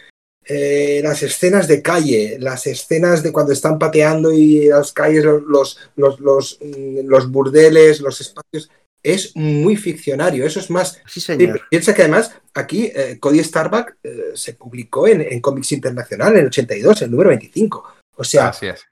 eh, 0.49 1.01
las 1.03 1.23
escenas 1.23 1.67
de 1.67 1.83
calle, 1.83 2.37
las 2.39 2.67
escenas 2.67 3.23
de 3.23 3.33
cuando 3.33 3.53
están 3.53 3.79
pateando 3.79 4.33
y 4.33 4.69
las 4.69 4.93
calles, 4.93 5.25
los, 5.25 5.79
los, 5.97 6.21
los, 6.21 6.59
mm, 6.61 7.07
los 7.07 7.31
burdeles, 7.31 8.01
los 8.01 8.21
espacios, 8.21 8.71
es 9.03 9.35
muy 9.37 9.77
ficcionario. 9.77 10.45
Eso 10.45 10.61
es 10.61 10.71
más. 10.71 11.01
Sí, 11.07 11.21
señor. 11.21 11.63
Piensa 11.71 11.95
que 11.95 12.03
además 12.03 12.33
aquí 12.55 12.91
eh, 12.95 13.19
Cody 13.21 13.43
Starbuck 13.43 13.97
eh, 14.03 14.33
se 14.35 14.55
publicó 14.55 15.07
en, 15.07 15.21
en 15.21 15.41
Comics 15.41 15.73
Internacional 15.73 16.33
en 16.35 16.41
el 16.41 16.47
82, 16.47 17.03
el 17.03 17.11
número 17.11 17.31
25. 17.31 17.97
O 18.17 18.25
sea, 18.25 18.53
es. 18.61 18.85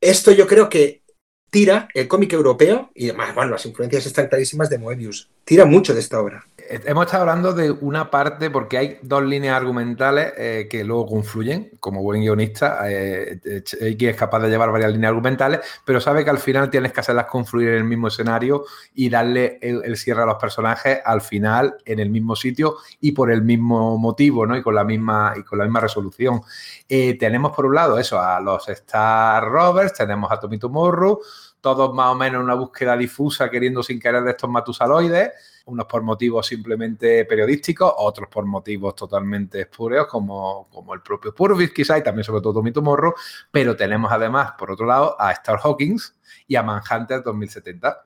esto 0.00 0.32
yo 0.32 0.46
creo 0.46 0.68
que 0.68 1.02
tira 1.50 1.88
el 1.94 2.08
cómic 2.08 2.32
europeo 2.32 2.90
y 2.94 3.10
además, 3.10 3.34
bueno, 3.34 3.52
las 3.52 3.64
influencias 3.64 4.06
están 4.06 4.26
clarísimas 4.28 4.68
de 4.68 4.78
Moebius. 4.78 5.30
Tira 5.44 5.64
mucho 5.64 5.94
de 5.94 6.00
esta 6.00 6.20
obra. 6.20 6.44
Hemos 6.68 7.06
estado 7.06 7.22
hablando 7.22 7.52
de 7.52 7.70
una 7.70 8.10
parte, 8.10 8.50
porque 8.50 8.78
hay 8.78 8.98
dos 9.02 9.22
líneas 9.22 9.56
argumentales 9.56 10.32
eh, 10.36 10.66
que 10.70 10.84
luego 10.84 11.06
confluyen, 11.06 11.72
como 11.80 12.02
buen 12.02 12.22
guionista, 12.22 12.80
eh, 12.90 13.40
X 13.44 14.08
es 14.08 14.16
capaz 14.16 14.40
de 14.40 14.48
llevar 14.48 14.70
varias 14.70 14.92
líneas 14.92 15.10
argumentales, 15.10 15.60
pero 15.84 16.00
sabe 16.00 16.24
que 16.24 16.30
al 16.30 16.38
final 16.38 16.70
tienes 16.70 16.92
que 16.92 17.00
hacerlas 17.00 17.26
confluir 17.26 17.68
en 17.70 17.74
el 17.76 17.84
mismo 17.84 18.08
escenario 18.08 18.64
y 18.94 19.10
darle 19.10 19.58
el, 19.60 19.96
cierre 19.96 20.22
a 20.22 20.26
los 20.26 20.36
personajes 20.36 21.00
al 21.04 21.20
final 21.20 21.76
en 21.84 21.98
el 21.98 22.10
mismo 22.10 22.36
sitio 22.36 22.76
y 23.00 23.12
por 23.12 23.30
el 23.30 23.42
mismo 23.42 23.98
motivo, 23.98 24.46
¿no? 24.46 24.56
Y 24.56 24.62
con 24.62 24.74
la 24.74 24.84
misma, 24.84 25.34
y 25.36 25.42
con 25.42 25.58
la 25.58 25.64
misma 25.64 25.80
resolución. 25.80 26.42
Eh, 26.88 27.18
tenemos 27.18 27.52
por 27.52 27.66
un 27.66 27.74
lado 27.74 27.98
eso, 27.98 28.20
a 28.20 28.40
los 28.40 28.68
Star 28.68 29.44
Rovers, 29.44 29.92
tenemos 29.92 30.30
a 30.30 30.38
Tommy 30.40 30.58
Tomorrow, 30.58 31.20
todos 31.60 31.94
más 31.94 32.08
o 32.08 32.14
menos 32.14 32.40
en 32.40 32.44
una 32.44 32.54
búsqueda 32.54 32.96
difusa 32.96 33.50
queriendo 33.50 33.82
sin 33.82 33.98
querer 33.98 34.22
de 34.22 34.32
estos 34.32 34.50
matusaloides, 34.50 35.30
unos 35.66 35.86
por 35.86 36.02
motivos 36.02 36.46
simplemente 36.46 37.24
periodísticos, 37.24 37.92
otros 37.96 38.28
por 38.28 38.44
motivos 38.44 38.94
totalmente 38.94 39.62
espúreos, 39.62 40.06
como, 40.06 40.68
como 40.70 40.94
el 40.94 41.02
propio 41.02 41.34
Purvis 41.34 41.72
quizá, 41.72 41.98
y 41.98 42.02
también 42.02 42.24
sobre 42.24 42.42
todo 42.42 42.54
Tommy 42.54 42.72
Tomorrow, 42.72 43.14
pero 43.50 43.74
tenemos 43.76 44.12
además, 44.12 44.52
por 44.58 44.70
otro 44.70 44.86
lado, 44.86 45.16
a 45.20 45.32
Star 45.32 45.58
Hawkins 45.62 46.16
y 46.46 46.56
a 46.56 46.62
Manhunter 46.62 47.22
2070, 47.22 48.04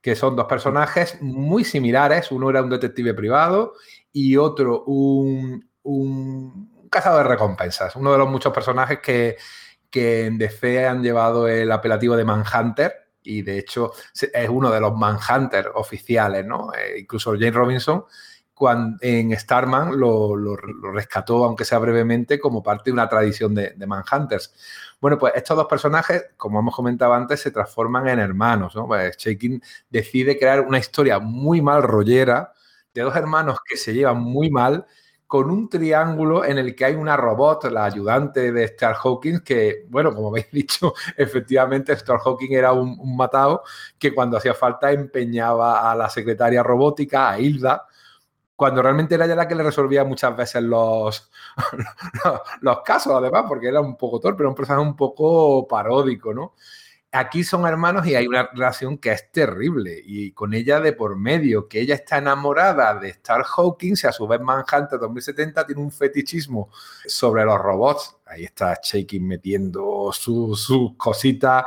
que 0.00 0.16
son 0.16 0.36
dos 0.36 0.46
personajes 0.46 1.20
muy 1.20 1.64
similares, 1.64 2.30
uno 2.30 2.50
era 2.50 2.62
un 2.62 2.70
detective 2.70 3.14
privado 3.14 3.74
y 4.12 4.36
otro 4.36 4.84
un, 4.84 5.68
un 5.82 6.88
cazador 6.90 7.24
de 7.24 7.30
recompensas, 7.30 7.96
uno 7.96 8.12
de 8.12 8.18
los 8.18 8.28
muchos 8.28 8.52
personajes 8.52 9.00
que 9.00 9.36
que 9.94 10.26
en 10.26 10.38
DC 10.38 10.88
han 10.88 11.04
llevado 11.04 11.46
el 11.46 11.70
apelativo 11.70 12.16
de 12.16 12.24
Manhunter, 12.24 13.03
y 13.24 13.42
de 13.42 13.58
hecho 13.58 13.92
es 14.14 14.48
uno 14.48 14.70
de 14.70 14.80
los 14.80 14.94
Manhunters 14.94 15.70
oficiales, 15.74 16.46
¿no? 16.46 16.72
Eh, 16.74 17.00
incluso 17.00 17.32
Jane 17.32 17.50
Robinson 17.50 18.04
cuando, 18.54 18.98
en 19.00 19.36
Starman 19.38 19.98
lo, 19.98 20.36
rescató, 20.92 21.44
aunque 21.44 21.64
sea 21.64 21.78
brevemente, 21.78 22.38
como 22.38 22.62
parte 22.62 22.84
de 22.90 22.92
una 22.92 23.08
tradición 23.08 23.54
de, 23.54 23.74
Manhunters. 23.86 24.54
Bueno, 25.00 25.18
pues 25.18 25.34
estos 25.36 25.56
dos 25.56 25.66
personajes, 25.66 26.26
como 26.36 26.60
hemos 26.60 26.74
comentado 26.74 27.12
antes, 27.14 27.40
se 27.40 27.50
transforman 27.50 28.08
en 28.08 28.20
hermanos, 28.20 28.74
¿no? 28.76 28.86
Pues 28.86 29.16
Shaking 29.18 29.60
decide 29.90 30.38
crear 30.38 30.60
una 30.60 30.78
historia 30.78 31.18
muy 31.18 31.60
mal 31.60 31.82
rollera 31.82 32.52
de 32.94 33.02
dos 33.02 33.16
hermanos 33.16 33.58
que 33.68 33.76
se 33.76 33.92
llevan 33.92 34.20
muy 34.20 34.50
mal 34.50 34.86
con 35.34 35.50
un 35.50 35.68
triángulo 35.68 36.44
en 36.44 36.58
el 36.58 36.76
que 36.76 36.84
hay 36.84 36.94
una 36.94 37.16
robot, 37.16 37.64
la 37.64 37.86
ayudante 37.86 38.52
de 38.52 38.62
Star 38.66 38.94
Hawkins, 39.02 39.42
que, 39.42 39.84
bueno, 39.88 40.14
como 40.14 40.28
habéis 40.28 40.48
dicho, 40.52 40.94
efectivamente 41.16 41.92
Star 41.94 42.20
Hawkins 42.24 42.52
era 42.52 42.70
un, 42.70 43.16
matado 43.16 43.64
que 43.98 44.14
cuando 44.14 44.36
hacía 44.36 44.54
falta 44.54 44.92
empeñaba 44.92 45.90
a 45.90 45.96
la 45.96 46.08
secretaria 46.08 46.62
robótica, 46.62 47.30
a 47.30 47.40
Hilda, 47.40 47.84
cuando 48.54 48.80
realmente 48.80 49.16
era 49.16 49.24
ella 49.24 49.34
la 49.34 49.48
que 49.48 49.56
le 49.56 49.64
resolvía 49.64 50.04
muchas 50.04 50.36
veces 50.36 50.62
los, 50.62 51.28
los 52.60 52.82
casos, 52.82 53.14
además, 53.14 53.46
porque 53.48 53.66
era 53.66 53.80
un 53.80 53.96
poco 53.96 54.20
torpe, 54.20 54.44
era 54.44 54.50
un 54.50 54.54
personaje 54.54 54.86
un 54.86 54.94
poco 54.94 55.66
paródico, 55.66 56.32
¿no? 56.32 56.54
Aquí 57.16 57.44
son 57.44 57.64
hermanos 57.64 58.04
y 58.08 58.16
hay 58.16 58.26
una 58.26 58.48
relación 58.52 58.98
que 58.98 59.12
es 59.12 59.30
terrible 59.30 60.02
y 60.04 60.32
con 60.32 60.52
ella 60.52 60.80
de 60.80 60.94
por 60.94 61.16
medio, 61.16 61.68
que 61.68 61.80
ella 61.80 61.94
está 61.94 62.18
enamorada 62.18 62.98
de 62.98 63.10
Star 63.10 63.44
Hawkins 63.44 64.02
y 64.02 64.08
a 64.08 64.12
su 64.12 64.26
vez 64.26 64.40
Manhunter 64.40 64.98
2070 64.98 65.64
tiene 65.64 65.80
un 65.80 65.92
fetichismo 65.92 66.70
sobre 67.06 67.44
los 67.44 67.56
robots. 67.60 68.16
Ahí 68.26 68.42
está 68.42 68.80
Shaking 68.82 69.28
metiendo 69.28 70.10
sus 70.12 70.96
cositas 70.96 71.64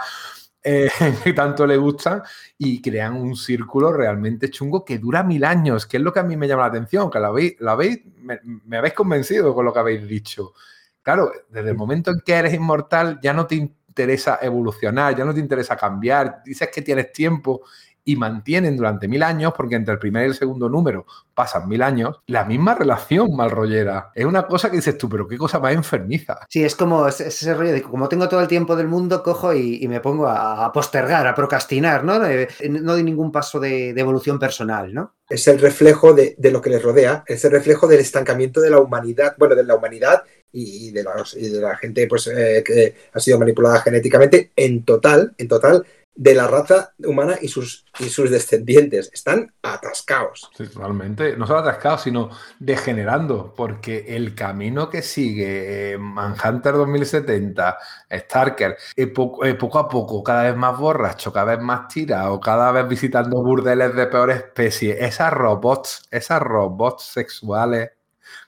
eh, 0.62 0.90
que 1.24 1.32
tanto 1.32 1.66
le 1.66 1.78
gustan 1.78 2.24
y 2.58 2.82
crean 2.82 3.16
un 3.16 3.38
círculo 3.38 3.94
realmente 3.94 4.50
chungo 4.50 4.84
que 4.84 4.98
dura 4.98 5.24
mil 5.24 5.46
años, 5.46 5.86
que 5.86 5.96
es 5.96 6.04
lo 6.04 6.12
que 6.12 6.20
a 6.20 6.24
mí 6.24 6.36
me 6.36 6.46
llama 6.46 6.64
la 6.64 6.68
atención, 6.68 7.10
que 7.10 7.22
la 7.22 7.32
veis, 7.32 7.56
la 7.62 7.76
veis 7.76 8.02
me, 8.18 8.78
habéis 8.78 8.94
convencido 8.94 9.56
con 9.56 9.64
lo 9.64 9.72
que 9.72 9.80
habéis 9.80 10.06
dicho. 10.06 10.54
Claro, 11.02 11.32
desde 11.48 11.70
el 11.70 11.78
momento 11.78 12.12
en 12.12 12.20
que 12.20 12.34
eres 12.34 12.54
inmortal 12.54 13.18
ya 13.24 13.32
no 13.32 13.48
te 13.48 13.56
interesa 13.98 14.40
evolucionar, 14.42 15.16
ya 15.16 15.26
no 15.26 15.34
te 15.34 15.40
interesa 15.40 15.76
cambiar, 15.76 16.42
dices 16.46 16.70
que 16.72 16.82
tienes 16.82 17.12
tiempo 17.12 17.64
y 18.08 18.16
mantienen 18.16 18.78
durante 18.78 19.06
mil 19.10 19.22
años, 19.22 19.52
porque 19.56 19.76
entre 19.76 19.94
el 19.94 20.00
primer 20.00 20.24
y 20.24 20.30
el 20.30 20.34
segundo 20.34 20.70
número 20.70 21.06
pasan 21.34 21.68
mil 21.68 21.82
años, 21.82 22.22
la 22.28 22.46
misma 22.46 22.74
relación 22.74 23.36
malrollera. 23.36 24.12
Es 24.16 24.24
una 24.24 24.48
cosa 24.48 24.70
que 24.70 24.78
dices 24.78 24.98
tú, 24.98 25.10
pero 25.10 25.28
qué 25.28 25.38
cosa 25.38 25.60
más 25.60 25.74
enfermiza. 25.74 26.40
Sí, 26.48 26.64
es 26.64 26.74
como 26.78 27.06
ese 27.06 27.54
rollo 27.54 27.74
de 27.74 27.82
como 27.82 28.08
tengo 28.08 28.30
todo 28.30 28.40
el 28.40 28.48
tiempo 28.48 28.78
del 28.78 28.88
mundo, 28.88 29.22
cojo 29.22 29.54
y, 29.54 29.86
me 29.90 30.00
pongo 30.00 30.26
a, 30.26 30.72
postergar, 30.72 31.28
a 31.28 31.36
procrastinar, 31.36 32.06
¿no? 32.06 32.18
no 32.18 32.94
doy 32.94 33.04
ningún 33.04 33.30
paso 33.30 33.60
de, 33.60 33.90
evolución 33.90 34.40
personal, 34.40 34.94
¿no? 34.94 35.16
Es 35.30 35.46
el 35.50 35.60
reflejo 35.60 36.14
de, 36.14 36.38
lo 36.50 36.62
que 36.62 36.70
les 36.70 36.82
rodea, 36.82 37.26
es 37.28 37.44
el 37.44 37.52
reflejo 37.52 37.88
del 37.88 38.00
estancamiento 38.00 38.62
de 38.62 38.70
la 38.70 38.80
humanidad, 38.80 39.36
bueno, 39.38 39.54
de 39.56 39.66
la 39.66 39.76
humanidad 39.76 40.24
y 40.58 40.92
de, 40.92 41.04
la 41.04 41.78
gente 41.78 42.08
pues, 42.08 42.28
eh, 42.28 42.64
que 42.66 42.96
ha 43.14 43.20
sido 43.20 43.40
manipulada 43.40 43.82
genéticamente 43.82 44.52
en 44.56 44.84
total, 44.84 45.34
en 45.38 45.48
total, 45.48 45.86
de 46.18 46.34
la 46.34 46.48
raza 46.48 46.94
humana 47.06 47.38
y 47.40 47.48
sus, 47.48 47.86
y 48.00 48.10
sus 48.10 48.32
descendientes. 48.32 49.12
Están 49.14 49.54
atascados. 49.62 50.50
Sí, 50.58 50.66
realmente. 50.76 51.38
No 51.38 51.46
solo 51.46 51.60
atascados, 51.60 52.02
sino 52.02 52.32
degenerando, 52.60 53.54
porque 53.56 54.06
el 54.08 54.34
camino 54.34 54.90
que 54.90 55.04
sigue 55.04 55.94
eh, 55.94 55.98
Manhunter 56.00 56.74
2070, 56.74 57.78
Starker, 58.12 58.78
eh, 58.96 59.08
poco, 59.08 59.46
a 59.78 59.88
poco, 59.88 60.24
cada 60.24 60.44
vez 60.44 60.56
más 60.56 60.78
borracho, 60.78 61.32
cada 61.32 61.56
vez 61.56 61.64
más 61.64 61.88
tirado, 61.88 62.40
cada 62.40 62.72
vez 62.72 62.88
visitando 62.88 63.44
burdeles 63.44 63.96
de 63.96 64.08
peor 64.08 64.32
especie, 64.32 65.06
esas 65.06 65.32
robots, 65.32 66.08
esas 66.10 66.42
robots 66.42 67.04
sexuales 67.04 67.92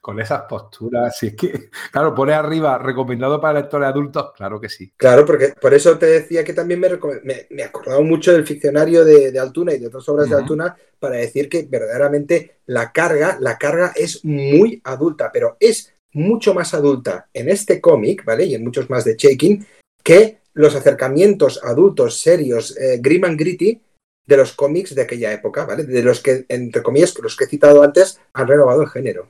con 0.09 0.19
esas 0.19 0.41
posturas. 0.49 1.15
Si 1.19 1.27
es 1.27 1.35
que, 1.35 1.69
claro, 1.91 2.15
pone 2.15 2.33
arriba, 2.33 2.79
recomendado 2.79 3.39
para 3.39 3.59
lectores 3.59 3.89
adultos, 3.89 4.31
claro 4.35 4.59
que 4.59 4.67
sí. 4.67 4.91
Claro, 4.97 5.23
porque 5.23 5.53
por 5.61 5.71
eso 5.71 5.99
te 5.99 6.07
decía 6.07 6.43
que 6.43 6.53
también 6.53 6.79
me, 6.79 6.89
me, 6.89 7.45
me 7.51 7.61
acordaba 7.61 8.01
mucho 8.01 8.33
del 8.33 8.47
ficcionario 8.47 9.05
de, 9.05 9.37
Altuna 9.37 9.75
y 9.75 9.77
de 9.77 9.85
otras 9.85 10.09
obras 10.09 10.27
de 10.27 10.35
Altuna 10.35 10.75
para 10.97 11.17
decir 11.17 11.47
que 11.47 11.67
verdaderamente 11.69 12.61
la 12.65 12.91
carga, 12.91 13.37
la 13.39 13.59
carga 13.59 13.93
es 13.95 14.25
muy 14.25 14.81
adulta, 14.83 15.29
pero 15.31 15.57
es 15.59 15.93
mucho 16.13 16.55
más 16.55 16.73
adulta 16.73 17.29
en 17.31 17.47
este 17.47 17.79
cómic, 17.79 18.25
¿vale? 18.25 18.45
Y 18.45 18.55
en 18.55 18.63
muchos 18.63 18.89
más 18.89 19.05
de 19.05 19.15
Shaking, 19.15 19.63
que 20.03 20.39
los 20.53 20.73
acercamientos 20.73 21.63
adultos, 21.63 22.19
serios, 22.19 22.75
eh, 22.79 22.97
grim 22.99 23.25
and 23.25 23.39
gritty, 23.39 23.79
de 24.25 24.37
los 24.37 24.53
cómics 24.53 24.95
de 24.95 25.03
aquella 25.03 25.31
época, 25.31 25.65
¿vale? 25.65 25.83
De 25.83 26.01
los 26.01 26.19
que, 26.19 26.45
entre 26.49 26.81
comillas, 26.81 27.15
los 27.21 27.37
que 27.37 27.43
he 27.43 27.47
citado 27.47 27.83
antes, 27.83 28.19
han 28.33 28.47
renovado 28.47 28.81
el 28.81 28.89
género 28.89 29.29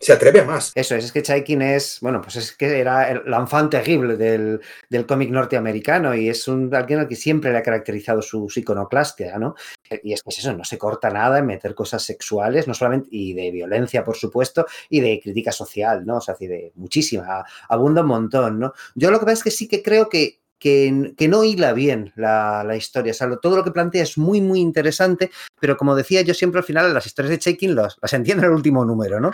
se 0.00 0.14
atreve 0.14 0.40
a 0.40 0.44
más. 0.44 0.72
Eso 0.74 0.96
es, 0.96 1.04
es 1.04 1.12
que 1.12 1.22
Chaikin 1.22 1.60
es, 1.60 1.98
bueno, 2.00 2.22
pues 2.22 2.36
es 2.36 2.56
que 2.56 2.80
era 2.80 3.10
el 3.10 3.34
enfant 3.34 3.70
terrible 3.70 4.16
del, 4.16 4.60
del 4.88 5.04
cómic 5.04 5.30
norteamericano 5.30 6.14
y 6.14 6.30
es 6.30 6.48
un, 6.48 6.74
alguien 6.74 7.00
al 7.00 7.08
que 7.08 7.16
siempre 7.16 7.52
le 7.52 7.58
ha 7.58 7.62
caracterizado 7.62 8.22
su, 8.22 8.50
iconoclastia, 8.56 9.38
¿no? 9.38 9.54
Y 10.02 10.14
es 10.14 10.22
que 10.22 10.30
eso, 10.30 10.52
no 10.54 10.64
se 10.64 10.78
corta 10.78 11.10
nada 11.10 11.38
en 11.38 11.46
meter 11.46 11.74
cosas 11.74 12.02
sexuales, 12.02 12.66
no 12.66 12.72
solamente, 12.72 13.08
y 13.10 13.34
de 13.34 13.50
violencia, 13.50 14.02
por 14.02 14.16
supuesto, 14.16 14.64
y 14.88 15.00
de 15.00 15.20
crítica 15.20 15.52
social, 15.52 16.06
¿no? 16.06 16.16
O 16.16 16.20
sea, 16.20 16.34
de 16.40 16.72
muchísima, 16.76 17.44
abunda 17.68 18.00
un 18.00 18.08
montón, 18.08 18.58
¿no? 18.58 18.72
Yo 18.94 19.10
lo 19.10 19.18
que 19.18 19.26
pasa 19.26 19.34
es 19.34 19.44
que 19.44 19.50
sí 19.50 19.68
que 19.68 19.82
creo 19.82 20.08
que 20.08 20.39
que, 20.60 21.26
no 21.28 21.42
hila 21.42 21.72
bien 21.72 22.12
la, 22.14 22.76
historia. 22.76 23.12
O 23.12 23.14
sea, 23.14 23.36
todo 23.36 23.56
lo 23.56 23.64
que 23.64 23.72
plantea 23.72 24.02
es 24.02 24.16
muy, 24.16 24.40
muy 24.40 24.60
interesante, 24.60 25.30
pero 25.58 25.76
como 25.76 25.96
decía 25.96 26.22
yo 26.22 26.34
siempre 26.34 26.60
al 26.60 26.64
final, 26.64 26.94
las 26.94 27.06
historias 27.06 27.30
de 27.30 27.38
Chaikin 27.38 27.74
las 27.74 28.12
entiendo 28.12 28.44
en 28.44 28.50
el 28.50 28.56
último 28.56 28.84
número, 28.84 29.18
¿no? 29.18 29.32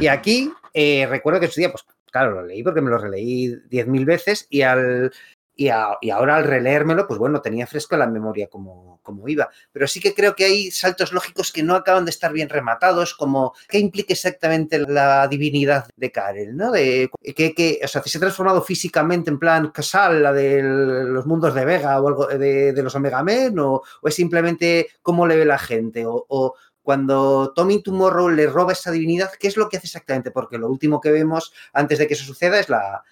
Y 0.00 0.06
aquí 0.06 0.52
eh, 0.74 1.06
recuerdo 1.08 1.40
que 1.40 1.48
su 1.48 1.60
día, 1.60 1.72
pues 1.72 1.84
claro, 2.10 2.32
lo 2.32 2.46
leí 2.46 2.62
porque 2.62 2.80
me 2.80 2.90
lo 2.90 2.98
releí 2.98 3.56
10.000 3.70 4.04
veces 4.04 4.46
y 4.50 4.62
al, 4.62 5.10
y, 5.56 5.70
ahora 5.70 6.36
al 6.36 6.44
releérmelo, 6.44 7.06
pues 7.06 7.18
bueno, 7.18 7.40
tenía 7.40 7.66
fresco 7.66 7.96
la 7.96 8.06
memoria 8.06 8.48
como, 8.48 9.00
iba. 9.26 9.48
Pero 9.72 9.86
sí 9.86 10.00
que 10.00 10.14
creo 10.14 10.36
que 10.36 10.44
hay 10.44 10.70
saltos 10.70 11.12
lógicos 11.12 11.50
que 11.50 11.62
no 11.62 11.74
acaban 11.74 12.04
de 12.04 12.10
estar 12.10 12.32
bien 12.32 12.50
rematados, 12.50 13.14
como 13.14 13.54
qué 13.68 13.78
implica 13.78 14.12
exactamente 14.12 14.78
la 14.78 15.26
divinidad 15.28 15.88
de 15.96 16.12
Karel, 16.12 16.56
¿no? 16.56 16.70
De, 16.70 17.10
que, 17.34 17.54
que, 17.54 17.80
o 17.82 17.88
sea, 17.88 18.02
si 18.02 18.10
se 18.10 18.18
ha 18.18 18.20
transformado 18.20 18.60
físicamente 18.62 19.30
en 19.30 19.38
plan 19.38 19.70
Casal, 19.70 20.22
la 20.22 20.32
de 20.32 20.62
los 20.62 21.26
mundos 21.26 21.54
de 21.54 21.64
Vega 21.64 22.00
o 22.00 22.08
algo 22.08 22.26
de, 22.26 22.74
los 22.82 22.94
Omega 22.94 23.22
Men, 23.22 23.58
o, 23.58 23.82
es 24.04 24.14
simplemente 24.14 24.88
cómo 25.00 25.26
le 25.26 25.36
ve 25.36 25.46
la 25.46 25.58
gente, 25.58 26.04
o, 26.06 26.54
cuando 26.86 27.52
Tommy 27.52 27.82
Tomorrow 27.82 28.28
le 28.28 28.46
roba 28.46 28.70
esa 28.70 28.92
divinidad, 28.92 29.32
¿qué 29.40 29.48
es 29.48 29.56
lo 29.56 29.68
que 29.68 29.76
hace 29.76 29.88
exactamente? 29.88 30.30
Porque 30.30 30.56
lo 30.56 30.68
último 30.68 31.00
que 31.00 31.10
vemos 31.10 31.52
antes 31.72 31.98
de 31.98 32.06
que 32.06 32.14
eso 32.14 32.22
suceda 32.22 32.60
es 32.60 32.68
la, 32.68 33.02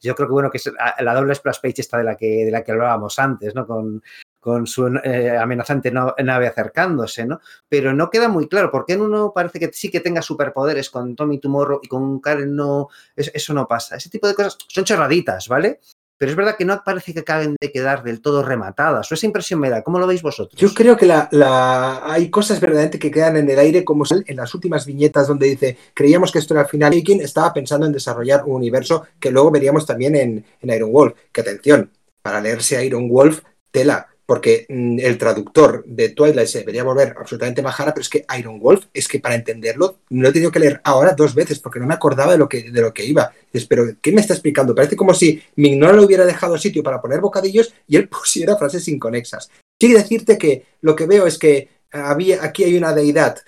yo 0.00 0.14
creo 0.14 0.26
que 0.26 0.32
bueno, 0.32 0.50
que 0.50 0.56
es 0.56 0.70
la, 1.00 1.14
doble 1.14 1.34
splash 1.34 1.60
page 1.60 1.82
esta 1.82 1.98
de 1.98 2.04
la 2.04 2.16
que, 2.16 2.46
de 2.46 2.50
la 2.50 2.64
que 2.64 2.72
hablábamos 2.72 3.18
antes, 3.18 3.54
¿no? 3.54 3.66
Con, 3.66 4.02
con 4.40 4.66
su 4.66 4.86
eh, 5.04 5.36
amenazante 5.36 5.92
nave 5.92 6.46
acercándose, 6.46 7.26
¿no? 7.26 7.40
Pero 7.68 7.92
no 7.92 8.08
queda 8.08 8.30
muy 8.30 8.48
claro, 8.48 8.70
porque 8.70 8.94
en 8.94 9.02
uno 9.02 9.32
parece 9.34 9.60
que 9.60 9.70
sí 9.74 9.90
que 9.90 10.00
tenga 10.00 10.22
superpoderes 10.22 10.88
con 10.88 11.14
Tommy 11.14 11.38
Tomorrow 11.38 11.80
y 11.82 11.88
con 11.88 12.20
Karen 12.20 12.56
no, 12.56 12.88
eso 13.16 13.52
no 13.52 13.68
pasa. 13.68 13.96
Ese 13.96 14.08
tipo 14.08 14.26
de 14.28 14.34
cosas 14.34 14.56
son 14.66 14.84
chorraditas, 14.84 15.46
¿vale? 15.46 15.80
Pero 16.16 16.30
es 16.30 16.36
verdad 16.36 16.56
que 16.56 16.64
no 16.64 16.80
parece 16.84 17.12
que 17.12 17.20
acaben 17.20 17.56
de 17.60 17.72
quedar 17.72 18.02
del 18.02 18.20
todo 18.20 18.42
rematadas. 18.42 19.10
O 19.10 19.14
esa 19.14 19.26
impresión 19.26 19.60
me 19.60 19.70
da. 19.70 19.82
¿Cómo 19.82 19.98
lo 19.98 20.06
veis 20.06 20.22
vosotros? 20.22 20.60
Yo 20.60 20.72
creo 20.72 20.96
que 20.96 21.06
la, 21.06 22.00
hay 22.04 22.30
cosas 22.30 22.60
verdaderamente 22.60 22.98
que 22.98 23.10
quedan 23.10 23.36
en 23.36 23.50
el 23.50 23.58
aire, 23.58 23.84
como 23.84 24.04
en 24.10 24.36
las 24.36 24.54
últimas 24.54 24.86
viñetas 24.86 25.26
donde 25.26 25.48
dice, 25.48 25.76
creíamos 25.92 26.30
que 26.30 26.38
esto 26.38 26.54
era 26.54 26.62
el 26.62 26.68
final. 26.68 26.92
Aiken 26.92 27.20
estaba 27.20 27.52
pensando 27.52 27.86
en 27.86 27.92
desarrollar 27.92 28.44
un 28.44 28.56
universo 28.56 29.06
que 29.18 29.30
luego 29.30 29.50
veríamos 29.50 29.84
también 29.86 30.14
en, 30.16 30.44
en 30.60 30.70
Iron 30.70 30.92
Wolf. 30.92 31.14
Que 31.32 31.40
atención, 31.40 31.90
para 32.22 32.40
leerse 32.40 32.84
Iron 32.84 33.08
Wolf, 33.08 33.42
tela 33.70 34.13
porque 34.26 34.66
mm, 34.68 34.98
el 35.00 35.18
traductor 35.18 35.84
de 35.86 36.10
Twilight 36.10 36.48
se 36.48 36.60
debería 36.60 36.84
volver 36.84 37.14
absolutamente 37.18 37.62
majara, 37.62 37.92
pero 37.92 38.02
es 38.02 38.08
que 38.08 38.24
Iron 38.38 38.58
Wolf, 38.58 38.86
es 38.92 39.08
que 39.08 39.20
para 39.20 39.34
entenderlo, 39.34 39.98
no 40.10 40.28
he 40.28 40.32
tenido 40.32 40.50
que 40.50 40.58
leer 40.58 40.80
ahora 40.84 41.14
dos 41.14 41.34
veces, 41.34 41.58
porque 41.58 41.80
no 41.80 41.86
me 41.86 41.94
acordaba 41.94 42.32
de 42.32 42.38
lo 42.38 42.48
que, 42.48 42.70
de 42.70 42.80
lo 42.80 42.92
que 42.92 43.04
iba. 43.04 43.32
Pero 43.68 43.86
¿qué 44.00 44.12
me 44.12 44.20
está 44.20 44.34
explicando? 44.34 44.74
Parece 44.74 44.96
como 44.96 45.14
si 45.14 45.42
Mignola 45.56 45.94
le 45.94 46.04
hubiera 46.04 46.24
dejado 46.24 46.58
sitio 46.58 46.82
para 46.82 47.00
poner 47.00 47.20
bocadillos 47.20 47.74
y 47.86 47.96
él 47.96 48.08
pusiera 48.24 48.56
frases 48.56 48.88
inconexas. 48.88 49.50
Quiere 49.78 49.98
decirte 49.98 50.38
que 50.38 50.66
lo 50.80 50.94
que 50.94 51.06
veo 51.06 51.26
es 51.26 51.38
que 51.38 51.68
había, 51.90 52.44
aquí 52.44 52.64
hay 52.64 52.76
una 52.76 52.92
deidad 52.92 53.38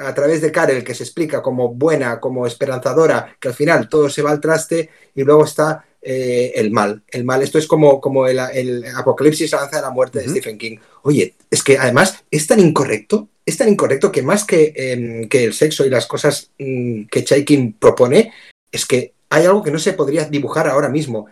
a 0.00 0.12
través 0.14 0.40
de 0.40 0.50
Karel 0.50 0.82
que 0.82 0.94
se 0.94 1.04
explica 1.04 1.40
como 1.40 1.72
buena, 1.72 2.18
como 2.18 2.46
esperanzadora, 2.46 3.36
que 3.38 3.48
al 3.48 3.54
final 3.54 3.88
todo 3.88 4.10
se 4.10 4.22
va 4.22 4.32
al 4.32 4.40
traste 4.40 4.90
y 5.14 5.22
luego 5.22 5.44
está 5.44 5.84
eh, 6.08 6.52
el 6.54 6.70
mal. 6.70 7.02
El 7.08 7.24
mal, 7.24 7.42
esto 7.42 7.58
es 7.58 7.66
como, 7.66 8.00
como 8.00 8.28
el, 8.28 8.38
apocalipsis 8.94 9.52
avanza 9.54 9.76
de 9.76 9.82
la 9.82 9.90
muerte 9.90 10.20
de 10.20 10.28
Stephen 10.28 10.56
King. 10.56 10.78
Oye, 11.02 11.34
es 11.50 11.64
que 11.64 11.78
además 11.78 12.22
es 12.30 12.46
tan 12.46 12.60
incorrecto, 12.60 13.28
es 13.44 13.56
tan 13.56 13.68
incorrecto 13.68 14.12
que 14.12 14.22
más 14.22 14.44
que, 14.44 14.72
em, 14.76 15.28
que 15.28 15.42
el 15.42 15.52
sexo 15.52 15.84
y 15.84 15.90
las 15.90 16.06
cosas 16.06 16.52
mm, 16.60 17.06
que 17.06 17.24
Chaikin 17.24 17.72
propone, 17.72 18.32
es 18.70 18.86
que 18.86 19.14
hay 19.30 19.46
algo 19.46 19.64
que 19.64 19.72
no 19.72 19.80
se 19.80 19.94
podría 19.94 20.24
dibujar 20.26 20.68
ahora 20.68 20.88
mismo. 20.88 21.26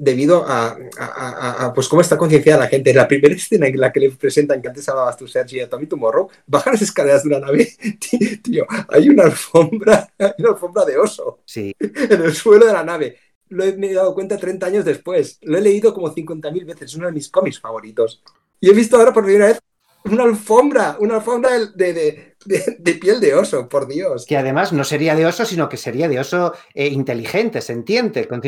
debido 0.00 0.46
a, 0.46 0.78
a, 0.98 1.64
a, 1.64 1.74
pues 1.74 1.88
cómo 1.88 2.02
está 2.02 2.16
concienciada 2.16 2.64
la 2.64 2.68
gente. 2.68 2.94
La 2.94 3.08
primera 3.08 3.34
escena 3.34 3.66
en 3.66 3.80
la 3.80 3.90
que 3.92 4.00
le 4.00 4.10
presentan, 4.10 4.60
que 4.62 4.68
antes 4.68 4.88
hablabas 4.88 5.16
tú, 5.16 5.26
Sergi, 5.26 5.60
a 5.60 5.68
Tommy 5.68 5.86
Tomorrow, 5.86 6.28
baja 6.46 6.70
las 6.70 6.82
escaleras 6.82 7.22
de 7.22 7.30
una 7.30 7.40
nave, 7.40 7.66
tío, 8.42 8.66
hay 8.88 9.08
una 9.08 9.24
alfombra, 9.24 10.12
hay 10.18 10.34
una 10.38 10.50
alfombra 10.50 10.84
de 10.84 10.98
oso 10.98 11.40
sí. 11.46 11.74
en 11.80 12.22
el 12.22 12.34
suelo 12.34 12.66
de 12.66 12.74
la 12.74 12.84
nave. 12.84 13.16
Lo 13.48 13.64
he 13.64 13.76
me 13.76 13.90
he 13.90 13.94
dado 13.94 14.14
cuenta 14.14 14.36
30 14.36 14.66
años 14.66 14.84
después. 14.84 15.38
Lo 15.42 15.58
he 15.58 15.60
leído 15.60 15.94
como 15.94 16.14
50.000 16.14 16.64
veces. 16.64 16.82
Es 16.82 16.94
uno 16.94 17.06
de 17.06 17.12
mis 17.12 17.28
cómics 17.28 17.60
favoritos. 17.60 18.22
Y 18.60 18.70
he 18.70 18.72
visto 18.72 18.96
ahora 18.96 19.12
por 19.12 19.24
primera 19.24 19.46
vez 19.46 19.60
una 20.04 20.24
alfombra, 20.24 20.96
una 21.00 21.16
alfombra 21.16 21.58
de, 21.58 21.92
de, 21.92 22.34
de, 22.44 22.76
de, 22.78 22.94
piel 22.94 23.20
de 23.20 23.34
oso, 23.34 23.68
por 23.68 23.86
Dios. 23.86 24.26
Que 24.26 24.36
además 24.36 24.72
no 24.72 24.84
sería 24.84 25.14
de 25.14 25.26
oso, 25.26 25.44
sino 25.44 25.68
que 25.68 25.76
sería 25.76 26.08
de 26.08 26.18
oso 26.18 26.54
eh, 26.74 26.88
inteligente, 26.88 27.60
sentiente. 27.60 28.26
Con... 28.26 28.40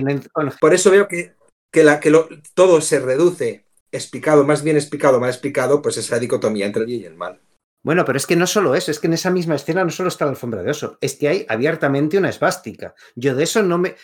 Por 0.60 0.74
eso 0.74 0.90
veo 0.90 1.08
que, 1.08 1.34
que, 1.70 1.84
la, 1.84 2.00
que 2.00 2.10
lo, 2.10 2.28
todo 2.54 2.80
se 2.80 3.00
reduce, 3.00 3.66
explicado, 3.92 4.44
más 4.44 4.62
bien 4.62 4.76
explicado, 4.76 5.20
más 5.20 5.34
explicado, 5.34 5.82
pues 5.82 5.96
esa 5.96 6.18
dicotomía 6.18 6.66
entre 6.66 6.82
el 6.82 6.86
bien 6.86 7.02
y 7.02 7.06
el 7.06 7.16
mal. 7.16 7.40
Bueno, 7.82 8.04
pero 8.04 8.18
es 8.18 8.26
que 8.26 8.36
no 8.36 8.46
solo 8.46 8.74
eso, 8.74 8.90
es 8.90 8.98
que 8.98 9.06
en 9.06 9.14
esa 9.14 9.30
misma 9.30 9.54
escena 9.54 9.84
no 9.84 9.90
solo 9.90 10.10
está 10.10 10.26
la 10.26 10.32
alfombra 10.32 10.62
de 10.62 10.70
oso, 10.70 10.98
es 11.00 11.16
que 11.16 11.28
hay 11.28 11.46
abiertamente 11.48 12.18
una 12.18 12.28
esvástica. 12.28 12.94
Yo 13.14 13.34
de 13.34 13.44
eso 13.44 13.62
no 13.62 13.78
me. 13.78 13.96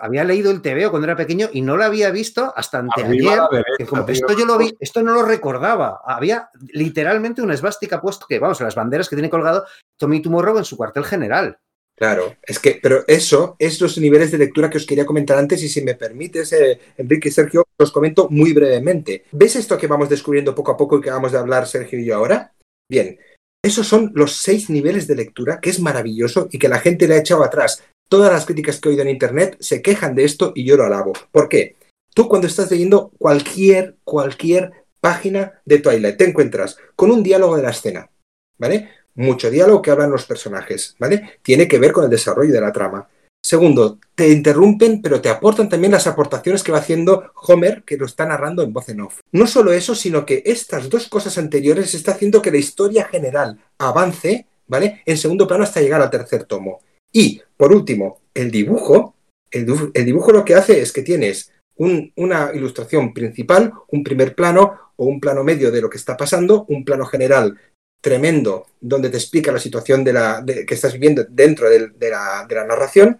Había 0.00 0.24
leído 0.24 0.50
el 0.50 0.62
TVO 0.62 0.90
cuando 0.90 1.06
era 1.06 1.16
pequeño 1.16 1.50
y 1.52 1.60
no 1.60 1.76
lo 1.76 1.84
había 1.84 2.10
visto 2.10 2.54
hasta 2.56 2.78
anteayer. 2.78 3.40
Que 3.76 3.86
como 3.86 4.08
esto 4.08 4.32
yo 4.36 4.46
lo 4.46 4.56
vi, 4.56 4.74
esto 4.80 5.02
no 5.02 5.12
lo 5.12 5.24
recordaba. 5.24 6.00
Había 6.06 6.48
literalmente 6.72 7.42
una 7.42 7.54
esvástica 7.54 8.00
puesto 8.00 8.26
que, 8.26 8.38
vamos, 8.38 8.60
las 8.62 8.74
banderas 8.74 9.10
que 9.10 9.16
tiene 9.16 9.28
colgado 9.28 9.66
Tommy 9.98 10.22
Tomorrow 10.22 10.56
en 10.56 10.64
su 10.64 10.78
cuartel 10.78 11.04
general. 11.04 11.58
Claro, 11.94 12.36
es 12.42 12.58
que, 12.58 12.80
pero 12.82 13.04
eso 13.06 13.54
es 13.58 13.78
los 13.80 13.98
niveles 13.98 14.30
de 14.30 14.38
lectura 14.38 14.70
que 14.70 14.78
os 14.78 14.86
quería 14.86 15.04
comentar 15.04 15.38
antes 15.38 15.62
y 15.62 15.68
si 15.68 15.82
me 15.82 15.94
permites, 15.94 16.52
eh, 16.54 16.80
Enrique 16.96 17.28
y 17.28 17.32
Sergio, 17.32 17.66
os 17.76 17.92
comento 17.92 18.28
muy 18.30 18.54
brevemente. 18.54 19.26
¿Ves 19.32 19.56
esto 19.56 19.76
que 19.76 19.86
vamos 19.86 20.08
descubriendo 20.08 20.54
poco 20.54 20.72
a 20.72 20.76
poco 20.76 20.98
y 20.98 21.02
que 21.02 21.10
vamos 21.10 21.32
de 21.32 21.38
hablar 21.38 21.66
Sergio 21.66 21.98
y 21.98 22.06
yo 22.06 22.16
ahora? 22.16 22.54
Bien, 22.92 23.18
esos 23.64 23.88
son 23.88 24.12
los 24.14 24.36
seis 24.36 24.68
niveles 24.68 25.06
de 25.06 25.14
lectura, 25.14 25.60
que 25.62 25.70
es 25.70 25.80
maravilloso 25.80 26.48
y 26.52 26.58
que 26.58 26.68
la 26.68 26.78
gente 26.78 27.08
le 27.08 27.14
ha 27.14 27.20
echado 27.20 27.42
atrás. 27.42 27.82
Todas 28.06 28.30
las 28.30 28.44
críticas 28.44 28.78
que 28.78 28.90
he 28.90 28.92
oído 28.92 29.00
en 29.00 29.08
Internet 29.08 29.56
se 29.60 29.80
quejan 29.80 30.14
de 30.14 30.24
esto 30.24 30.52
y 30.54 30.66
yo 30.66 30.76
lo 30.76 30.84
alabo. 30.84 31.14
¿Por 31.30 31.48
qué? 31.48 31.76
Tú 32.14 32.28
cuando 32.28 32.48
estás 32.48 32.70
leyendo 32.70 33.10
cualquier, 33.16 33.96
cualquier 34.04 34.72
página 35.00 35.62
de 35.64 35.78
Twilight, 35.78 36.18
te 36.18 36.26
encuentras 36.26 36.76
con 36.94 37.10
un 37.10 37.22
diálogo 37.22 37.56
de 37.56 37.62
la 37.62 37.70
escena, 37.70 38.10
¿vale? 38.58 38.90
Mucho 39.14 39.50
diálogo 39.50 39.80
que 39.80 39.90
hablan 39.90 40.10
los 40.10 40.26
personajes, 40.26 40.94
¿vale? 40.98 41.38
Tiene 41.40 41.66
que 41.66 41.78
ver 41.78 41.92
con 41.92 42.04
el 42.04 42.10
desarrollo 42.10 42.52
de 42.52 42.60
la 42.60 42.74
trama. 42.74 43.08
Segundo, 43.44 43.98
te 44.14 44.28
interrumpen, 44.28 45.02
pero 45.02 45.20
te 45.20 45.28
aportan 45.28 45.68
también 45.68 45.92
las 45.92 46.06
aportaciones 46.06 46.62
que 46.62 46.70
va 46.70 46.78
haciendo 46.78 47.32
Homer, 47.34 47.82
que 47.84 47.96
lo 47.96 48.06
está 48.06 48.24
narrando 48.24 48.62
en 48.62 48.72
voz 48.72 48.88
en 48.88 49.00
off. 49.00 49.18
No 49.32 49.48
solo 49.48 49.72
eso, 49.72 49.96
sino 49.96 50.24
que 50.24 50.44
estas 50.46 50.88
dos 50.88 51.08
cosas 51.08 51.36
anteriores 51.38 51.92
está 51.94 52.12
haciendo 52.12 52.40
que 52.40 52.52
la 52.52 52.58
historia 52.58 53.04
general 53.04 53.58
avance, 53.78 54.46
¿vale? 54.68 55.02
En 55.06 55.18
segundo 55.18 55.48
plano 55.48 55.64
hasta 55.64 55.80
llegar 55.80 56.00
al 56.00 56.10
tercer 56.10 56.44
tomo. 56.44 56.82
Y, 57.12 57.42
por 57.56 57.72
último, 57.72 58.20
el 58.32 58.50
dibujo. 58.50 59.16
El, 59.50 59.66
dibujo 59.92 60.32
lo 60.32 60.44
que 60.44 60.54
hace 60.54 60.80
es 60.80 60.92
que 60.92 61.02
tienes 61.02 61.52
un, 61.76 62.12
una 62.16 62.52
ilustración 62.54 63.12
principal, 63.12 63.72
un 63.88 64.04
primer 64.04 64.36
plano 64.36 64.92
o 64.96 65.04
un 65.04 65.20
plano 65.20 65.42
medio 65.42 65.72
de 65.72 65.82
lo 65.82 65.90
que 65.90 65.98
está 65.98 66.16
pasando, 66.16 66.64
un 66.68 66.84
plano 66.84 67.04
general 67.06 67.58
tremendo 68.00 68.66
donde 68.80 69.10
te 69.10 69.16
explica 69.16 69.52
la 69.52 69.58
situación 69.58 70.04
de 70.04 70.12
la, 70.12 70.44
que 70.46 70.74
estás 70.74 70.92
viviendo 70.92 71.24
dentro 71.28 71.68
de 71.68 72.10
la 72.10 72.64
narración 72.66 73.18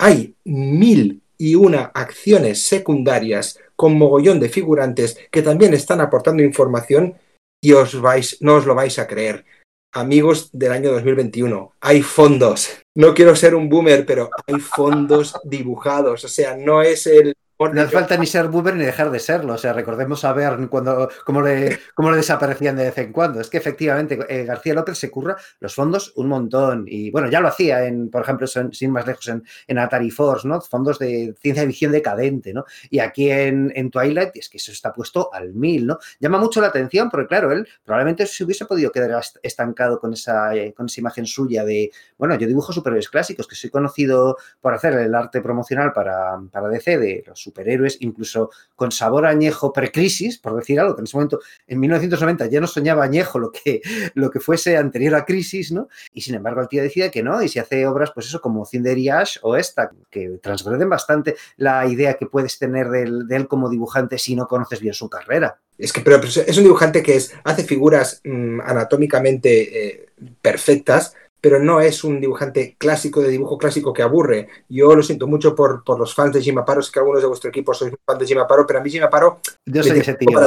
hay 0.00 0.34
mil 0.44 1.22
y 1.36 1.54
una 1.54 1.92
acciones 1.94 2.62
secundarias 2.62 3.58
con 3.76 3.98
mogollón 3.98 4.40
de 4.40 4.48
figurantes 4.48 5.18
que 5.30 5.42
también 5.42 5.74
están 5.74 6.00
aportando 6.00 6.42
información 6.42 7.14
y 7.62 7.72
os 7.72 8.00
vais, 8.00 8.38
no 8.40 8.56
os 8.56 8.66
lo 8.66 8.74
vais 8.74 8.98
a 8.98 9.06
creer. 9.06 9.44
Amigos 9.92 10.50
del 10.52 10.72
año 10.72 10.92
2021, 10.92 11.74
hay 11.80 12.00
fondos. 12.00 12.70
No 12.96 13.12
quiero 13.12 13.36
ser 13.36 13.54
un 13.54 13.68
boomer, 13.68 14.06
pero 14.06 14.30
hay 14.46 14.58
fondos 14.60 15.34
dibujados. 15.44 16.24
O 16.24 16.28
sea, 16.28 16.56
no 16.56 16.80
es 16.80 17.06
el, 17.06 17.34
no 17.68 17.82
hace 17.82 17.92
falta 17.92 18.16
ni 18.16 18.26
ser 18.26 18.48
boomer 18.48 18.74
ni 18.74 18.84
dejar 18.84 19.10
de 19.10 19.18
serlo. 19.18 19.54
O 19.54 19.58
sea, 19.58 19.74
recordemos 19.74 20.24
a 20.24 20.32
ver 20.32 20.68
cuando, 20.68 21.10
cómo, 21.26 21.42
le, 21.42 21.78
cómo 21.94 22.10
le 22.10 22.16
desaparecían 22.16 22.76
de 22.76 22.84
vez 22.84 22.98
en 22.98 23.12
cuando. 23.12 23.40
Es 23.40 23.50
que 23.50 23.58
efectivamente 23.58 24.18
eh, 24.28 24.44
García 24.44 24.72
López 24.72 24.96
se 24.96 25.10
curra 25.10 25.36
los 25.60 25.74
fondos 25.74 26.12
un 26.16 26.28
montón. 26.28 26.84
Y 26.88 27.10
bueno, 27.10 27.30
ya 27.30 27.40
lo 27.40 27.48
hacía, 27.48 27.84
en, 27.84 28.10
por 28.10 28.22
ejemplo, 28.22 28.46
sin 28.46 28.90
más 28.90 29.06
lejos, 29.06 29.28
en, 29.28 29.44
en 29.66 29.78
Atari 29.78 30.10
Force, 30.10 30.48
¿no? 30.48 30.60
Fondos 30.60 30.98
de 30.98 31.34
ciencia 31.38 31.66
ficción 31.66 31.92
decadente, 31.92 32.54
¿no? 32.54 32.64
Y 32.88 33.00
aquí 33.00 33.30
en, 33.30 33.70
en, 33.74 33.90
Twilight 33.90 34.36
es 34.36 34.48
que 34.48 34.56
eso 34.56 34.72
está 34.72 34.92
puesto 34.92 35.32
al 35.32 35.52
mil, 35.52 35.86
¿no? 35.86 35.98
Llama 36.18 36.38
mucho 36.38 36.60
la 36.60 36.68
atención 36.68 37.10
porque, 37.10 37.26
claro, 37.26 37.52
él 37.52 37.68
probablemente 37.84 38.26
se 38.26 38.44
hubiese 38.44 38.64
podido 38.64 38.90
quedar 38.90 39.20
estancado 39.42 40.00
con 40.00 40.14
esa, 40.14 40.54
eh, 40.54 40.72
con 40.72 40.86
esa 40.86 41.00
imagen 41.00 41.26
suya 41.26 41.64
de, 41.64 41.90
bueno, 42.20 42.34
yo 42.36 42.46
dibujo 42.46 42.70
superhéroes 42.70 43.08
clásicos, 43.08 43.48
que 43.48 43.54
soy 43.54 43.70
conocido 43.70 44.36
por 44.60 44.74
hacer 44.74 44.92
el 44.92 45.14
arte 45.14 45.40
promocional 45.40 45.94
para, 45.94 46.38
para 46.52 46.68
DC 46.68 46.98
de 46.98 47.24
los 47.26 47.40
superhéroes, 47.40 47.96
incluso 48.00 48.50
con 48.76 48.92
sabor 48.92 49.24
añejo 49.24 49.72
precrisis, 49.72 50.36
por 50.36 50.54
decir 50.54 50.78
algo, 50.78 50.94
que 50.94 51.00
en 51.00 51.04
ese 51.04 51.16
momento, 51.16 51.40
en 51.66 51.80
1990 51.80 52.46
ya 52.48 52.60
no 52.60 52.66
soñaba 52.66 53.04
añejo 53.04 53.38
lo 53.38 53.50
que, 53.50 53.80
lo 54.12 54.30
que 54.30 54.38
fuese 54.38 54.76
anterior 54.76 55.14
a 55.14 55.24
crisis, 55.24 55.72
¿no? 55.72 55.88
Y 56.12 56.20
sin 56.20 56.34
embargo 56.34 56.60
el 56.60 56.68
tío 56.68 56.82
decide 56.82 57.10
que 57.10 57.22
no, 57.22 57.42
y 57.42 57.48
se 57.48 57.58
hace 57.58 57.86
obras, 57.86 58.10
pues 58.12 58.26
eso, 58.26 58.42
como 58.42 58.66
Cinder 58.66 58.98
y 58.98 59.08
Ash 59.08 59.38
o 59.40 59.56
esta, 59.56 59.90
que 60.10 60.38
transgreden 60.42 60.90
bastante 60.90 61.36
la 61.56 61.86
idea 61.86 62.18
que 62.18 62.26
puedes 62.26 62.58
tener 62.58 62.90
de 62.90 63.36
él, 63.36 63.48
como 63.48 63.70
dibujante 63.70 64.18
si 64.18 64.36
no 64.36 64.46
conoces 64.46 64.80
bien 64.80 64.92
su 64.92 65.08
carrera. 65.08 65.58
Es 65.78 65.94
que 65.94 66.02
pero, 66.02 66.20
pero 66.20 66.28
es 66.28 66.58
un 66.58 66.64
dibujante 66.64 67.02
que 67.02 67.16
es, 67.16 67.32
hace 67.44 67.64
figuras 67.64 68.20
mmm, 68.24 68.60
anatómicamente 68.60 69.86
eh, 69.86 70.06
perfectas, 70.42 71.14
pero 71.40 71.58
no 71.58 71.80
es 71.80 72.04
un 72.04 72.20
dibujante 72.20 72.76
clásico 72.78 73.20
de 73.20 73.28
dibujo 73.28 73.58
clásico 73.58 73.92
que 73.92 74.02
aburre. 74.02 74.48
Yo 74.68 74.94
lo 74.94 75.02
siento 75.02 75.26
mucho 75.26 75.54
por, 75.54 75.84
por 75.84 75.98
los 75.98 76.14
fans 76.14 76.34
de 76.34 76.42
Jim 76.42 76.58
Aparo, 76.58 76.80
es 76.80 76.90
que 76.90 76.98
algunos 76.98 77.22
de 77.22 77.28
vuestro 77.28 77.50
equipo 77.50 77.74
sois 77.74 77.92
fans 78.04 78.18
de 78.20 78.26
Jim 78.26 78.38
Aparo, 78.38 78.66
pero 78.66 78.78
a 78.78 78.82
mí 78.82 78.90
Jim 78.90 79.02
Aparo... 79.02 79.40
Yo 79.66 79.82
soy 79.82 80.00
ese 80.00 80.14
tío. 80.14 80.38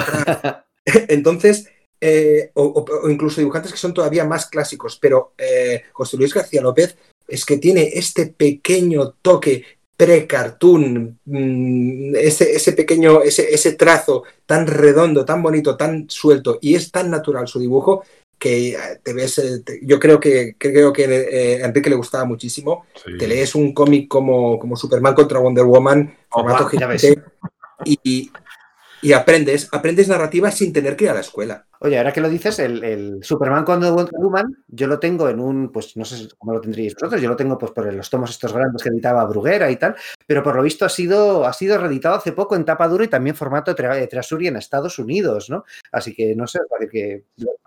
Entonces, 0.86 1.70
eh, 2.00 2.52
o, 2.56 2.86
o, 3.04 3.10
incluso 3.10 3.42
dibujantes 3.42 3.72
que 3.72 3.78
son 3.78 3.94
todavía 3.94 4.26
más 4.26 4.48
clásicos, 4.48 4.98
pero 5.02 5.34
eh, 5.38 5.84
José 5.94 6.18
Luis 6.18 6.34
García 6.34 6.62
López 6.62 6.98
es 7.28 7.46
que 7.46 7.58
tiene 7.58 7.92
este 7.94 8.28
pequeño 8.28 9.14
toque 9.22 9.64
pre-cartoon, 9.96 11.20
mmm, 11.26 12.16
ese, 12.16 12.56
ese, 12.56 12.74
pequeño, 12.74 13.22
ese, 13.22 13.54
ese 13.54 13.74
trazo 13.74 14.24
tan 14.46 14.68
redondo, 14.68 15.24
tan 15.24 15.42
bonito, 15.42 15.78
tan 15.78 16.10
suelto, 16.10 16.58
y 16.62 16.76
es 16.76 16.92
tan 16.92 17.10
natural 17.10 17.48
su 17.48 17.60
dibujo, 17.60 18.04
que 18.44 18.78
te 19.02 19.14
ves, 19.14 19.42
te, 19.64 19.80
yo 19.84 19.98
creo 20.02 20.20
que 20.20 20.58
creo 20.58 20.92
que 20.92 21.06
eh, 21.06 21.64
a 21.64 21.68
Enrique 21.68 21.90
le 21.90 21.96
gustaba 21.96 22.26
muchísimo. 22.26 22.86
Sí. 22.94 23.18
Te 23.18 23.26
lees 23.26 23.56
un 23.56 23.74
cómic 23.74 24.10
como, 24.10 24.60
como 24.60 24.76
Superman 24.76 25.16
contra 25.16 25.40
Wonder 25.40 25.64
Woman, 25.64 26.14
formato 26.30 26.66
oh, 26.66 26.68
gigante, 26.68 27.24
y, 27.86 28.30
y, 29.02 29.14
aprendes, 29.14 29.70
aprendes 29.72 30.10
narrativa 30.10 30.52
sin 30.52 30.74
tener 30.74 30.98
que 30.98 31.06
ir 31.06 31.12
a 31.12 31.14
la 31.14 31.22
escuela. 31.22 31.66
Oye, 31.84 31.98
ahora 31.98 32.14
que 32.14 32.22
lo 32.22 32.30
dices, 32.30 32.60
el, 32.60 32.82
el, 32.82 33.24
Superman 33.26 33.66
contra 33.66 33.92
Wonder 33.92 34.14
Woman, 34.18 34.64
yo 34.70 34.88
lo 34.88 35.00
tengo 35.00 35.28
en 35.28 35.42
un, 35.42 35.70
pues 35.70 35.98
no 35.98 36.06
sé 36.06 36.30
cómo 36.38 36.54
lo 36.54 36.62
tendríais 36.62 36.96
vosotros, 36.96 37.22
yo 37.22 37.28
lo 37.28 37.36
tengo 37.36 37.58
pues 37.58 37.74
por 37.74 37.94
los 37.94 38.10
tomos 38.10 38.30
estos 38.30 38.54
grandes 38.54 38.82
que 38.82 38.88
editaba 38.88 39.26
Bruguera 39.26 39.70
y 39.70 39.76
tal, 39.76 39.94
pero 40.26 40.42
por 40.42 40.56
lo 40.56 40.64
visto 40.64 40.86
ha 40.86 40.90
sido, 40.90 41.44
ha 41.46 41.52
sido 41.52 41.78
reeditado 41.78 42.16
hace 42.16 42.32
poco 42.32 42.56
en 42.56 42.64
tapa 42.64 42.88
dura 42.88 43.04
y 43.04 43.10
también 43.10 43.36
formato 43.36 43.74
de 43.74 44.08
Trasuri 44.08 44.48
en 44.48 44.56
Estados 44.56 44.98
Unidos, 44.98 45.50
¿no? 45.50 45.66
Así 45.92 46.16
que 46.16 46.34
no 46.38 46.48
sé, 46.48 46.60
parece 46.70 46.90
que... 46.90 47.26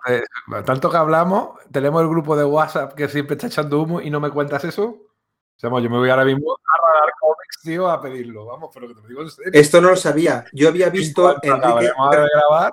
Eh, 0.09 0.25
tanto 0.65 0.89
que 0.89 0.97
hablamos, 0.97 1.61
tenemos 1.71 2.01
el 2.01 2.09
grupo 2.09 2.39
de 2.39 2.45
WhatsApp 2.47 2.95
que 2.95 3.09
siempre 3.09 3.35
está 3.35 3.49
echando 3.49 3.83
humo 3.83 4.01
y 4.01 4.09
no 4.09 4.19
me 4.19 4.31
cuentas 4.31 4.65
eso. 4.65 4.85
O 4.85 5.59
sea, 5.59 5.69
yo 5.69 5.91
me 5.91 5.99
voy 5.99 6.09
ahora 6.09 6.25
mismo 6.25 6.53
a 6.53 6.87
radar 6.87 7.13
cómics, 7.21 7.61
tío, 7.63 7.91
a 7.91 8.01
pedirlo, 8.01 8.47
vamos, 8.47 8.71
pero 8.73 8.89
que 8.89 8.95
te 8.95 9.03
lo 9.03 9.09
digo 9.09 9.21
en 9.21 9.31
serio. 9.31 9.53
Esto 9.53 9.83
no 9.83 9.91
lo 9.91 9.97
sabía. 9.97 10.47
Yo 10.55 10.69
había 10.69 10.89
visto... 10.89 11.37
Enrique... 11.43 11.93
grabar 12.01 12.73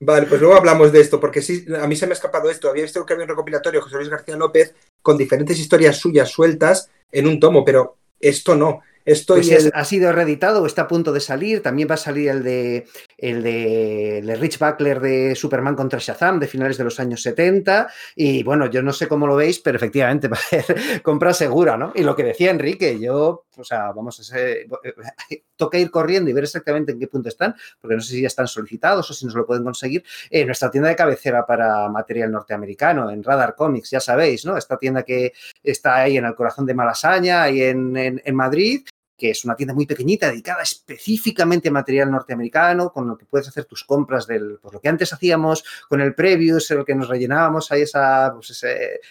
Vale, 0.00 0.26
pues 0.26 0.40
luego 0.40 0.56
hablamos 0.56 0.92
de 0.92 1.00
esto, 1.00 1.18
porque 1.18 1.42
sí, 1.42 1.66
a 1.80 1.86
mí 1.86 1.96
se 1.96 2.06
me 2.06 2.12
ha 2.12 2.14
escapado 2.14 2.50
esto. 2.50 2.68
Había 2.68 2.84
visto 2.84 3.04
que 3.04 3.12
había 3.12 3.24
un 3.24 3.30
recopilatorio 3.30 3.82
José 3.82 3.96
Luis 3.96 4.08
García 4.08 4.36
López 4.36 4.74
con 5.02 5.16
diferentes 5.16 5.58
historias 5.58 5.96
suyas 5.96 6.30
sueltas 6.30 6.90
en 7.10 7.26
un 7.26 7.40
tomo, 7.40 7.64
pero 7.64 7.96
esto 8.20 8.54
no. 8.54 8.82
Esto 9.06 9.34
pues 9.34 9.50
el... 9.50 9.70
ha 9.72 9.84
sido 9.84 10.12
reeditado 10.12 10.62
o 10.62 10.66
está 10.66 10.82
a 10.82 10.88
punto 10.88 11.12
de 11.12 11.20
salir. 11.20 11.62
También 11.62 11.88
va 11.88 11.94
a 11.94 11.98
salir 11.98 12.28
el 12.28 12.42
de 12.42 12.86
el 13.16 13.42
de, 13.42 14.18
el 14.18 14.26
de 14.26 14.34
Rich 14.36 14.58
Buckler 14.58 15.00
de 15.00 15.34
Superman 15.34 15.76
contra 15.76 16.00
Shazam 16.00 16.40
de 16.40 16.48
finales 16.48 16.76
de 16.76 16.84
los 16.84 16.98
años 16.98 17.22
70. 17.22 17.88
Y 18.16 18.42
bueno, 18.42 18.66
yo 18.66 18.82
no 18.82 18.92
sé 18.92 19.06
cómo 19.06 19.26
lo 19.26 19.36
veis, 19.36 19.60
pero 19.60 19.76
efectivamente 19.76 20.28
va 20.28 20.36
a 20.36 20.40
ser 20.40 21.02
compra 21.02 21.32
segura, 21.32 21.76
¿no? 21.76 21.92
Y 21.94 22.02
lo 22.02 22.16
que 22.16 22.24
decía 22.24 22.50
Enrique, 22.50 22.98
yo, 22.98 23.46
o 23.56 23.64
sea, 23.64 23.92
vamos 23.92 24.18
a 24.20 24.24
ser, 24.24 24.66
toca 25.56 25.78
ir 25.78 25.90
corriendo 25.90 26.28
y 26.28 26.32
ver 26.32 26.44
exactamente 26.44 26.92
en 26.92 26.98
qué 26.98 27.06
punto 27.06 27.28
están, 27.28 27.54
porque 27.80 27.94
no 27.94 28.02
sé 28.02 28.12
si 28.12 28.20
ya 28.20 28.26
están 28.26 28.48
solicitados 28.48 29.08
o 29.10 29.14
si 29.14 29.24
nos 29.24 29.34
lo 29.34 29.46
pueden 29.46 29.64
conseguir. 29.64 30.04
Eh, 30.30 30.44
nuestra 30.44 30.70
tienda 30.70 30.88
de 30.88 30.96
cabecera 30.96 31.46
para 31.46 31.88
material 31.88 32.32
norteamericano, 32.32 33.10
en 33.10 33.22
Radar 33.22 33.54
Comics, 33.54 33.90
ya 33.90 34.00
sabéis, 34.00 34.44
¿no? 34.44 34.56
Esta 34.56 34.76
tienda 34.76 35.04
que 35.04 35.32
está 35.62 35.96
ahí 35.96 36.16
en 36.16 36.24
el 36.24 36.34
corazón 36.34 36.66
de 36.66 36.74
Malasaña, 36.74 37.44
ahí 37.44 37.62
en, 37.62 37.96
en, 37.96 38.20
en 38.24 38.34
Madrid, 38.34 38.82
que 39.16 39.30
es 39.30 39.44
una 39.44 39.56
tienda 39.56 39.74
muy 39.74 39.86
pequeñita 39.86 40.28
dedicada 40.28 40.62
específicamente 40.62 41.68
a 41.68 41.72
material 41.72 42.10
norteamericano, 42.10 42.92
con 42.92 43.08
lo 43.08 43.16
que 43.16 43.24
puedes 43.24 43.48
hacer 43.48 43.64
tus 43.64 43.84
compras 43.84 44.26
del, 44.26 44.58
pues 44.60 44.74
lo 44.74 44.80
que 44.80 44.88
antes 44.88 45.12
hacíamos 45.12 45.64
con 45.88 46.00
el 46.00 46.14
Previous, 46.14 46.70
el 46.70 46.84
que 46.84 46.94
nos 46.94 47.08
rellenábamos 47.08 47.72
ahí 47.72 47.82
esa, 47.82 48.32
pues 48.34 48.64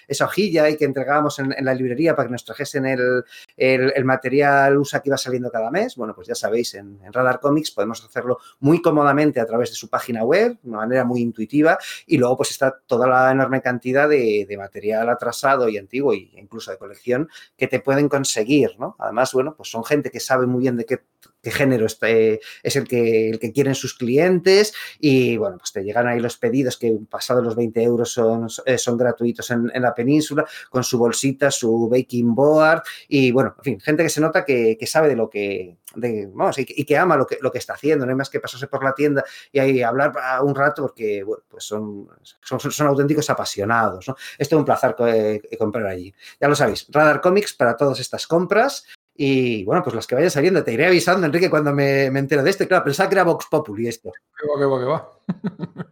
esa 0.08 0.26
hojilla 0.26 0.70
y 0.70 0.78
que 0.78 0.86
entregábamos 0.86 1.40
en, 1.40 1.54
la 1.60 1.74
librería 1.74 2.16
para 2.16 2.28
que 2.28 2.34
nos 2.34 2.46
trajesen 2.46 2.86
el, 2.86 3.24
el, 3.58 4.06
material 4.06 4.78
USA 4.78 5.02
que 5.02 5.10
iba 5.10 5.18
saliendo 5.18 5.50
cada 5.52 5.72
mes. 5.72 5.96
Bueno, 5.96 6.14
pues 6.14 6.28
ya 6.28 6.36
sabéis, 6.36 6.76
en, 6.76 7.00
Radar 7.12 7.40
Comics 7.40 7.72
podemos 7.72 8.04
hacerlo 8.04 8.40
muy 8.60 8.82
cómodamente 8.82 9.40
a 9.40 9.46
través 9.46 9.70
de 9.70 9.76
su 9.76 9.90
página 9.90 10.24
web, 10.24 10.58
de 10.62 10.70
una 10.70 10.80
manera 10.80 11.04
muy 11.04 11.22
intuitiva, 11.22 11.78
y 12.06 12.18
luego 12.18 12.38
pues 12.38 12.52
está 12.52 12.80
toda 12.86 13.08
la 13.08 13.32
enorme 13.32 13.62
cantidad 13.62 14.08
de, 14.08 14.46
de 14.48 14.58
material 14.58 15.10
atrasado 15.10 15.68
y 15.70 15.78
antiguo 15.78 16.14
e 16.14 16.30
incluso 16.34 16.72
de 16.72 16.78
colección 16.78 17.30
que 17.58 17.68
te 17.68 17.80
pueden 17.80 18.10
conseguir, 18.10 18.72
¿no? 18.78 18.96
Además, 19.00 19.34
bueno, 19.34 19.56
pues 19.56 19.70
son 19.70 19.84
gente 19.84 19.95
que 20.04 20.20
sabe 20.20 20.46
muy 20.46 20.62
bien 20.62 20.78
de 20.78 20.86
qué, 20.86 21.02
género 21.52 21.86
este, 21.86 22.40
es 22.64 22.76
el 22.76 22.88
que, 22.88 23.30
el 23.30 23.40
que 23.40 23.52
quieren 23.52 23.76
sus 23.76 23.94
clientes 23.94 24.74
y 25.00 25.38
bueno, 25.38 25.58
pues 25.58 25.72
te 25.72 25.84
llegan 25.84 26.08
ahí 26.08 26.20
los 26.20 26.38
pedidos 26.38 26.78
que 26.78 26.98
pasado 27.10 27.42
los 27.42 27.56
20 27.56 27.84
euros 27.84 28.12
son, 28.12 28.48
eh, 28.66 28.78
son 28.78 28.98
gratuitos 28.98 29.52
en, 29.52 29.72
la 29.76 29.94
península 29.94 30.46
con 30.70 30.84
su 30.84 30.98
bolsita, 30.98 31.52
su 31.52 31.88
baking 31.90 32.34
board 32.34 32.82
y 33.08 33.32
bueno, 33.32 33.56
en 33.60 33.64
fin, 33.64 33.80
gente 33.80 34.04
que 34.04 34.10
se 34.10 34.22
nota 34.22 34.44
que, 34.44 34.78
sabe 34.86 35.10
de 35.10 35.16
lo 35.16 35.30
que, 35.30 35.78
vamos, 36.34 36.58
y, 36.60 36.86
que 36.86 36.98
ama 36.98 37.18
lo 37.18 37.26
que, 37.26 37.38
lo 37.42 37.52
que 37.52 37.58
está 37.58 37.74
haciendo, 37.74 38.06
no 38.06 38.12
hay 38.12 38.16
más 38.16 38.30
que 38.30 38.40
pasarse 38.40 38.68
por 38.68 38.84
la 38.84 38.94
tienda 38.94 39.24
y 39.52 39.60
ahí 39.60 39.82
hablar 39.82 40.14
un 40.44 40.56
rato 40.56 40.84
porque, 40.84 41.26
pues 41.48 41.64
son, 41.64 42.08
son, 42.42 42.88
auténticos 42.88 43.30
apasionados, 43.30 44.08
¿no? 44.08 44.16
Es 44.38 44.52
un 44.52 44.64
placer 44.64 44.96
eh, 45.08 45.42
comprar 45.58 45.86
allí. 45.88 46.14
Ya 46.40 46.48
lo 46.48 46.56
sabéis, 46.56 46.88
Radar 46.90 47.20
Comics 47.22 47.54
para 47.54 47.76
todas 47.76 48.00
estas 48.00 48.28
compras 48.28 48.86
y 49.18 49.64
bueno, 49.64 49.82
pues 49.82 49.96
las 49.96 50.06
que 50.08 50.16
vayan 50.16 50.30
saliendo, 50.30 50.62
te 50.62 50.74
iré 50.74 50.88
avisando, 50.88 51.26
Enrique, 51.26 51.50
cuando 51.50 51.74
me, 51.74 52.12
me 52.12 52.20
entero 52.20 52.44
de 52.44 52.50
esto. 52.50 52.68
Claro, 52.68 52.84
pensaba 52.84 53.08
que 53.08 53.16
era 53.16 53.24
Vox 53.24 53.46
Populi 53.50 53.88
esto. 53.88 54.12
Qué 54.38 54.46
va, 54.46 54.60
qué 54.60 54.66
va, 54.66 54.80
qué 54.80 54.86
va. 54.86 55.86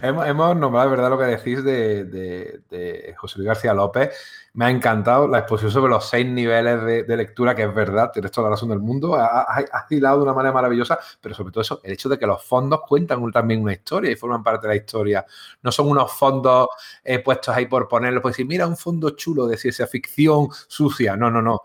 hemos, 0.06 0.26
hemos, 0.28 0.56
nombrado, 0.56 0.88
¿verdad?, 0.90 1.10
lo 1.10 1.18
que 1.18 1.24
decís 1.24 1.64
de, 1.64 2.04
de, 2.04 3.14
José 3.16 3.38
Luis 3.38 3.48
García 3.48 3.74
López. 3.74 4.14
Me 4.54 4.66
ha 4.66 4.70
encantado 4.70 5.26
la 5.26 5.40
exposición 5.40 5.72
sobre 5.72 5.90
los 5.90 6.08
seis 6.08 6.24
niveles 6.24 7.06
de, 7.08 7.16
lectura, 7.16 7.56
que 7.56 7.64
es 7.64 7.74
verdad, 7.74 8.12
tienes 8.12 8.30
toda 8.30 8.44
la 8.44 8.54
razón 8.54 8.68
del 8.68 8.78
mundo. 8.78 9.16
Ha, 9.16 9.42
ha, 9.42 9.86
hilado 9.90 10.18
de 10.18 10.22
una 10.22 10.32
manera 10.32 10.52
maravillosa, 10.52 11.00
pero 11.20 11.34
sobre 11.34 11.50
todo 11.50 11.62
eso, 11.62 11.80
el 11.82 11.92
hecho 11.92 12.08
de 12.08 12.16
que 12.16 12.26
los 12.28 12.44
fondos 12.44 12.82
cuentan 12.86 13.28
también 13.32 13.60
una 13.60 13.72
historia 13.72 14.12
y 14.12 14.16
forman 14.16 14.44
parte 14.44 14.68
de 14.68 14.74
la 14.74 14.76
historia. 14.76 15.26
No 15.62 15.72
son 15.72 15.88
unos 15.88 16.12
fondos 16.12 16.68
eh, 17.02 17.18
puestos 17.18 17.56
ahí 17.56 17.66
por 17.66 17.88
ponerlos, 17.88 18.22
pues 18.22 18.34
decir, 18.34 18.46
mira, 18.46 18.68
un 18.68 18.76
fondo 18.76 19.10
chulo 19.10 19.48
de 19.48 19.56
ciencia 19.56 19.88
ficción 19.88 20.48
sucia. 20.68 21.16
No, 21.16 21.28
no, 21.28 21.42
no 21.42 21.62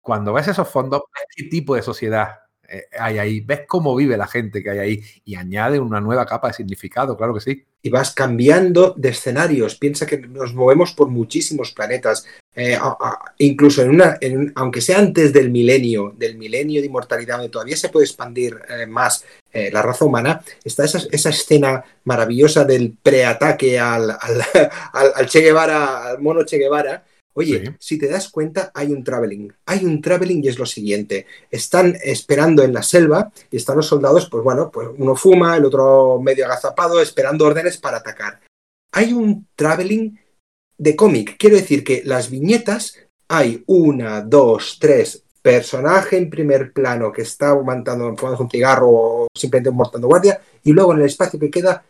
cuando 0.00 0.32
ves 0.32 0.48
esos 0.48 0.68
fondos, 0.68 1.02
ves 1.14 1.24
qué 1.36 1.44
tipo 1.44 1.74
de 1.74 1.82
sociedad 1.82 2.40
eh, 2.72 2.84
hay 3.00 3.18
ahí, 3.18 3.40
ves 3.40 3.62
cómo 3.66 3.96
vive 3.96 4.16
la 4.16 4.28
gente 4.28 4.62
que 4.62 4.70
hay 4.70 4.78
ahí 4.78 5.02
y 5.24 5.34
añade 5.34 5.80
una 5.80 6.00
nueva 6.00 6.24
capa 6.24 6.48
de 6.48 6.54
significado, 6.54 7.16
claro 7.16 7.34
que 7.34 7.40
sí. 7.40 7.64
Y 7.82 7.90
vas 7.90 8.14
cambiando 8.14 8.94
de 8.96 9.08
escenarios. 9.08 9.74
Piensa 9.74 10.06
que 10.06 10.18
nos 10.18 10.54
movemos 10.54 10.92
por 10.92 11.08
muchísimos 11.08 11.72
planetas. 11.72 12.26
Eh, 12.54 12.78
incluso 13.38 13.82
en 13.82 13.90
una, 13.90 14.18
aunque 14.54 14.80
sea 14.80 14.98
antes 14.98 15.32
del 15.32 15.50
milenio, 15.50 16.14
del 16.16 16.38
milenio 16.38 16.80
de 16.80 16.86
inmortalidad, 16.86 17.38
donde 17.38 17.50
todavía 17.50 17.76
se 17.76 17.88
puede 17.88 18.06
expandir 18.06 18.56
eh, 18.68 18.86
más 18.86 19.24
la 19.52 19.82
raza 19.82 20.04
humana, 20.04 20.44
está 20.62 20.84
esa, 20.84 21.00
esa 21.10 21.30
escena 21.30 21.82
maravillosa 22.04 22.64
del 22.64 22.96
preataque 23.02 23.80
al, 23.80 24.10
al, 24.10 24.44
al 24.92 25.26
Che 25.26 25.40
Guevara, 25.40 26.06
al 26.06 26.20
mono 26.20 26.44
Che 26.44 26.56
Guevara, 26.56 27.02
Oye, 27.34 27.76
si 27.78 27.98
te 27.98 28.08
das 28.08 28.28
cuenta, 28.28 28.72
hay 28.74 28.92
un 28.92 29.04
traveling. 29.04 29.52
Hay 29.66 29.84
un 29.84 30.00
traveling 30.00 30.44
y 30.44 30.48
es 30.48 30.58
lo 30.58 30.66
siguiente. 30.66 31.26
Están 31.50 31.96
esperando 32.02 32.62
en 32.62 32.72
la 32.72 32.82
selva 32.82 33.32
y 33.50 33.56
están 33.56 33.76
los 33.76 33.86
soldados, 33.86 34.28
pues 34.28 34.42
bueno, 34.42 34.70
pues 34.70 34.88
uno 34.98 35.14
fuma, 35.14 35.56
el 35.56 35.64
otro 35.64 36.20
medio 36.20 36.46
agazapado, 36.46 37.00
esperando 37.00 37.46
órdenes 37.46 37.78
para 37.78 37.98
atacar. 37.98 38.40
Hay 38.92 39.12
un 39.12 39.46
traveling 39.54 40.18
de 40.76 40.96
cómic. 40.96 41.36
Quiero 41.38 41.56
decir 41.56 41.84
que 41.84 42.02
las 42.04 42.30
viñetas 42.30 42.96
hay 43.28 43.62
una, 43.66 44.22
dos, 44.22 44.78
tres, 44.80 45.22
personaje 45.40 46.16
en 46.16 46.28
primer 46.28 46.72
plano 46.72 47.12
que 47.12 47.22
está 47.22 47.50
aguantando, 47.50 48.14
fumando 48.16 48.42
un 48.42 48.50
cigarro 48.50 48.88
o 48.90 49.28
simplemente 49.34 49.70
mortando 49.70 50.08
guardia, 50.08 50.40
y 50.64 50.72
luego 50.72 50.92
en 50.92 51.00
el 51.00 51.06
espacio 51.06 51.38
que 51.38 51.50
queda 51.50 51.84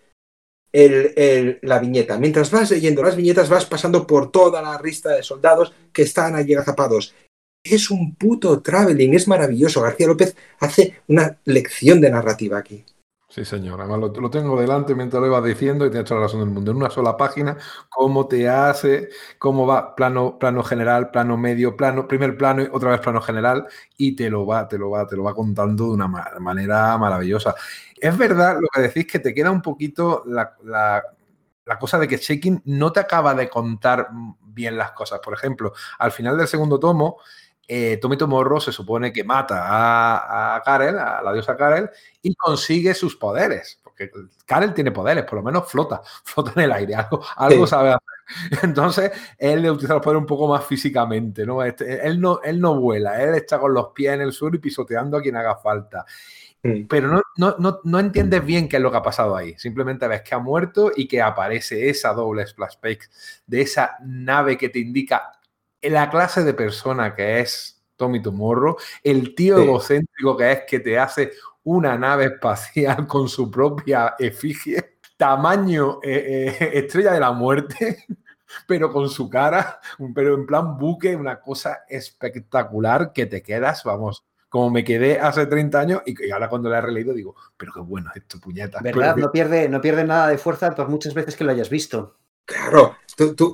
el, 0.73 1.59
la 1.63 1.79
viñeta. 1.79 2.19
Mientras 2.19 2.51
vas 2.51 2.71
leyendo 2.71 3.03
las 3.03 3.17
viñetas, 3.17 3.49
vas 3.49 3.67
pasando 3.67 4.07
por 4.07 4.31
toda 4.31 4.63
la 4.63 4.81
lista 4.83 5.11
de 5.11 5.23
soldados 5.23 5.73
que 5.93 6.03
están 6.03 6.35
allí 6.35 6.55
agazapados. 6.55 7.15
Es 7.63 7.91
un 7.91 8.15
puto 8.15 8.61
traveling, 8.63 9.15
es 9.15 9.29
maravilloso. 9.29 9.83
García 9.83 10.07
López 10.07 10.35
hace 10.61 10.95
una 11.09 11.39
lección 11.45 12.01
de 12.01 12.11
narrativa 12.11 12.59
aquí. 12.59 12.85
Sí, 13.31 13.45
señor. 13.45 13.81
Además, 13.81 14.11
lo, 14.17 14.29
tengo 14.29 14.61
delante 14.61 14.93
mientras 14.97 15.21
lo 15.21 15.29
iba 15.29 15.41
diciendo 15.41 15.87
y 15.87 15.91
tiene 15.91 16.03
toda 16.03 16.19
la 16.19 16.27
razón 16.27 16.41
del 16.41 16.51
mundo. 16.51 16.73
En 16.73 16.79
una 16.79 16.91
sola 16.91 17.17
página, 17.17 17.57
cómo 17.89 18.27
te 18.27 18.49
hace, 18.49 19.09
cómo 19.39 19.69
va 19.69 19.95
plano, 19.95 20.37
plano 20.37 20.65
general, 20.65 21.13
plano 21.13 21.37
medio, 21.37 21.77
plano, 21.77 22.09
primer 22.09 22.37
plano 22.37 22.63
y 22.63 22.69
otra 22.73 22.91
vez 22.91 23.01
plano 23.01 23.21
general, 23.21 23.69
y 23.97 24.17
te 24.17 24.29
lo 24.31 24.45
va, 24.47 24.67
te 24.67 24.79
lo 24.79 24.91
va, 24.91 25.07
te 25.07 25.15
lo 25.15 25.23
va 25.23 25.35
contando 25.37 25.85
de 25.87 25.91
una 25.93 26.09
manera 26.09 26.99
maravillosa. 26.99 27.55
Es 27.97 28.19
verdad 28.19 28.59
lo 28.61 28.67
que 28.67 28.81
decís 28.81 29.07
que 29.07 29.21
te 29.21 29.33
queda 29.33 29.53
un 29.53 29.63
poquito 29.63 30.25
la, 30.27 30.57
la 31.71 31.79
cosa 31.79 32.01
de 32.01 32.09
que 32.09 32.19
Checking 32.19 32.63
no 32.65 32.91
te 32.91 32.99
acaba 32.99 33.33
de 33.33 33.49
contar 33.49 34.09
bien 34.43 34.77
las 34.77 34.91
cosas. 34.91 35.21
Por 35.23 35.35
ejemplo, 35.35 35.73
al 36.01 36.11
final 36.11 36.37
del 36.37 36.49
segundo 36.49 36.81
tomo, 36.81 37.19
eh, 37.73 37.99
Tomito 37.99 38.27
Morro 38.27 38.59
se 38.59 38.73
supone 38.73 39.13
que 39.13 39.23
mata 39.23 39.65
a, 39.65 40.57
a 40.57 40.63
Karel, 40.63 40.99
a 40.99 41.23
la 41.23 41.33
diosa 41.33 41.57
Karel, 41.57 41.89
y 42.21 42.35
consigue 42.35 42.95
sus 42.95 43.15
poderes. 43.15 43.79
Porque 43.85 44.11
Karel 44.45 44.75
tiene 44.75 44.91
poderes, 44.91 45.23
por 45.23 45.35
lo 45.35 45.45
menos 45.45 45.71
flota, 45.71 46.03
flota 46.25 46.51
en 46.57 46.63
el 46.63 46.73
aire, 46.73 46.97
algo, 46.97 47.23
algo 47.37 47.69
sabe 47.69 47.91
hacer. 47.91 48.63
Entonces, 48.65 49.13
él 49.39 49.63
le 49.63 49.71
utiliza 49.71 49.95
los 49.95 50.03
poderes 50.03 50.21
un 50.21 50.27
poco 50.27 50.49
más 50.49 50.65
físicamente, 50.65 51.47
¿no? 51.47 51.63
Este, 51.63 52.05
él 52.05 52.21
¿no? 52.21 52.41
Él 52.43 52.61
no 52.61 52.75
vuela, 52.81 53.23
él 53.23 53.37
está 53.37 53.61
con 53.61 53.73
los 53.73 53.91
pies 53.91 54.15
en 54.15 54.23
el 54.23 54.33
suelo 54.33 54.57
y 54.57 54.59
pisoteando 54.61 55.19
a 55.19 55.23
quien 55.23 55.37
haga 55.37 55.55
falta. 55.55 56.05
Pero 56.89 57.07
no, 57.07 57.23
no, 57.37 57.55
no, 57.59 57.81
no, 57.85 58.01
entiendes 58.01 58.45
bien 58.45 58.69
qué 58.69 58.79
es 58.79 58.83
lo 58.83 58.91
que 58.91 58.97
ha 58.97 59.03
pasado 59.03 59.37
ahí. 59.37 59.55
Simplemente 59.59 60.09
ves 60.09 60.23
que 60.23 60.35
ha 60.35 60.39
muerto 60.41 60.91
y 60.95 61.07
que 61.07 61.23
aparece 61.23 61.89
esa 61.89 62.13
doble 62.13 62.47
splash 62.47 62.77
page 62.81 63.09
de 63.47 63.63
esa 63.63 63.97
nave 64.05 64.59
que 64.59 64.69
te 64.69 64.81
indica 64.81 65.40
la 65.83 66.11
clase 66.11 66.45
de 66.45 66.55
persona 66.55 67.15
que 67.15 67.41
es 67.41 67.83
Tommy 67.97 68.23
Tomorrow, 68.23 68.77
el 69.03 69.35
tío 69.35 69.59
egocéntrico 69.59 70.37
que 70.37 70.53
es 70.53 70.61
que 70.67 70.81
te 70.81 70.99
hace 70.99 71.33
una 71.65 71.97
nave 71.99 72.27
espacial 72.27 73.07
con 73.07 73.29
su 73.29 73.51
propia 73.51 74.15
efigie, 74.19 74.99
tamaño 75.17 76.01
eh, 76.03 76.57
eh, 76.61 76.71
estrella 76.75 77.13
de 77.13 77.21
la 77.21 77.33
muerte, 77.33 78.05
pero 78.67 78.93
con 78.93 79.09
su 79.09 79.29
cara, 79.29 79.81
pero 80.15 80.35
en 80.35 80.47
plan 80.47 80.79
buque, 80.79 81.15
una 81.15 81.41
cosa 81.41 81.81
espectacular 81.89 83.13
que 83.13 83.27
te 83.27 83.43
quedas, 83.43 83.85
vamos, 83.85 84.25
como 84.49 84.71
me 84.71 84.83
quedé 84.83 85.21
hace 85.21 85.47
30 85.47 85.79
años 85.79 86.03
y, 86.05 86.31
ahora 86.31 86.49
cuando 86.49 86.69
la 86.69 86.79
he 86.79 86.81
releído 86.83 87.15
digo, 87.15 87.37
pero 87.57 87.73
qué 87.73 87.81
bueno 87.81 88.11
esto, 88.15 88.41
puñeta. 88.41 88.81
¿Verdad? 88.83 89.17
No, 89.17 89.31
pierde, 89.31 89.69
no 89.69 89.81
pierde 89.81 90.05
nada 90.05 90.27
de 90.29 90.39
fuerza 90.39 90.75
por 90.75 90.89
muchas 90.89 91.15
veces 91.15 91.37
que 91.37 91.45
lo 91.45 91.53
hayas 91.53 91.71
visto. 91.71 92.20
Claro, 92.51 92.97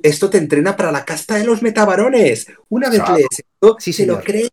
esto 0.02 0.30
te 0.30 0.38
entrena 0.38 0.74
para 0.74 0.90
la 0.90 1.04
casta 1.04 1.34
de 1.34 1.44
los 1.44 1.60
metabarones. 1.60 2.46
Una 2.70 2.88
vez 2.88 3.02
lees 3.14 3.28
esto, 3.30 3.76
sí, 3.78 3.92
se 3.92 4.06
lo 4.06 4.22
cree 4.22 4.48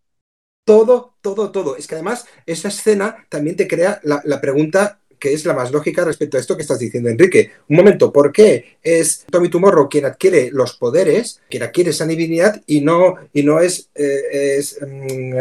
todo, 0.65 1.15
todo, 1.21 1.49
todo. 1.51 1.77
Es 1.77 1.87
que 1.87 1.95
además 1.95 2.25
esa 2.45 2.67
escena 2.67 3.25
también 3.29 3.55
te 3.55 3.69
crea 3.69 4.01
la, 4.03 4.41
pregunta 4.41 4.99
que 5.17 5.31
es 5.31 5.45
la 5.45 5.53
más 5.53 5.71
lógica 5.71 6.03
respecto 6.03 6.35
a 6.35 6.41
esto 6.41 6.57
que 6.57 6.63
estás 6.63 6.79
diciendo, 6.79 7.09
Enrique. 7.09 7.51
Un 7.69 7.77
momento, 7.77 8.11
¿por 8.11 8.33
qué 8.33 8.77
es 8.83 9.25
Tommy 9.31 9.47
Tumorro 9.47 9.87
quien 9.87 10.03
adquiere 10.03 10.49
los 10.51 10.73
poderes, 10.73 11.41
quien 11.49 11.63
adquiere 11.63 11.91
esa 11.91 12.05
divinidad 12.05 12.61
y 12.67 12.81
no, 12.81 13.15
y 13.31 13.43
no 13.43 13.61
es, 13.61 13.89
eh, 13.95 14.57
es 14.57 14.77
mm, 14.81 15.37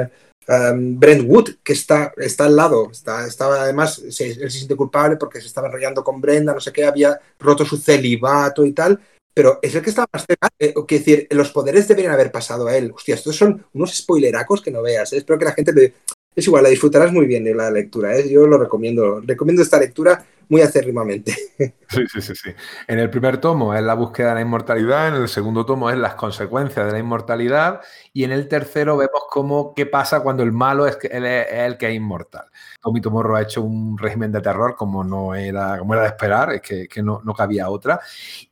um, 0.49 0.99
Brent 0.99 1.29
que 1.63 1.73
está, 1.73 2.13
está 2.17 2.47
al 2.47 2.57
lado? 2.57 2.91
Está, 2.91 3.27
estaba 3.27 3.63
además, 3.63 3.99
él 3.99 4.13
se 4.13 4.51
siente 4.51 4.77
culpable 4.77 5.17
porque 5.17 5.41
se 5.41 5.47
estaba 5.47 5.69
enrollando 5.69 6.03
con 6.03 6.21
Brenda, 6.21 6.55
no 6.55 6.61
sé 6.61 6.73
qué, 6.73 6.85
había 6.85 7.19
roto 7.39 7.65
su 7.65 7.77
celibato 7.77 8.65
y 8.65 8.73
tal 8.73 9.01
pero 9.35 9.59
es 9.63 9.75
el 9.75 9.83
que 9.83 9.91
está 9.91 10.07
más 10.13 10.27
cerca. 10.27 10.49
Eh, 10.59 10.75
decir, 10.89 11.27
los 11.31 11.51
poderes 11.51 11.89
deberían 11.89 12.13
haber 12.13 12.31
pasado 12.31 12.67
a 12.67 12.77
él. 12.77 12.93
Hostia, 12.95 13.15
estos 13.15 13.37
son 13.37 13.65
unos 13.73 13.97
spoileracos 13.97 14.61
que 14.61 14.71
no 14.71 14.83
veas. 14.83 15.13
¿eh? 15.13 15.19
Espero 15.19 15.39
que 15.39 15.45
la 15.47 15.53
gente 15.53 15.73
le... 15.73 15.95
Es 16.35 16.47
igual, 16.47 16.63
la 16.63 16.71
disfrutarás 16.71 17.13
muy 17.13 17.27
bien 17.27 17.45
de 17.45 17.55
la 17.55 17.71
lectura. 17.71 18.17
¿eh? 18.17 18.29
Yo 18.29 18.47
lo 18.47 18.59
recomiendo. 18.59 19.21
Recomiendo 19.21 19.63
esta 19.63 19.79
lectura 19.79 20.25
muy 20.53 20.61
acérrimamente. 20.61 21.35
Sí, 21.93 22.07
sí, 22.11 22.23
sí, 22.23 22.35
sí. 22.35 22.51
En 22.89 22.99
el 22.99 23.11
primer 23.11 23.37
tomo 23.37 23.75
es 23.75 23.83
la 23.83 23.93
búsqueda 23.93 24.31
de 24.31 24.37
la 24.37 24.41
inmortalidad, 24.41 25.09
en 25.09 25.15
el 25.15 25.29
segundo 25.29 25.67
tomo 25.67 25.91
es 25.91 25.99
las 25.99 26.15
consecuencias 26.15 26.87
de 26.87 26.93
la 26.93 26.99
inmortalidad 26.99 27.83
y 28.15 28.25
en 28.25 28.33
el 28.33 28.49
tercero 28.49 28.97
vemos 28.97 29.25
cómo 29.29 29.75
qué 29.75 29.85
pasa 29.85 30.21
cuando 30.21 30.43
el 30.43 30.53
malo 30.53 30.87
es, 30.87 30.97
el 31.03 31.77
que 31.77 31.89
es 31.89 31.95
inmortal. 31.95 32.47
Tommy 32.81 33.03
Tomorro 33.03 33.37
ha 33.37 33.43
hecho 33.43 33.61
un 33.61 33.99
régimen 33.99 34.33
de 34.33 34.41
terror 34.41 34.75
como 34.75 35.05
no 35.05 35.35
era, 35.35 35.79
como 35.79 35.93
era 35.93 36.05
de 36.05 36.09
esperar, 36.09 36.55
es 36.55 36.63
que, 36.63 37.03
no, 37.03 37.21
no, 37.23 37.35
cabía 37.35 37.69
otra 37.69 38.01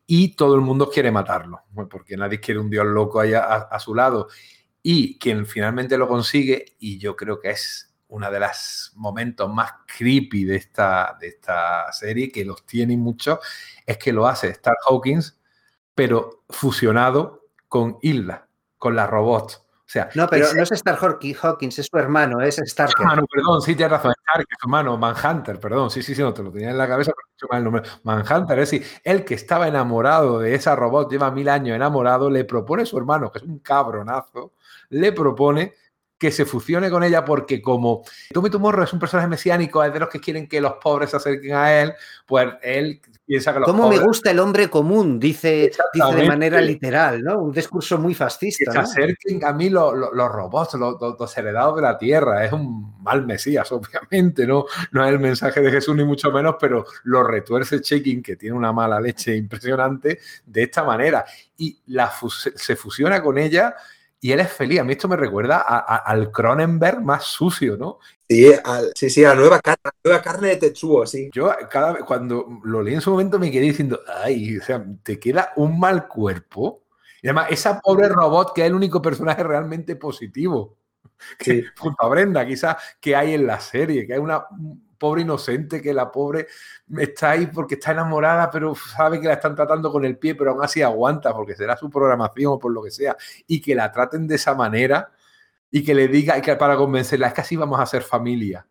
y 0.06 0.36
todo 0.36 0.54
el 0.54 0.60
mundo 0.60 0.90
quiere 0.90 1.10
matarlo, 1.10 1.62
porque 1.90 2.18
nadie 2.18 2.40
quiere 2.40 2.60
un 2.60 2.68
dios 2.68 2.84
loco 2.84 3.20
ahí 3.20 3.32
a, 3.32 3.78
su 3.78 3.94
lado. 3.94 4.28
Y 4.82 5.18
quien 5.18 5.46
finalmente 5.46 5.96
lo 5.96 6.06
consigue, 6.06 6.76
y 6.78 6.98
yo 6.98 7.16
creo 7.16 7.40
que 7.40 7.50
es 7.50 7.89
uno 8.10 8.30
de 8.30 8.40
los 8.40 8.92
momentos 8.96 9.52
más 9.52 9.72
creepy 9.86 10.44
de 10.44 10.56
esta, 10.56 11.16
de 11.20 11.28
esta 11.28 11.92
serie, 11.92 12.30
que 12.30 12.44
los 12.44 12.64
tiene 12.66 12.96
mucho, 12.96 13.40
es 13.86 13.98
que 13.98 14.12
lo 14.12 14.26
hace 14.26 14.48
Star 14.48 14.76
Hawkins, 14.88 15.38
pero 15.94 16.44
fusionado 16.48 17.46
con 17.68 17.98
Hilda, 18.02 18.48
con 18.78 18.96
la 18.96 19.06
robot. 19.06 19.64
O 19.90 19.92
sea, 19.92 20.08
no, 20.14 20.28
pero 20.28 20.46
no 20.54 20.62
es 20.62 20.70
Star 20.70 20.98
Hawkins, 21.00 21.78
es 21.78 21.86
su 21.90 21.98
hermano, 21.98 22.40
es 22.40 22.60
Starker. 22.64 23.00
Hermano, 23.00 23.26
perdón, 23.26 23.60
sí, 23.60 23.74
tienes 23.74 23.90
razón, 23.90 24.12
Starker, 24.22 24.56
su 24.60 24.66
hermano, 24.66 24.96
Manhunter, 24.96 25.58
perdón, 25.58 25.90
sí, 25.90 26.02
sí, 26.02 26.14
sí, 26.14 26.22
no 26.22 26.32
te 26.32 26.42
lo 26.42 26.52
tenía 26.52 26.70
en 26.70 26.78
la 26.78 26.86
cabeza, 26.86 27.12
pero 27.12 27.26
he 27.28 27.32
dicho 27.34 27.46
mal 27.48 27.58
el 27.58 27.64
nombre. 27.64 27.82
Manhunter, 28.04 28.58
es 28.60 28.70
decir, 28.70 28.86
el 29.04 29.24
que 29.24 29.34
estaba 29.34 29.66
enamorado 29.66 30.38
de 30.38 30.54
esa 30.54 30.76
robot, 30.76 31.10
lleva 31.10 31.30
mil 31.30 31.48
años 31.48 31.74
enamorado, 31.74 32.30
le 32.30 32.44
propone 32.44 32.82
a 32.84 32.86
su 32.86 32.98
hermano, 32.98 33.32
que 33.32 33.38
es 33.38 33.44
un 33.44 33.58
cabronazo, 33.60 34.52
le 34.90 35.12
propone 35.12 35.74
que 36.20 36.30
se 36.30 36.44
fusione 36.44 36.90
con 36.90 37.02
ella 37.02 37.24
porque 37.24 37.62
como 37.62 38.02
Tommy 38.32 38.50
Tomorrow 38.50 38.84
es 38.84 38.92
un 38.92 38.98
personaje 38.98 39.26
mesiánico, 39.26 39.82
es 39.82 39.92
de 39.92 40.00
los 40.00 40.10
que 40.10 40.20
quieren 40.20 40.46
que 40.46 40.60
los 40.60 40.74
pobres 40.74 41.10
se 41.10 41.16
acerquen 41.16 41.54
a 41.54 41.80
él, 41.80 41.94
pues 42.26 42.48
él 42.62 43.00
¿Cómo 43.64 43.88
me 43.88 43.98
gusta 43.98 44.32
el 44.32 44.40
hombre 44.40 44.68
común? 44.68 45.20
Dice, 45.20 45.70
dice, 45.94 46.14
de 46.16 46.26
manera 46.26 46.60
literal, 46.60 47.22
¿no? 47.22 47.38
Un 47.38 47.52
discurso 47.52 47.96
muy 47.96 48.12
fascista. 48.12 48.72
Que 48.72 48.72
se 48.72 48.78
acerquen 48.78 49.44
a 49.44 49.52
mí 49.52 49.70
los, 49.70 49.92
robots, 50.12 50.74
los, 50.74 51.38
heredados 51.38 51.76
de 51.76 51.82
la 51.82 51.96
Tierra. 51.96 52.44
Es 52.44 52.52
un 52.52 53.00
mal 53.00 53.24
Mesías, 53.24 53.70
obviamente, 53.72 54.48
¿no? 54.48 54.64
No 54.90 55.04
es 55.04 55.12
el 55.12 55.20
mensaje 55.20 55.60
de 55.60 55.70
Jesús 55.70 55.94
ni 55.94 56.04
mucho 56.04 56.32
menos, 56.32 56.56
pero 56.58 56.84
lo 57.04 57.22
retuerce 57.22 57.80
Checking, 57.80 58.20
que 58.20 58.34
tiene 58.34 58.56
una 58.56 58.72
mala 58.72 59.00
leche 59.00 59.36
impresionante, 59.36 60.18
de 60.44 60.62
esta 60.64 60.82
manera. 60.82 61.24
Y 61.56 61.78
la 61.86 62.12
se 62.32 62.74
fusiona 62.74 63.22
con 63.22 63.38
ella 63.38 63.76
y 64.20 64.32
él 64.32 64.40
es 64.40 64.52
feliz. 64.52 64.80
A 64.80 64.84
mí 64.84 64.92
esto 64.92 65.08
me 65.08 65.16
recuerda 65.16 65.60
al 65.60 66.30
Cronenberg 66.30 67.00
más 67.02 67.24
sucio, 67.24 67.76
¿no? 67.76 67.98
Sí, 68.28 68.52
sí, 68.94 69.10
sí, 69.10 69.24
a 69.24 69.30
la 69.30 69.34
nueva, 69.34 69.60
carne, 69.60 69.90
nueva 70.04 70.22
carne 70.22 70.48
de 70.48 70.56
Tetsuo, 70.56 71.06
sí. 71.06 71.30
Yo 71.32 71.50
cada 71.70 71.92
vez, 71.94 72.04
cuando 72.04 72.60
lo 72.64 72.82
leí 72.82 72.94
en 72.94 73.00
su 73.00 73.10
momento 73.10 73.38
me 73.38 73.50
quedé 73.50 73.62
diciendo, 73.62 74.00
ay, 74.22 74.58
o 74.58 74.62
sea, 74.62 74.84
te 75.02 75.18
queda 75.18 75.52
un 75.56 75.80
mal 75.80 76.06
cuerpo. 76.06 76.82
Y 77.22 77.28
además, 77.28 77.48
esa 77.50 77.80
pobre 77.80 78.08
robot 78.08 78.54
que 78.54 78.62
es 78.62 78.66
el 78.68 78.74
único 78.74 79.00
personaje 79.00 79.42
realmente 79.42 79.96
positivo, 79.96 80.76
que, 81.38 81.64
junto 81.78 82.04
a 82.04 82.08
Brenda, 82.08 82.46
quizás, 82.46 82.76
que 83.00 83.16
hay 83.16 83.34
en 83.34 83.46
la 83.46 83.58
serie, 83.58 84.06
que 84.06 84.14
hay 84.14 84.20
una 84.20 84.44
pobre 85.00 85.22
inocente, 85.22 85.80
que 85.80 85.94
la 85.94 86.12
pobre 86.12 86.46
está 86.98 87.30
ahí 87.30 87.46
porque 87.46 87.74
está 87.74 87.92
enamorada, 87.92 88.50
pero 88.50 88.74
sabe 88.74 89.18
que 89.18 89.26
la 89.26 89.34
están 89.34 89.56
tratando 89.56 89.90
con 89.90 90.04
el 90.04 90.18
pie, 90.18 90.34
pero 90.34 90.52
aún 90.52 90.62
así 90.62 90.82
aguanta 90.82 91.34
porque 91.34 91.56
será 91.56 91.76
su 91.76 91.88
programación 91.90 92.52
o 92.52 92.58
por 92.58 92.70
lo 92.70 92.82
que 92.82 92.90
sea, 92.90 93.16
y 93.46 93.60
que 93.60 93.74
la 93.74 93.90
traten 93.90 94.28
de 94.28 94.34
esa 94.36 94.54
manera 94.54 95.10
y 95.70 95.82
que 95.82 95.94
le 95.94 96.06
diga, 96.06 96.36
y 96.36 96.42
que 96.42 96.54
para 96.56 96.76
convencerla, 96.76 97.28
es 97.28 97.32
que 97.32 97.40
así 97.40 97.56
vamos 97.56 97.80
a 97.80 97.86
ser 97.86 98.02
familia. 98.02 98.66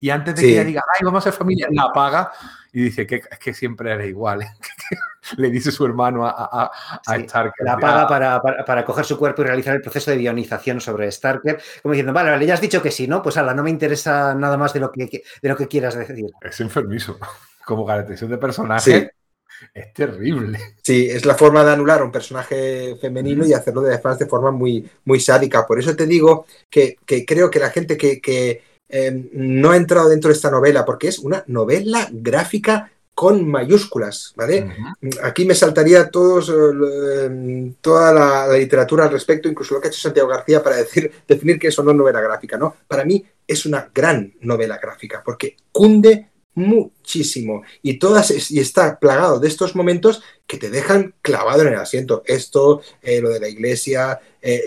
Y 0.00 0.10
antes 0.10 0.34
de 0.36 0.42
que 0.42 0.52
ella 0.52 0.64
diga, 0.64 0.82
ay, 0.94 1.04
vamos 1.04 1.26
a 1.26 1.30
ser 1.30 1.38
familia, 1.38 1.68
la 1.70 1.84
apaga 1.84 2.32
y 2.76 2.82
dice 2.82 3.06
que 3.06 3.22
es 3.30 3.38
que 3.38 3.54
siempre 3.54 3.90
era 3.90 4.04
igual. 4.04 4.40
Le 5.38 5.48
dice 5.48 5.72
su 5.72 5.86
hermano 5.86 6.26
a, 6.26 6.30
a, 6.30 6.70
a 7.06 7.18
Starker. 7.18 7.64
La 7.64 7.72
apaga 7.72 8.06
para, 8.06 8.40
para, 8.66 8.84
coger 8.84 9.06
su 9.06 9.16
cuerpo 9.16 9.40
y 9.40 9.46
realizar 9.46 9.74
el 9.74 9.80
proceso 9.80 10.10
de 10.10 10.20
ionización 10.20 10.78
sobre 10.78 11.10
Starker, 11.10 11.58
como 11.82 11.94
diciendo, 11.94 12.12
vale, 12.12 12.32
vale, 12.32 12.44
ya 12.44 12.52
has 12.52 12.60
dicho 12.60 12.82
que 12.82 12.90
sí, 12.90 13.08
¿no? 13.08 13.22
Pues 13.22 13.38
ala, 13.38 13.54
no 13.54 13.62
me 13.62 13.70
interesa 13.70 14.34
nada 14.34 14.58
más 14.58 14.74
de 14.74 14.80
lo 14.80 14.92
que, 14.92 15.06
de 15.06 15.48
lo 15.48 15.56
que 15.56 15.68
quieras 15.68 15.94
decir. 15.94 16.26
Es 16.42 16.60
enfermizo. 16.60 17.18
Como 17.64 17.86
caracterización 17.86 18.32
de 18.32 18.38
personaje. 18.38 19.10
Es 19.72 19.94
terrible. 19.94 20.76
Sí, 20.82 21.08
es 21.10 21.24
la 21.24 21.34
forma 21.34 21.64
de 21.64 21.72
anular 21.72 22.02
a 22.02 22.04
un 22.04 22.12
personaje 22.12 22.94
femenino 23.00 23.46
y 23.46 23.54
hacerlo 23.54 23.80
de, 23.80 23.96
de 23.96 24.26
forma 24.26 24.50
muy, 24.50 24.86
muy 25.06 25.18
sádica. 25.18 25.66
Por 25.66 25.78
eso 25.78 25.96
te 25.96 26.04
digo 26.04 26.44
que, 26.68 26.96
que 27.06 27.24
creo 27.24 27.50
que 27.50 27.58
la 27.58 27.70
gente 27.70 27.96
que, 27.96 28.20
que 28.20 28.75
Em, 28.88 29.28
no 29.32 29.70
ha 29.70 29.76
entrado 29.76 30.08
dentro 30.08 30.28
de 30.28 30.34
esta 30.34 30.50
novela 30.50 30.84
porque 30.84 31.08
es 31.08 31.18
una 31.18 31.42
novela 31.48 32.08
gráfica 32.12 32.90
con 33.14 33.48
mayúsculas, 33.48 34.34
¿vale? 34.36 34.76
Aquí 35.22 35.46
me 35.46 35.54
saltaría 35.54 36.10
todos, 36.10 36.50
em, 36.50 37.72
toda 37.80 38.12
la, 38.12 38.56
literatura 38.56 39.04
al 39.04 39.10
respecto, 39.10 39.48
incluso 39.48 39.74
lo 39.74 39.80
que 39.80 39.88
ha 39.88 39.90
hecho 39.90 40.00
Santiago 40.00 40.28
García 40.28 40.62
para 40.62 40.76
decir, 40.76 41.10
definir 41.26 41.58
que 41.58 41.68
eso 41.68 41.82
no 41.82 41.92
es 41.92 41.96
novela 41.96 42.20
gráfica, 42.20 42.58
¿no? 42.58 42.76
Para 42.86 43.04
mí 43.04 43.24
es 43.46 43.64
una 43.64 43.90
gran 43.92 44.34
novela 44.42 44.78
gráfica 44.78 45.22
porque 45.24 45.56
cunde 45.72 46.28
muchísimo 46.56 47.62
y 47.82 47.98
todas 47.98 48.50
y 48.50 48.58
está 48.58 48.98
plagado 48.98 49.38
de 49.38 49.46
estos 49.46 49.76
momentos 49.76 50.22
que 50.46 50.56
te 50.56 50.70
dejan 50.70 51.14
clavado 51.22 51.62
en 51.62 51.68
el 51.68 51.74
asiento. 51.74 52.22
Esto, 52.24 52.80
eh, 53.02 53.20
lo 53.20 53.28
de 53.30 53.40
la 53.40 53.48
iglesia, 53.48 54.20
eh, 54.40 54.62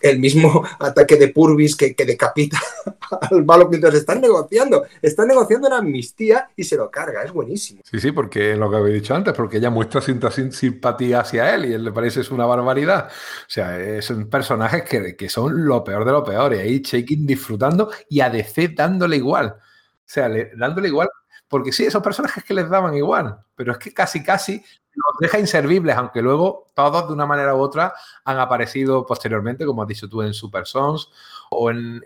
el 0.00 0.18
mismo 0.18 0.64
ataque 0.80 1.16
de 1.16 1.28
Purvis 1.28 1.76
que, 1.76 1.94
decapita 1.94 2.58
al 3.30 3.44
malo 3.44 3.68
mientras 3.68 3.94
están 3.94 4.20
negociando. 4.20 4.84
Están 5.00 5.28
negociando 5.28 5.68
una 5.68 5.78
amnistía 5.78 6.48
y 6.56 6.64
se 6.64 6.76
lo 6.76 6.90
carga. 6.90 7.22
Es 7.22 7.32
buenísimo. 7.32 7.82
Sí, 7.84 8.00
sí, 8.00 8.10
porque 8.10 8.56
lo 8.56 8.70
que 8.70 8.76
había 8.76 8.94
dicho 8.94 9.14
antes, 9.14 9.34
porque 9.34 9.58
ella 9.58 9.70
muestra 9.70 10.00
simpatía 10.00 11.20
hacia 11.20 11.54
él 11.54 11.66
y 11.66 11.72
él 11.74 11.84
le 11.84 11.92
parece 11.92 12.22
es 12.22 12.30
una 12.30 12.46
barbaridad. 12.46 13.08
O 13.08 13.50
sea, 13.50 14.02
son 14.02 14.28
personajes 14.28 14.82
que, 14.84 15.14
que 15.14 15.28
son 15.28 15.66
lo 15.66 15.84
peor 15.84 16.04
de 16.04 16.12
lo 16.12 16.24
peor. 16.24 16.54
Y 16.54 16.58
ahí 16.58 16.82
Shaking 16.82 17.26
disfrutando 17.26 17.90
y 18.08 18.20
a 18.20 18.30
DC 18.30 18.68
dándole 18.68 19.16
igual. 19.16 19.56
O 19.58 20.10
sea, 20.10 20.30
dándole 20.56 20.88
igual 20.88 21.08
porque 21.48 21.72
sí, 21.72 21.84
esos 21.84 22.02
personajes 22.02 22.44
que 22.44 22.54
les 22.54 22.68
daban 22.68 22.94
igual, 22.94 23.38
pero 23.54 23.72
es 23.72 23.78
que 23.78 23.92
casi, 23.92 24.22
casi 24.22 24.62
los 24.94 25.16
deja 25.20 25.38
inservibles, 25.38 25.96
aunque 25.96 26.20
luego 26.20 26.70
todos 26.74 27.06
de 27.06 27.14
una 27.14 27.26
manera 27.26 27.54
u 27.54 27.60
otra 27.60 27.94
han 28.24 28.38
aparecido 28.38 29.06
posteriormente, 29.06 29.64
como 29.64 29.82
has 29.82 29.88
dicho 29.88 30.08
tú, 30.08 30.22
en 30.22 30.34
Super 30.34 30.66
Sons 30.66 31.10
o 31.50 31.70
en, 31.70 32.02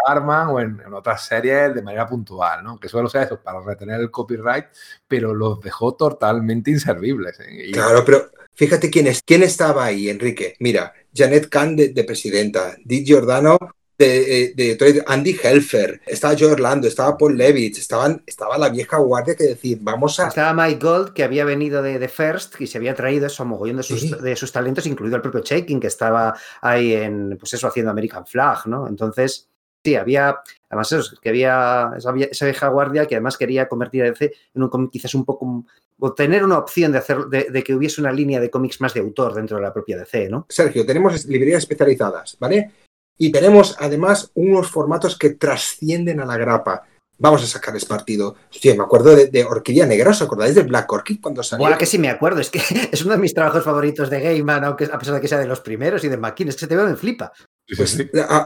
Starman 0.00 0.48
o 0.48 0.60
en, 0.60 0.80
otras 0.94 1.26
series 1.26 1.74
de 1.74 1.82
manera 1.82 2.06
puntual, 2.06 2.62
¿no? 2.64 2.78
Que 2.78 2.88
suelo 2.88 3.08
ser 3.08 3.24
eso, 3.24 3.40
para 3.40 3.60
retener 3.60 4.00
el 4.00 4.10
copyright, 4.10 4.66
pero 5.06 5.34
los 5.34 5.60
dejó 5.60 5.94
totalmente 5.94 6.70
inservibles. 6.70 7.38
¿eh? 7.40 7.70
Claro, 7.72 8.02
pero 8.04 8.30
fíjate 8.54 8.88
quién, 8.88 9.08
es, 9.08 9.22
quién 9.22 9.42
estaba 9.42 9.84
ahí, 9.84 10.08
Enrique. 10.08 10.54
Mira, 10.60 10.92
Janet 11.14 11.48
Kahn 11.48 11.76
de, 11.76 11.88
de 11.88 12.04
presidenta, 12.04 12.76
Di 12.84 13.04
Giordano 13.04 13.58
de, 14.06 14.76
de, 14.78 15.04
Andy 15.06 15.38
Helfer, 15.42 16.00
estaba 16.06 16.34
Joe 16.38 16.52
Orlando, 16.52 16.88
estaba 16.88 17.16
Paul 17.16 17.36
Levitz, 17.36 17.78
estaban, 17.78 18.22
estaba 18.26 18.58
la 18.58 18.68
vieja 18.68 18.98
guardia 18.98 19.34
que 19.34 19.44
decir, 19.44 19.78
vamos 19.80 20.18
a... 20.20 20.28
Estaba 20.28 20.52
Mike 20.54 20.84
Gold, 20.84 21.12
que 21.12 21.24
había 21.24 21.44
venido 21.44 21.82
de, 21.82 22.08
First 22.08 22.60
y 22.60 22.66
se 22.66 22.78
había 22.78 22.94
traído 22.94 23.26
eso 23.26 23.44
mogollón 23.44 23.78
de 23.78 23.82
sus, 23.82 24.20
de 24.22 24.36
sus 24.36 24.52
talentos, 24.52 24.86
incluido 24.86 25.16
el 25.16 25.22
propio 25.22 25.42
Shaking, 25.42 25.80
que 25.80 25.86
estaba 25.86 26.34
ahí 26.60 26.94
en, 26.94 27.36
pues 27.38 27.54
eso, 27.54 27.68
haciendo 27.68 27.90
American 27.90 28.26
Flag, 28.26 28.66
¿no? 28.66 28.88
Entonces, 28.88 29.48
sí, 29.84 29.94
había, 29.94 30.40
además 30.68 30.92
eso, 30.92 31.16
que 31.20 31.28
había 31.28 31.92
esa, 31.96 32.12
vieja 32.12 32.68
guardia 32.68 33.06
que 33.06 33.16
además 33.16 33.36
quería 33.36 33.68
convertir 33.68 34.02
a 34.02 34.06
DC 34.06 34.32
en 34.54 34.62
un 34.62 34.68
cómic 34.68 34.90
quizás 34.90 35.14
un 35.14 35.24
poco 35.24 35.64
o 35.98 36.12
tener 36.14 36.44
una 36.44 36.58
opción 36.58 36.90
de 36.90 36.98
hacer 36.98 37.18
de, 37.26 37.62
que 37.62 37.74
hubiese 37.74 38.00
una 38.00 38.12
línea 38.12 38.40
de 38.40 38.50
cómics 38.50 38.80
más 38.80 38.92
de 38.94 39.00
autor 39.00 39.34
dentro 39.34 39.56
de 39.56 39.62
la 39.62 39.72
propia 39.72 39.96
DC, 39.96 40.28
¿no? 40.28 40.46
Sergio, 40.48 40.84
tenemos 40.84 41.24
librerías 41.26 41.62
especializadas, 41.62 42.36
¿vale? 42.40 42.72
Y 43.18 43.30
tenemos 43.30 43.76
además 43.78 44.30
unos 44.34 44.70
formatos 44.70 45.18
que 45.18 45.30
trascienden 45.30 46.20
a 46.20 46.26
la 46.26 46.36
grapa. 46.36 46.84
Vamos 47.18 47.44
a 47.44 47.46
sacarles 47.46 47.84
partido. 47.84 48.34
Hostia, 48.50 48.74
me 48.74 48.82
acuerdo 48.82 49.14
de, 49.14 49.44
Orquídea 49.44 49.86
Negra, 49.86 50.10
¿os 50.10 50.22
acordáis 50.22 50.56
de 50.56 50.62
Black 50.62 50.90
Orchid 50.90 51.20
cuando 51.20 51.42
salió? 51.42 51.62
Bueno, 51.62 51.78
que 51.78 51.86
sí 51.86 51.98
me 51.98 52.08
acuerdo, 52.08 52.40
es 52.40 52.50
que 52.50 52.60
es 52.92 53.04
uno 53.04 53.14
de 53.14 53.20
mis 53.20 53.32
trabajos 53.32 53.62
favoritos 53.62 54.10
de 54.10 54.20
Gaiman, 54.20 54.64
aunque 54.64 54.86
a 54.86 54.98
pesar 54.98 55.14
de 55.14 55.20
que 55.20 55.28
sea 55.28 55.38
de 55.38 55.46
los 55.46 55.60
primeros 55.60 56.02
y 56.02 56.08
de 56.08 56.16
McKean, 56.16 56.48
es 56.48 56.56
que 56.56 56.60
se 56.60 56.66
te 56.66 56.74
ve 56.74 56.84
me 56.84 56.96
flipa. 56.96 57.32
Pues, 57.76 57.96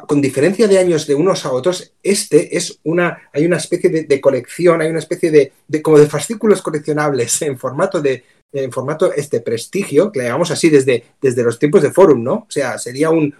con 0.07 0.21
diferencia 0.21 0.69
de 0.69 0.79
años 0.79 1.07
de 1.07 1.15
unos 1.15 1.47
a 1.47 1.53
otros, 1.53 1.95
este 2.03 2.55
es 2.55 2.79
una, 2.85 3.31
hay 3.33 3.47
una 3.47 3.57
especie 3.57 3.89
de, 3.89 4.21
colección, 4.21 4.83
hay 4.83 4.91
una 4.91 4.99
especie 4.99 5.31
de, 5.31 5.83
como 5.83 5.99
de 5.99 6.07
fascículos 6.07 6.61
coleccionables 6.61 7.41
en 7.43 7.59
formato 7.59 8.03
de, 8.03 8.25
en 8.53 8.71
formato 8.71 9.11
este 9.13 9.41
prestigio, 9.41 10.13
que 10.13 10.19
le 10.19 10.27
llamamos 10.27 10.51
así 10.51 10.69
desde, 10.69 11.03
desde 11.21 11.43
los 11.43 11.59
tiempos 11.59 11.83
de 11.83 11.93
Forum, 11.93 12.23
¿no? 12.23 12.35
O 12.35 12.51
sea, 12.51 12.77
sería 12.77 13.09
un 13.09 13.35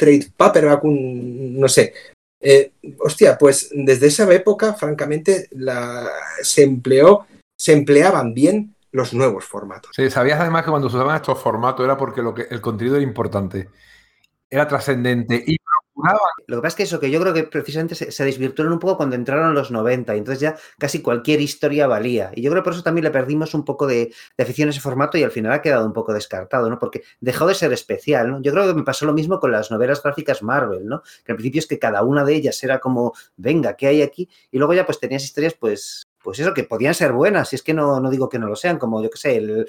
trade 0.00 0.32
paperback, 0.34 0.82
un, 0.84 1.60
no 1.60 1.68
sé. 1.68 1.92
Eh, 2.40 2.72
hostia, 3.00 3.36
pues 3.36 3.68
desde 3.70 4.06
esa 4.06 4.32
época, 4.32 4.72
francamente, 4.72 5.48
la, 5.50 6.08
se 6.42 6.62
empleó, 6.62 7.26
se 7.54 7.74
empleaban 7.74 8.32
bien 8.32 8.74
los 8.92 9.12
nuevos 9.12 9.44
formatos. 9.44 9.90
Sí, 9.94 10.08
sabías 10.08 10.40
además 10.40 10.64
que 10.64 10.70
cuando 10.70 10.88
se 10.88 10.96
usaban 10.96 11.16
estos 11.16 11.38
formatos 11.38 11.84
era 11.84 11.98
porque 11.98 12.22
lo 12.22 12.34
que, 12.34 12.46
el 12.50 12.62
contenido 12.62 12.96
era 12.96 13.04
importante, 13.04 13.68
era 14.48 14.66
trascendente 14.66 15.44
y 16.46 16.50
lo 16.50 16.56
que 16.56 16.62
pasa 16.62 16.68
es 16.68 16.74
que 16.74 16.82
eso, 16.84 17.00
que 17.00 17.10
yo 17.10 17.20
creo 17.20 17.32
que 17.32 17.44
precisamente 17.44 17.94
se, 17.94 18.10
se, 18.10 18.24
desvirtuaron 18.24 18.72
un 18.72 18.78
poco 18.78 18.96
cuando 18.96 19.16
entraron 19.16 19.54
los 19.54 19.70
90 19.70 20.14
y 20.14 20.18
entonces 20.18 20.40
ya 20.40 20.56
casi 20.78 21.02
cualquier 21.02 21.40
historia 21.40 21.86
valía. 21.86 22.30
Y 22.34 22.42
yo 22.42 22.50
creo 22.50 22.62
que 22.62 22.64
por 22.64 22.72
eso 22.74 22.82
también 22.82 23.04
le 23.04 23.10
perdimos 23.10 23.54
un 23.54 23.64
poco 23.64 23.86
de, 23.86 24.12
afición 24.38 24.68
a 24.68 24.70
ese 24.70 24.80
formato 24.80 25.18
y 25.18 25.22
al 25.22 25.30
final 25.30 25.52
ha 25.52 25.62
quedado 25.62 25.86
un 25.86 25.92
poco 25.92 26.12
descartado, 26.12 26.68
¿no? 26.70 26.78
Porque 26.78 27.02
dejó 27.20 27.46
de 27.46 27.54
ser 27.54 27.72
especial, 27.72 28.30
¿no? 28.30 28.42
Yo 28.42 28.52
creo 28.52 28.66
que 28.66 28.74
me 28.74 28.84
pasó 28.84 29.06
lo 29.06 29.12
mismo 29.12 29.40
con 29.40 29.52
las 29.52 29.70
novelas 29.70 30.02
gráficas 30.02 30.42
Marvel, 30.42 30.86
¿no? 30.86 31.02
Que 31.24 31.32
al 31.32 31.36
principio 31.36 31.60
es 31.60 31.66
que 31.66 31.78
cada 31.78 32.02
una 32.02 32.24
de 32.24 32.34
ellas 32.34 32.62
era 32.64 32.78
como, 32.80 33.12
venga, 33.36 33.76
¿qué 33.76 33.86
hay 33.88 34.02
aquí? 34.02 34.28
Y 34.50 34.58
luego 34.58 34.74
ya 34.74 34.86
pues 34.86 34.98
tenías 34.98 35.24
historias 35.24 35.54
pues 35.54 36.06
pues 36.22 36.38
eso, 36.38 36.52
que 36.52 36.64
podían 36.64 36.92
ser 36.92 37.12
buenas, 37.12 37.50
y 37.52 37.56
es 37.56 37.62
que 37.62 37.72
no, 37.72 37.98
no 37.98 38.10
digo 38.10 38.28
que 38.28 38.38
no 38.38 38.46
lo 38.46 38.54
sean, 38.54 38.78
como 38.78 39.02
yo 39.02 39.08
que 39.08 39.16
sé, 39.16 39.38
el, 39.38 39.66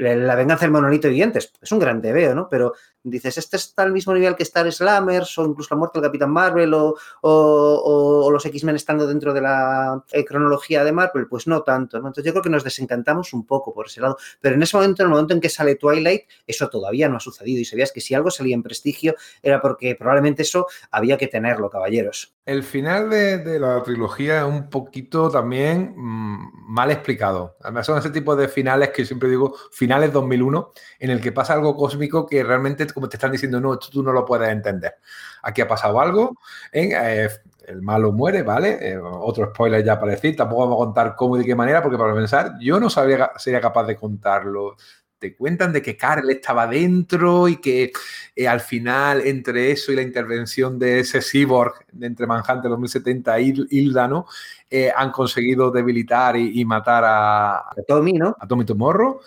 la 0.00 0.34
venganza 0.34 0.64
del 0.64 0.72
monolito 0.72 1.08
vivientes 1.08 1.52
es 1.60 1.72
un 1.72 1.78
gran 1.78 2.00
veo 2.00 2.34
¿no? 2.34 2.48
Pero 2.48 2.74
dices, 3.02 3.38
este 3.38 3.56
está 3.56 3.82
al 3.82 3.92
mismo 3.92 4.12
nivel 4.12 4.36
que 4.36 4.42
Star 4.42 4.70
Slammers 4.70 5.38
o 5.38 5.46
incluso 5.46 5.74
la 5.74 5.78
muerte 5.78 5.98
del 5.98 6.08
Capitán 6.08 6.30
Marvel 6.30 6.74
o, 6.74 6.96
o, 7.22 8.30
los 8.30 8.44
X-Men 8.44 8.76
estando 8.76 9.06
dentro 9.06 9.32
de 9.32 9.40
la 9.40 10.04
eh, 10.12 10.24
cronología 10.24 10.84
de 10.84 10.92
Marvel, 10.92 11.26
pues 11.26 11.46
no 11.46 11.62
tanto, 11.62 11.98
¿no? 11.98 12.08
Entonces 12.08 12.24
yo 12.24 12.32
creo 12.32 12.42
que 12.42 12.50
nos 12.50 12.64
desencantamos 12.64 13.32
un 13.32 13.46
poco 13.46 13.72
por 13.72 13.86
ese 13.86 14.00
lado, 14.00 14.18
pero 14.40 14.54
en 14.54 14.62
ese 14.62 14.76
momento, 14.76 15.02
en 15.02 15.06
el 15.06 15.10
momento 15.10 15.34
en 15.34 15.40
que 15.40 15.48
sale 15.48 15.76
Twilight, 15.76 16.22
eso 16.46 16.68
todavía 16.68 17.08
no 17.08 17.16
ha 17.16 17.20
sucedido 17.20 17.60
y 17.60 17.64
sabías 17.64 17.92
que 17.92 18.00
si 18.00 18.14
algo 18.14 18.30
salía 18.30 18.54
en 18.54 18.62
prestigio 18.62 19.14
era 19.42 19.60
porque 19.60 19.94
probablemente 19.96 20.42
eso 20.42 20.66
había 20.90 21.16
que 21.16 21.28
tenerlo, 21.28 21.70
caballeros. 21.70 22.34
El 22.44 22.62
final 22.62 23.10
de, 23.10 23.38
de 23.38 23.60
la 23.60 23.82
trilogía 23.82 24.40
es 24.40 24.44
un 24.44 24.68
poquito 24.68 25.30
también 25.30 25.94
mmm, 25.96 26.50
mal 26.68 26.90
explicado. 26.90 27.56
Además 27.62 27.86
son 27.86 27.98
ese 27.98 28.10
tipo 28.10 28.36
de 28.36 28.48
finales 28.48 28.90
que 28.90 29.04
siempre 29.04 29.28
digo, 29.28 29.54
finales 29.72 30.12
2001, 30.12 30.72
en 30.98 31.10
el 31.10 31.20
que 31.20 31.32
pasa 31.32 31.54
algo 31.54 31.76
cósmico 31.76 32.26
que 32.26 32.42
realmente 32.42 32.89
como 32.92 33.08
te 33.08 33.16
están 33.16 33.32
diciendo, 33.32 33.60
no, 33.60 33.74
esto 33.74 33.88
tú 33.90 34.02
no 34.02 34.12
lo 34.12 34.24
puedes 34.24 34.48
entender. 34.48 34.94
Aquí 35.42 35.60
ha 35.60 35.68
pasado 35.68 36.00
algo, 36.00 36.38
¿eh? 36.72 36.90
Eh, 36.94 37.28
el 37.70 37.82
malo 37.82 38.12
muere, 38.12 38.42
¿vale? 38.42 38.78
Eh, 38.80 38.98
otro 38.98 39.46
spoiler 39.46 39.84
ya 39.84 39.98
para 39.98 40.12
decir, 40.12 40.36
tampoco 40.36 40.62
vamos 40.62 40.76
a 40.76 40.84
contar 40.86 41.14
cómo 41.16 41.36
y 41.36 41.40
de 41.40 41.46
qué 41.46 41.54
manera, 41.54 41.82
porque 41.82 41.98
para 41.98 42.14
pensar, 42.14 42.56
yo 42.60 42.80
no 42.80 42.90
sabría, 42.90 43.30
sería 43.36 43.60
capaz 43.60 43.84
de 43.84 43.96
contarlo. 43.96 44.76
Te 45.18 45.36
cuentan 45.36 45.72
de 45.72 45.82
que 45.82 45.96
Carl 45.96 46.30
estaba 46.30 46.66
dentro 46.66 47.46
y 47.46 47.60
que 47.60 47.92
eh, 48.34 48.48
al 48.48 48.60
final, 48.60 49.20
entre 49.26 49.70
eso 49.70 49.92
y 49.92 49.96
la 49.96 50.02
intervención 50.02 50.78
de 50.78 51.00
ese 51.00 51.20
cyborg 51.20 51.84
de 51.92 52.06
entre 52.06 52.26
Manhunt 52.26 52.64
2070 52.64 53.40
y 53.40 53.54
Hilda, 53.70 54.08
¿no? 54.08 54.26
Eh, 54.70 54.90
han 54.94 55.10
conseguido 55.10 55.70
debilitar 55.70 56.36
y, 56.36 56.60
y 56.60 56.64
matar 56.64 57.04
a, 57.04 57.58
A 57.58 57.74
Tommy, 57.86 58.14
¿no? 58.14 58.34
a 58.38 58.46
Tommy 58.46 58.64
Tomorrow. 58.64 59.20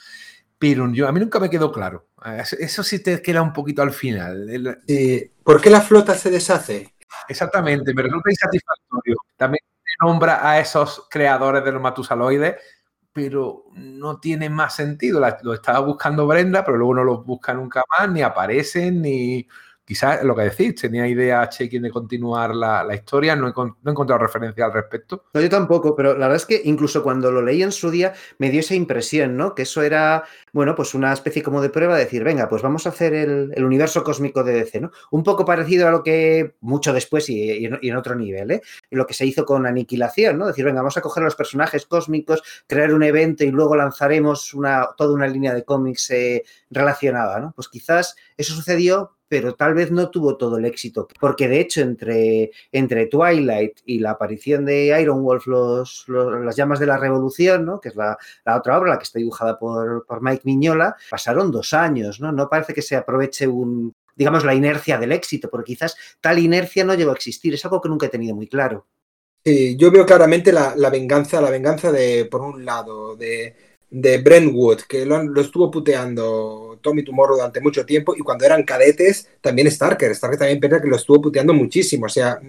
Pero 0.64 0.90
yo, 0.94 1.10
a 1.10 1.12
mí 1.12 1.20
nunca 1.20 1.42
me 1.42 1.50
quedó 1.50 1.74
claro. 1.74 2.08
Eso, 2.58 2.84
sí 2.84 3.04
te 3.04 3.22
queda 3.22 3.42
un 3.42 3.52
poquito 3.52 3.82
al 3.82 3.92
final. 3.92 4.50
El- 4.50 4.78
Sí. 4.88 5.30
¿Por 5.44 5.60
qué 5.60 5.70
la 5.70 5.82
flota 5.82 6.16
se 6.16 6.32
deshace? 6.32 6.96
Exactamente, 7.28 7.94
me 7.94 8.02
resulta 8.02 8.32
insatisfactorio. 8.32 9.18
También 9.36 9.60
nombra 10.02 10.50
a 10.50 10.62
esos 10.62 11.08
creadores 11.10 11.66
de 11.66 11.72
los 11.74 11.82
matusaloides, 11.82 12.56
pero 13.12 13.66
no 13.74 14.22
tiene 14.22 14.50
más 14.50 14.74
sentido. 14.78 15.20
La- 15.20 15.38
lo 15.44 15.54
estaba 15.54 15.80
buscando 15.80 16.26
Brenda, 16.28 16.64
pero 16.64 16.78
luego 16.78 16.96
no 16.96 17.04
los 17.04 17.26
busca 17.26 17.54
nunca 17.54 17.84
más, 18.00 18.10
ni 18.10 18.22
aparecen, 18.22 19.02
ni 19.02 19.46
quizás 19.86 20.24
lo 20.24 20.36
que 20.36 20.44
decís, 20.44 20.76
tenía 20.76 21.08
idea 21.08 21.48
Chekin 21.50 21.82
de 21.84 21.92
continuar 21.92 22.56
la, 22.56 22.84
la 22.84 22.96
historia, 22.96 23.36
no 23.36 23.50
he, 23.50 23.54
no 23.56 23.92
encontrado 23.92 24.22
referencia 24.22 24.66
al 24.66 24.74
respecto. 24.74 25.26
No, 25.34 25.42
yo 25.42 25.50
tampoco, 25.50 25.96
pero 25.96 26.14
la 26.14 26.28
verdad 26.28 26.38
es 26.38 26.46
que 26.46 26.62
incluso 26.64 27.04
cuando 27.04 27.32
lo 27.32 27.42
leí 27.42 27.64
en 27.64 27.72
su 27.72 27.92
día 27.92 28.14
me 28.38 28.50
dio 28.50 28.62
esa 28.62 28.76
impresión, 28.76 29.36
¿no? 29.36 29.56
Que 29.56 29.64
eso 29.64 29.82
era, 29.82 30.24
bueno, 30.54 30.76
pues 30.76 30.94
una 30.94 31.12
especie 31.12 31.44
como 31.44 31.62
de 31.62 31.70
prueba 31.70 31.96
de 31.96 32.06
decir, 32.06 32.24
venga, 32.24 32.48
pues 32.48 32.62
vamos 32.62 32.86
a 32.86 32.90
hacer 32.90 33.14
el, 33.14 33.52
el 33.56 33.66
universo 33.66 34.04
cósmico 34.04 34.44
de 34.44 34.54
DC, 34.54 34.82
¿no? 34.82 34.92
Un 35.12 35.24
poco 35.24 35.46
parecido 35.46 35.88
a 35.88 35.92
lo 35.92 36.04
que 36.04 36.56
mucho 36.62 36.94
después 36.94 37.30
y, 37.30 37.52
y 37.52 37.66
en, 37.66 37.80
y 37.82 37.90
en 37.90 37.98
otro 37.98 38.16
nivel, 38.16 38.52
¿eh? 38.52 38.62
Lo 38.92 39.06
que 39.06 39.14
se 39.14 39.26
hizo 39.26 39.46
con 39.46 39.66
Aniquilación, 39.66 40.38
¿no? 40.38 40.48
Decir, 40.48 40.66
venga, 40.66 40.82
vamos 40.82 40.98
a 40.98 41.02
coger 41.02 41.24
a 41.24 41.26
los 41.26 41.36
personajes 41.36 41.86
cósmicos, 41.86 42.44
crear 42.68 42.94
un 42.94 43.04
evento 43.04 43.44
y 43.44 43.52
luego 43.52 43.76
lanzaremos 43.76 44.54
una, 44.54 44.88
toda 44.98 45.14
una 45.14 45.28
línea 45.28 45.54
de 45.54 45.64
cómics 45.64 46.10
eh, 46.12 46.44
relacionada, 46.70 47.40
¿no? 47.40 47.54
Pues 47.56 47.68
quizás 47.68 48.16
eso 48.38 48.54
sucedió, 48.54 49.12
pero 49.28 49.56
tal 49.56 49.74
vez 49.74 49.92
no 49.92 50.10
tuvo 50.12 50.38
todo 50.38 50.58
el 50.58 50.66
éxito, 50.66 51.08
porque 51.20 51.48
de 51.48 51.60
hecho 51.60 51.82
entre, 51.82 52.52
entre 52.72 53.08
Twilight 53.08 53.80
y 53.86 54.00
la 54.00 54.12
aparición 54.12 54.66
de 54.66 55.00
Iron 55.02 55.24
Wolf, 55.24 55.48
los, 55.48 56.04
los- 56.08 56.44
las 56.46 56.56
llamas 56.56 56.80
de 56.80 56.86
la 56.88 56.98
revolución, 56.98 57.66
¿no? 57.66 57.80
que 57.80 57.90
es 57.90 57.96
la, 57.96 58.18
la 58.46 58.58
otra 58.58 58.78
obra, 58.78 58.92
la 58.92 58.98
que 58.98 59.04
está 59.04 59.20
dibujada 59.20 59.58
por, 59.58 60.06
por 60.06 60.22
Mike 60.22 60.44
Miñola, 60.46 60.96
pasaron 61.10 61.52
dos 61.52 61.74
años, 61.74 62.20
¿no? 62.20 62.32
No 62.32 62.50
parece 62.50 62.74
que 62.74 62.82
se 62.82 62.96
aproveche 62.96 63.48
un, 63.48 63.94
digamos, 64.16 64.44
la 64.46 64.54
inercia 64.56 64.98
del 64.98 65.12
éxito, 65.12 65.50
porque 65.50 65.74
quizás 65.74 65.96
tal 66.22 66.40
inercia 66.40 66.84
no 66.86 66.94
llegó 66.96 67.12
a 67.12 67.16
existir, 67.16 67.54
es 67.54 67.66
algo 67.66 67.82
que 67.82 67.90
nunca 67.90 68.06
he 68.08 68.10
tenido 68.10 68.36
muy 68.36 68.48
claro. 68.48 68.86
Sí, 69.46 69.76
yo 69.78 69.92
veo 69.92 70.06
claramente 70.06 70.54
la, 70.54 70.74
la 70.78 70.90
venganza, 70.90 71.42
la 71.42 71.50
venganza 71.50 71.92
de, 71.92 72.26
por 72.26 72.42
un 72.42 72.64
lado, 72.64 73.16
de, 73.18 73.54
de 73.90 74.18
Brentwood, 74.22 74.82
que 74.88 75.06
lo 75.06 75.42
estuvo 75.42 75.70
puteando 75.70 76.73
Tommy 76.84 77.04
Tomorrow 77.04 77.38
durante 77.38 77.62
mucho 77.62 77.84
tiempo, 77.84 78.14
y 78.16 78.20
cuando 78.20 78.46
eran 78.46 78.62
cadetes, 78.62 79.28
también 79.42 79.72
Starker. 79.72 80.14
Starker 80.14 80.38
también 80.38 80.60
piensa 80.60 80.80
que 80.80 80.88
lo 80.88 80.98
estuvo 80.98 81.20
puteando 81.20 81.54
muchísimo. 81.54 82.06
O 82.06 82.10
sea, 82.10 82.40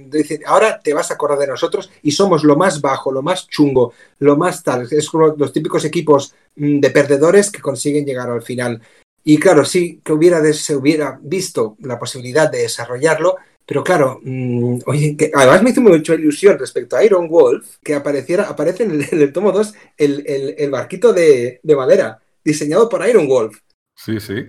ahora 0.45 0.79
te 0.79 0.93
vas 0.93 1.11
a 1.11 1.15
acordar 1.15 1.39
de 1.39 1.47
nosotros 1.47 1.91
y 2.03 2.11
somos 2.11 2.45
lo 2.45 2.57
más 2.57 2.83
bajo, 2.83 3.11
lo 3.11 3.23
más 3.23 3.49
chungo, 3.49 3.95
lo 4.19 4.37
más 4.37 4.63
tal. 4.63 4.87
Es 4.91 5.09
como 5.09 5.29
los 5.29 5.53
típicos 5.53 5.87
equipos 5.87 6.35
mm, 6.57 6.81
de 6.81 6.91
perdedores 6.91 7.51
que 7.51 7.63
consiguen 7.63 8.05
llegar 8.05 8.29
al 8.29 8.43
final. 8.43 8.83
Y 9.25 9.39
claro, 9.39 9.65
sí 9.65 10.01
que 10.05 10.13
hubiera 10.13 10.53
se 10.53 10.77
hubiera 10.77 11.19
visto 11.23 11.77
la 11.81 11.99
posibilidad 11.99 12.51
de 12.51 12.59
desarrollarlo, 12.59 13.37
pero 13.67 13.83
claro, 13.83 14.21
mmm, 14.23 14.79
oye, 14.87 15.17
que 15.17 15.31
además 15.35 15.63
me 15.63 15.71
hizo 15.71 15.81
mucha 15.81 16.15
ilusión 16.15 16.59
respecto 16.59 16.97
a 16.97 17.05
Iron 17.05 17.29
Wolf 17.29 17.77
que 17.83 17.95
apareciera, 17.95 18.45
aparece 18.45 18.83
en 18.85 18.91
el, 18.93 19.09
en 19.11 19.21
el 19.23 19.33
tomo 19.33 19.53
2 19.53 19.75
el, 19.97 20.25
el, 20.27 20.55
el 20.59 20.71
barquito 20.71 21.13
de, 21.13 21.61
de, 21.63 21.77
madera, 21.77 22.21
diseñado 22.45 22.89
por 22.89 23.07
Iron 23.09 23.27
Wolf. 23.27 23.59
Sí, 23.97 24.19
sí. 24.19 24.47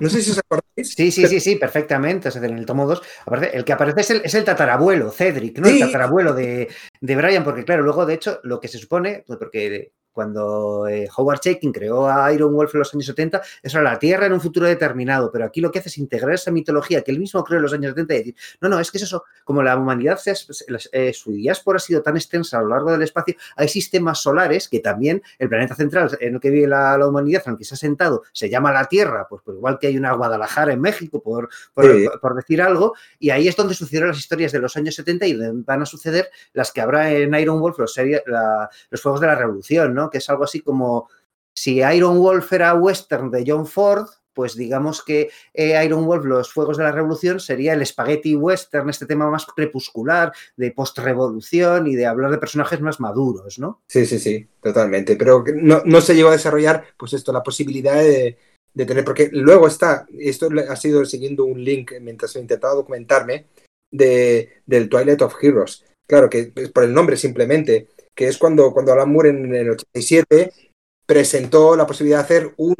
No 0.00 0.08
sé 0.08 0.22
si 0.22 0.30
os 0.30 0.38
acordáis. 0.38 0.94
Sí, 0.94 1.10
sí, 1.10 1.26
sí, 1.26 1.40
sí, 1.40 1.56
perfectamente. 1.56 2.28
O 2.28 2.30
sea, 2.30 2.44
en 2.44 2.56
el 2.56 2.66
tomo 2.66 2.86
2, 2.86 3.02
aparte, 3.26 3.56
el 3.56 3.64
que 3.64 3.72
aparece 3.72 4.00
es 4.00 4.10
el, 4.10 4.22
es 4.24 4.34
el 4.34 4.44
tatarabuelo, 4.44 5.10
Cedric, 5.10 5.58
¿no? 5.58 5.68
Sí. 5.68 5.74
El 5.74 5.86
tatarabuelo 5.86 6.34
de, 6.34 6.68
de 7.00 7.16
Brian, 7.16 7.44
porque 7.44 7.64
claro, 7.64 7.82
luego 7.82 8.06
de 8.06 8.14
hecho, 8.14 8.40
lo 8.44 8.60
que 8.60 8.68
se 8.68 8.78
supone, 8.78 9.24
pues 9.26 9.38
porque 9.38 9.92
cuando 10.16 10.88
eh, 10.88 11.10
Howard 11.14 11.40
Chaykin 11.40 11.72
creó 11.72 12.08
a 12.08 12.32
Iron 12.32 12.54
Wolf 12.54 12.74
en 12.74 12.78
los 12.78 12.94
años 12.94 13.04
70, 13.04 13.42
eso 13.62 13.78
era 13.78 13.90
la 13.92 13.98
Tierra 13.98 14.24
en 14.24 14.32
un 14.32 14.40
futuro 14.40 14.66
determinado, 14.66 15.30
pero 15.30 15.44
aquí 15.44 15.60
lo 15.60 15.70
que 15.70 15.78
hace 15.78 15.90
es 15.90 15.98
integrar 15.98 16.32
esa 16.32 16.50
mitología 16.50 17.02
que 17.02 17.10
él 17.10 17.18
mismo 17.18 17.44
creó 17.44 17.58
en 17.58 17.64
los 17.64 17.74
años 17.74 17.90
70 17.90 18.14
y 18.14 18.18
decir, 18.18 18.34
no, 18.62 18.70
no, 18.70 18.80
es 18.80 18.90
que 18.90 18.96
es 18.96 19.04
eso, 19.04 19.24
como 19.44 19.62
la 19.62 19.76
humanidad, 19.76 20.16
se, 20.16 20.32
eh, 20.92 21.12
su 21.12 21.32
diáspora 21.32 21.76
ha 21.76 21.80
sido 21.80 22.00
tan 22.00 22.16
extensa 22.16 22.58
a 22.58 22.62
lo 22.62 22.68
largo 22.68 22.92
del 22.92 23.02
espacio, 23.02 23.34
hay 23.56 23.68
sistemas 23.68 24.22
solares 24.22 24.70
que 24.70 24.80
también 24.80 25.22
el 25.38 25.50
planeta 25.50 25.74
central 25.74 26.16
en 26.18 26.36
el 26.36 26.40
que 26.40 26.48
vive 26.48 26.66
la, 26.66 26.96
la 26.96 27.06
humanidad, 27.06 27.42
en 27.44 27.52
el 27.52 27.58
que 27.58 27.64
se 27.64 27.74
ha 27.74 27.76
sentado, 27.76 28.22
se 28.32 28.48
llama 28.48 28.72
la 28.72 28.86
Tierra, 28.86 29.26
pues, 29.28 29.42
pues 29.44 29.58
igual 29.58 29.78
que 29.78 29.88
hay 29.88 29.98
una 29.98 30.14
Guadalajara 30.14 30.72
en 30.72 30.80
México, 30.80 31.22
por, 31.22 31.50
por, 31.74 31.84
sí. 31.84 32.08
por, 32.22 32.34
decir 32.34 32.62
algo, 32.62 32.94
y 33.18 33.28
ahí 33.28 33.48
es 33.48 33.56
donde 33.56 33.74
sucedieron 33.74 34.08
las 34.08 34.18
historias 34.18 34.50
de 34.50 34.60
los 34.60 34.78
años 34.78 34.94
70 34.94 35.26
y 35.26 35.34
donde 35.34 35.62
van 35.66 35.82
a 35.82 35.86
suceder 35.86 36.30
las 36.54 36.72
que 36.72 36.80
habrá 36.80 37.12
en 37.12 37.34
Iron 37.34 37.60
Wolf, 37.60 37.78
los, 37.78 37.92
serie, 37.92 38.22
la, 38.26 38.70
los 38.88 39.02
Fuegos 39.02 39.20
de 39.20 39.26
la 39.26 39.34
Revolución, 39.34 39.92
¿no? 39.92 40.05
Que 40.10 40.18
es 40.18 40.30
algo 40.30 40.44
así 40.44 40.60
como 40.60 41.08
si 41.54 41.78
Iron 41.78 42.18
Wolf 42.18 42.52
era 42.52 42.74
western 42.74 43.30
de 43.30 43.44
John 43.46 43.66
Ford, 43.66 44.06
pues 44.36 44.54
digamos 44.54 45.02
que 45.02 45.30
eh, 45.54 45.82
Iron 45.82 46.04
Wolf, 46.04 46.26
los 46.26 46.52
Fuegos 46.52 46.76
de 46.76 46.84
la 46.84 46.92
Revolución, 46.92 47.40
sería 47.40 47.72
el 47.72 47.84
spaghetti 47.86 48.36
western, 48.36 48.90
este 48.90 49.06
tema 49.06 49.30
más 49.30 49.46
crepuscular, 49.46 50.30
de 50.58 50.72
post-revolución 50.72 51.86
y 51.86 51.94
de 51.94 52.04
hablar 52.04 52.30
de 52.30 52.36
personajes 52.36 52.82
más 52.82 53.00
maduros, 53.00 53.58
¿no? 53.58 53.80
Sí, 53.88 54.04
sí, 54.04 54.18
sí, 54.18 54.46
totalmente. 54.62 55.16
Pero 55.16 55.42
no, 55.56 56.00
se 56.02 56.14
llegó 56.14 56.28
a 56.28 56.32
desarrollar, 56.32 56.84
pues 56.98 57.14
esto, 57.14 57.32
la 57.32 57.42
posibilidad 57.42 57.94
de, 57.94 58.36
tener, 58.74 59.06
porque 59.06 59.30
luego 59.32 59.68
está, 59.68 60.06
esto 60.18 60.50
ha 60.68 60.76
sido 60.76 61.06
siguiendo 61.06 61.46
un 61.46 61.64
link 61.64 61.92
mientras 62.02 62.36
he 62.36 62.40
intentado 62.40 62.76
documentarme, 62.76 63.46
de, 63.90 64.50
del 64.66 64.90
Twilight 64.90 65.22
of 65.22 65.42
Heroes. 65.42 65.82
Claro, 66.06 66.28
que 66.28 66.52
por 66.74 66.84
el 66.84 66.92
nombre 66.92 67.16
simplemente, 67.16 67.88
que 68.16 68.28
es 68.28 68.38
cuando, 68.38 68.72
cuando 68.72 68.92
Alan 68.92 69.12
Moore 69.12 69.28
en 69.28 69.54
el 69.54 69.70
87 69.70 70.52
presentó 71.06 71.76
la 71.76 71.86
posibilidad 71.86 72.18
de 72.18 72.24
hacer 72.24 72.54
un, 72.56 72.74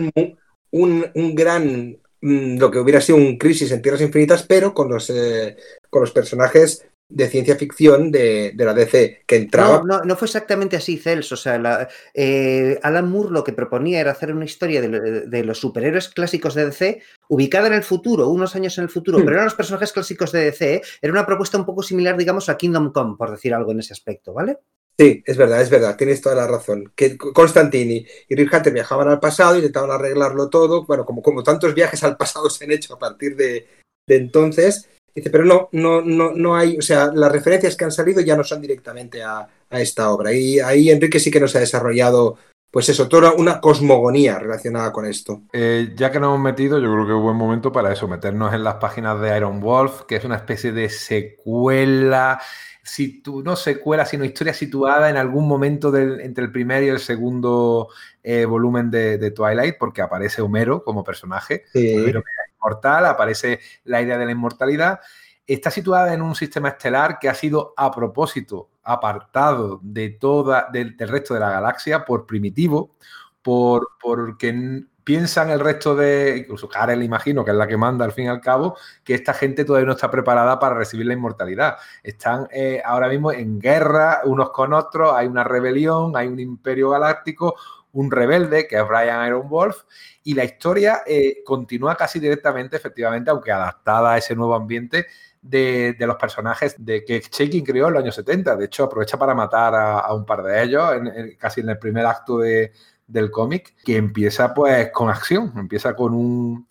un, 0.72 1.06
un 1.14 1.34
gran, 1.34 1.98
mm, 2.22 2.58
lo 2.58 2.70
que 2.70 2.78
hubiera 2.78 3.00
sido 3.00 3.18
un 3.18 3.36
crisis 3.36 3.70
en 3.70 3.82
Tierras 3.82 4.00
Infinitas, 4.00 4.44
pero 4.44 4.74
con 4.74 4.88
los, 4.88 5.10
eh, 5.10 5.56
con 5.90 6.00
los 6.00 6.10
personajes 6.10 6.86
de 7.08 7.28
ciencia 7.28 7.54
ficción 7.54 8.10
de, 8.10 8.52
de, 8.54 8.64
la 8.64 8.74
DC, 8.74 9.22
que 9.26 9.36
entraba... 9.36 9.78
No, 9.78 9.98
no, 9.98 10.04
no 10.04 10.16
fue 10.16 10.26
exactamente 10.26 10.76
así, 10.76 10.98
Cels. 10.98 11.30
O 11.30 11.36
sea, 11.36 11.56
la, 11.56 11.88
eh, 12.14 12.80
Alan 12.82 13.08
Moore 13.08 13.30
lo 13.30 13.44
que 13.44 13.52
proponía 13.52 14.00
era 14.00 14.10
hacer 14.10 14.34
una 14.34 14.44
historia 14.44 14.80
de, 14.80 15.26
de, 15.26 15.44
los 15.44 15.60
superhéroes 15.60 16.08
clásicos 16.08 16.54
de 16.54 16.66
DC 16.66 17.02
ubicada 17.28 17.68
en 17.68 17.74
el 17.74 17.84
futuro, 17.84 18.28
unos 18.28 18.56
años 18.56 18.76
en 18.78 18.84
el 18.84 18.90
futuro, 18.90 19.18
mm. 19.18 19.22
pero 19.22 19.36
eran 19.36 19.44
los 19.44 19.54
personajes 19.54 19.92
clásicos 19.92 20.32
de 20.32 20.46
DC. 20.46 20.74
¿eh? 20.74 20.82
Era 21.00 21.12
una 21.12 21.26
propuesta 21.26 21.58
un 21.58 21.66
poco 21.66 21.84
similar, 21.84 22.16
digamos, 22.16 22.48
a 22.48 22.56
Kingdom 22.56 22.90
Come, 22.92 23.14
por 23.16 23.30
decir 23.30 23.54
algo 23.54 23.70
en 23.70 23.80
ese 23.80 23.92
aspecto, 23.92 24.32
¿vale? 24.32 24.58
Sí, 24.98 25.22
es 25.26 25.36
verdad, 25.36 25.60
es 25.60 25.68
verdad, 25.68 25.96
tienes 25.96 26.22
toda 26.22 26.34
la 26.34 26.46
razón. 26.46 26.90
Que 26.96 27.18
Constantini 27.18 28.06
y 28.28 28.34
Rick 28.34 28.52
Hunter 28.52 28.72
viajaban 28.72 29.08
al 29.08 29.20
pasado, 29.20 29.56
intentaban 29.56 29.90
arreglarlo 29.90 30.48
todo, 30.48 30.84
bueno, 30.86 31.04
como, 31.04 31.22
como 31.22 31.42
tantos 31.42 31.74
viajes 31.74 32.02
al 32.02 32.16
pasado 32.16 32.48
se 32.48 32.64
han 32.64 32.72
hecho 32.72 32.94
a 32.94 32.98
partir 32.98 33.36
de, 33.36 33.66
entonces, 34.06 34.88
dice, 35.14 35.30
pero 35.30 35.44
no, 35.44 35.68
no, 35.72 36.00
no, 36.00 36.32
no 36.32 36.56
hay, 36.56 36.78
o 36.78 36.82
sea, 36.82 37.10
las 37.12 37.32
referencias 37.32 37.76
que 37.76 37.84
han 37.84 37.92
salido 37.92 38.20
ya 38.20 38.36
no 38.36 38.44
son 38.44 38.60
directamente 38.60 39.22
a, 39.22 39.46
a 39.68 39.80
esta 39.80 40.10
obra. 40.10 40.32
Y 40.32 40.60
ahí 40.60 40.90
Enrique 40.90 41.20
sí 41.20 41.30
que 41.30 41.40
nos 41.40 41.54
ha 41.56 41.60
desarrollado, 41.60 42.38
pues 42.70 42.88
eso, 42.88 43.08
toda 43.08 43.32
una 43.32 43.60
cosmogonía 43.60 44.38
relacionada 44.38 44.92
con 44.92 45.06
esto. 45.06 45.42
Eh, 45.52 45.92
ya 45.96 46.10
que 46.10 46.20
nos 46.20 46.28
hemos 46.28 46.40
metido, 46.40 46.78
yo 46.78 46.92
creo 46.92 47.06
que 47.06 47.12
es 47.12 47.22
buen 47.22 47.36
momento 47.36 47.72
para 47.72 47.92
eso, 47.92 48.08
meternos 48.08 48.54
en 48.54 48.64
las 48.64 48.76
páginas 48.76 49.20
de 49.20 49.36
Iron 49.36 49.60
Wolf, 49.60 50.02
que 50.02 50.16
es 50.16 50.24
una 50.24 50.36
especie 50.36 50.72
de 50.72 50.88
secuela 50.88 52.40
si 52.86 53.20
tú 53.20 53.42
no 53.42 53.56
secuela, 53.56 54.06
sino 54.06 54.24
historia 54.24 54.54
situada 54.54 55.10
en 55.10 55.16
algún 55.16 55.48
momento 55.48 55.90
del, 55.90 56.20
entre 56.20 56.44
el 56.44 56.52
primer 56.52 56.84
y 56.84 56.88
el 56.88 57.00
segundo 57.00 57.88
eh, 58.22 58.44
volumen 58.44 58.90
de, 58.90 59.18
de, 59.18 59.30
Twilight, 59.32 59.76
porque 59.78 60.02
aparece 60.02 60.40
Homero 60.40 60.84
como 60.84 61.02
personaje. 61.02 61.64
Sí. 61.72 61.96
Homero 61.96 62.22
mortal, 62.62 63.06
aparece 63.06 63.60
la 63.84 64.00
idea 64.02 64.18
de 64.18 64.26
la 64.26 64.32
inmortalidad. 64.32 65.00
Está 65.46 65.70
situada 65.70 66.14
en 66.14 66.22
un 66.22 66.34
sistema 66.34 66.70
estelar 66.70 67.18
que 67.18 67.28
ha 67.28 67.34
sido 67.34 67.74
a 67.76 67.90
propósito 67.90 68.70
apartado 68.82 69.80
de 69.82 70.10
toda, 70.10 70.68
del, 70.72 70.96
resto 70.98 71.34
de 71.34 71.40
la 71.40 71.50
galaxia 71.50 72.04
por 72.04 72.26
primitivo, 72.26 72.96
por, 73.42 73.88
porque 74.00 74.84
piensan 75.06 75.50
el 75.50 75.60
resto 75.60 75.94
de, 75.94 76.36
incluso 76.38 76.68
Karel 76.68 77.00
imagino 77.00 77.44
que 77.44 77.52
es 77.52 77.56
la 77.56 77.68
que 77.68 77.76
manda 77.76 78.04
al 78.04 78.10
fin 78.10 78.24
y 78.24 78.28
al 78.28 78.40
cabo, 78.40 78.76
que 79.04 79.14
esta 79.14 79.32
gente 79.34 79.64
todavía 79.64 79.86
no 79.86 79.92
está 79.92 80.10
preparada 80.10 80.58
para 80.58 80.74
recibir 80.74 81.06
la 81.06 81.12
inmortalidad. 81.12 81.76
Están 82.02 82.48
eh, 82.50 82.82
ahora 82.84 83.08
mismo 83.08 83.30
en 83.30 83.60
guerra 83.60 84.22
unos 84.24 84.50
con 84.50 84.72
otros, 84.72 85.12
hay 85.14 85.28
una 85.28 85.44
rebelión, 85.44 86.16
hay 86.16 86.26
un 86.26 86.40
imperio 86.40 86.90
galáctico, 86.90 87.54
un 87.92 88.10
rebelde 88.10 88.66
que 88.66 88.78
es 88.78 88.88
Brian 88.88 89.24
Iron 89.28 89.48
Wolf 89.48 89.84
y 90.24 90.34
la 90.34 90.42
historia 90.42 91.02
eh, 91.06 91.36
continúa 91.44 91.94
casi 91.94 92.18
directamente, 92.18 92.74
efectivamente, 92.74 93.30
aunque 93.30 93.52
adaptada 93.52 94.14
a 94.14 94.18
ese 94.18 94.34
nuevo 94.34 94.56
ambiente 94.56 95.06
de, 95.40 95.94
los 96.00 96.16
personajes 96.16 96.84
de 96.84 97.04
que 97.04 97.20
Shaking 97.20 97.64
creó 97.64 97.86
en 97.86 97.94
los 97.94 98.02
años 98.02 98.16
70. 98.16 98.56
De 98.56 98.64
hecho, 98.64 98.82
aprovecha 98.82 99.16
para 99.16 99.36
matar 99.36 99.72
a, 99.72 100.12
un 100.12 100.26
par 100.26 100.42
de 100.42 100.64
ellos, 100.64 100.90
casi 101.38 101.60
en 101.60 101.68
el 101.68 101.78
primer 101.78 102.04
acto 102.06 102.38
de, 102.38 102.72
del 103.06 103.30
cómic, 103.30 103.74
que 103.84 103.96
empieza 103.96 104.52
pues 104.54 104.90
con 104.92 105.08
acción, 105.08 105.52
empieza 105.56 105.94
con 105.94 106.14
un, 106.14 106.66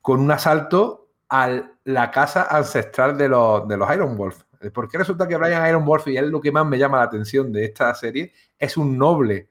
con 0.00 0.20
un 0.20 0.30
asalto 0.30 1.08
a 1.28 1.62
la 1.84 2.10
casa 2.10 2.46
ancestral 2.50 3.16
de 3.16 3.28
los, 3.28 3.66
de 3.68 3.76
los 3.76 3.94
Iron 3.94 4.16
Wolf. 4.16 4.42
Porque 4.72 4.98
resulta 4.98 5.28
que 5.28 5.36
Brian 5.36 5.68
Iron 5.68 5.84
Wolf, 5.84 6.08
y 6.08 6.16
es 6.16 6.24
lo 6.24 6.40
que 6.40 6.50
más 6.50 6.66
me 6.66 6.78
llama 6.78 6.98
la 6.98 7.04
atención 7.04 7.52
de 7.52 7.64
esta 7.64 7.94
serie, 7.94 8.32
es 8.58 8.76
un 8.76 8.98
noble, 8.98 9.48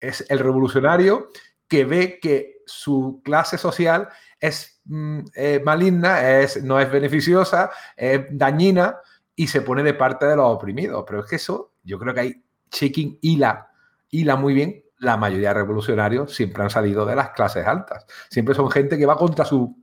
es 0.00 0.24
el 0.28 0.38
revolucionario 0.38 1.28
que 1.68 1.84
ve 1.84 2.18
que 2.20 2.62
su 2.64 3.20
clase 3.24 3.58
social 3.58 4.08
es 4.40 4.80
mm, 4.84 5.20
eh, 5.34 5.60
maligna, 5.64 6.40
es, 6.40 6.62
no 6.62 6.80
es 6.80 6.90
beneficiosa, 6.90 7.70
es 7.96 8.22
dañina 8.30 8.96
y 9.34 9.48
se 9.48 9.60
pone 9.60 9.82
de 9.82 9.94
parte 9.94 10.26
de 10.26 10.36
los 10.36 10.46
oprimidos. 10.46 11.04
Pero 11.06 11.20
es 11.20 11.26
que 11.26 11.36
eso, 11.36 11.72
yo 11.82 11.98
creo 11.98 12.14
que 12.14 12.20
hay 12.20 12.44
Shaking 12.70 13.18
hila, 13.20 13.70
hila 14.10 14.36
muy 14.36 14.54
bien 14.54 14.85
la 14.98 15.16
mayoría 15.16 15.48
de 15.48 15.54
revolucionarios 15.54 16.34
siempre 16.34 16.62
han 16.62 16.70
salido 16.70 17.04
de 17.04 17.16
las 17.16 17.30
clases 17.30 17.66
altas. 17.66 18.06
Siempre 18.30 18.54
son 18.54 18.70
gente 18.70 18.96
que 18.98 19.06
va 19.06 19.16
contra 19.16 19.44
su, 19.44 19.76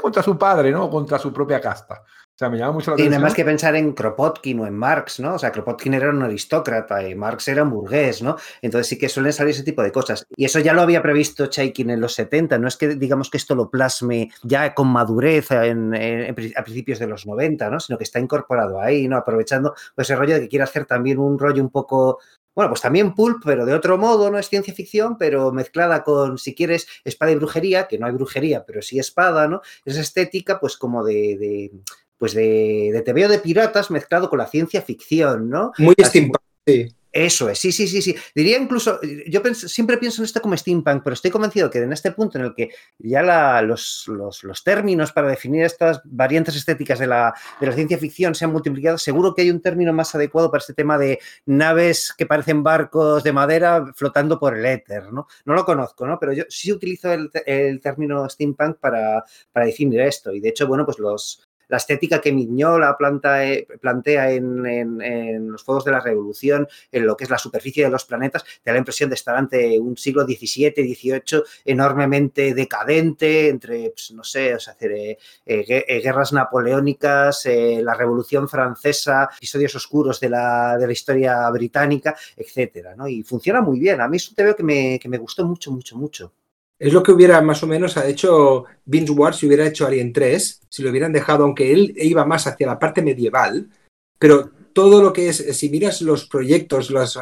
contra 0.00 0.22
su 0.22 0.38
padre, 0.38 0.70
¿no? 0.70 0.90
Contra 0.90 1.18
su 1.18 1.32
propia 1.32 1.60
casta. 1.60 2.02
O 2.36 2.38
sea, 2.38 2.50
me 2.50 2.58
llama 2.58 2.72
mucho 2.72 2.90
la 2.90 2.96
atención. 2.96 3.14
Y 3.14 3.16
nada 3.16 3.22
más 3.22 3.34
que 3.34 3.46
pensar 3.46 3.74
en 3.76 3.94
Kropotkin 3.94 4.60
o 4.60 4.66
en 4.66 4.76
Marx, 4.76 5.20
¿no? 5.20 5.36
O 5.36 5.38
sea, 5.38 5.50
Kropotkin 5.50 5.94
era 5.94 6.10
un 6.10 6.22
aristócrata 6.22 7.08
y 7.08 7.14
Marx 7.14 7.48
era 7.48 7.62
un 7.62 7.70
burgués, 7.70 8.20
¿no? 8.20 8.36
Entonces 8.60 8.88
sí 8.88 8.98
que 8.98 9.08
suelen 9.08 9.32
salir 9.32 9.52
ese 9.54 9.62
tipo 9.62 9.82
de 9.82 9.90
cosas. 9.90 10.26
Y 10.36 10.44
eso 10.44 10.58
ya 10.58 10.74
lo 10.74 10.82
había 10.82 11.00
previsto 11.00 11.46
Chaikin 11.46 11.88
en 11.88 11.98
los 11.98 12.12
70. 12.12 12.58
No 12.58 12.68
es 12.68 12.76
que 12.76 12.88
digamos 12.88 13.30
que 13.30 13.38
esto 13.38 13.54
lo 13.54 13.70
plasme 13.70 14.30
ya 14.42 14.74
con 14.74 14.88
madurez 14.88 15.50
en, 15.50 15.94
a 15.94 16.62
principios 16.62 16.98
de 16.98 17.06
los 17.06 17.26
90, 17.26 17.70
¿no? 17.70 17.80
Sino 17.80 17.96
que 17.96 18.04
está 18.04 18.20
incorporado 18.20 18.82
ahí, 18.82 19.08
¿no? 19.08 19.16
Aprovechando 19.16 19.74
pues, 19.94 20.10
ese 20.10 20.16
rollo 20.16 20.34
de 20.34 20.42
que 20.42 20.48
quiere 20.48 20.64
hacer 20.64 20.84
también 20.84 21.18
un 21.18 21.38
rollo 21.38 21.62
un 21.62 21.70
poco 21.70 22.18
bueno, 22.56 22.70
pues 22.70 22.80
también 22.80 23.14
pulp, 23.14 23.42
pero 23.44 23.66
de 23.66 23.74
otro 23.74 23.98
modo, 23.98 24.30
no 24.30 24.38
es 24.38 24.48
ciencia 24.48 24.72
ficción, 24.72 25.18
pero 25.18 25.52
mezclada 25.52 26.02
con, 26.02 26.38
si 26.38 26.54
quieres, 26.54 26.88
espada 27.04 27.30
y 27.30 27.36
brujería, 27.36 27.86
que 27.86 27.98
no 27.98 28.06
hay 28.06 28.12
brujería, 28.12 28.64
pero 28.64 28.80
sí 28.80 28.98
espada, 28.98 29.46
¿no? 29.46 29.60
Es 29.84 29.98
estética, 29.98 30.58
pues 30.58 30.78
como 30.78 31.04
de, 31.04 31.36
de 31.36 31.70
pues 32.16 32.32
de, 32.32 33.02
de 33.04 33.12
veo 33.12 33.28
de 33.28 33.40
piratas 33.40 33.90
mezclado 33.90 34.30
con 34.30 34.38
la 34.38 34.46
ciencia 34.46 34.80
ficción, 34.80 35.50
¿no? 35.50 35.72
Muy 35.76 35.94
steampunk, 36.02 36.40
sí. 36.66 36.95
Eso 37.16 37.48
es, 37.48 37.58
sí, 37.58 37.72
sí, 37.72 37.88
sí, 37.88 38.02
sí. 38.02 38.14
Diría 38.34 38.58
incluso, 38.58 39.00
yo 39.26 39.40
siempre 39.54 39.96
pienso 39.96 40.20
en 40.20 40.26
esto 40.26 40.42
como 40.42 40.54
steampunk, 40.54 41.02
pero 41.02 41.14
estoy 41.14 41.30
convencido 41.30 41.70
que 41.70 41.78
en 41.78 41.90
este 41.90 42.12
punto 42.12 42.36
en 42.36 42.44
el 42.44 42.54
que 42.54 42.68
ya 42.98 43.62
los, 43.62 44.04
los, 44.06 44.62
términos 44.62 45.12
para 45.12 45.28
definir 45.28 45.64
estas 45.64 46.02
variantes 46.04 46.56
estéticas 46.56 46.98
de 46.98 47.06
la, 47.06 47.32
ciencia 47.72 47.96
ficción 47.96 48.34
se 48.34 48.44
han 48.44 48.52
multiplicado, 48.52 48.98
seguro 48.98 49.34
que 49.34 49.40
hay 49.40 49.50
un 49.50 49.62
término 49.62 49.94
más 49.94 50.14
adecuado 50.14 50.50
para 50.50 50.60
este 50.60 50.74
tema 50.74 50.98
de 50.98 51.18
naves 51.46 52.12
que 52.12 52.26
parecen 52.26 52.62
barcos 52.62 53.24
de 53.24 53.32
madera 53.32 53.94
flotando 53.94 54.38
por 54.38 54.54
el 54.54 54.66
éter, 54.66 55.10
¿no? 55.10 55.26
No 55.46 55.54
lo 55.54 55.64
conozco, 55.64 56.06
¿no? 56.06 56.18
Pero 56.18 56.34
yo 56.34 56.44
sí 56.50 56.70
utilizo 56.70 57.10
el, 57.10 57.30
el 57.46 57.80
término 57.80 58.28
steampunk 58.28 58.76
para 58.76 59.24
definir 59.54 60.02
esto. 60.02 60.34
Y 60.34 60.40
de 60.40 60.50
hecho, 60.50 60.66
bueno, 60.66 60.84
pues 60.84 60.98
los, 60.98 61.45
la 61.68 61.76
estética 61.76 62.20
que 62.20 62.32
Mignola 62.32 62.96
eh, 63.42 63.66
plantea 63.80 64.30
en, 64.30 65.50
los 65.50 65.62
Fuegos 65.62 65.84
de 65.84 65.92
la 65.92 66.00
Revolución, 66.00 66.68
en 66.92 67.06
lo 67.06 67.16
que 67.16 67.24
es 67.24 67.30
la 67.30 67.38
superficie 67.38 67.84
de 67.84 67.90
los 67.90 68.04
planetas, 68.04 68.44
te 68.44 68.70
da 68.70 68.72
la 68.72 68.78
impresión 68.78 69.10
de 69.10 69.14
estar 69.14 69.36
ante 69.36 69.78
un 69.78 69.96
siglo 69.96 70.24
XVII, 70.24 70.72
XVIII 70.72 71.42
enormemente 71.64 72.54
decadente, 72.54 73.48
entre, 73.48 73.90
pues, 73.90 74.12
no 74.12 74.24
sé, 74.24 74.54
o 74.54 74.60
sea, 74.60 74.76
eh, 74.80 75.16
eh, 75.44 76.00
guerras 76.00 76.32
napoleónicas, 76.32 77.46
la 77.46 77.94
Revolución 77.94 78.48
Francesa, 78.48 79.28
episodios 79.36 79.74
oscuros 79.74 80.20
de 80.20 80.30
la, 80.30 80.76
de 80.78 80.86
la 80.86 80.92
historia 80.92 81.48
británica, 81.50 82.16
etcétera, 82.36 82.94
¿no? 82.96 83.08
Y 83.08 83.22
funciona 83.22 83.60
muy 83.60 83.78
bien. 83.78 84.00
A 84.00 84.08
mí 84.08 84.16
es 84.16 84.28
un 84.30 84.36
que 84.36 84.98
que 85.00 85.08
me 85.08 85.18
gustó 85.18 85.44
mucho, 85.44 85.70
mucho, 85.70 85.96
mucho. 85.96 86.32
Es 86.78 86.92
lo 86.92 87.02
que 87.02 87.12
hubiera 87.12 87.40
más 87.40 87.62
o 87.62 87.66
menos 87.66 87.96
hecho 87.96 88.64
Vince 88.84 89.12
Ward 89.12 89.34
si 89.34 89.46
hubiera 89.46 89.66
hecho 89.66 89.86
Alien 89.86 90.12
3, 90.12 90.60
si 90.68 90.82
lo 90.82 90.90
hubieran 90.90 91.12
dejado, 91.12 91.44
aunque 91.44 91.72
él 91.72 91.94
iba 91.96 92.24
más 92.26 92.46
hacia 92.46 92.66
la 92.66 92.78
parte 92.78 93.00
medieval, 93.00 93.70
pero 94.18 94.50
todo 94.76 95.02
lo 95.02 95.10
que 95.10 95.30
es, 95.30 95.38
si 95.56 95.70
miras 95.70 96.02
los 96.02 96.26
proyectos, 96.26 96.90
los, 96.90 97.18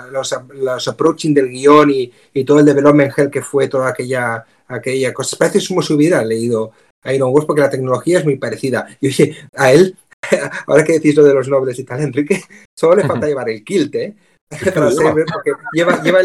los, 0.55 0.89
approaching 0.89 1.33
del 1.33 1.51
guion 1.51 1.89
y, 1.89 2.45
todo 2.45 2.59
el 2.59 2.67
development 2.67 3.17
hell 3.17 3.31
que 3.31 3.43
fue 3.43 3.69
toda 3.69 3.91
aquella, 3.91 4.45
aquella 4.67 5.15
cosa, 5.15 5.37
parece 5.37 5.65
como 5.69 5.81
si 5.81 5.93
hubiera 5.93 6.25
leído 6.25 6.73
Iron 7.05 7.33
Wars 7.33 7.47
porque 7.47 7.61
la 7.61 7.71
tecnología 7.71 8.19
es 8.19 8.25
muy 8.25 8.39
parecida. 8.39 8.89
Y 9.01 9.07
oye, 9.07 9.37
a 9.55 9.73
él, 9.73 9.97
ahora 10.67 10.83
que 10.83 10.95
decís 10.95 11.15
lo 11.15 11.23
de 11.23 11.35
los 11.35 11.49
nobles 11.49 11.79
y 11.79 11.85
tal, 11.85 12.01
Enrique, 12.01 12.43
solo 12.77 12.97
le 12.97 13.07
falta 13.07 13.29
llevar 13.29 13.49
el 13.49 13.63
kilt, 13.63 13.95
¿eh? 13.95 14.17
porque 14.51 15.53
lleva, 15.73 16.03
lleva 16.03 16.21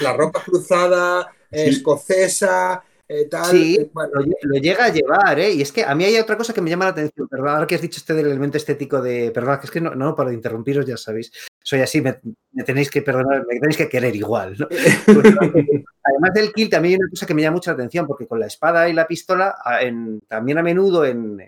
la 0.00 0.12
ropa 0.12 0.44
cruzada, 0.44 1.28
escocesa, 1.64 2.82
eh, 3.08 3.26
tal. 3.26 3.46
Sí, 3.46 3.76
eh, 3.80 3.90
lo, 4.42 4.56
llega 4.56 4.86
a 4.86 4.88
llevar, 4.88 5.38
¿eh? 5.38 5.52
Y 5.52 5.62
es 5.62 5.70
que 5.70 5.84
a 5.84 5.94
mí 5.94 6.04
hay 6.04 6.16
otra 6.18 6.36
cosa 6.36 6.52
que 6.52 6.60
me 6.60 6.70
llama 6.70 6.86
la 6.86 6.90
atención, 6.90 7.28
perdón, 7.28 7.48
ahora 7.48 7.66
que 7.66 7.76
has 7.76 7.80
dicho 7.80 7.98
este 7.98 8.14
del 8.14 8.26
elemento 8.26 8.56
estético 8.56 9.00
de, 9.00 9.30
perdón, 9.30 9.60
que 9.60 9.66
es 9.66 9.70
que 9.70 9.80
no, 9.80 9.94
no 9.94 10.16
para 10.16 10.32
interrumpiros, 10.32 10.84
ya 10.84 10.96
sabéis, 10.96 11.30
soy 11.62 11.80
así, 11.80 12.00
me, 12.00 12.18
tenéis 12.64 12.90
que 12.90 13.02
perdonar, 13.02 13.46
me 13.46 13.60
tenéis 13.60 13.76
que 13.76 13.88
querer 13.88 14.14
igual, 14.16 14.56
¿no? 14.58 14.68
Pues, 15.06 15.34
además 16.02 16.34
del 16.34 16.52
kill, 16.52 16.68
también 16.68 16.94
hay 16.94 16.98
una 17.00 17.10
cosa 17.10 17.26
que 17.26 17.34
me 17.34 17.42
llama 17.42 17.56
mucha 17.56 17.72
atención, 17.72 18.06
porque 18.06 18.26
con 18.26 18.40
la 18.40 18.46
espada 18.46 18.88
y 18.88 18.92
la 18.92 19.06
pistola, 19.06 19.54
también 20.28 20.58
a 20.58 20.62
menudo 20.62 21.04
en 21.04 21.40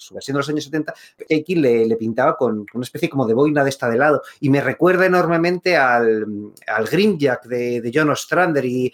su 0.00 0.14
versión 0.14 0.34
de 0.34 0.38
los 0.38 0.48
años 0.48 0.64
70, 0.64 0.94
X 1.28 1.58
le, 1.58 1.86
le, 1.86 1.96
pintaba 1.96 2.36
con 2.36 2.64
una 2.72 2.82
especie 2.82 3.08
como 3.08 3.26
de 3.26 3.34
boina 3.34 3.62
de 3.62 3.70
esta 3.70 3.88
de 3.88 3.98
lado. 3.98 4.22
Y 4.40 4.48
me 4.48 4.60
recuerda 4.60 5.04
enormemente 5.06 5.76
al, 5.76 6.26
al 6.66 6.86
Grimjack 6.86 7.44
de, 7.46 7.80
de 7.82 7.92
John 7.94 8.08
Ostrander 8.08 8.64
y, 8.64 8.92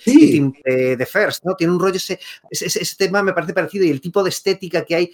de, 0.65 1.07
First, 1.07 1.45
¿no? 1.45 1.55
Tiene 1.55 1.73
un 1.73 1.81
rollo, 1.81 1.97
ese, 1.97 2.19
ese, 2.51 2.97
tema 2.97 3.23
me 3.23 3.33
parece 3.33 3.53
parecido 3.53 3.85
y 3.85 3.91
el 3.91 4.01
tipo 4.01 4.23
de 4.23 4.31
estética 4.31 4.85
que 4.85 4.97
hay, 4.97 5.13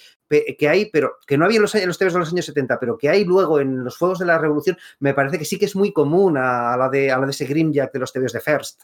que 0.59 0.69
hay 0.69 0.87
pero 0.87 1.19
que 1.27 1.37
no 1.37 1.45
había 1.45 1.57
en 1.57 1.63
los, 1.63 1.75
en 1.75 1.87
los 1.87 1.99
de 1.99 2.07
los 2.07 2.33
años 2.33 2.47
70, 2.47 2.81
pero 2.81 2.97
que 2.97 3.11
hay 3.11 3.25
luego 3.25 3.61
en 3.61 3.85
los 3.85 3.97
Fuegos 3.99 4.19
de 4.19 4.27
la 4.27 4.39
Revolución, 4.39 4.79
me 5.01 5.13
parece 5.13 5.39
que 5.39 5.45
sí 5.45 5.59
que 5.59 5.67
es 5.67 5.77
muy 5.77 5.93
común 5.93 6.37
a, 6.39 6.75
la, 6.77 6.89
de, 6.89 7.11
a 7.13 7.19
la 7.19 7.27
de 7.27 7.33
ese 7.33 7.45
Grimjack 7.45 7.93
de 7.93 7.99
los 7.99 8.13
TVs 8.13 8.33
de 8.33 8.41
First. 8.41 8.83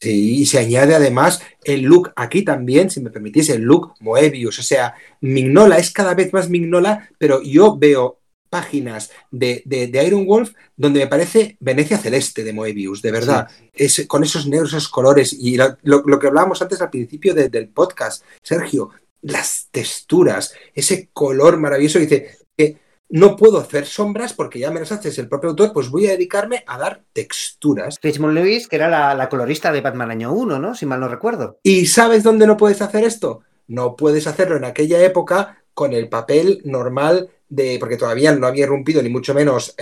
Sí, 0.00 0.42
y 0.42 0.46
se 0.46 0.58
añade 0.58 0.94
además 0.94 1.42
el 1.64 1.82
look 1.82 2.12
aquí 2.14 2.42
también, 2.42 2.88
si 2.88 3.00
me 3.00 3.10
permitís, 3.10 3.50
el 3.50 3.62
look 3.62 3.94
Moebius. 4.00 4.60
O 4.60 4.62
sea, 4.62 4.94
Mignola 5.20 5.78
es 5.78 5.90
cada 5.90 6.14
vez 6.14 6.32
más 6.32 6.48
Mignola, 6.48 7.10
pero 7.18 7.42
yo 7.42 7.76
veo 7.76 8.20
páginas 8.48 9.10
de, 9.30 9.62
de, 9.66 10.04
Iron 10.06 10.24
Wolf 10.24 10.52
donde 10.76 11.00
me 11.00 11.06
parece 11.06 11.56
Venecia 11.60 11.98
Celeste 11.98 12.44
de 12.44 12.52
Moebius, 12.52 13.02
de 13.02 13.10
verdad. 13.10 13.48
Es, 13.74 14.06
con 14.06 14.22
esos 14.22 14.46
negros, 14.46 14.70
esos 14.70 14.88
colores. 14.88 15.32
Y 15.32 15.56
lo, 15.56 16.18
que 16.18 16.26
hablábamos 16.26 16.62
antes 16.62 16.80
al 16.80 16.90
principio 16.90 17.34
del 17.34 17.68
podcast, 17.68 18.24
Sergio, 18.42 18.90
las 19.22 19.68
texturas, 19.70 20.54
ese 20.74 21.10
color 21.12 21.58
maravilloso. 21.58 21.98
Dice 21.98 22.38
que 22.56 22.78
no 23.10 23.36
puedo 23.36 23.58
hacer 23.58 23.86
sombras 23.86 24.32
porque 24.34 24.58
ya 24.58 24.70
me 24.70 24.80
las 24.80 24.92
haces 24.92 25.18
el 25.18 25.28
propio 25.28 25.50
autor, 25.50 25.72
pues 25.72 25.88
voy 25.88 26.06
a 26.06 26.10
dedicarme 26.10 26.62
a 26.66 26.78
dar 26.78 27.02
texturas. 27.12 27.96
Richmond 28.02 28.34
Lewis, 28.34 28.68
que 28.68 28.76
era 28.76 29.14
la, 29.14 29.28
colorista 29.28 29.72
de 29.72 29.80
Batman 29.80 30.10
año 30.10 30.32
1, 30.32 30.58
¿no? 30.58 30.74
Si 30.74 30.84
mal 30.86 31.00
no 31.00 31.08
recuerdo. 31.08 31.58
¿Y 31.62 31.86
sabes 31.86 32.22
dónde 32.22 32.46
no 32.46 32.56
puedes 32.56 32.82
hacer 32.82 33.04
esto? 33.04 33.40
No 33.66 33.96
puedes 33.96 34.26
hacerlo 34.26 34.56
en 34.56 34.64
aquella 34.64 35.02
época 35.02 35.62
con 35.72 35.92
el 35.92 36.08
papel 36.08 36.60
normal 36.64 37.30
de, 37.48 37.78
porque 37.78 37.96
todavía 37.96 38.34
no 38.34 38.46
había 38.46 38.64
irrumpido 38.64 39.02
ni 39.02 39.08
mucho 39.08 39.32
menos 39.32 39.74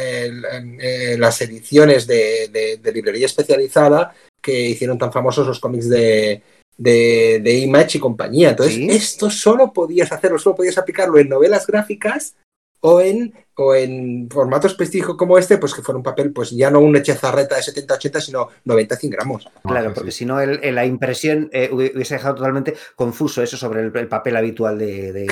las 1.19 1.41
ediciones 1.41 2.07
de, 2.07 2.79
librería 2.93 3.27
especializada 3.27 4.15
que 4.41 4.69
hicieron 4.69 4.99
tan 4.99 5.13
famosos 5.13 5.47
los 5.47 5.59
cómics 5.59 5.89
de, 5.89 6.43
de, 6.77 7.59
Image 7.59 7.99
y 7.99 8.01
compañía. 8.01 8.51
Entonces, 8.51 8.79
esto 8.89 9.31
solo 9.31 9.73
podías 9.73 10.13
hacerlo, 10.13 10.39
solo 10.39 10.57
podías 10.57 10.79
aplicarlo 10.79 11.19
en 11.19 11.29
novelas 11.29 11.67
gráficas 11.67 12.37
o 12.87 13.01
en 13.01 13.33
o 13.59 13.75
en 13.75 14.29
formatos 14.31 14.75
prestigio 14.75 15.17
como 15.17 15.39
este, 15.39 15.57
pues 15.59 15.75
que 15.75 15.83
fuera 15.83 15.97
un 15.97 16.03
papel, 16.03 16.33
pues 16.33 16.51
ya 16.51 16.71
no 16.71 16.81
un 16.81 16.95
echezarreta 16.97 17.57
de 17.57 17.63
70-80, 17.63 18.21
sino 18.21 18.49
90-100 18.67 19.11
gramos. 19.11 19.49
Claro, 19.63 19.95
porque 19.95 20.11
si 20.11 20.27
no, 20.27 20.45
la 20.45 20.85
impresión 20.85 21.49
eh, 21.53 21.71
hubiese 21.73 22.15
dejado 22.15 22.35
totalmente 22.35 22.75
confuso 22.95 23.43
eso 23.43 23.57
sobre 23.57 23.81
el, 23.83 24.09
papel 24.09 24.37
habitual 24.37 24.79
de, 24.79 25.13
de, 25.13 25.27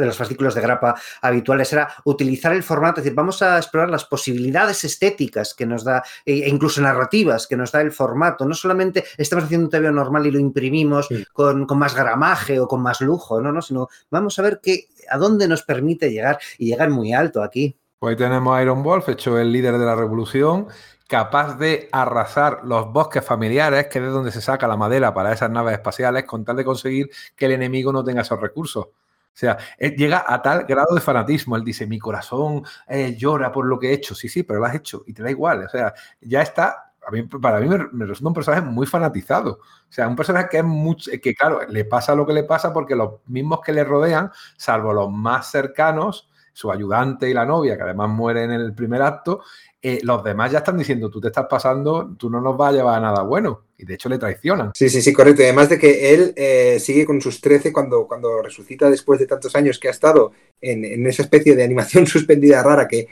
los 0.00 0.16
fascículos 0.16 0.54
de 0.54 0.60
grapa 0.60 0.94
habituales. 1.22 1.72
Era 1.72 1.92
utilizar 2.04 2.52
el 2.52 2.62
formato, 2.62 3.00
es 3.00 3.04
decir, 3.04 3.16
vamos 3.16 3.42
a 3.42 3.58
explorar 3.58 3.90
las 3.90 4.04
posibilidades 4.04 4.84
estéticas 4.84 5.52
que 5.54 5.66
nos 5.66 5.82
da, 5.82 6.04
e, 6.24 6.44
e 6.44 6.48
incluso 6.48 6.80
narrativas 6.80 7.48
que 7.48 7.56
nos 7.56 7.72
da 7.72 7.80
el 7.80 7.90
formato. 7.90 8.44
No 8.44 8.54
solamente 8.54 9.04
estamos 9.18 9.44
haciendo 9.46 9.66
un 9.66 9.70
TV 9.70 9.90
normal 9.90 10.26
y 10.26 10.30
lo 10.30 10.38
imprimimos 10.38 11.08
con, 11.32 11.66
con, 11.66 11.78
más 11.78 11.96
gramaje 11.96 12.60
o 12.60 12.68
con 12.68 12.80
más 12.80 13.00
lujo, 13.00 13.40
no, 13.40 13.50
no, 13.50 13.60
sino 13.60 13.88
vamos 14.10 14.38
a 14.38 14.42
ver 14.42 14.60
qué, 14.62 14.88
a 15.08 15.18
dónde 15.18 15.48
nos 15.48 15.62
permite 15.62 16.10
llegar 16.10 16.38
y 16.58 16.66
llegar 16.66 16.90
muy 16.90 17.12
alto 17.12 17.39
aquí. 17.42 17.76
Pues 17.98 18.16
tenemos 18.16 18.56
a 18.56 18.62
Iron 18.62 18.82
Wolf, 18.82 19.08
hecho 19.10 19.38
el 19.38 19.52
líder 19.52 19.76
de 19.76 19.84
la 19.84 19.94
revolución, 19.94 20.68
capaz 21.06 21.58
de 21.58 21.88
arrasar 21.92 22.60
los 22.64 22.90
bosques 22.92 23.24
familiares, 23.24 23.88
que 23.88 23.98
es 23.98 24.04
de 24.04 24.10
donde 24.10 24.32
se 24.32 24.40
saca 24.40 24.66
la 24.66 24.76
madera 24.76 25.12
para 25.12 25.32
esas 25.32 25.50
naves 25.50 25.74
espaciales, 25.74 26.24
con 26.24 26.44
tal 26.44 26.56
de 26.56 26.64
conseguir 26.64 27.10
que 27.36 27.46
el 27.46 27.52
enemigo 27.52 27.92
no 27.92 28.02
tenga 28.02 28.22
esos 28.22 28.40
recursos. 28.40 28.86
O 28.86 29.38
sea, 29.40 29.58
llega 29.78 30.24
a 30.26 30.42
tal 30.42 30.64
grado 30.64 30.94
de 30.94 31.00
fanatismo. 31.00 31.56
Él 31.56 31.64
dice, 31.64 31.86
mi 31.86 31.98
corazón 31.98 32.62
eh, 32.88 33.16
llora 33.16 33.52
por 33.52 33.66
lo 33.66 33.78
que 33.78 33.90
he 33.90 33.92
hecho. 33.92 34.14
Sí, 34.14 34.28
sí, 34.28 34.42
pero 34.42 34.60
lo 34.60 34.66
has 34.66 34.74
hecho 34.74 35.04
y 35.06 35.12
te 35.12 35.22
da 35.22 35.30
igual. 35.30 35.64
O 35.64 35.68
sea, 35.68 35.94
ya 36.20 36.42
está. 36.42 36.92
para 37.40 37.60
mí 37.60 37.68
me, 37.92 38.06
resulta 38.06 38.28
un 38.28 38.34
personaje 38.34 38.62
muy 38.62 38.86
fanatizado. 38.86 39.52
O 39.60 39.92
sea, 39.92 40.08
un 40.08 40.16
personaje 40.16 40.48
que 40.50 40.58
es 40.58 40.64
mucho, 40.64 41.10
que 41.22 41.34
claro, 41.34 41.60
le 41.68 41.84
pasa 41.84 42.14
lo 42.14 42.26
que 42.26 42.32
le 42.32 42.44
pasa 42.44 42.72
porque 42.72 42.96
los 42.96 43.14
mismos 43.26 43.60
que 43.60 43.72
le 43.72 43.84
rodean, 43.84 44.30
salvo 44.56 44.92
los 44.92 45.10
más 45.10 45.50
cercanos, 45.50 46.29
su 46.52 46.70
ayudante 46.70 47.28
y 47.28 47.34
la 47.34 47.44
novia, 47.44 47.76
que 47.76 47.82
además 47.82 48.08
muere 48.10 48.44
en 48.44 48.52
el 48.52 48.74
primer 48.74 49.02
acto, 49.02 49.42
eh, 49.82 50.00
los 50.02 50.22
demás 50.22 50.52
ya 50.52 50.58
están 50.58 50.76
diciendo, 50.76 51.08
tú 51.08 51.20
te 51.20 51.28
estás 51.28 51.46
pasando, 51.48 52.14
tú 52.18 52.28
no 52.28 52.40
nos 52.40 52.56
vas 52.56 52.70
a 52.70 52.76
llevar 52.76 52.98
a 52.98 53.00
nada 53.00 53.22
bueno. 53.22 53.62
Y 53.78 53.86
de 53.86 53.94
hecho 53.94 54.10
le 54.10 54.18
traicionan. 54.18 54.72
Sí, 54.74 54.90
sí, 54.90 55.00
sí, 55.00 55.10
correcto. 55.10 55.40
Y 55.40 55.46
además 55.46 55.70
de 55.70 55.78
que 55.78 56.12
él 56.12 56.34
eh, 56.36 56.78
sigue 56.78 57.06
con 57.06 57.18
sus 57.22 57.40
13 57.40 57.72
cuando, 57.72 58.06
cuando 58.06 58.42
resucita 58.42 58.90
después 58.90 59.18
de 59.18 59.26
tantos 59.26 59.56
años 59.56 59.78
que 59.78 59.88
ha 59.88 59.92
estado 59.92 60.32
en, 60.60 61.06
esa 61.06 61.22
especie 61.22 61.56
de 61.56 61.64
animación 61.64 62.06
suspendida 62.06 62.62
rara 62.62 62.86
que, 62.86 63.08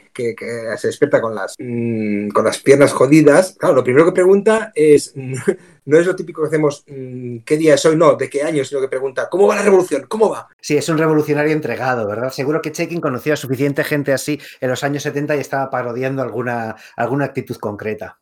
se 0.77 0.87
despierta 0.89 1.23
con 1.23 1.35
las, 1.35 1.55
mm, 1.59 2.29
con 2.29 2.45
las 2.45 2.59
piernas 2.59 2.93
jodidas. 2.93 3.57
Claro, 3.59 3.77
lo 3.77 3.85
primero 3.85 4.05
que 4.05 4.13
pregunta 4.13 4.73
es, 4.75 5.15
no 5.87 5.99
es 5.99 6.07
lo 6.07 6.15
típico 6.15 6.43
que 6.43 6.49
hacemos, 6.49 6.85
mm, 6.87 7.39
¿qué 7.47 7.57
día 7.57 7.75
es 7.75 7.87
hoy? 7.87 7.97
No, 7.97 8.15
¿de 8.15 8.29
qué 8.29 8.43
año? 8.43 8.63
Sino 8.63 8.83
que 8.83 8.89
pregunta, 8.89 9.29
¿cómo 9.31 9.47
va 9.47 9.57
la 9.57 9.63
revolución? 9.63 10.05
¿Cómo 10.07 10.29
va? 10.29 10.49
Sí, 10.61 10.77
es 10.77 10.87
un 10.91 10.99
revolucionario 10.99 11.53
entregado, 11.53 12.07
¿verdad? 12.07 12.31
Seguro 12.31 12.61
que 12.61 12.73
Chekin 12.73 13.01
conocía 13.01 13.33
a 13.33 13.37
suficiente 13.37 13.85
gente 13.85 14.13
así 14.13 14.39
en 14.61 14.69
los 14.69 14.85
años 14.85 15.03
70 15.03 15.37
y 15.37 15.41
estaba 15.41 15.71
parodiando 15.71 16.21
alguna, 16.21 16.58
alguna 16.97 17.27
actitud 17.27 17.57
concreta. 17.57 18.19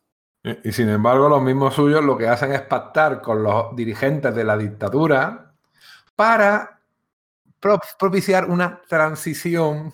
Y, 0.63 0.71
sin 0.71 0.89
embargo, 0.89 1.27
los 1.27 1.41
mismos 1.41 1.73
suyos 1.73 2.03
lo 2.03 2.17
que 2.17 2.27
hacen 2.27 2.53
es 2.53 2.61
pactar 2.61 3.21
con 3.21 3.43
los 3.43 3.75
dirigentes 3.75 4.33
de 4.33 4.43
la 4.43 4.57
dictadura 4.57 5.53
para 6.15 6.79
propiciar 7.99 8.49
una 8.49 8.81
transición. 8.87 9.93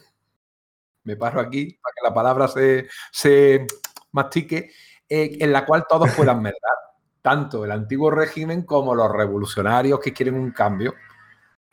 Me 1.06 1.16
paro 1.16 1.40
aquí 1.40 1.78
para 1.82 1.94
que 1.94 2.08
la 2.08 2.14
palabra 2.14 2.48
se, 2.48 2.88
se 3.12 3.66
mastique, 4.12 4.72
en 5.10 5.52
la 5.52 5.66
cual 5.66 5.86
todos 5.88 6.12
puedan 6.12 6.42
medrar, 6.42 6.78
tanto 7.22 7.66
el 7.66 7.72
antiguo 7.72 8.12
régimen 8.12 8.64
como 8.64 8.96
los 8.96 9.12
revolucionarios 9.12 10.00
que 10.00 10.14
quieren 10.14 10.36
un 10.36 10.52
cambio. 10.52 10.94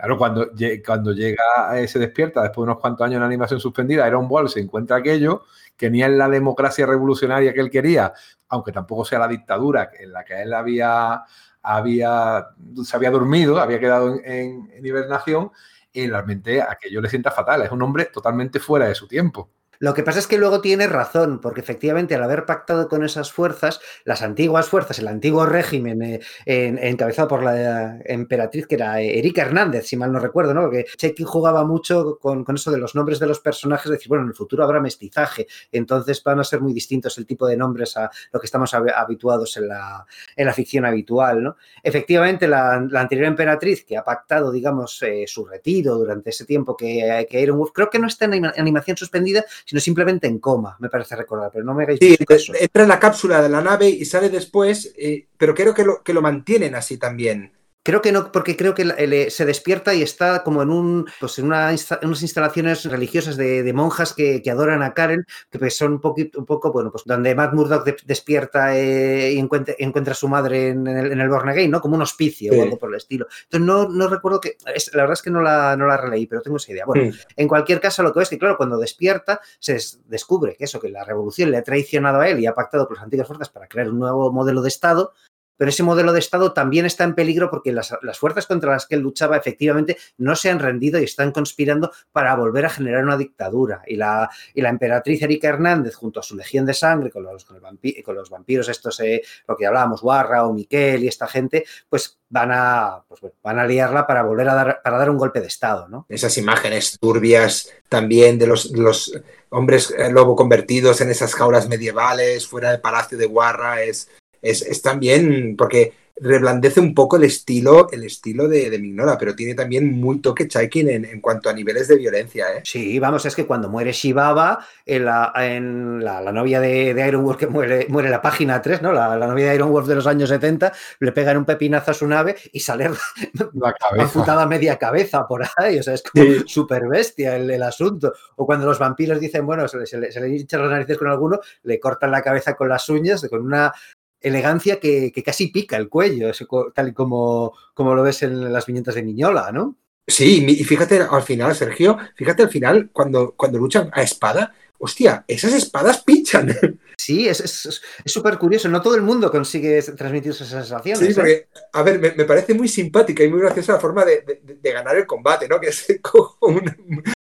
Claro, 0.00 0.16
cuando, 0.16 0.48
cuando 0.86 1.12
llega, 1.12 1.42
eh, 1.74 1.86
se 1.86 1.98
despierta 1.98 2.40
después 2.40 2.64
de 2.64 2.72
unos 2.72 2.80
cuantos 2.80 3.04
años 3.04 3.18
en 3.18 3.22
animación 3.22 3.60
suspendida, 3.60 4.08
Iron 4.08 4.28
Ball 4.28 4.48
se 4.48 4.58
encuentra 4.58 4.96
aquello 4.96 5.42
que 5.76 5.90
ni 5.90 6.02
es 6.02 6.08
la 6.08 6.26
democracia 6.26 6.86
revolucionaria 6.86 7.52
que 7.52 7.60
él 7.60 7.68
quería, 7.68 8.14
aunque 8.48 8.72
tampoco 8.72 9.04
sea 9.04 9.18
la 9.18 9.28
dictadura 9.28 9.90
en 9.98 10.12
la 10.14 10.24
que 10.24 10.40
él 10.40 10.54
había, 10.54 11.22
había 11.62 12.46
se 12.82 12.96
había 12.96 13.10
dormido, 13.10 13.60
había 13.60 13.78
quedado 13.78 14.14
en, 14.24 14.70
en 14.72 14.86
hibernación, 14.86 15.50
y 15.92 16.08
realmente 16.08 16.62
aquello 16.62 17.02
le 17.02 17.10
sienta 17.10 17.30
fatal. 17.30 17.60
Es 17.60 17.70
un 17.70 17.82
hombre 17.82 18.06
totalmente 18.06 18.58
fuera 18.58 18.86
de 18.88 18.94
su 18.94 19.06
tiempo. 19.06 19.50
Lo 19.82 19.94
que 19.94 20.02
pasa 20.02 20.18
es 20.18 20.26
que 20.26 20.36
luego 20.36 20.60
tiene 20.60 20.86
razón, 20.86 21.40
porque 21.40 21.62
efectivamente 21.62 22.14
al 22.14 22.22
haber 22.22 22.44
pactado 22.44 22.86
con 22.86 23.02
esas 23.02 23.32
fuerzas, 23.32 23.80
las 24.04 24.20
antiguas 24.20 24.68
fuerzas, 24.68 24.98
el 24.98 25.08
antiguo 25.08 25.46
régimen 25.46 26.02
eh, 26.02 26.20
encabezado 26.44 27.28
por 27.28 27.42
la 27.42 27.98
emperatriz 28.04 28.66
que 28.66 28.74
era 28.74 29.00
Erika 29.00 29.40
Hernández, 29.40 29.86
si 29.86 29.96
mal 29.96 30.12
no 30.12 30.18
recuerdo, 30.18 30.52
¿no? 30.52 30.60
Porque 30.60 30.84
Chekin 30.98 31.24
jugaba 31.24 31.64
mucho 31.64 32.18
con, 32.20 32.44
eso 32.54 32.70
de 32.70 32.76
los 32.76 32.94
nombres 32.94 33.20
de 33.20 33.26
los 33.26 33.40
personajes, 33.40 33.90
decir, 33.90 34.08
bueno, 34.08 34.24
en 34.24 34.28
el 34.28 34.34
futuro 34.34 34.64
habrá 34.64 34.80
mestizaje, 34.80 35.46
entonces 35.72 36.22
van 36.22 36.40
a 36.40 36.44
ser 36.44 36.60
muy 36.60 36.74
distintos 36.74 37.16
el 37.16 37.24
tipo 37.24 37.46
de 37.46 37.56
nombres 37.56 37.96
a 37.96 38.10
lo 38.34 38.38
que 38.38 38.44
estamos 38.44 38.74
habituados 38.74 39.56
en 39.56 39.68
la, 39.68 40.04
en 40.36 40.44
la 40.44 40.52
ficción 40.52 40.84
habitual, 40.84 41.42
¿no? 41.42 41.56
Efectivamente, 41.82 42.46
la, 42.46 42.74
anterior 42.74 43.28
emperatriz 43.28 43.86
que 43.86 43.96
ha 43.96 44.04
pactado, 44.04 44.52
digamos, 44.52 45.02
eh, 45.04 45.24
su 45.26 45.46
retiro 45.46 45.94
durante 45.94 46.28
ese 46.28 46.44
tiempo 46.44 46.76
que, 46.76 47.26
que 47.30 47.40
Iron 47.40 47.56
Wolf, 47.56 47.70
creo 47.72 47.88
que 47.88 47.98
no 47.98 48.08
está 48.08 48.26
en 48.26 48.44
animación 48.44 48.98
suspendida, 48.98 49.42
sino 49.70 49.80
simplemente 49.80 50.26
en 50.26 50.40
coma, 50.40 50.76
me 50.80 50.88
parece 50.88 51.14
recordar, 51.14 51.48
pero 51.52 51.64
no 51.64 51.74
me 51.74 51.84
hagáis 51.84 52.00
sí, 52.00 52.16
entra 52.58 52.82
en 52.82 52.88
la 52.88 52.98
cápsula 52.98 53.40
de 53.40 53.48
la 53.48 53.60
nave 53.60 53.88
y 53.88 54.04
sale 54.04 54.28
después, 54.28 54.92
eh, 54.98 55.28
pero 55.36 55.54
creo 55.54 55.72
que 55.72 55.84
lo, 55.84 56.02
que 56.02 56.12
lo 56.12 56.20
mantienen 56.20 56.74
así 56.74 56.96
también. 56.96 57.52
Creo 57.82 58.02
que 58.02 58.12
no, 58.12 58.30
porque 58.30 58.56
creo 58.58 58.74
que 58.74 59.30
se 59.30 59.46
despierta 59.46 59.94
y 59.94 60.02
está 60.02 60.44
como 60.44 60.62
en 60.62 60.70
un, 60.70 61.06
pues 61.18 61.38
en 61.38 61.46
una, 61.46 61.74
unas 62.02 62.22
instalaciones 62.22 62.84
religiosas 62.84 63.38
de, 63.38 63.72
monjas 63.72 64.12
que, 64.12 64.42
adoran 64.50 64.82
a 64.82 64.92
Karen, 64.92 65.24
que 65.48 65.58
pues 65.58 65.76
son 65.76 65.92
un 65.92 66.00
poquito, 66.00 66.38
un 66.40 66.44
poco, 66.44 66.72
bueno, 66.72 66.90
pues 66.90 67.04
donde 67.06 67.34
Matt 67.34 67.54
Murdock 67.54 68.02
despierta 68.04 68.76
eh, 68.76 69.32
y 69.32 69.38
encuentra, 69.38 69.74
encuentra, 69.78 70.12
a 70.12 70.14
su 70.14 70.28
madre 70.28 70.68
en 70.68 70.86
el, 70.86 71.12
en 71.12 71.20
el 71.20 71.28
Born 71.28 71.48
Again, 71.48 71.70
¿no? 71.70 71.80
Como 71.80 71.94
un 71.94 72.02
hospicio 72.02 72.52
o 72.52 72.62
algo 72.62 72.78
por 72.78 72.90
el 72.90 72.96
estilo. 72.96 73.26
Entonces 73.44 73.66
no, 73.66 73.88
no 73.88 74.08
recuerdo 74.08 74.40
que, 74.40 74.58
la 74.92 75.02
verdad 75.02 75.14
es 75.14 75.22
que 75.22 75.30
no 75.30 75.40
la, 75.40 75.74
no 75.76 75.86
la 75.86 75.96
releí, 75.96 76.26
pero 76.26 76.42
tengo 76.42 76.58
esa 76.58 76.72
idea. 76.72 76.84
Bueno, 76.84 77.10
en 77.34 77.48
cualquier 77.48 77.80
caso 77.80 78.02
lo 78.02 78.12
que 78.12 78.20
es 78.20 78.28
que, 78.28 78.38
claro, 78.38 78.58
cuando 78.58 78.76
despierta 78.76 79.40
se 79.58 79.78
descubre 80.06 80.54
que 80.54 80.64
eso, 80.64 80.80
que 80.80 80.90
la 80.90 81.04
revolución 81.04 81.50
le 81.50 81.56
ha 81.56 81.62
traicionado 81.62 82.20
a 82.20 82.28
él 82.28 82.40
y 82.40 82.46
ha 82.46 82.54
pactado 82.54 82.86
con 82.86 82.96
las 82.96 83.04
antiguas 83.04 83.26
fuerzas 83.26 83.48
para 83.48 83.68
crear 83.68 83.88
un 83.88 83.98
nuevo 83.98 84.30
modelo 84.32 84.60
de 84.60 84.68
Estado, 84.68 85.12
pero 85.60 85.68
ese 85.68 85.82
modelo 85.82 86.14
de 86.14 86.20
Estado 86.20 86.54
también 86.54 86.86
está 86.86 87.04
en 87.04 87.14
peligro 87.14 87.50
porque 87.50 87.70
las, 87.70 87.92
fuerzas 88.18 88.46
contra 88.46 88.72
las 88.72 88.86
que 88.86 88.94
él 88.94 89.02
luchaba 89.02 89.36
efectivamente 89.36 89.98
no 90.16 90.34
se 90.34 90.48
han 90.48 90.58
rendido 90.58 90.98
y 90.98 91.04
están 91.04 91.32
conspirando 91.32 91.92
para 92.12 92.34
volver 92.34 92.64
a 92.64 92.70
generar 92.70 93.04
una 93.04 93.18
dictadura. 93.18 93.82
Y 93.86 93.96
la, 93.96 94.30
y 94.54 94.62
la 94.62 94.70
emperatriz 94.70 95.20
Erika 95.20 95.48
Hernández, 95.48 95.96
junto 95.96 96.18
a 96.18 96.22
su 96.22 96.34
legión 96.34 96.64
de 96.64 96.72
sangre, 96.72 97.10
con 97.10 97.24
los, 97.24 97.44
con, 97.44 98.14
los 98.14 98.30
vampiros, 98.30 98.70
estos, 98.70 99.00
eh, 99.00 99.20
lo 99.46 99.54
que 99.54 99.66
hablábamos, 99.66 100.02
Warra 100.02 100.46
o 100.46 100.54
Miquel 100.54 101.04
y 101.04 101.08
esta 101.08 101.26
gente, 101.26 101.66
pues 101.90 102.18
van 102.30 102.52
a, 102.52 103.04
pues 103.06 103.20
van 103.42 103.58
a 103.58 103.66
liarla 103.66 104.06
para 104.06 104.22
volver 104.22 104.48
a 104.48 104.54
dar, 104.54 104.80
para 104.82 104.96
dar 104.96 105.10
un 105.10 105.18
golpe 105.18 105.42
de 105.42 105.48
Estado. 105.48 105.88
¿no? 105.88 106.06
Esas 106.08 106.38
imágenes 106.38 106.96
turbias 106.98 107.70
también 107.90 108.38
de 108.38 108.46
los, 108.46 108.70
los 108.70 109.12
hombres 109.50 109.90
eh, 109.90 110.10
lobo 110.10 110.34
convertidos 110.36 111.02
en 111.02 111.10
esas 111.10 111.34
jaulas 111.34 111.68
medievales 111.68 112.46
fuera 112.46 112.70
del 112.70 112.80
Palacio 112.80 113.18
de 113.18 113.26
Warra 113.26 113.82
es 113.82 114.08
es, 114.42 114.82
también, 114.82 115.56
porque 115.56 115.92
reblandece 116.20 116.80
un 116.80 116.94
poco 116.94 117.16
el 117.16 117.24
estilo, 117.24 117.88
el 117.90 118.04
estilo 118.04 118.46
de, 118.46 118.68
de 118.68 118.78
Mignora, 118.78 119.16
pero 119.18 119.34
tiene 119.34 119.54
también 119.54 119.98
muy 119.98 120.20
toque 120.20 120.46
Chaikin 120.46 120.90
en, 120.90 121.20
cuanto 121.20 121.48
a 121.48 121.52
niveles 121.52 121.88
de 121.88 121.96
violencia. 121.96 122.46
¿eh? 122.56 122.60
Sí, 122.64 122.98
vamos, 122.98 123.24
es 123.24 123.34
que 123.34 123.46
cuando 123.46 123.70
muere 123.70 123.92
Shibaba, 123.92 124.66
en 124.84 125.06
la, 125.06 125.32
en 125.36 126.04
la, 126.04 126.20
novia 126.30 126.60
de, 126.60 126.92
de, 126.92 127.08
Iron 127.08 127.24
Wolf 127.24 127.38
que 127.38 127.46
muere, 127.46 127.86
muere 127.88 128.10
la 128.10 128.20
página 128.20 128.60
3, 128.60 128.82
¿no? 128.82 128.92
La, 128.92 129.16
novia 129.16 129.48
de 129.48 129.54
Iron 129.54 129.70
Wolf 129.70 129.88
de 129.88 129.94
los 129.94 130.06
años 130.06 130.28
70, 130.28 130.72
le 131.00 131.12
pegan 131.12 131.38
un 131.38 131.46
pepinazo 131.46 131.90
a 131.90 131.94
su 131.94 132.06
nave 132.06 132.36
y 132.52 132.60
sale 132.60 132.90
la 134.26 134.46
media 134.46 134.76
cabeza 134.76 135.26
por 135.26 135.42
ahí, 135.56 135.78
o 135.78 135.82
sea, 135.82 135.94
es 135.94 136.02
como 136.02 136.24
súper 136.46 136.86
bestia 136.86 137.36
el, 137.36 137.60
asunto. 137.62 138.12
O 138.36 138.46
cuando 138.46 138.66
los 138.66 138.78
vampiros 138.78 139.20
dicen, 139.20 139.46
bueno, 139.46 139.66
se, 139.68 139.86
se, 139.86 139.98
le, 139.98 140.12
se 140.12 140.20
le 140.20 140.28
hinchan 140.28 140.62
las 140.62 140.70
narices 140.70 140.98
con 140.98 141.08
alguno, 141.08 141.40
le 141.62 141.80
cortan 141.80 142.10
la 142.10 142.22
cabeza 142.22 142.54
con 142.54 142.68
las 142.68 142.88
uñas, 142.88 143.26
con 143.28 143.44
una 143.44 143.72
elegancia 144.20 144.80
que, 144.80 145.12
casi 145.24 145.48
pica 145.48 145.76
el 145.76 145.88
cuello, 145.88 146.30
tal 146.74 146.88
y 146.88 146.92
como, 146.92 147.54
como 147.74 147.94
lo 147.94 148.02
ves 148.02 148.22
en 148.22 148.52
las 148.52 148.66
viñetas 148.66 148.94
de 148.94 149.02
Miñola, 149.02 149.52
¿no? 149.52 149.76
Sí, 150.06 150.44
y 150.48 150.64
fíjate 150.64 151.00
al 151.00 151.22
final, 151.22 151.54
Sergio, 151.54 151.96
fíjate 152.16 152.42
al 152.42 152.50
final, 152.50 152.90
cuando, 152.92 153.32
cuando 153.36 153.58
luchan 153.58 153.90
a 153.92 154.02
espada, 154.02 154.52
hostia, 154.78 155.24
esas 155.28 155.52
espadas 155.52 156.02
pinchan. 156.02 156.48
Sí, 157.00 157.26
es 157.26 157.80
súper 158.04 158.36
curioso. 158.36 158.68
No 158.68 158.82
todo 158.82 158.94
el 158.94 159.00
mundo 159.00 159.30
consigue 159.30 159.80
transmitir 159.82 160.32
esas 160.32 160.48
sensaciones. 160.48 161.08
Sí, 161.08 161.14
porque, 161.14 161.32
¿eh? 161.32 161.48
a 161.72 161.82
ver, 161.82 161.98
me, 161.98 162.26
parece 162.26 162.52
muy 162.52 162.68
simpática 162.68 163.24
y 163.24 163.30
muy 163.30 163.40
graciosa 163.40 163.72
la 163.72 163.80
forma 163.80 164.04
de, 164.04 164.22
ganar 164.62 164.96
el 164.96 165.06
combate, 165.06 165.48
¿no? 165.48 165.58
Que 165.58 165.68
es 165.68 165.86
como 166.02 166.60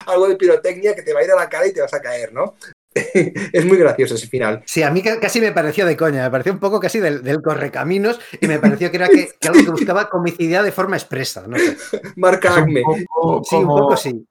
algo 0.07 0.27
de 0.29 0.35
pirotecnia 0.35 0.95
que 0.95 1.03
te 1.03 1.13
va 1.13 1.19
a 1.19 1.23
ir 1.25 1.31
a 1.31 1.35
la 1.35 1.47
cara 1.47 1.67
y 1.67 1.73
te 1.73 1.81
vas 1.81 1.93
a 1.93 2.01
caer, 2.01 2.33
¿no? 2.33 2.55
es 3.53 3.65
muy 3.65 3.77
gracioso 3.77 4.15
ese 4.15 4.27
final. 4.27 4.63
Sí, 4.65 4.83
a 4.83 4.91
mí 4.91 5.01
casi 5.01 5.41
me 5.41 5.51
pareció 5.51 5.85
de 5.85 5.97
coña, 5.97 6.23
me 6.23 6.31
pareció 6.31 6.53
un 6.53 6.59
poco 6.59 6.79
casi 6.79 6.99
del, 6.99 7.41
correcaminos 7.41 8.19
y 8.39 8.47
me 8.47 8.59
pareció 8.59 8.89
que 8.91 8.97
era 8.97 9.07
que, 9.09 9.29
algo 9.47 9.63
que 9.63 9.71
buscaba 9.71 10.09
comicidad 10.09 10.63
de 10.63 10.71
forma 10.71 10.95
expresa. 10.95 11.45
No 11.47 11.57
Marca 12.15 12.65
Sí, 12.65 13.55
un 13.55 13.67
poco 13.67 13.97
sí. 13.97 14.25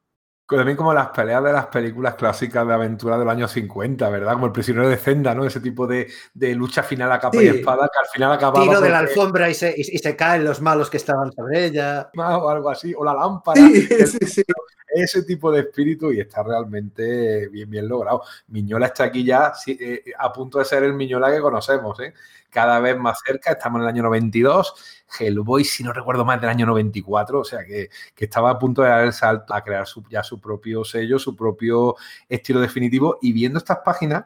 También 0.48 0.76
como 0.76 0.94
las 0.94 1.08
peleas 1.08 1.42
de 1.42 1.52
las 1.52 1.66
películas 1.66 2.14
clásicas 2.14 2.64
de 2.66 2.72
aventura 2.72 3.18
de 3.18 3.24
los 3.24 3.32
años 3.32 3.50
50, 3.50 4.08
¿verdad? 4.08 4.34
Como 4.34 4.46
el 4.46 4.52
prisionero 4.52 4.88
de 4.88 4.96
Zenda, 4.96 5.34
¿no? 5.34 5.44
Ese 5.44 5.60
tipo 5.60 5.88
de, 5.88 6.08
de 6.34 6.54
lucha 6.54 6.84
final 6.84 7.10
a 7.10 7.18
capa 7.18 7.42
y 7.42 7.48
espada 7.48 7.88
que 7.92 7.98
al 7.98 8.06
final 8.06 8.32
acababa. 8.32 8.64
Tiro 8.64 8.80
de 8.80 8.90
la 8.90 9.00
alfombra 9.00 9.50
y 9.50 9.54
se, 9.54 9.74
y, 9.76 9.80
y 9.80 9.98
se 9.98 10.14
caen 10.14 10.44
los 10.44 10.60
malos 10.60 10.88
que 10.88 10.98
estaban 10.98 11.32
sobre 11.32 11.64
ella. 11.64 12.10
o 12.16 12.48
algo 12.48 12.70
así, 12.70 12.94
o 12.96 13.04
la 13.04 13.14
lámpara. 13.14 13.60
Sí, 13.60 13.86
sí, 14.06 14.26
sí. 14.26 14.42
ese 14.94 15.24
tipo 15.24 15.50
de 15.50 15.60
espíritu 15.60 16.12
y 16.12 16.20
está 16.20 16.44
realmente 16.44 17.48
bien, 17.48 17.68
bien 17.68 17.88
logrado. 17.88 18.22
Miñola 18.46 18.86
está 18.86 19.04
aquí 19.04 19.24
ya 19.24 19.52
eh, 19.66 20.04
a 20.16 20.32
punto 20.32 20.60
de 20.60 20.64
ser 20.64 20.84
el 20.84 20.94
Miñola 20.94 21.32
que 21.32 21.40
conocemos, 21.40 21.98
¿eh? 21.98 22.14
cada 22.56 22.80
vez 22.80 22.96
más 22.96 23.18
cerca, 23.22 23.52
estamos 23.52 23.80
en 23.80 23.82
el 23.82 23.88
año 23.88 24.02
92, 24.04 24.95
Hellboy, 25.18 25.64
si 25.64 25.82
no 25.82 25.92
recuerdo 25.92 26.24
más, 26.24 26.40
del 26.40 26.50
año 26.50 26.66
94, 26.66 27.40
o 27.40 27.44
sea 27.44 27.64
que, 27.64 27.90
que 28.14 28.24
estaba 28.24 28.50
a 28.50 28.58
punto 28.58 28.82
de 28.82 28.88
dar 28.88 29.04
el 29.04 29.12
salto 29.12 29.54
a 29.54 29.62
crear 29.62 29.86
su, 29.86 30.02
ya 30.08 30.22
su 30.22 30.40
propio 30.40 30.84
sello, 30.84 31.18
su 31.18 31.36
propio 31.36 31.96
estilo 32.28 32.60
definitivo 32.60 33.18
y 33.22 33.32
viendo 33.32 33.58
estas 33.58 33.78
páginas, 33.84 34.24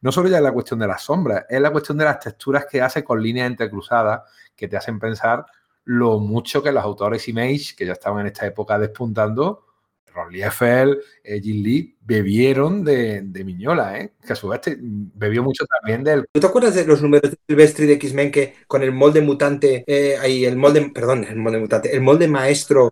no 0.00 0.10
solo 0.10 0.28
ya 0.28 0.38
es 0.38 0.42
la 0.42 0.52
cuestión 0.52 0.80
de 0.80 0.86
las 0.86 1.02
sombras, 1.02 1.44
es 1.48 1.60
la 1.60 1.70
cuestión 1.70 1.98
de 1.98 2.04
las 2.04 2.18
texturas 2.18 2.66
que 2.66 2.82
hace 2.82 3.04
con 3.04 3.22
líneas 3.22 3.46
entrecruzadas 3.46 4.22
que 4.56 4.68
te 4.68 4.76
hacen 4.76 4.98
pensar 4.98 5.46
lo 5.84 6.18
mucho 6.18 6.62
que 6.62 6.72
los 6.72 6.82
autores 6.82 7.28
Image, 7.28 7.74
que 7.76 7.86
ya 7.86 7.92
estaban 7.92 8.20
en 8.20 8.26
esta 8.28 8.46
época 8.46 8.78
despuntando, 8.78 9.66
Ron 10.14 10.32
Liefeld, 10.32 10.98
eh, 11.24 11.40
Jim 11.40 11.62
Lee, 11.62 11.96
bebieron 12.00 12.84
de, 12.84 13.22
de 13.22 13.44
Miñola, 13.44 13.98
¿eh? 13.98 14.12
que 14.26 14.32
a 14.32 14.36
su 14.36 14.48
vez 14.48 14.60
te- 14.60 14.76
bebió 14.80 15.42
mucho 15.42 15.64
también 15.66 16.02
del... 16.04 16.24
¿Tú 16.32 16.40
te 16.40 16.46
acuerdas 16.46 16.74
de 16.74 16.84
los 16.84 17.00
números 17.02 17.30
de 17.30 17.36
Silvestri 17.48 17.86
de 17.86 17.94
X-Men 17.94 18.30
que 18.30 18.54
con 18.66 18.82
el 18.82 18.92
molde 18.92 19.20
mutante, 19.20 19.84
eh, 19.86 20.16
ahí 20.20 20.44
el 20.44 20.56
molde, 20.56 20.90
perdón, 20.94 21.24
el 21.24 21.36
molde 21.36 21.58
mutante, 21.58 21.94
el 21.94 22.00
molde 22.00 22.28
maestro 22.28 22.90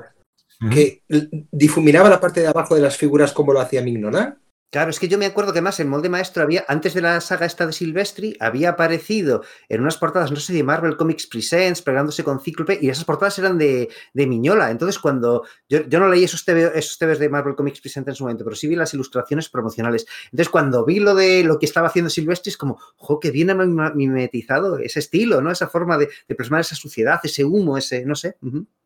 que 0.70 1.02
difuminaba 1.50 2.10
la 2.10 2.20
parte 2.20 2.40
de 2.40 2.48
abajo 2.48 2.74
de 2.74 2.82
las 2.82 2.96
figuras 2.96 3.32
como 3.32 3.52
lo 3.54 3.60
hacía 3.60 3.80
Mignola? 3.82 4.36
Claro, 4.70 4.90
es 4.90 5.00
que 5.00 5.08
yo 5.08 5.18
me 5.18 5.26
acuerdo 5.26 5.52
que 5.52 5.60
más 5.60 5.80
el 5.80 5.88
molde 5.88 6.08
maestro 6.08 6.44
había, 6.44 6.64
antes 6.68 6.94
de 6.94 7.00
la 7.00 7.20
saga 7.20 7.44
esta 7.44 7.66
de 7.66 7.72
Silvestri, 7.72 8.36
había 8.38 8.70
aparecido 8.70 9.42
en 9.68 9.80
unas 9.80 9.96
portadas, 9.96 10.30
no 10.30 10.36
sé, 10.36 10.52
de 10.52 10.62
Marvel 10.62 10.96
Comics 10.96 11.26
Presents, 11.26 11.82
pegándose 11.82 12.22
con 12.22 12.38
Cíclope, 12.38 12.78
y 12.80 12.88
esas 12.88 13.04
portadas 13.04 13.36
eran 13.40 13.58
de, 13.58 13.88
de 14.14 14.26
Miñola. 14.28 14.70
Entonces, 14.70 15.00
cuando 15.00 15.42
yo, 15.68 15.80
yo 15.88 15.98
no 15.98 16.08
leí 16.08 16.22
esos 16.22 16.44
TV, 16.44 16.70
esos 16.76 16.98
TVs 16.98 17.18
de 17.18 17.28
Marvel 17.28 17.56
Comics 17.56 17.80
Presents 17.80 18.10
en 18.10 18.14
su 18.14 18.22
momento, 18.22 18.44
pero 18.44 18.54
sí 18.54 18.68
vi 18.68 18.76
las 18.76 18.94
ilustraciones 18.94 19.48
promocionales. 19.48 20.06
Entonces, 20.26 20.48
cuando 20.48 20.84
vi 20.84 21.00
lo 21.00 21.16
de 21.16 21.42
lo 21.42 21.58
que 21.58 21.66
estaba 21.66 21.88
haciendo 21.88 22.08
Silvestri, 22.08 22.50
es 22.50 22.56
como, 22.56 22.78
jo, 22.96 23.18
que 23.18 23.32
bien 23.32 23.50
mimetizado 23.96 24.78
ese 24.78 25.00
estilo, 25.00 25.40
¿no? 25.40 25.50
Esa 25.50 25.66
forma 25.66 25.98
de, 25.98 26.08
de 26.28 26.34
plasmar 26.36 26.60
esa 26.60 26.76
suciedad, 26.76 27.18
ese 27.24 27.44
humo, 27.44 27.76
ese, 27.76 28.04
no 28.04 28.14
sé. 28.14 28.36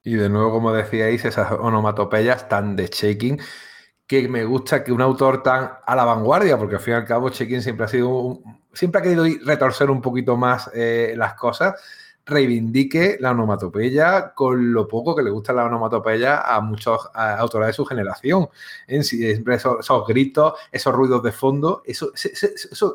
Y 0.03 0.15
de 0.15 0.31
nuevo, 0.31 0.51
como 0.51 0.73
decíais, 0.73 1.27
esas 1.27 1.53
onomatopeyas 1.53 2.49
tan 2.49 2.75
de 2.75 2.87
Shaking, 2.87 3.39
que 4.07 4.29
me 4.29 4.45
gusta 4.45 4.85
que 4.85 4.93
un 4.93 5.01
autor 5.01 5.43
tan 5.43 5.73
a 5.85 5.97
la 5.97 6.05
vanguardia, 6.05 6.59
porque 6.59 6.77
al 6.77 6.81
fin 6.81 6.95
y 6.95 6.97
al 6.97 7.05
cabo 7.05 7.31
Shaking 7.31 7.63
siempre 7.63 7.87
ha 7.87 7.89
sido, 7.89 8.41
siempre 8.73 9.01
ha 9.01 9.03
querido 9.03 9.25
retorcer 9.45 9.91
un 9.91 10.03
poquito 10.03 10.37
más 10.37 10.71
eh, 10.75 11.15
las 11.17 11.35
cosas, 11.35 11.75
reivindique 12.27 13.19
la 13.21 13.33
onomatopeya 13.33 14.33
con 14.35 14.73
lo 14.73 14.89
poco 14.89 15.15
que 15.15 15.23
le 15.23 15.31
gusta 15.31 15.53
la 15.53 15.65
onomatopeya 15.65 16.41
a 16.41 16.61
muchos 16.61 17.09
autores 17.15 17.69
de 17.69 17.73
su 17.75 17.85
generación. 17.85 18.49
En 18.87 19.05
sí, 19.05 19.19
siempre 19.19 19.57
esos, 19.57 19.81
esos 19.81 20.07
gritos, 20.07 20.55
esos 20.73 20.95
ruidos 20.95 21.23
de 21.23 21.33
fondo, 21.33 21.83
eso, 21.85 22.13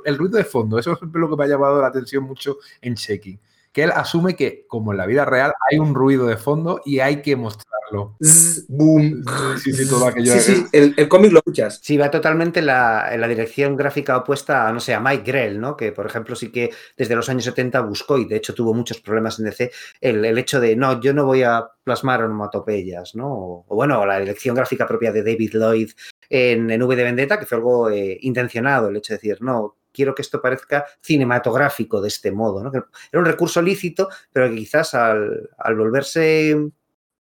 el 0.05 0.17
ruido 0.17 0.37
de 0.37 0.45
fondo, 0.45 0.79
eso 0.79 0.93
es 0.93 0.99
lo 1.01 1.29
que 1.29 1.35
me 1.35 1.43
ha 1.43 1.47
llamado 1.47 1.81
la 1.81 1.87
atención 1.87 2.23
mucho 2.23 2.57
en 2.81 2.95
Shaking. 2.95 3.39
Que 3.71 3.83
él 3.83 3.91
asume 3.93 4.35
que, 4.35 4.65
como 4.67 4.91
en 4.91 4.97
la 4.97 5.05
vida 5.05 5.25
real, 5.25 5.53
hay 5.69 5.77
un 5.77 5.93
ruido 5.93 6.25
de 6.25 6.37
fondo 6.37 6.81
y 6.85 6.99
hay 6.99 7.21
que 7.21 7.35
mostrarlo. 7.35 8.15
Zzz, 8.23 8.65
boom. 8.67 9.23
Sí, 9.63 9.73
sí, 9.73 9.87
todo 9.87 10.07
aquello. 10.07 10.33
Sí, 10.33 10.39
sí, 10.39 10.65
el, 10.71 10.93
el 10.97 11.07
cómic 11.07 11.31
lo 11.31 11.39
escuchas. 11.39 11.79
Sí, 11.83 11.97
va 11.97 12.09
totalmente 12.09 12.59
en 12.59 12.67
la, 12.67 13.13
en 13.13 13.21
la 13.21 13.27
dirección 13.27 13.75
gráfica 13.75 14.17
opuesta 14.17 14.67
a, 14.67 14.73
no 14.73 14.79
sé, 14.79 14.93
a 14.93 14.99
Mike 14.99 15.23
Grell, 15.23 15.59
¿no? 15.59 15.77
Que, 15.77 15.91
por 15.91 16.05
ejemplo, 16.05 16.35
sí 16.35 16.51
que 16.51 16.71
desde 16.97 17.15
los 17.15 17.29
años 17.29 17.43
70 17.43 17.81
buscó 17.81 18.17
y 18.17 18.25
de 18.25 18.37
hecho 18.37 18.53
tuvo 18.53 18.73
muchos 18.73 19.01
problemas 19.01 19.39
en 19.39 19.45
DC, 19.45 19.71
el, 20.01 20.25
el 20.25 20.37
hecho 20.37 20.59
de, 20.59 20.75
no, 20.75 20.99
yo 20.99 21.13
no 21.13 21.25
voy 21.25 21.43
a 21.43 21.67
plasmar 21.83 22.23
onomatopeyas, 22.23 23.15
¿no? 23.15 23.31
O, 23.31 23.65
o 23.67 23.75
bueno, 23.75 24.05
la 24.05 24.19
dirección 24.19 24.55
gráfica 24.55 24.87
propia 24.87 25.11
de 25.11 25.23
David 25.23 25.51
Lloyd 25.53 25.91
en, 26.29 26.69
en 26.69 26.81
V 26.81 26.95
de 26.95 27.03
Vendetta, 27.03 27.39
que 27.39 27.45
fue 27.45 27.57
algo 27.57 27.89
eh, 27.89 28.17
intencionado, 28.21 28.89
el 28.89 28.97
hecho 28.97 29.13
de 29.13 29.17
decir, 29.17 29.41
no, 29.41 29.77
quiero 29.91 30.15
que 30.15 30.21
esto 30.21 30.41
parezca 30.41 30.85
cinematográfico 31.01 32.01
de 32.01 32.07
este 32.07 32.31
modo, 32.31 32.63
¿no? 32.63 32.71
Era 32.73 33.19
un 33.19 33.25
recurso 33.25 33.61
lícito, 33.61 34.09
pero 34.31 34.49
que 34.49 34.55
quizás 34.55 34.93
al, 34.93 35.49
al 35.57 35.75
volverse 35.75 36.55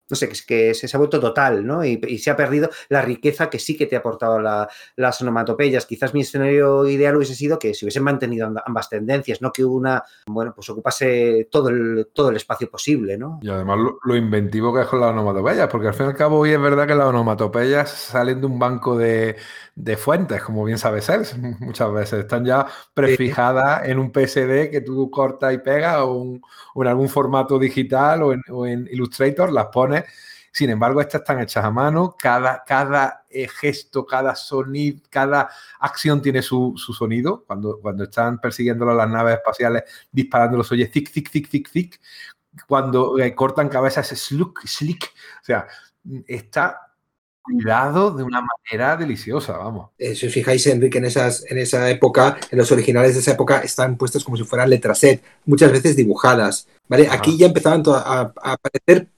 no 0.08 0.16
sé, 0.16 0.26
que, 0.28 0.32
es- 0.34 0.46
que 0.46 0.74
se, 0.74 0.88
se 0.88 0.96
ha 0.96 0.98
vuelto 0.98 1.18
total, 1.20 1.66
¿no? 1.66 1.84
Y, 1.84 2.00
y 2.08 2.18
se 2.18 2.30
ha 2.30 2.36
perdido 2.36 2.70
la 2.88 3.02
riqueza 3.02 3.50
que 3.50 3.58
sí 3.58 3.76
que 3.76 3.86
te 3.86 3.96
ha 3.96 4.00
aportado 4.00 4.38
la- 4.40 4.68
las 4.96 5.20
onomatopeyas. 5.22 5.86
Quizás 5.86 6.14
mi 6.14 6.20
escenario 6.20 6.86
ideal 6.86 7.16
hubiese 7.16 7.34
sido 7.34 7.58
que 7.58 7.74
se 7.74 7.84
hubiesen 7.84 8.04
mantenido 8.04 8.46
amb- 8.48 8.62
ambas 8.64 8.88
tendencias, 8.88 9.42
no 9.42 9.52
que 9.52 9.64
una, 9.64 10.02
bueno, 10.26 10.52
pues 10.54 10.68
ocupase 10.70 11.48
todo 11.50 11.68
el, 11.70 12.08
todo 12.12 12.30
el 12.30 12.36
espacio 12.36 12.70
posible, 12.70 13.18
¿no? 13.18 13.40
Y 13.42 13.48
además 13.48 13.78
lo, 13.78 13.98
lo 14.04 14.16
inventivo 14.16 14.72
que 14.74 14.82
es 14.82 14.86
con 14.86 15.00
las 15.00 15.10
onomatopeyas, 15.10 15.68
porque 15.68 15.88
al 15.88 15.94
fin 15.94 16.06
y 16.06 16.08
al 16.10 16.14
cabo 16.16 16.38
hoy 16.38 16.50
es 16.52 16.60
verdad 16.60 16.86
que 16.86 16.94
las 16.94 17.06
onomatopeyas 17.06 17.90
salen 17.90 18.40
de 18.40 18.46
un 18.46 18.58
banco 18.58 18.96
de, 18.96 19.36
de 19.74 19.96
fuentes, 19.96 20.42
como 20.42 20.64
bien 20.64 20.78
sabe 20.78 21.02
ser, 21.02 21.22
muchas 21.60 21.92
veces 21.92 22.20
están 22.20 22.44
ya 22.44 22.66
prefijadas 22.94 23.86
en 23.88 23.98
un 23.98 24.10
PSD 24.10 24.70
que 24.70 24.80
tú 24.84 25.10
cortas 25.10 25.52
y 25.54 25.58
pegas 25.58 25.98
o, 25.98 26.12
un- 26.14 26.42
o 26.74 26.82
en 26.82 26.88
algún 26.88 27.08
formato 27.08 27.58
digital 27.58 28.22
o 28.22 28.32
en, 28.32 28.42
o 28.50 28.66
en 28.66 28.88
Illustrator, 28.90 29.52
las 29.52 29.66
pones. 29.66 29.95
Sin 30.52 30.70
embargo, 30.70 31.02
estas 31.02 31.20
están 31.20 31.40
hechas 31.40 31.64
a 31.64 31.70
mano, 31.70 32.16
cada, 32.18 32.64
cada 32.64 33.26
eh, 33.28 33.46
gesto, 33.46 34.06
cada 34.06 34.34
sonido, 34.34 35.00
cada 35.10 35.50
acción 35.80 36.22
tiene 36.22 36.40
su, 36.40 36.72
su 36.76 36.94
sonido. 36.94 37.44
Cuando, 37.46 37.78
cuando 37.80 38.04
están 38.04 38.40
persiguiéndolo 38.40 38.94
las 38.94 39.08
naves 39.08 39.36
espaciales, 39.36 39.82
disparándolos, 40.10 40.72
oye, 40.72 40.90
zic, 40.90 41.10
zic, 41.10 41.30
zic, 41.30 41.48
zic, 41.48 41.68
zic 41.68 42.00
cuando 42.66 43.18
eh, 43.18 43.34
cortan 43.34 43.68
cabezas 43.68 44.10
es 44.12 44.20
sluk, 44.20 44.66
slick. 44.66 45.12
O 45.42 45.44
sea, 45.44 45.66
está 46.26 46.80
cuidado 47.42 48.10
de 48.10 48.24
una 48.24 48.40
manera 48.40 48.96
deliciosa, 48.96 49.56
vamos. 49.56 49.90
Eh, 49.98 50.14
si 50.14 50.26
os 50.26 50.32
fijáis, 50.32 50.66
Enrique, 50.66 50.98
en, 50.98 51.04
esas, 51.04 51.44
en 51.48 51.58
esa 51.58 51.88
época, 51.90 52.36
en 52.50 52.58
los 52.58 52.72
originales 52.72 53.14
de 53.14 53.20
esa 53.20 53.32
época, 53.32 53.60
están 53.60 53.96
puestos 53.96 54.24
como 54.24 54.36
si 54.36 54.44
fueran 54.44 54.70
letras 54.70 54.98
set, 54.98 55.22
muchas 55.44 55.70
veces 55.70 55.96
dibujadas. 55.96 56.66
¿vale? 56.88 57.06
Ajá. 57.06 57.16
Aquí 57.16 57.36
ya 57.36 57.46
empezaban 57.46 57.82
a, 57.86 58.32
a 58.42 58.52
aparecer 58.52 59.08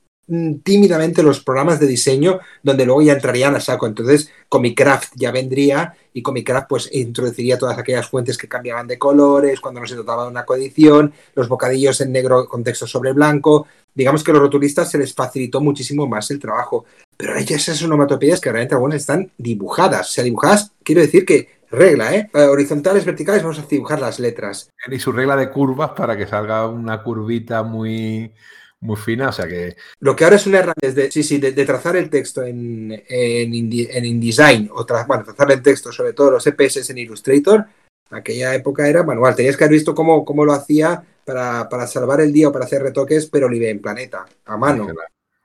tímidamente 0.63 1.23
los 1.23 1.41
programas 1.41 1.81
de 1.81 1.87
diseño, 1.87 2.41
donde 2.63 2.85
luego 2.85 3.03
ya 3.03 3.15
entrarían 3.15 3.55
a 3.55 3.61
saco. 3.61 3.87
Entonces, 3.87 4.31
Comicraft 4.49 5.15
ya 5.17 5.31
vendría 5.31 5.95
y 6.13 6.23
Comicraft 6.23 6.69
pues 6.69 6.91
introduciría 6.93 7.59
todas 7.59 7.79
aquellas 7.79 8.09
fuentes 8.09 8.37
que 8.37 8.49
cambiaban 8.49 8.87
de 8.87 8.99
colores, 8.99 9.61
cuando 9.61 9.81
no 9.81 9.87
se 9.87 9.95
trataba 9.95 10.25
de 10.25 10.31
una 10.31 10.45
coedición, 10.45 11.13
los 11.35 11.49
bocadillos 11.49 12.01
en 12.01 12.13
negro 12.13 12.47
con 12.47 12.63
texto 12.63 12.87
sobre 12.87 13.13
blanco. 13.13 13.67
Digamos 13.95 14.23
que 14.23 14.31
a 14.31 14.35
los 14.35 14.43
rotulistas 14.43 14.91
se 14.91 14.99
les 14.99 15.15
facilitó 15.15 15.61
muchísimo 15.61 16.07
más 16.07 16.31
el 16.31 16.39
trabajo. 16.39 16.85
Pero 17.17 17.35
hay 17.35 17.45
esas 17.49 17.83
onomatopeyas 17.83 18.41
que 18.41 18.53
realmente 18.53 18.75
algunas 18.75 19.01
están 19.01 19.33
dibujadas. 19.39 20.11
O 20.11 20.13
sea, 20.13 20.25
dibujadas, 20.25 20.73
quiero 20.85 21.01
decir 21.01 21.25
que 21.25 21.59
regla, 21.71 22.15
¿eh? 22.15 22.31
Eh, 22.33 22.43
Horizontales, 22.43 23.05
verticales, 23.05 23.43
vamos 23.43 23.59
a 23.59 23.67
dibujar 23.67 24.01
las 24.01 24.21
letras. 24.21 24.71
Y 24.91 24.99
su 24.99 25.11
regla 25.11 25.37
de 25.37 25.51
curvas 25.51 25.91
para 25.97 26.17
que 26.17 26.27
salga 26.27 26.67
una 26.69 27.03
curvita 27.03 27.63
muy, 27.63 28.33
muy 28.81 28.97
fina. 28.97 29.29
O 29.29 29.33
sea 29.33 29.47
que 29.49 29.77
Lo 30.01 30.15
que 30.15 30.25
ahora 30.25 30.37
es 30.37 30.47
una 30.47 30.59
herramienta 30.59 31.01
de, 31.03 31.11
sí, 31.11 31.23
sí, 31.23 31.39
de, 31.39 31.53
de 31.53 31.65
trazar 31.65 31.97
el 31.97 32.11
texto 32.11 32.43
en, 32.43 32.93
en, 33.09 33.53
Indi- 33.53 33.89
en 33.91 34.05
InDesign, 34.05 34.71
o 34.73 34.87
tra- 34.87 35.07
bueno, 35.07 35.25
trazar 35.25 35.51
el 35.53 35.63
texto, 35.63 35.93
sobre 35.93 36.13
todo 36.13 36.31
los 36.33 36.47
EPS 36.47 36.91
en 36.91 36.99
Illustrator, 36.99 37.67
aquella 38.11 38.55
época 38.55 38.89
era 38.89 39.03
manual. 39.03 39.35
Tenías 39.35 39.57
que 39.57 39.65
haber 39.65 39.75
visto 39.75 39.95
cómo, 39.95 40.25
cómo 40.25 40.45
lo 40.45 40.53
hacía 40.53 41.03
para, 41.25 41.69
para 41.69 41.87
salvar 41.87 42.21
el 42.21 42.33
día 42.33 42.49
o 42.49 42.53
para 42.53 42.65
hacer 42.65 42.83
retoques, 42.83 43.27
pero 43.27 43.49
libre 43.49 43.71
en 43.71 43.81
planeta, 43.83 44.27
a 44.47 44.57
mano. 44.57 44.89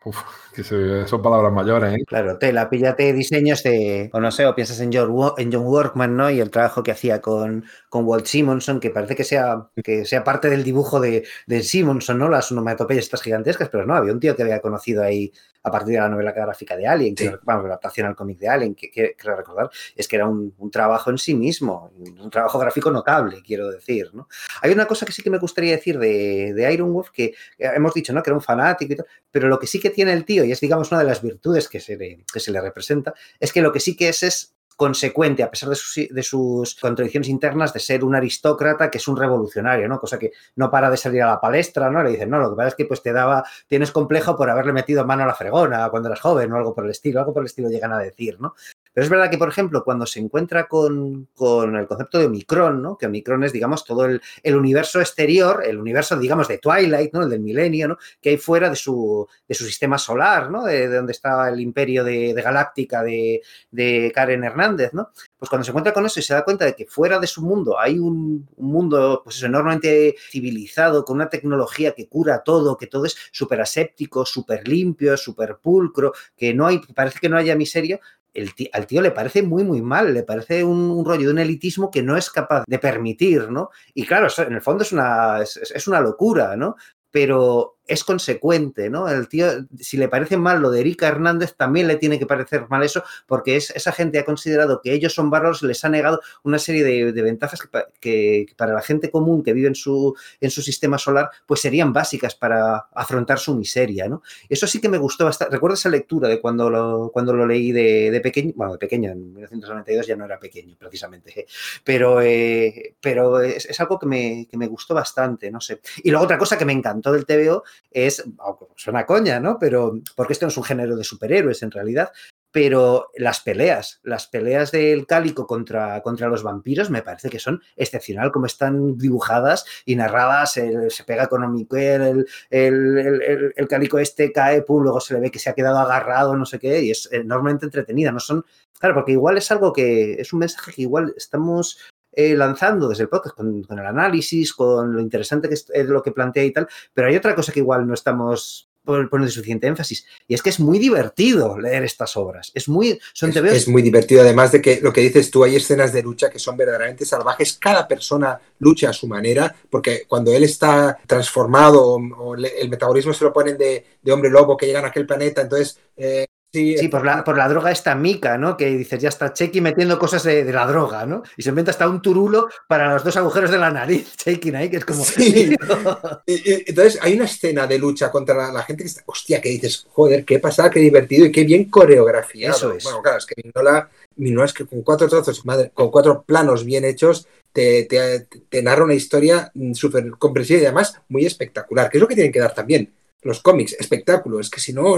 uf, 0.05 0.17
que 0.53 0.63
se- 0.63 1.07
son 1.07 1.21
palabras 1.21 1.51
mayores, 1.51 1.93
¿eh? 1.95 2.03
Claro, 2.05 2.37
tela, 2.37 2.69
píllate 2.69 3.11
diseños 3.13 3.63
de, 3.63 4.09
o 4.13 4.19
no 4.19 4.31
sé, 4.31 4.45
o 4.45 4.55
piensas 4.55 4.79
en 4.79 4.91
John, 4.93 5.33
en 5.37 5.51
John 5.51 5.65
Workman, 5.65 6.15
¿no? 6.15 6.29
Y 6.29 6.39
el 6.39 6.51
trabajo 6.51 6.83
que 6.83 6.91
hacía 6.91 7.21
con, 7.21 7.65
con 7.89 8.05
Walt 8.05 8.25
Simonson, 8.27 8.79
que 8.79 8.89
parece 8.91 9.15
que 9.15 9.23
sea, 9.23 9.67
que 9.83 10.05
sea 10.05 10.23
parte 10.23 10.49
del 10.49 10.63
dibujo 10.63 10.99
de, 10.99 11.25
de 11.47 11.63
Simonson, 11.63 12.17
¿no? 12.19 12.29
Las 12.29 12.51
onomatopeyas 12.51 13.05
estas 13.05 13.21
gigantescas, 13.23 13.69
pero 13.69 13.85
no, 13.85 13.95
había 13.95 14.13
un 14.13 14.19
tío 14.19 14.35
que 14.35 14.43
había 14.43 14.59
conocido 14.59 15.03
ahí 15.03 15.31
a 15.65 15.71
partir 15.71 15.93
de 15.93 15.99
la 16.01 16.09
novela 16.09 16.33
gráfica 16.33 16.75
de 16.75 16.85
Alien, 16.85 17.15
que, 17.15 17.23
Sí. 17.29 17.35
vamos, 17.43 17.63
la 17.63 17.69
adaptación 17.69 18.05
al 18.07 18.17
cómic 18.17 18.37
de 18.37 18.49
Alien, 18.49 18.75
que, 18.75 18.91
que 18.91 19.15
creo 19.17 19.37
recordar, 19.37 19.69
es 19.95 20.09
que 20.09 20.17
era 20.17 20.27
un, 20.27 20.53
un 20.57 20.69
trabajo 20.69 21.09
en 21.09 21.17
sí 21.17 21.33
mismo, 21.35 21.89
un 22.21 22.29
trabajo 22.29 22.59
gráfico 22.59 22.91
notable, 22.91 23.41
quiero 23.45 23.71
decir, 23.71 24.09
¿no? 24.13 24.27
Hay 24.61 24.71
una 24.73 24.85
cosa 24.85 25.05
que 25.05 25.13
sí 25.13 25.21
que 25.23 25.29
me 25.29 25.37
gustaría 25.39 25.71
decir 25.71 25.97
de, 25.99 26.53
de 26.53 26.73
Iron 26.73 26.91
Wolf, 26.93 27.11
que 27.11 27.33
hemos 27.57 27.93
dicho, 27.93 28.11
¿no? 28.11 28.21
Que 28.21 28.29
era 28.31 28.35
un 28.35 28.41
fanático 28.43 28.91
y 28.91 28.95
tal, 28.97 29.05
pero 29.31 29.47
lo 29.47 29.57
que 29.57 29.67
sí 29.67 29.79
que 29.79 29.89
tiene 29.89 30.11
el 30.11 30.25
tío, 30.25 30.42
y 30.45 30.51
es, 30.51 30.59
digamos, 30.59 30.91
una 30.91 31.01
de 31.01 31.07
las 31.07 31.21
virtudes 31.21 31.67
que 31.67 31.79
se 31.79 31.97
le, 31.97 32.25
que 32.31 32.39
se 32.39 32.51
le 32.51 32.61
representa, 32.61 33.13
es 33.39 33.51
que 33.51 33.61
lo 33.61 33.71
que 33.71 33.79
sí 33.79 33.95
que 33.95 34.09
es 34.09 34.23
es 34.23 34.53
consecuente, 34.75 35.43
a 35.43 35.51
pesar 35.51 35.69
de 35.69 35.75
sus, 35.75 36.07
de 36.09 36.23
sus 36.23 36.75
contradicciones 36.75 37.29
internas, 37.29 37.73
de 37.73 37.79
ser 37.79 38.03
un 38.03 38.15
aristócrata 38.15 38.89
que 38.89 38.97
es 38.97 39.07
un 39.07 39.17
revolucionario, 39.17 39.87
¿no? 39.87 39.99
Cosa 39.99 40.17
que 40.17 40.31
no 40.55 40.71
para 40.71 40.89
de 40.89 40.97
salir 40.97 41.21
a 41.21 41.27
la 41.27 41.41
palestra, 41.41 41.89
¿no? 41.89 42.03
Le 42.03 42.11
dicen, 42.11 42.29
no, 42.29 42.39
lo 42.39 42.49
que 42.49 42.55
pasa 42.55 42.69
es 42.69 42.75
que 42.75 42.85
pues 42.85 43.01
te 43.01 43.13
daba, 43.13 43.43
tienes 43.67 43.91
complejo 43.91 44.35
por 44.35 44.49
haberle 44.49 44.73
metido 44.73 45.05
mano 45.05 45.23
a 45.23 45.27
la 45.27 45.35
fregona 45.35 45.89
cuando 45.89 46.09
eras 46.09 46.21
joven 46.21 46.51
o 46.51 46.57
algo 46.57 46.73
por 46.73 46.85
el 46.85 46.91
estilo, 46.91 47.19
algo 47.19 47.33
por 47.33 47.43
el 47.43 47.47
estilo 47.47 47.69
llegan 47.69 47.93
a 47.93 47.99
decir, 47.99 48.39
¿no? 48.39 48.55
Pero 48.93 49.03
es 49.03 49.09
verdad 49.09 49.29
que, 49.29 49.37
por 49.37 49.49
ejemplo, 49.49 49.83
cuando 49.83 50.05
se 50.05 50.19
encuentra 50.19 50.67
con, 50.67 51.27
con 51.33 51.75
el 51.75 51.87
concepto 51.87 52.19
de 52.19 52.27
Omicron, 52.27 52.81
¿no? 52.81 52.97
que 52.97 53.07
Omicron 53.07 53.43
es, 53.43 53.51
digamos, 53.51 53.83
todo 53.83 54.05
el, 54.05 54.21
el, 54.43 54.55
universo 54.55 54.99
exterior, 54.99 55.63
el 55.65 55.79
universo, 55.79 56.17
digamos, 56.17 56.47
de 56.47 56.59
Twilight, 56.59 57.11
¿no? 57.11 57.23
el 57.23 57.29
del 57.29 57.39
milenio, 57.39 57.87
¿no? 57.87 57.97
que 58.21 58.29
hay 58.29 58.37
fuera 58.37 58.69
de 58.69 58.75
su, 58.75 59.27
de 59.47 59.55
su 59.55 59.65
sistema 59.65 59.97
solar, 59.97 60.51
¿no? 60.51 60.63
de, 60.65 60.87
de 60.87 60.95
donde 60.95 61.11
está 61.11 61.49
el 61.49 61.59
imperio 61.59 62.03
de, 62.03 62.33
Galáctica 62.43 63.03
de, 63.03 63.41
de, 63.71 64.11
Karen 64.13 64.43
Hernández. 64.43 64.93
¿no? 64.93 65.09
Pues 65.37 65.49
cuando 65.49 65.63
se 65.63 65.71
encuentra 65.71 65.93
con 65.93 66.05
eso 66.05 66.19
y 66.19 66.23
se 66.23 66.33
da 66.33 66.43
cuenta 66.43 66.65
de 66.65 66.75
que 66.75 66.85
fuera 66.85 67.19
de 67.19 67.27
su 67.27 67.41
mundo 67.41 67.79
hay 67.79 67.97
un, 67.97 68.47
un 68.57 68.67
mundo 68.67 69.21
pues 69.23 69.41
enormemente 69.41 70.15
civilizado, 70.29 71.03
con 71.03 71.15
una 71.15 71.29
tecnología 71.29 71.93
que 71.93 72.07
cura 72.07 72.43
todo, 72.43 72.77
que 72.77 72.87
todo 72.87 73.05
es 73.05 73.15
súper 73.31 73.61
aséptico, 73.61 74.25
súper 74.25 74.67
limpio, 74.67 75.17
súper 75.17 75.57
pulcro, 75.57 76.13
que 76.37 76.53
no 76.53 76.67
hay, 76.67 76.79
parece 76.93 77.19
que 77.19 77.29
no 77.29 77.37
haya 77.37 77.55
miseria, 77.55 77.99
el 78.33 78.55
tío, 78.55 78.69
al 78.73 78.87
tío 78.87 79.01
le 79.01 79.11
parece 79.11 79.43
muy, 79.43 79.63
muy 79.63 79.81
mal, 79.81 80.13
le 80.13 80.23
parece 80.23 80.63
un, 80.63 81.03
rollo 81.05 81.27
de 81.27 81.33
un 81.33 81.39
elitismo 81.39 81.91
que 81.91 82.01
no 82.01 82.17
es 82.17 82.29
capaz 82.29 82.63
de 82.67 82.79
permitir, 82.79 83.49
¿no? 83.51 83.69
Y 83.93 84.05
claro, 84.05 84.27
en 84.37 84.53
el 84.53 84.61
fondo 84.61 84.83
es 84.83 84.91
una, 84.91 85.41
es 85.41 85.87
una 85.87 85.99
locura, 85.99 86.55
¿no? 86.55 86.75
Pero 87.11 87.77
es 87.87 88.03
consecuente, 88.03 88.89
¿no? 88.89 89.09
El 89.09 89.27
tío, 89.27 89.47
si 89.79 89.97
le 89.97 90.07
parece 90.07 90.37
mal 90.37 90.61
lo 90.61 90.71
de 90.71 90.79
Erika 90.79 91.07
Hernández, 91.07 91.55
también 91.55 91.87
le 91.87 91.97
tiene 91.97 92.17
que 92.17 92.25
parecer 92.25 92.67
mal 92.69 92.83
eso, 92.83 93.03
porque 93.27 93.57
es, 93.57 93.71
esa 93.71 93.91
gente 93.91 94.19
ha 94.19 94.25
considerado 94.25 94.81
que 94.81 94.93
ellos 94.93 95.13
son 95.13 95.29
bárbaros, 95.29 95.61
les 95.63 95.83
ha 95.83 95.89
negado 95.89 96.21
una 96.43 96.59
serie 96.59 96.83
de, 96.83 97.21
ventajas 97.21 97.67
que, 97.99 98.45
para 98.57 98.73
la 98.73 98.81
gente 98.81 99.09
común 99.11 99.43
que 99.43 99.53
vive 99.53 99.67
en 99.67 99.75
su, 99.75 100.15
en 100.39 100.49
su 100.49 100.61
sistema 100.61 100.97
solar, 100.97 101.29
pues 101.45 101.61
serían 101.61 101.91
básicas 101.91 102.35
para 102.35 102.87
afrontar 102.93 103.39
su 103.39 103.55
miseria, 103.55 104.07
¿no? 104.07 104.21
Eso 104.49 104.67
sí 104.67 104.79
que 104.79 104.89
me 104.89 104.97
gustó 104.97 105.25
bastante. 105.25 105.53
Recuerdo 105.53 105.75
esa 105.75 105.89
lectura 105.89 106.29
de 106.29 106.39
cuando 106.39 106.69
lo, 106.69 107.11
cuando 107.13 107.33
lo 107.33 107.45
leí 107.45 107.71
de, 107.71 108.11
de 108.11 108.21
pequeño, 108.21 108.53
bueno, 108.55 108.73
de 108.73 108.79
pequeño, 108.79 109.11
en 109.11 109.33
1992 109.33 110.07
ya 110.07 110.15
no 110.15 110.25
era 110.25 110.39
pequeño, 110.39 110.75
precisamente, 110.77 111.41
¿eh? 111.41 111.45
pero, 111.83 112.21
eh, 112.21 112.95
pero 113.01 113.41
es, 113.41 113.65
es, 113.65 113.79
algo 113.79 113.99
que 113.99 114.05
me, 114.05 114.47
que 114.49 114.57
me 114.57 114.67
gustó 114.67 114.93
bastante, 114.93 115.51
no 115.51 115.59
sé. 115.59 115.81
Y 116.03 116.11
luego 116.11 116.25
otra 116.25 116.37
cosa 116.37 116.57
que 116.57 116.65
me 116.65 116.73
encantó 116.73 117.11
del 117.11 117.25
TVO 117.25 117.63
es, 117.91 118.23
aunque 118.39 118.65
suena 118.75 119.05
coña, 119.05 119.39
¿no? 119.39 119.57
Pero, 119.59 119.99
porque 120.15 120.33
esto 120.33 120.45
no 120.45 120.49
es 120.49 120.57
un 120.57 120.63
género 120.63 120.95
de 120.95 121.03
superhéroes 121.03 121.63
en 121.63 121.71
realidad, 121.71 122.11
pero 122.53 123.09
las 123.15 123.39
peleas, 123.39 123.99
las 124.03 124.27
peleas 124.27 124.71
del 124.71 125.07
cálico 125.07 125.47
contra, 125.47 126.03
contra 126.03 126.27
los 126.27 126.43
vampiros 126.43 126.91
me 126.91 127.01
parece 127.01 127.31
que 127.31 127.39
son 127.39 127.63
excepcional 127.75 128.31
como 128.31 128.45
están 128.45 128.95
dibujadas 128.95 129.65
y 129.85 129.95
narradas, 129.95 130.51
se 130.51 131.03
pega 131.03 131.25
con 131.25 131.43
Omiquel, 131.43 132.01
el, 132.01 132.27
el, 132.51 132.97
el, 132.99 133.53
el, 133.55 133.67
cálico 133.67 133.97
este 133.97 134.31
cae, 134.31 134.61
pum, 134.61 134.83
luego 134.83 134.99
se 134.99 135.15
le 135.15 135.19
ve 135.19 135.31
que 135.31 135.39
se 135.39 135.49
ha 135.49 135.55
quedado 135.55 135.79
agarrado, 135.79 136.35
no 136.35 136.45
sé 136.45 136.59
qué, 136.59 136.79
y 136.83 136.91
es 136.91 137.09
enormemente 137.11 137.65
entretenida, 137.65 138.11
no 138.11 138.19
son, 138.19 138.45
claro, 138.79 138.93
porque 138.93 139.13
igual 139.13 139.35
es 139.39 139.51
algo 139.51 139.73
que, 139.73 140.21
es 140.21 140.31
un 140.31 140.39
mensaje 140.39 140.73
que 140.73 140.83
igual 140.83 141.11
estamos 141.17 141.79
eh, 142.15 142.35
lanzando 142.35 142.87
desde 142.89 143.03
el 143.03 143.09
podcast 143.09 143.35
con, 143.35 143.63
con, 143.63 143.79
el 143.79 143.85
análisis, 143.85 144.53
con 144.53 144.93
lo 144.93 144.99
interesante 144.99 145.47
que 145.47 145.55
es, 145.55 145.65
es 145.73 145.87
lo 145.87 146.01
que 146.01 146.11
plantea 146.11 146.43
y 146.43 146.51
tal, 146.51 146.67
pero 146.93 147.07
hay 147.07 147.15
otra 147.15 147.35
cosa 147.35 147.51
que 147.51 147.59
igual 147.59 147.87
no 147.87 147.93
estamos 147.93 148.69
poniendo 148.83 149.29
suficiente 149.29 149.67
énfasis. 149.67 150.05
Y 150.27 150.33
es 150.33 150.41
que 150.41 150.49
es 150.49 150.59
muy 150.59 150.77
divertido 150.77 151.57
leer 151.57 151.83
estas 151.83 152.17
obras. 152.17 152.51
Es 152.53 152.67
muy. 152.67 152.99
Son 153.13 153.29
es, 153.29 153.35
es, 153.37 153.67
muy 153.67 153.81
divertido, 153.81 154.21
además 154.21 154.51
de 154.51 154.61
que 154.61 154.81
lo 154.81 154.91
que 154.91 155.01
dices 155.01 155.31
tú, 155.31 155.43
hay 155.43 155.55
escenas 155.55 155.93
de 155.93 156.03
lucha 156.03 156.29
que 156.29 156.39
son 156.39 156.57
verdaderamente 156.57 157.05
salvajes. 157.05 157.53
Cada 157.53 157.87
persona 157.87 158.39
lucha 158.59 158.89
a 158.89 158.93
su 158.93 159.07
manera, 159.07 159.55
porque 159.69 160.05
cuando 160.07 160.33
él 160.33 160.43
está 160.43 160.97
transformado 161.07 161.83
o, 161.83 161.99
o 162.17 162.35
le, 162.35 162.59
el 162.59 162.69
metabolismo 162.69 163.13
se 163.13 163.23
lo 163.23 163.33
ponen 163.33 163.57
de, 163.57 163.85
de, 164.01 164.11
hombre 164.11 164.29
lobo 164.29 164.57
que 164.57 164.65
llegan 164.65 164.85
a 164.85 164.89
aquel 164.89 165.05
planeta, 165.05 165.41
entonces. 165.41 165.79
Eh, 165.95 166.25
Sí, 166.53 166.77
sí 166.77 166.87
por, 166.87 167.03
la, 167.03 167.23
por, 167.23 167.35
la, 167.35 167.49
droga 167.49 167.71
esta 167.71 167.95
mica, 167.95 168.37
¿no? 168.37 168.55
Que 168.55 168.67
dices, 168.67 169.01
ya 169.01 169.09
está 169.09 169.33
Chequi 169.33 169.59
metiendo 169.59 169.97
cosas 169.97 170.21
de, 170.21 170.43
de, 170.43 170.53
la 170.53 170.67
droga, 170.67 171.03
¿no? 171.03 171.23
Y 171.35 171.41
se 171.41 171.49
inventa 171.49 171.71
hasta 171.71 171.89
un 171.89 171.99
turulo 171.99 172.47
para 172.67 172.93
los 172.93 173.03
dos 173.03 173.17
agujeros 173.17 173.49
de 173.49 173.57
la 173.57 173.71
nariz, 173.71 174.15
Chequi 174.17 174.53
ahí, 174.53 174.69
que 174.69 174.77
es 174.77 174.85
como... 174.85 175.03
Sí. 175.03 175.55
Entonces, 176.27 176.99
hay 177.01 177.15
una 177.15 177.25
escena 177.25 177.65
de 177.65 177.79
lucha 177.79 178.11
contra 178.11 178.35
la, 178.35 178.51
la, 178.51 178.61
gente 178.61 178.83
que 178.83 178.87
está... 178.87 179.01
Hostia, 179.07 179.41
que 179.41 179.49
dices, 179.49 179.87
joder, 179.89 180.23
qué 180.25 180.37
pasada, 180.37 180.69
qué 180.69 180.79
divertido 180.79 181.25
y 181.25 181.31
qué 181.31 181.43
bien 181.43 181.71
coreografiado. 181.71 182.55
Eso 182.55 182.71
es. 182.71 182.83
Bueno, 182.83 183.01
claro, 183.01 183.17
es 183.17 183.25
que 183.25 183.41
Minola, 183.43 183.89
Minola 184.17 184.45
es 184.45 184.53
que 184.53 184.67
con 184.67 184.83
cuatro 184.83 185.09
trozos, 185.09 185.43
madre, 185.47 185.71
con 185.73 185.89
cuatro 185.89 186.21
planos 186.21 186.65
bien 186.65 186.85
hechos, 186.85 187.27
te, 187.51 187.85
te, 187.85 188.27
te 188.49 188.61
narra 188.61 188.83
una 188.83 188.93
historia 188.93 189.51
súper 189.73 190.11
comprensiva 190.19 190.59
y 190.59 190.65
además 190.65 191.01
muy 191.09 191.25
espectacular, 191.25 191.89
que 191.89 191.97
es 191.97 192.01
lo 192.01 192.07
que 192.07 192.15
tienen 192.15 192.31
que 192.31 192.39
dar 192.39 192.53
también 192.53 192.93
los 193.23 193.41
cómics, 193.41 193.75
espectáculo. 193.79 194.39
Es 194.39 194.49
que 194.49 194.59
si 194.59 194.73
no, 194.73 194.97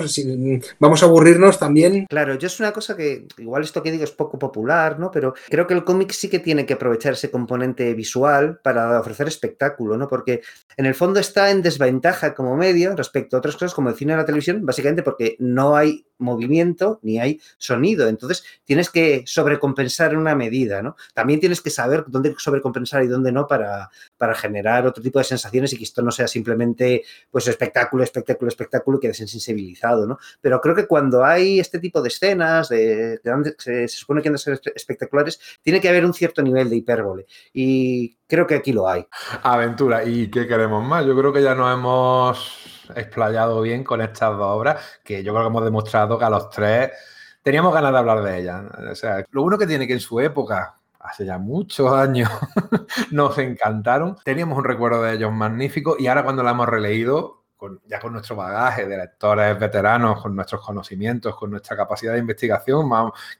vamos 0.79 1.03
a 1.03 1.05
aburrirnos 1.05 1.59
también. 1.59 2.05
Claro, 2.09 2.35
yo 2.35 2.47
es 2.47 2.59
una 2.59 2.71
cosa 2.71 2.95
que 2.95 3.27
igual 3.37 3.63
esto 3.63 3.83
que 3.83 3.91
digo 3.91 4.03
es 4.03 4.11
poco 4.11 4.39
popular, 4.39 4.99
¿no? 4.99 5.11
Pero 5.11 5.33
creo 5.49 5.67
que 5.67 5.73
el 5.73 5.83
cómic 5.83 6.11
sí 6.11 6.29
que 6.29 6.39
tiene 6.39 6.65
que 6.65 6.73
aprovechar 6.73 7.13
ese 7.13 7.31
componente 7.31 7.93
visual 7.93 8.59
para 8.63 8.99
ofrecer 8.99 9.27
espectáculo, 9.27 9.97
¿no? 9.97 10.07
Porque 10.07 10.41
en 10.77 10.85
el 10.85 10.95
fondo 10.95 11.19
está 11.19 11.51
en 11.51 11.61
desventaja 11.61 12.33
como 12.33 12.55
medio 12.55 12.95
respecto 12.95 13.35
a 13.35 13.39
otras 13.39 13.55
cosas 13.55 13.73
como 13.73 13.89
el 13.89 13.95
cine 13.95 14.13
y 14.13 14.17
la 14.17 14.25
televisión, 14.25 14.65
básicamente 14.65 15.03
porque 15.03 15.35
no 15.39 15.75
hay 15.75 16.05
movimiento 16.17 16.99
ni 17.03 17.19
hay 17.19 17.41
sonido. 17.57 18.07
Entonces 18.07 18.43
tienes 18.63 18.89
que 18.89 19.23
sobrecompensar 19.25 20.13
en 20.13 20.19
una 20.19 20.35
medida, 20.35 20.81
¿no? 20.81 20.95
También 21.13 21.39
tienes 21.39 21.61
que 21.61 21.69
saber 21.69 22.05
dónde 22.07 22.35
sobrecompensar 22.37 23.03
y 23.03 23.07
dónde 23.07 23.31
no 23.31 23.47
para, 23.47 23.89
para 24.17 24.35
generar 24.35 24.85
otro 24.87 25.03
tipo 25.03 25.19
de 25.19 25.25
sensaciones 25.25 25.73
y 25.73 25.77
que 25.77 25.83
esto 25.83 26.01
no 26.01 26.11
sea 26.11 26.27
simplemente 26.27 27.03
pues 27.31 27.47
espectáculo, 27.47 28.03
espectáculo, 28.15 28.49
espectáculo 28.49 28.99
que 28.99 29.07
desensibilizado, 29.09 30.07
¿no? 30.07 30.17
Pero 30.41 30.61
creo 30.61 30.75
que 30.75 30.87
cuando 30.87 31.23
hay 31.23 31.59
este 31.59 31.79
tipo 31.79 32.01
de 32.01 32.07
escenas, 32.09 32.69
de, 32.69 33.17
de 33.17 33.55
se, 33.57 33.87
se, 33.87 33.97
supone 33.97 34.21
que 34.21 34.29
han 34.29 34.33
de 34.33 34.39
ser 34.39 34.59
espectaculares, 34.75 35.39
tiene 35.61 35.81
que 35.81 35.89
haber 35.89 36.05
un 36.05 36.13
cierto 36.13 36.41
nivel 36.41 36.69
de 36.69 36.77
hipérbole. 36.77 37.25
Y 37.53 38.17
creo 38.27 38.47
que 38.47 38.55
aquí 38.55 38.73
lo 38.73 38.87
hay. 38.87 39.05
Aventura. 39.43 40.03
¿Y 40.03 40.29
qué 40.29 40.47
queremos 40.47 40.83
más? 40.83 41.05
Yo 41.05 41.15
creo 41.17 41.33
que 41.33 41.43
ya 41.43 41.55
nos 41.55 41.73
hemos 41.73 42.75
explayado 42.95 43.61
bien 43.61 43.83
con 43.83 44.01
estas 44.01 44.37
dos 44.37 44.47
obras, 44.47 44.99
que 45.03 45.23
yo 45.23 45.33
creo 45.33 45.45
que 45.45 45.49
hemos 45.49 45.63
demostrado 45.63 46.19
que 46.19 46.25
a 46.25 46.29
los 46.29 46.49
tres 46.49 46.91
teníamos 47.41 47.73
ganas 47.73 47.91
de 47.91 47.97
hablar 47.97 48.23
de 48.23 48.39
ellas. 48.39 48.63
O 48.91 48.95
sea, 48.95 49.23
lo 49.31 49.43
uno 49.43 49.57
que 49.57 49.67
tiene 49.67 49.87
que 49.87 49.93
en 49.93 49.99
su 49.99 50.19
época, 50.19 50.75
hace 50.99 51.25
ya 51.25 51.37
muchos 51.37 51.91
años, 51.91 52.29
nos 53.11 53.37
encantaron, 53.37 54.17
teníamos 54.23 54.57
un 54.57 54.63
recuerdo 54.63 55.03
de 55.03 55.13
ellos 55.13 55.31
magnífico 55.31 55.95
y 55.99 56.07
ahora 56.07 56.23
cuando 56.23 56.43
la 56.43 56.51
hemos 56.51 56.67
releído, 56.67 57.44
ya 57.85 57.99
con 57.99 58.13
nuestro 58.13 58.35
bagaje 58.35 58.85
de 58.85 58.97
lectores 58.97 59.59
veteranos, 59.59 60.21
con 60.21 60.35
nuestros 60.35 60.61
conocimientos, 60.61 61.35
con 61.35 61.51
nuestra 61.51 61.75
capacidad 61.75 62.13
de 62.13 62.19
investigación, 62.19 62.89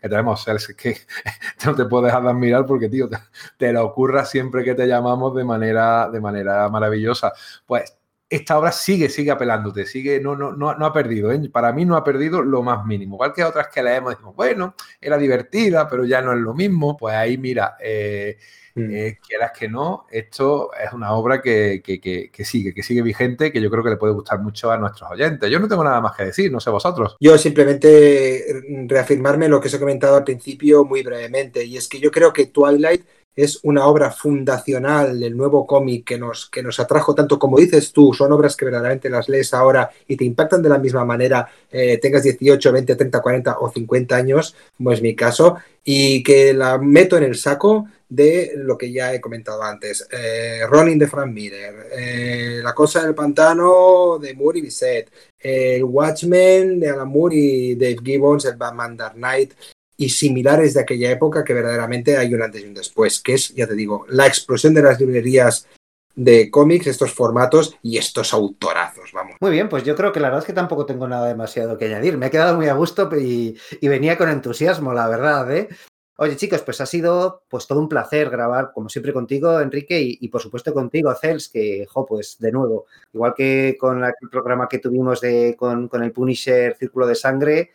que 0.02 0.10
tenemos 0.10 0.48
es 0.48 0.76
que 0.76 0.98
no 1.66 1.76
te 1.76 1.86
puedes 1.86 2.08
dejar 2.08 2.24
de 2.24 2.30
admirar 2.30 2.66
porque, 2.66 2.90
tío, 2.90 3.10
te, 3.58 3.74
lo 3.74 3.86
ocurra 3.86 4.26
siempre 4.26 4.64
que 4.64 4.76
te 4.76 4.88
llamamos 4.88 5.36
de 5.36 5.44
manera, 5.44 6.10
de 6.10 6.20
manera 6.20 6.70
maravillosa. 6.70 7.34
Pues 7.66 7.98
esta 8.30 8.58
obra 8.58 8.72
sigue, 8.72 9.10
sigue 9.10 9.32
apelándote, 9.32 9.86
sigue, 9.86 10.20
no, 10.20 10.36
no, 10.36 10.52
no, 10.52 10.76
no 10.76 10.86
ha 10.86 10.94
perdido, 10.94 11.32
¿eh? 11.32 11.50
para 11.50 11.72
mí 11.72 11.86
no 11.86 11.96
ha 11.96 12.04
perdido 12.04 12.42
lo 12.42 12.64
más 12.64 12.86
mínimo. 12.86 13.16
Igual 13.16 13.34
que 13.34 13.44
otras 13.44 13.68
que 13.68 13.84
leemos, 13.84 14.18
bueno, 14.36 14.76
era 15.00 15.18
divertida, 15.18 15.88
pero 15.88 16.06
ya 16.06 16.22
no 16.22 16.34
es 16.34 16.40
lo 16.40 16.54
mismo. 16.54 16.98
Pues 16.98 17.16
ahí, 17.16 17.38
mira, 17.38 17.78
eh, 17.80 18.38
mm. 18.76 18.92
eh, 18.92 19.20
quieras 19.26 19.52
que 19.58 19.68
no, 19.68 20.06
esto 20.12 20.72
es 20.74 20.94
una 20.94 21.14
obra 21.14 21.42
que, 21.42 21.82
que, 21.84 22.00
que, 22.00 22.30
que, 22.32 22.46
sigue, 22.46 22.74
que 22.74 22.84
sigue 22.84 23.02
vigente, 23.02 23.52
que 23.52 23.62
yo 23.62 23.70
creo 23.70 23.84
que 23.84 23.90
le 23.90 23.98
puede 23.98 24.14
gustar 24.14 24.40
mucho 24.40 24.72
a 24.72 24.78
nuestros 24.78 25.10
oyentes. 25.10 25.50
Yo 25.50 25.60
no 25.60 25.68
tengo 25.68 25.84
nada 25.84 26.02
más 26.02 26.16
que 26.16 26.26
decir, 26.26 26.52
no 26.52 26.60
sé 26.60 26.70
vosotros. 26.70 27.16
Yo 27.20 27.38
simplemente 27.38 28.46
reafirmarme 28.88 29.50
lo 29.50 29.60
que 29.60 29.68
os 29.68 29.74
he 29.74 29.80
comentado 29.80 30.18
al 30.18 30.24
principio 30.24 30.86
muy 30.86 31.02
brevemente, 31.02 31.64
y 31.64 31.78
es 31.78 31.88
que 31.88 32.00
yo 32.00 32.12
creo 32.12 32.32
que 32.32 32.48
Twilight 32.48 33.06
es 33.36 33.60
una 33.64 33.86
obra 33.86 34.12
fundacional 34.12 35.20
del 35.20 35.36
nuevo 35.36 35.68
cómic 35.68 36.06
que 36.06 36.18
nos, 36.18 36.50
que 36.50 36.64
nos 36.64 36.80
atrajo 36.80 37.14
tanto 37.14 37.38
como 37.38 37.58
dices 37.58 37.92
tú, 37.92 38.14
son 38.14 38.32
obras 38.32 38.56
que 38.56 38.66
verdaderamente 38.66 39.10
las 39.10 39.28
lees 39.28 39.54
ahora 39.54 39.90
y 40.08 40.16
te 40.16 40.24
impactan 40.24 40.62
de 40.62 40.70
la 40.70 40.78
misma 40.78 41.04
manera, 41.04 41.48
eh, 41.70 41.98
tengas 41.98 42.24
18, 42.24 42.72
20, 42.72 42.96
30, 42.96 43.22
40 43.22 43.58
o 43.60 43.70
50 43.70 44.16
años, 44.16 44.56
como 44.78 44.92
es 44.92 45.02
mi 45.02 45.16
caso, 45.16 45.58
y 45.84 46.24
que 46.24 46.54
la 46.54 46.78
meto 46.78 47.18
en 47.18 47.24
el 47.24 47.36
saco 47.36 47.88
de 48.08 48.54
lo 48.56 48.78
que 48.78 48.92
ya 48.92 49.14
he 49.14 49.22
comentado 49.22 49.64
antes. 49.64 50.08
Eh, 50.12 50.62
Ronin 50.68 51.00
de 51.00 51.08
Frank 51.08 51.32
Miller, 51.32 51.88
eh, 51.92 52.60
La 52.64 52.74
cosa 52.74 53.04
del 53.04 53.16
pantano 53.16 54.18
de 54.20 54.34
Moore 54.34 54.60
y 54.60 54.62
Bisset, 54.64 55.12
el 55.40 55.84
Watchmen 55.84 56.80
de 56.80 56.90
Alan 56.90 57.08
Moore 57.08 57.36
y 57.36 57.76
Dave 57.76 57.98
Gibbons, 58.04 58.46
el 58.46 58.56
Batman 58.56 58.98
Dark 58.98 59.16
Knight, 59.16 59.54
y 59.98 60.10
similares 60.10 60.74
de 60.74 60.82
aquella 60.82 61.12
época 61.12 61.44
que 61.44 61.54
verdaderamente 61.54 62.18
hay 62.18 62.34
un 62.34 62.42
antes 62.42 62.62
y 62.62 62.66
un 62.66 62.74
después, 62.74 63.22
que 63.22 63.36
es, 63.36 63.54
ya 63.56 63.66
te 63.66 63.76
digo, 63.76 64.06
la 64.10 64.28
explosión 64.28 64.74
de 64.74 64.82
las 64.82 65.00
librerías 65.00 65.68
de 66.16 66.50
cómics, 66.50 66.88
estos 66.88 67.14
formatos 67.14 67.78
y 67.82 67.98
estos 67.98 68.34
autorazos, 68.34 69.12
vamos. 69.14 69.36
Muy 69.40 69.52
bien, 69.52 69.68
pues 69.68 69.84
yo 69.84 69.96
creo 69.96 70.12
que 70.12 70.20
la 70.20 70.28
verdad 70.28 70.44
es 70.44 70.48
que 70.48 70.54
tampoco 70.54 70.86
tengo 70.86 71.08
nada 71.08 71.28
demasiado 71.28 71.78
que 71.78 71.86
añadir. 71.86 72.18
Me 72.18 72.28
he 72.28 72.32
quedado 72.32 72.56
muy 72.56 72.68
a 72.68 72.74
gusto 72.74 73.10
y, 73.18 73.58
y 73.82 73.88
venía 73.88 74.18
con 74.18 74.30
entusiasmo, 74.30 74.94
la 74.94 75.08
verdad, 75.10 75.56
¿eh? 75.56 75.70
Oye, 76.18 76.38
chicos, 76.38 76.62
pues 76.62 76.80
ha 76.80 76.86
sido 76.86 77.44
pues 77.50 77.68
todo 77.68 77.80
un 77.80 77.90
placer 77.90 78.30
grabar, 78.30 78.72
como 78.74 78.88
siempre, 78.88 79.12
contigo, 79.12 79.60
Enrique, 79.60 80.00
y, 80.00 80.28
por 80.30 80.42
supuesto 80.42 80.74
contigo, 80.74 81.14
Cels, 81.14 81.50
que, 81.50 81.86
jo, 81.90 82.06
pues 82.06 82.38
de 82.40 82.54
nuevo, 82.54 82.86
igual 83.14 83.34
que 83.36 83.76
con 83.78 84.02
el 84.04 84.14
programa 84.32 84.70
que 84.70 84.80
tuvimos 84.80 85.20
de, 85.20 85.56
con, 85.58 85.90
con 85.90 86.04
el 86.04 86.14
Punisher 86.14 86.76
Círculo 86.78 87.06
de 87.06 87.16
Sangre, 87.16 87.72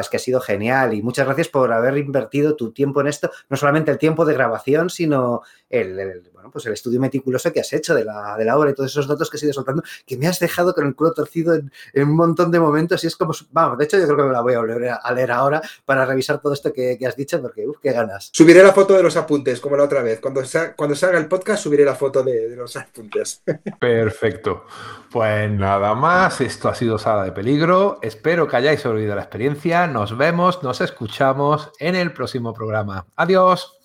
es 0.00 0.08
que 0.08 0.16
ha 0.16 0.20
sido 0.20 0.40
genial 0.40 0.94
y 0.94 1.02
muchas 1.02 1.26
gracias 1.26 1.48
por 1.48 1.72
haber 1.72 1.98
invertido 1.98 2.56
tu 2.56 2.72
tiempo 2.72 3.00
en 3.00 3.08
esto, 3.08 3.30
no 3.48 3.56
solamente 3.56 3.90
el 3.90 3.98
tiempo 3.98 4.24
de 4.24 4.34
grabación, 4.34 4.88
sino 4.88 5.42
el, 5.80 6.22
bueno, 6.32 6.50
pues 6.50 6.66
el 6.66 6.72
estudio 6.72 7.00
meticuloso 7.00 7.52
que 7.52 7.60
has 7.60 7.72
hecho 7.72 7.94
de 7.94 8.04
la, 8.04 8.36
de 8.36 8.44
la, 8.44 8.56
obra 8.56 8.70
y 8.70 8.74
todos 8.74 8.90
esos 8.90 9.08
datos 9.08 9.28
que 9.30 9.36
has 9.36 9.42
ido 9.42 9.52
soltando, 9.52 9.82
que 10.06 10.16
me 10.16 10.26
has 10.26 10.38
dejado 10.38 10.74
con 10.74 10.86
el 10.86 10.94
culo 10.94 11.12
torcido 11.12 11.54
en, 11.54 11.70
un 11.94 12.16
montón 12.16 12.50
de 12.50 12.60
momentos 12.60 13.02
y 13.04 13.06
es 13.08 13.16
como, 13.16 13.32
vamos, 13.50 13.78
de 13.78 13.84
hecho 13.84 13.98
yo 13.98 14.04
creo 14.04 14.16
que 14.16 14.22
me 14.24 14.32
la 14.32 14.40
voy 14.40 14.54
a 14.54 14.58
volver 14.58 14.90
a 15.02 15.12
leer 15.12 15.32
ahora 15.32 15.62
para 15.84 16.04
revisar 16.04 16.40
todo 16.40 16.52
esto 16.52 16.72
que, 16.72 16.98
has 17.06 17.16
dicho 17.16 17.40
porque, 17.40 17.66
uff, 17.66 17.78
qué 17.82 17.92
ganas. 17.92 18.30
Subiré 18.32 18.62
la 18.62 18.72
foto 18.72 18.94
de 18.94 19.02
los 19.02 19.16
apuntes, 19.16 19.60
como 19.60 19.76
la 19.76 19.84
otra 19.84 20.02
vez. 20.02 20.20
Cuando, 20.20 20.42
cuando 20.76 20.94
salga 20.94 21.18
el 21.18 21.26
podcast 21.26 21.62
subiré 21.62 21.84
la 21.84 21.94
foto 21.94 22.22
de, 22.22 22.48
de 22.48 22.56
los 22.56 22.76
apuntes. 22.76 23.42
Perfecto. 23.80 24.64
Pues 25.10 25.50
nada 25.50 25.94
más, 25.94 26.40
esto 26.40 26.68
ha 26.68 26.74
sido 26.74 26.98
Sala 26.98 27.24
de 27.24 27.32
Peligro. 27.32 27.98
Espero 28.02 28.48
que 28.48 28.56
hayáis 28.56 28.84
olvidado 28.86 29.16
la 29.16 29.22
experiencia. 29.22 29.86
Nos 29.86 30.16
vemos, 30.16 30.62
nos 30.62 30.80
escuchamos 30.80 31.70
en 31.78 31.94
el 31.94 32.12
próximo 32.12 32.52
programa. 32.52 33.06
Adiós. 33.16 33.83